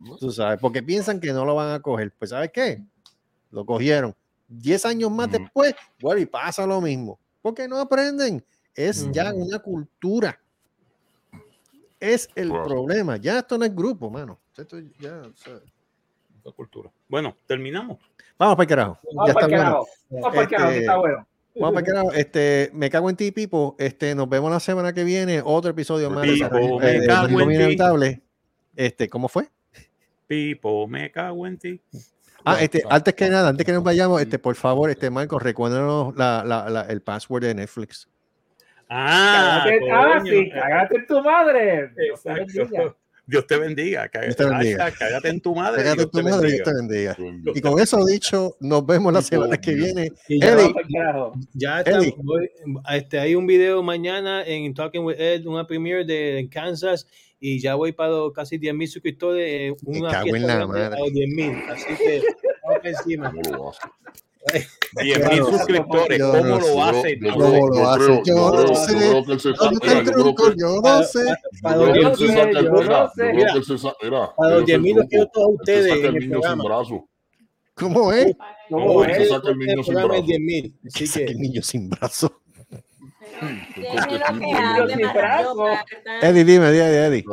¿no? 0.00 0.16
Tú 0.16 0.30
sabes, 0.32 0.58
porque 0.60 0.82
piensan 0.82 1.20
que 1.20 1.32
no 1.32 1.44
lo 1.44 1.54
van 1.54 1.74
a 1.74 1.80
coger. 1.80 2.12
Pues 2.18 2.30
¿sabes 2.30 2.50
qué? 2.52 2.82
Lo 3.50 3.64
cogieron. 3.66 4.14
Diez 4.48 4.86
años 4.86 5.10
más 5.10 5.28
Ujú. 5.28 5.38
después, 5.38 5.74
bueno, 6.00 6.20
y 6.20 6.26
pasa 6.26 6.66
lo 6.66 6.80
mismo. 6.80 7.18
Porque 7.42 7.68
no 7.68 7.78
aprenden. 7.78 8.42
Es 8.74 9.10
ya 9.12 9.32
una 9.34 9.58
cultura. 9.58 10.38
Es 12.00 12.28
el 12.34 12.48
problema. 12.50 13.16
Ya 13.16 13.38
esto 13.38 13.56
no 13.58 13.64
es 13.64 13.74
grupo, 13.74 14.10
mano. 14.10 14.38
Esto 14.56 14.78
ya, 14.98 15.22
o 15.22 15.34
sea, 15.36 15.54
La 16.44 16.52
cultura. 16.52 16.90
Bueno, 17.08 17.36
terminamos. 17.46 17.98
Vamos 18.38 18.54
para 18.56 18.62
el 18.64 18.68
carajo. 18.68 18.98
Vamos 19.14 19.28
ya 19.28 19.34
para 19.34 19.46
está 19.46 19.46
el 19.46 19.50
bueno. 19.50 19.64
carajo. 19.64 19.86
Vamos 20.10 20.28
para 20.30 20.42
el 20.42 20.48
carajo, 20.48 20.68
que 20.68 20.74
Este, 20.74 20.80
está 20.84 20.96
bueno. 20.98 21.26
Vamos 21.58 21.74
para 21.74 21.80
el 21.80 21.86
carajo. 21.92 22.12
Este, 22.12 22.70
me 22.74 22.90
cago 22.90 23.10
en 23.10 23.16
ti, 23.16 23.32
Pipo. 23.32 23.76
Este, 23.78 24.14
nos 24.14 24.28
vemos 24.28 24.50
la 24.50 24.60
semana 24.60 24.92
que 24.92 25.04
viene. 25.04 25.40
Otro 25.44 25.70
episodio 25.70 26.10
más 26.10 26.26
Pipo, 26.26 26.78
me 26.78 26.96
eh, 26.96 27.06
cago 27.06 27.40
en. 27.40 27.50
Inevitable. 27.52 28.22
Este, 28.76 29.08
¿cómo 29.08 29.28
fue? 29.28 29.48
Pipo, 30.26 30.86
me 30.86 31.10
cago 31.10 31.46
en 31.46 31.56
ti. 31.58 31.80
Ah, 32.44 32.58
este, 32.60 32.82
antes 32.88 33.14
que 33.14 33.28
nada, 33.28 33.48
antes 33.48 33.64
que 33.66 33.72
nos 33.72 33.82
vayamos, 33.82 34.20
este, 34.20 34.38
por 34.38 34.54
favor, 34.54 34.88
este 34.90 35.10
Marco, 35.10 35.38
recuérdanos 35.38 36.14
la, 36.16 36.44
la, 36.44 36.68
la- 36.70 36.82
el 36.82 37.00
password 37.02 37.42
de 37.42 37.54
Netflix. 37.54 38.08
Ah, 38.88 39.62
Cágate, 39.64 39.90
ah, 39.92 40.20
sí, 40.24 40.50
cágate 40.50 40.96
en 40.96 41.06
tu 41.06 41.22
madre. 41.22 41.90
Dios 41.96 42.22
te 42.22 42.30
Exacto. 42.30 42.58
bendiga. 42.58 42.96
Dios 43.28 43.44
te 43.48 43.56
bendiga. 43.58 44.08
Cágate, 44.08 44.26
Dios 44.26 44.36
te 44.36 44.44
bendiga. 44.44 44.90
cágate 44.92 45.28
en 45.30 45.40
tu 45.40 45.54
madre. 45.56 45.78
Pégate 45.82 45.96
Dios 45.96 46.10
tu 46.12 46.18
te 46.18 46.22
madre, 46.22 46.48
Dios 46.52 46.62
bendiga. 46.64 47.14
te 47.16 47.22
bendiga. 47.24 47.52
Y 47.56 47.60
con 47.60 47.80
eso 47.80 48.04
dicho, 48.06 48.56
nos 48.60 48.86
vemos 48.86 49.12
la 49.12 49.20
semana 49.22 49.56
que 49.60 49.74
viene. 49.74 50.12
Ya, 50.28 50.52
Eddie. 50.52 50.72
Ya 51.54 51.78
está, 51.80 51.98
Eddie. 51.98 52.14
voy- 52.18 52.50
este, 52.92 53.18
hay 53.18 53.34
un 53.34 53.46
video 53.48 53.82
mañana 53.82 54.44
en 54.44 54.72
Talking 54.74 55.02
with 55.04 55.18
Ed, 55.18 55.44
una 55.46 55.66
premiere 55.66 56.04
de 56.04 56.38
en 56.38 56.46
Kansas, 56.48 57.08
y 57.40 57.58
ya 57.60 57.74
voy 57.74 57.90
para 57.90 58.10
los 58.10 58.32
casi 58.32 58.58
10.000 58.58 58.86
suscriptores. 58.86 59.44
eh, 59.44 59.74
Me 59.82 59.98
Una 59.98 60.10
cago 60.12 60.36
en 60.36 60.46
la 60.46 60.64
madre. 60.68 60.84
a 60.84 60.90
los 61.00 61.10
10.000. 61.10 61.68
Así 61.68 61.96
que 61.96 62.22
vamos 62.62 62.80
encima. 62.84 63.32
¿Cómo 64.46 64.54
lo 64.54 64.60
hace? 64.60 64.68
10 65.02 65.28
mil 65.28 65.38
Yo 65.38 65.46
suscriptores. 65.50 66.18
no 66.18 66.32
¿Cómo 66.32 66.60
sé. 66.60 66.74
lo 66.74 66.82
hace? 66.84 67.18
Yo, 67.20 67.26
yo 67.26 67.32
¿Cómo 67.34 67.50
creo- 67.50 67.66
lo 67.68 67.74
yo 67.76 67.88
hace? 67.90 68.06
Yo 68.06 68.22
yo 68.24 68.50
no 68.66 68.74
sé. 68.74 69.10
yo 69.10 69.22
no 69.26 69.38
sé. 69.38 69.52
para- 71.62 71.76
los 71.76 71.90
creo 71.90 71.94
que 71.96 72.00
él 72.00 72.16
10.000 72.16 72.16
se 72.16 72.26
saca 72.28 72.58
el- 72.58 72.64
yo 72.64 72.70
no 72.70 72.78
mira, 72.80 73.00
yo 73.02 73.08
sé. 73.08 73.14
creo 73.20 73.34
Mira, 73.34 73.52
que 73.52 73.58
él 73.58 73.64
se 73.64 73.78
sa- 73.78 73.94
mira, 74.02 74.34
para 74.36 74.50
los 74.50 74.62
ese 74.62 74.72
es 74.72 74.76
el 74.76 74.82
10.000 74.82 74.96
los 74.96 75.06
quiero 75.06 75.26
todos 75.32 75.48
ustedes 75.58 76.04
en 76.04 76.16
el 76.16 76.30
programa. 76.30 76.64
¿Cómo 77.74 78.12
es? 78.12 78.36
¿Cómo 78.70 78.94
No, 78.94 79.04
es? 79.04 79.28
saca 79.28 79.48
el 79.50 79.58
niño 79.58 79.82
sin 79.82 79.94
brazo. 79.94 80.22
10.000. 80.22 80.74
Así 80.86 81.06
Saca 81.06 81.26
que 81.26 81.32
el 81.32 81.38
niño 81.38 81.62
sin 81.62 81.90
brazo. 81.90 82.40
Eddie, 86.22 86.44
dime, 86.44 86.72
dime, 86.72 87.06
Eddie. 87.06 87.24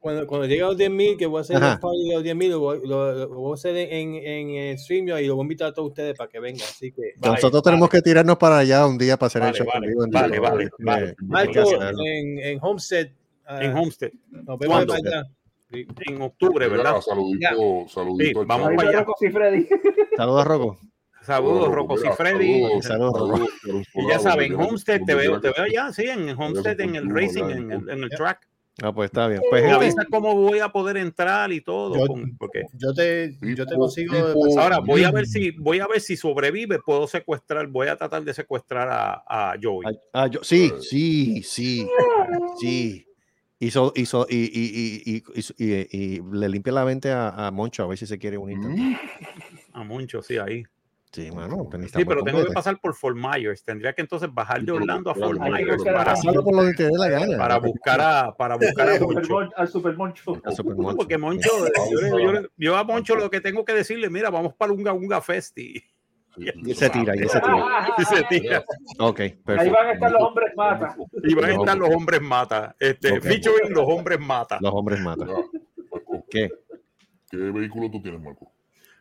Cuando, 0.00 0.26
cuando 0.26 0.46
llegue 0.46 0.62
a 0.62 0.66
los 0.66 0.76
10.000, 0.76 1.16
que 1.16 1.26
voy 1.26 1.38
a 1.38 1.40
hacer 1.42 1.56
Ajá. 1.56 1.72
el 1.74 1.80
party 1.80 2.08
de 2.08 2.14
los 2.14 2.24
10.000, 2.24 2.48
lo, 2.50 2.74
lo, 2.74 3.14
lo 3.14 3.28
voy 3.40 3.52
a 3.52 3.54
hacer 3.54 3.76
en, 3.76 4.14
en, 4.14 4.50
en 4.50 4.78
StreamYard 4.78 5.20
y 5.20 5.26
lo 5.26 5.34
voy 5.36 5.42
a 5.42 5.46
invitar 5.46 5.68
a 5.68 5.72
todos 5.72 5.88
ustedes 5.88 6.16
para 6.16 6.28
que 6.30 6.40
vengan. 6.40 6.62
Así 6.62 6.92
que, 6.92 7.12
Vale, 7.18 7.34
Nosotros 7.34 7.62
vale. 7.62 7.72
tenemos 7.72 7.88
que 7.90 8.02
tirarnos 8.02 8.36
para 8.36 8.58
allá 8.58 8.86
un 8.86 8.98
día 8.98 9.16
para 9.16 9.26
hacer 9.28 9.42
el 9.42 9.46
Vale, 9.52 9.58
show 9.58 9.66
vale, 9.72 9.86
en 9.88 10.10
vale, 10.10 10.38
vale, 10.40 10.70
vale. 10.78 11.14
Marco, 11.20 11.48
hay 11.48 11.52
que 11.54 11.60
hacerlo. 11.60 12.00
en, 12.04 12.38
en 12.38 12.58
Homestead, 12.62 13.08
ah, 13.46 13.62
En 13.64 13.76
Homestead. 13.76 14.10
nos 14.30 14.58
vemos 14.58 14.76
¿Cuándo? 14.84 14.94
para 14.94 15.08
allá. 15.20 15.28
Sí. 15.72 15.86
En 16.06 16.22
octubre, 16.22 16.68
¿verdad? 16.68 17.00
Saludito, 17.00 17.84
Sí, 17.88 17.92
saludito 17.94 18.40
al 18.40 18.46
vamos 18.46 18.68
allá. 18.78 19.04
Saludos, 20.16 20.44
Rocco. 20.46 20.78
Saludos, 21.26 21.72
Rocco, 21.74 21.96
Rocco 21.96 22.08
y 22.08 22.16
Freddy. 22.16 22.82
saludos, 22.82 23.50
Y 23.94 24.08
ya 24.08 24.18
saben, 24.18 24.54
Homestead, 24.54 25.00
te 25.04 25.14
veo, 25.14 25.40
te 25.40 25.48
veo 25.50 25.66
ya, 25.72 25.92
sí, 25.92 26.04
en 26.08 26.28
Homestead, 26.30 26.80
en 26.80 26.94
el 26.96 27.08
racing, 27.08 27.44
en 27.44 27.70
el, 27.72 27.88
en 27.90 28.02
el 28.04 28.10
track. 28.10 28.48
Ah, 28.82 28.92
pues 28.92 29.06
está 29.06 29.26
bien. 29.26 29.40
Pues 29.48 29.64
Me 29.64 29.72
avisa 29.72 30.04
cómo 30.10 30.34
voy 30.34 30.58
a 30.58 30.68
poder 30.68 30.98
entrar 30.98 31.50
y 31.50 31.62
todo. 31.62 31.96
Yo- 31.96 32.06
con- 32.06 32.36
porque 32.36 32.64
Yo 32.74 32.92
te, 32.92 33.34
yo 33.40 33.66
te 33.66 33.74
consigo. 33.74 34.14
ahora 34.60 34.80
voy 34.80 35.02
a 35.02 35.10
ver 35.10 35.26
si 35.26 35.50
voy 35.52 35.80
a 35.80 35.86
ver 35.86 36.00
si 36.00 36.16
sobrevive, 36.16 36.78
puedo 36.80 37.06
secuestrar, 37.06 37.66
voy 37.68 37.88
a 37.88 37.96
tratar 37.96 38.22
de 38.22 38.34
secuestrar 38.34 38.88
a, 38.90 39.22
a 39.26 39.54
Joey. 39.60 39.88
ah, 40.12 40.22
ah, 40.24 40.26
yo, 40.26 40.40
sí, 40.42 40.70
sí, 40.80 41.42
sí, 41.42 41.88
sí. 42.58 43.02
Hizo, 43.58 43.90
hizo, 43.96 44.26
y, 44.28 44.36
y, 44.36 45.02
y, 45.06 45.16
y, 45.16 45.64
y- 45.64 45.86
y- 45.90 46.16
y 46.16 46.22
le 46.30 46.48
limpia 46.50 46.74
la 46.74 46.84
mente 46.84 47.10
a, 47.10 47.30
a 47.46 47.50
Moncho 47.50 47.82
a 47.82 47.86
ver 47.86 47.96
si 47.96 48.06
se 48.06 48.18
quiere 48.18 48.36
unir. 48.36 48.60
también. 48.60 48.98
A 49.72 49.82
Moncho, 49.82 50.20
sí, 50.22 50.36
ahí. 50.36 50.62
Sí, 51.12 51.30
mano. 51.30 51.68
Sí, 51.94 52.04
pero 52.04 52.22
tengo 52.22 52.44
que 52.44 52.52
pasar 52.52 52.78
por 52.78 52.94
Fort 52.94 53.16
Myers. 53.16 53.64
Tendría 53.64 53.94
que 53.94 54.02
entonces 54.02 54.32
bajar 54.32 54.62
de 54.62 54.72
Orlando 54.72 55.10
a 55.10 55.14
Fort 55.14 55.40
Myers 55.40 55.82
para, 55.82 57.58
buscar 57.58 58.00
a 58.00 58.36
para 58.36 58.56
buscar 58.56 58.90
a 58.90 59.00
Moncho. 59.00 59.50
Al 59.56 59.68
Super 59.68 59.96
Moncho. 59.96 60.42
porque 60.96 61.16
Moncho, 61.16 61.50
yo, 62.56 62.76
a 62.76 62.84
Moncho 62.84 63.16
lo 63.16 63.30
que 63.30 63.40
tengo 63.40 63.64
que 63.64 63.72
decirle, 63.72 64.10
mira, 64.10 64.30
vamos 64.30 64.54
para 64.54 64.72
un 64.72 64.86
Unga 64.86 65.20
Festi. 65.20 65.82
Y 66.36 66.74
se 66.74 66.90
tira, 66.90 67.16
y 67.16 67.26
se 67.26 67.40
tira. 67.40 67.94
Y 67.98 68.04
se 68.04 68.22
tira. 68.24 68.64
Ok, 68.98 69.20
Ahí 69.20 69.70
van 69.70 69.86
a 69.86 69.92
estar 69.92 70.12
los 70.12 70.22
hombres 70.22 70.52
mata. 70.54 70.96
Y 71.22 71.34
van 71.34 71.44
a 71.46 71.54
estar 71.54 71.78
los 71.78 71.88
hombres 71.88 72.20
mata. 72.20 72.76
Este, 72.78 73.22
featuring 73.22 73.72
los 73.72 73.88
hombres 73.88 74.20
mata. 74.20 74.58
Los 74.60 74.74
hombres. 74.74 75.00
Marco, 75.00 75.50
¿Qué? 76.28 76.50
¿Qué 77.30 77.36
vehículo 77.38 77.90
tú 77.90 78.02
tienes, 78.02 78.20
Marco? 78.20 78.52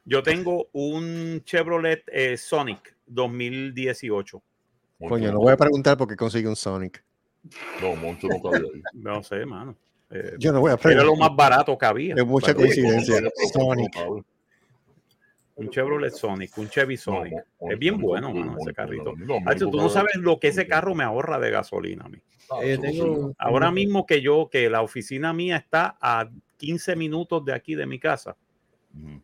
Yo 0.05 0.21
tengo 0.23 0.67
un 0.73 1.41
Chevrolet 1.43 2.03
eh, 2.11 2.37
Sonic 2.37 2.95
2018. 3.07 4.41
Moncho 4.99 5.13
Coño, 5.13 5.27
no 5.27 5.33
no 5.33 5.39
voy 5.39 5.53
a 5.53 5.57
preguntar 5.57 5.97
por 5.97 6.07
qué 6.07 6.15
conseguí 6.15 6.45
un 6.45 6.55
Sonic. 6.55 7.03
No, 7.81 7.95
Moncho 7.95 8.27
no 8.27 8.41
cabía 8.41 8.67
ahí. 8.73 8.81
No 8.93 9.21
sé, 9.23 9.45
mano. 9.45 9.75
Eh, 10.11 10.35
Yo 10.37 10.51
no 10.53 10.59
voy 10.61 10.69
a 10.69 10.73
era 10.73 10.81
preguntar. 10.81 11.05
lo 11.07 11.15
más 11.15 11.35
barato 11.35 11.77
que 11.77 11.85
había. 11.85 12.15
Es 12.15 12.25
mucha 12.25 12.47
Pero, 12.47 12.59
coincidencia. 12.59 13.19
No 13.21 13.29
Sonic. 13.51 13.91
Un 15.57 15.69
Chevrolet 15.69 16.11
Sonic, 16.11 16.57
un 16.57 16.69
Chevy 16.69 16.97
Sonic. 16.97 17.31
No, 17.33 17.39
Moncho, 17.61 17.73
es 17.73 17.79
bien 17.79 17.97
bueno, 17.99 18.29
Moncho, 18.29 18.45
mano, 18.45 18.57
ese 18.61 18.73
carrito. 18.73 19.13
no, 19.15 19.39
no, 19.39 19.49
Hacho, 19.49 19.69
tú 19.69 19.77
no 19.77 19.89
sabes 19.89 20.15
lo 20.15 20.37
que 20.39 20.49
ese 20.49 20.67
carro 20.67 20.93
me 20.93 21.03
ahorra 21.05 21.39
de 21.39 21.49
gasolina 21.49 22.05
a 22.05 22.09
mí. 22.09 22.17
Ah, 22.51 22.59
Eh, 22.61 22.77
tengo, 22.77 23.33
Ahora 23.37 23.71
mismo 23.71 24.05
que 24.05 24.21
yo, 24.21 24.49
que 24.51 24.69
la 24.69 24.81
oficina 24.81 25.33
mía 25.33 25.55
está 25.57 25.97
a 26.01 26.29
15 26.57 26.95
minutos 26.97 27.43
de 27.45 27.53
aquí 27.53 27.73
de 27.73 27.85
mi 27.85 27.99
casa. 27.99 28.35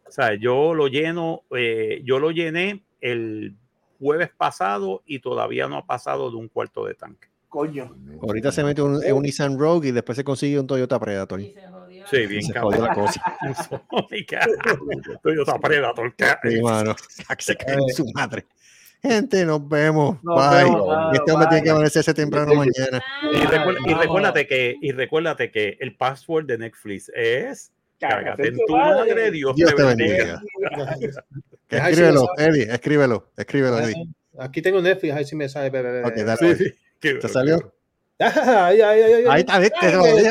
O 0.05 0.11
sea, 0.11 0.35
yo 0.35 0.73
lo 0.73 0.87
lleno, 0.87 1.43
eh, 1.55 2.01
yo 2.03 2.19
lo 2.19 2.31
llené 2.31 2.83
el 2.99 3.55
jueves 3.99 4.29
pasado 4.35 5.03
y 5.05 5.19
todavía 5.19 5.67
no 5.67 5.77
ha 5.77 5.85
pasado 5.85 6.29
de 6.29 6.37
un 6.37 6.47
cuarto 6.47 6.85
de 6.85 6.95
tanque. 6.95 7.29
Coño. 7.47 7.95
Ahorita 8.21 8.51
se 8.51 8.63
mete 8.63 8.81
un, 8.81 9.03
un 9.03 9.23
Nissan 9.23 9.59
Rogue 9.59 9.89
y 9.89 9.91
después 9.91 10.15
se 10.15 10.23
consigue 10.23 10.59
un 10.59 10.67
Toyota 10.67 10.99
Predator. 10.99 11.41
Y 11.41 11.51
se 11.51 11.67
jodió. 11.67 12.07
Sí, 12.07 12.25
bien 12.25 12.43
Se 12.43 12.59
jodió 12.59 12.81
la 12.81 12.93
cosa. 12.93 13.21
Toyota 15.23 15.59
Predator. 15.59 16.13
Sí, 16.43 16.61
mano. 16.61 16.95
Se 17.39 17.55
cae 17.55 17.75
en 17.75 17.89
su 17.93 18.05
madre. 18.13 18.45
Gente, 19.01 19.45
nos 19.45 19.67
vemos. 19.67 20.23
Nos 20.23 20.35
Bye. 20.35 20.63
vemos, 20.63 20.87
mano, 20.87 21.11
este 21.13 21.31
hombre 21.31 21.47
tiene 21.47 21.63
que 21.63 21.69
bye. 21.69 21.75
amanecerse 21.77 22.13
temprano 22.13 22.53
mañana. 22.53 23.03
Y, 23.33 23.93
recuérdate 23.93 24.47
que, 24.47 24.77
y 24.79 24.91
recuérdate 24.91 25.51
que 25.51 25.77
el 25.79 25.95
password 25.95 26.45
de 26.45 26.57
Netflix 26.59 27.11
es 27.15 27.71
cágate 28.01 28.47
en 28.47 28.57
tu 28.57 28.73
madre. 28.73 29.11
madre, 29.11 29.31
Dios, 29.31 29.55
Dios 29.55 29.75
te 29.75 29.83
bendiga. 29.83 30.41
Escríbelo, 31.69 32.27
Eddie, 32.37 32.63
escríbelo, 32.63 33.31
escríbelo. 33.37 33.79
Eddie. 33.79 34.07
Aquí 34.37 34.61
tengo 34.61 34.81
Netflix, 34.81 35.13
a 35.13 35.15
ver 35.17 35.25
si 35.25 35.35
me 35.37 35.47
sale. 35.47 35.69
Ok, 36.03 36.15
dale. 36.15 36.55
Sí, 36.57 36.65
sí. 36.65 37.19
¿Te 37.19 37.27
salió? 37.29 37.73
Ay, 38.19 38.81
ay, 38.81 39.01
ay, 39.01 39.13
ay, 39.13 39.25
Ahí 39.27 39.39
está, 39.39 39.57
viste, 39.57 39.77
ahí 39.81 40.25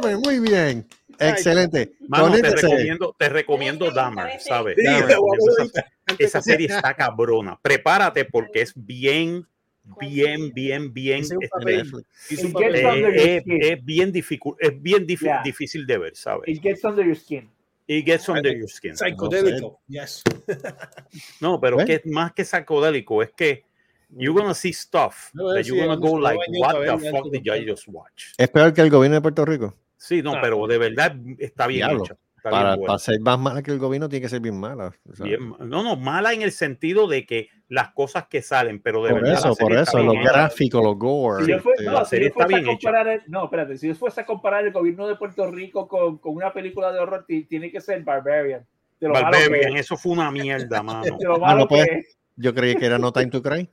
ahí. 0.00 0.16
Muy 0.24 0.38
bien. 0.38 0.86
Excelente. 1.18 1.92
Mano, 2.08 2.32
te 2.32 2.50
recomiendo, 2.50 3.16
te 3.18 3.28
recomiendo 3.28 3.90
Dahmer, 3.90 4.40
¿sabes? 4.40 4.76
Sí, 4.78 4.84
Dahmer, 4.84 5.18
esa 6.18 6.40
serie 6.40 6.68
está 6.68 6.94
cabrona. 6.94 7.58
Prepárate 7.60 8.24
porque 8.24 8.62
es 8.62 8.72
bien, 8.74 9.46
bien, 10.00 10.52
bien, 10.52 10.92
bien. 10.92 11.20
Este, 11.22 11.34
eh, 11.34 12.46
under 12.46 13.14
your 13.14 13.14
es, 13.14 13.84
bien 13.84 14.12
difícil, 14.12 14.54
es 14.60 14.82
bien 14.82 15.06
difí- 15.06 15.24
Yeah. 15.24 15.42
difícil 15.42 15.86
de 15.86 15.98
ver, 15.98 16.16
¿sabes? 16.16 16.48
It 16.48 16.62
gets 16.62 16.84
under 16.84 17.04
your 17.04 17.16
skin. 17.16 17.50
It 17.86 18.04
gets 18.04 18.28
under 18.28 18.56
your 18.56 18.68
skin. 18.68 18.96
Psicodélico. 18.96 19.80
Yes. 19.88 20.22
No, 21.40 21.60
pero 21.60 21.76
¿Ves? 21.76 21.86
que 21.86 21.94
es 21.94 22.06
más 22.06 22.32
que 22.32 22.44
psicodélico, 22.44 23.22
es 23.22 23.30
que 23.32 23.64
you're 24.10 24.38
gonna 24.38 24.54
see 24.54 24.72
stuff 24.72 25.30
No, 25.34 25.52
that 25.54 25.62
sí, 25.62 25.68
you're 25.68 25.80
gonna 25.86 25.94
vamos, 25.98 26.10
go 26.10 26.16
no 26.18 26.22
like, 26.22 26.38
what 26.58 27.00
the 27.00 27.10
fuck 27.10 27.30
did 27.30 27.46
I 27.46 27.68
just 27.68 27.84
watch? 27.88 28.32
Es 28.38 28.48
peor 28.48 28.72
que 28.72 28.80
el 28.82 28.90
gobierno 28.90 29.14
de 29.16 29.20
Puerto 29.22 29.44
Rico. 29.44 29.74
Sí, 29.96 30.22
no, 30.22 30.34
Ah. 30.34 30.40
pero 30.42 30.66
de 30.66 30.78
verdad 30.78 31.16
está 31.38 31.66
bien 31.66 31.86
Diablo. 31.88 32.04
hecha. 32.04 32.16
Para, 32.50 32.76
para 32.76 32.98
ser 32.98 33.20
más 33.20 33.38
mala 33.38 33.62
que 33.62 33.70
el 33.70 33.78
gobierno, 33.78 34.08
tiene 34.08 34.22
que 34.22 34.28
ser 34.28 34.40
bien 34.40 34.58
mala. 34.58 34.92
Bien 35.20 35.54
no, 35.60 35.82
no, 35.82 35.96
mala 35.96 36.32
en 36.32 36.42
el 36.42 36.52
sentido 36.52 37.08
de 37.08 37.26
que 37.26 37.48
las 37.68 37.92
cosas 37.92 38.26
que 38.28 38.42
salen, 38.42 38.80
pero 38.80 39.02
de 39.02 39.10
por 39.10 39.22
verdad. 39.22 39.38
eso, 39.38 39.54
por 39.56 39.72
eso, 39.72 39.98
los 40.02 40.14
gráficos, 40.22 40.82
los 40.84 40.96
gore. 40.98 41.44
Si 41.44 41.50
yo, 41.50 41.58
fue- 41.60 41.74
no, 41.84 41.92
la 41.92 42.04
si 42.04 42.10
serie 42.10 42.26
yo 42.26 42.28
está 42.28 42.44
fuese 42.44 42.54
a 42.54 42.58
bien 42.58 42.70
hecha. 42.70 42.88
comparar 42.88 43.08
el- 43.08 43.22
no, 43.26 43.44
espérate, 43.44 43.78
si 43.78 43.88
yo 43.88 43.94
fuese 43.94 44.20
a 44.20 44.26
comparar 44.26 44.64
el 44.66 44.72
gobierno 44.72 45.06
de 45.08 45.16
Puerto 45.16 45.50
Rico 45.50 45.88
con, 45.88 46.18
con 46.18 46.34
una 46.36 46.52
película 46.52 46.92
de 46.92 46.98
horror, 47.00 47.24
ti- 47.26 47.44
tiene 47.44 47.70
que 47.70 47.80
ser 47.80 48.02
Barbarian. 48.04 48.64
De 49.00 49.08
lo 49.08 49.14
malo 49.14 49.30
que 49.36 49.42
Barbarian, 49.48 49.76
es, 49.76 49.80
eso 49.86 49.96
fue 49.96 50.12
una 50.12 50.30
mierda, 50.30 50.82
mano. 50.82 51.16
lo 51.20 51.44
Ah, 51.44 51.54
no 51.54 51.66
que. 51.66 52.04
Yo 52.36 52.54
creí 52.54 52.76
que 52.76 52.86
era 52.86 52.98
No 52.98 53.12
Time 53.12 53.30
to 53.30 53.42
Cry. 53.42 53.68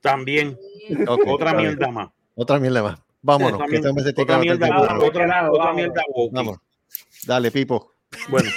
También, 0.00 0.58
otra 1.28 1.54
mierda 1.54 1.88
más. 1.88 2.08
Otra 2.34 2.58
mierda 2.58 2.82
más. 2.82 3.02
Vámonos, 3.24 3.54
Otra 3.54 3.66
que 3.68 3.76
este 3.76 4.22
Otra 4.22 4.38
mierda, 4.38 4.98
otra, 4.98 5.72
mierda. 5.72 6.02
Vamos. 6.32 6.58
Dale, 7.26 7.50
Pipo. 7.50 7.94
Bueno, 8.28 8.50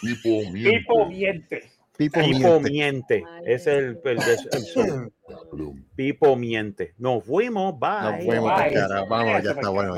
Tipo, 0.00 0.50
miente. 0.50 0.78
Tipo 0.78 1.06
miente. 1.06 1.70
Pipo, 1.96 2.20
Pipo 2.20 2.60
miente. 2.60 3.24
es 3.44 3.66
el, 3.66 3.98
el, 4.04 4.18
el- 4.22 4.48
el 4.52 4.62
show. 4.64 5.12
Cabrón. 5.28 5.86
Pipo 5.96 6.36
miente. 6.36 6.94
Nos 6.98 7.24
fuimos, 7.24 7.78
bye. 7.78 7.90
Nos 8.02 8.24
fuimos, 8.24 8.56
Bye. 8.56 8.72
cara. 8.74 9.04
Vamos, 9.04 9.42
ya 9.42 9.50
está 9.52 9.68
bueno. 9.70 9.96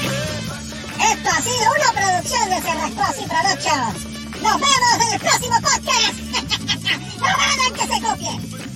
Esto 0.00 1.28
ha 1.28 1.42
sido 1.42 1.66
una 1.70 1.92
producción 1.92 2.50
de 2.50 2.60
Cerrascos 2.62 3.22
y 3.22 3.28
Productions. 3.28 4.42
Nos 4.42 4.54
vemos 4.54 5.06
en 5.06 5.12
el 5.14 5.20
próximo 5.20 5.56
podcast. 5.60 6.14
¡No 7.20 7.26
hagan 7.26 7.72
que 7.74 7.86
se 7.86 8.00
copie! 8.00 8.71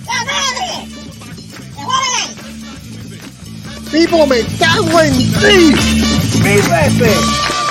Pipo, 3.91 4.27
me 4.27 4.43
cago 4.59 5.01
en 5.01 5.17
ti. 5.33 5.75
¡Mil 6.43 6.61
veces! 6.61 7.66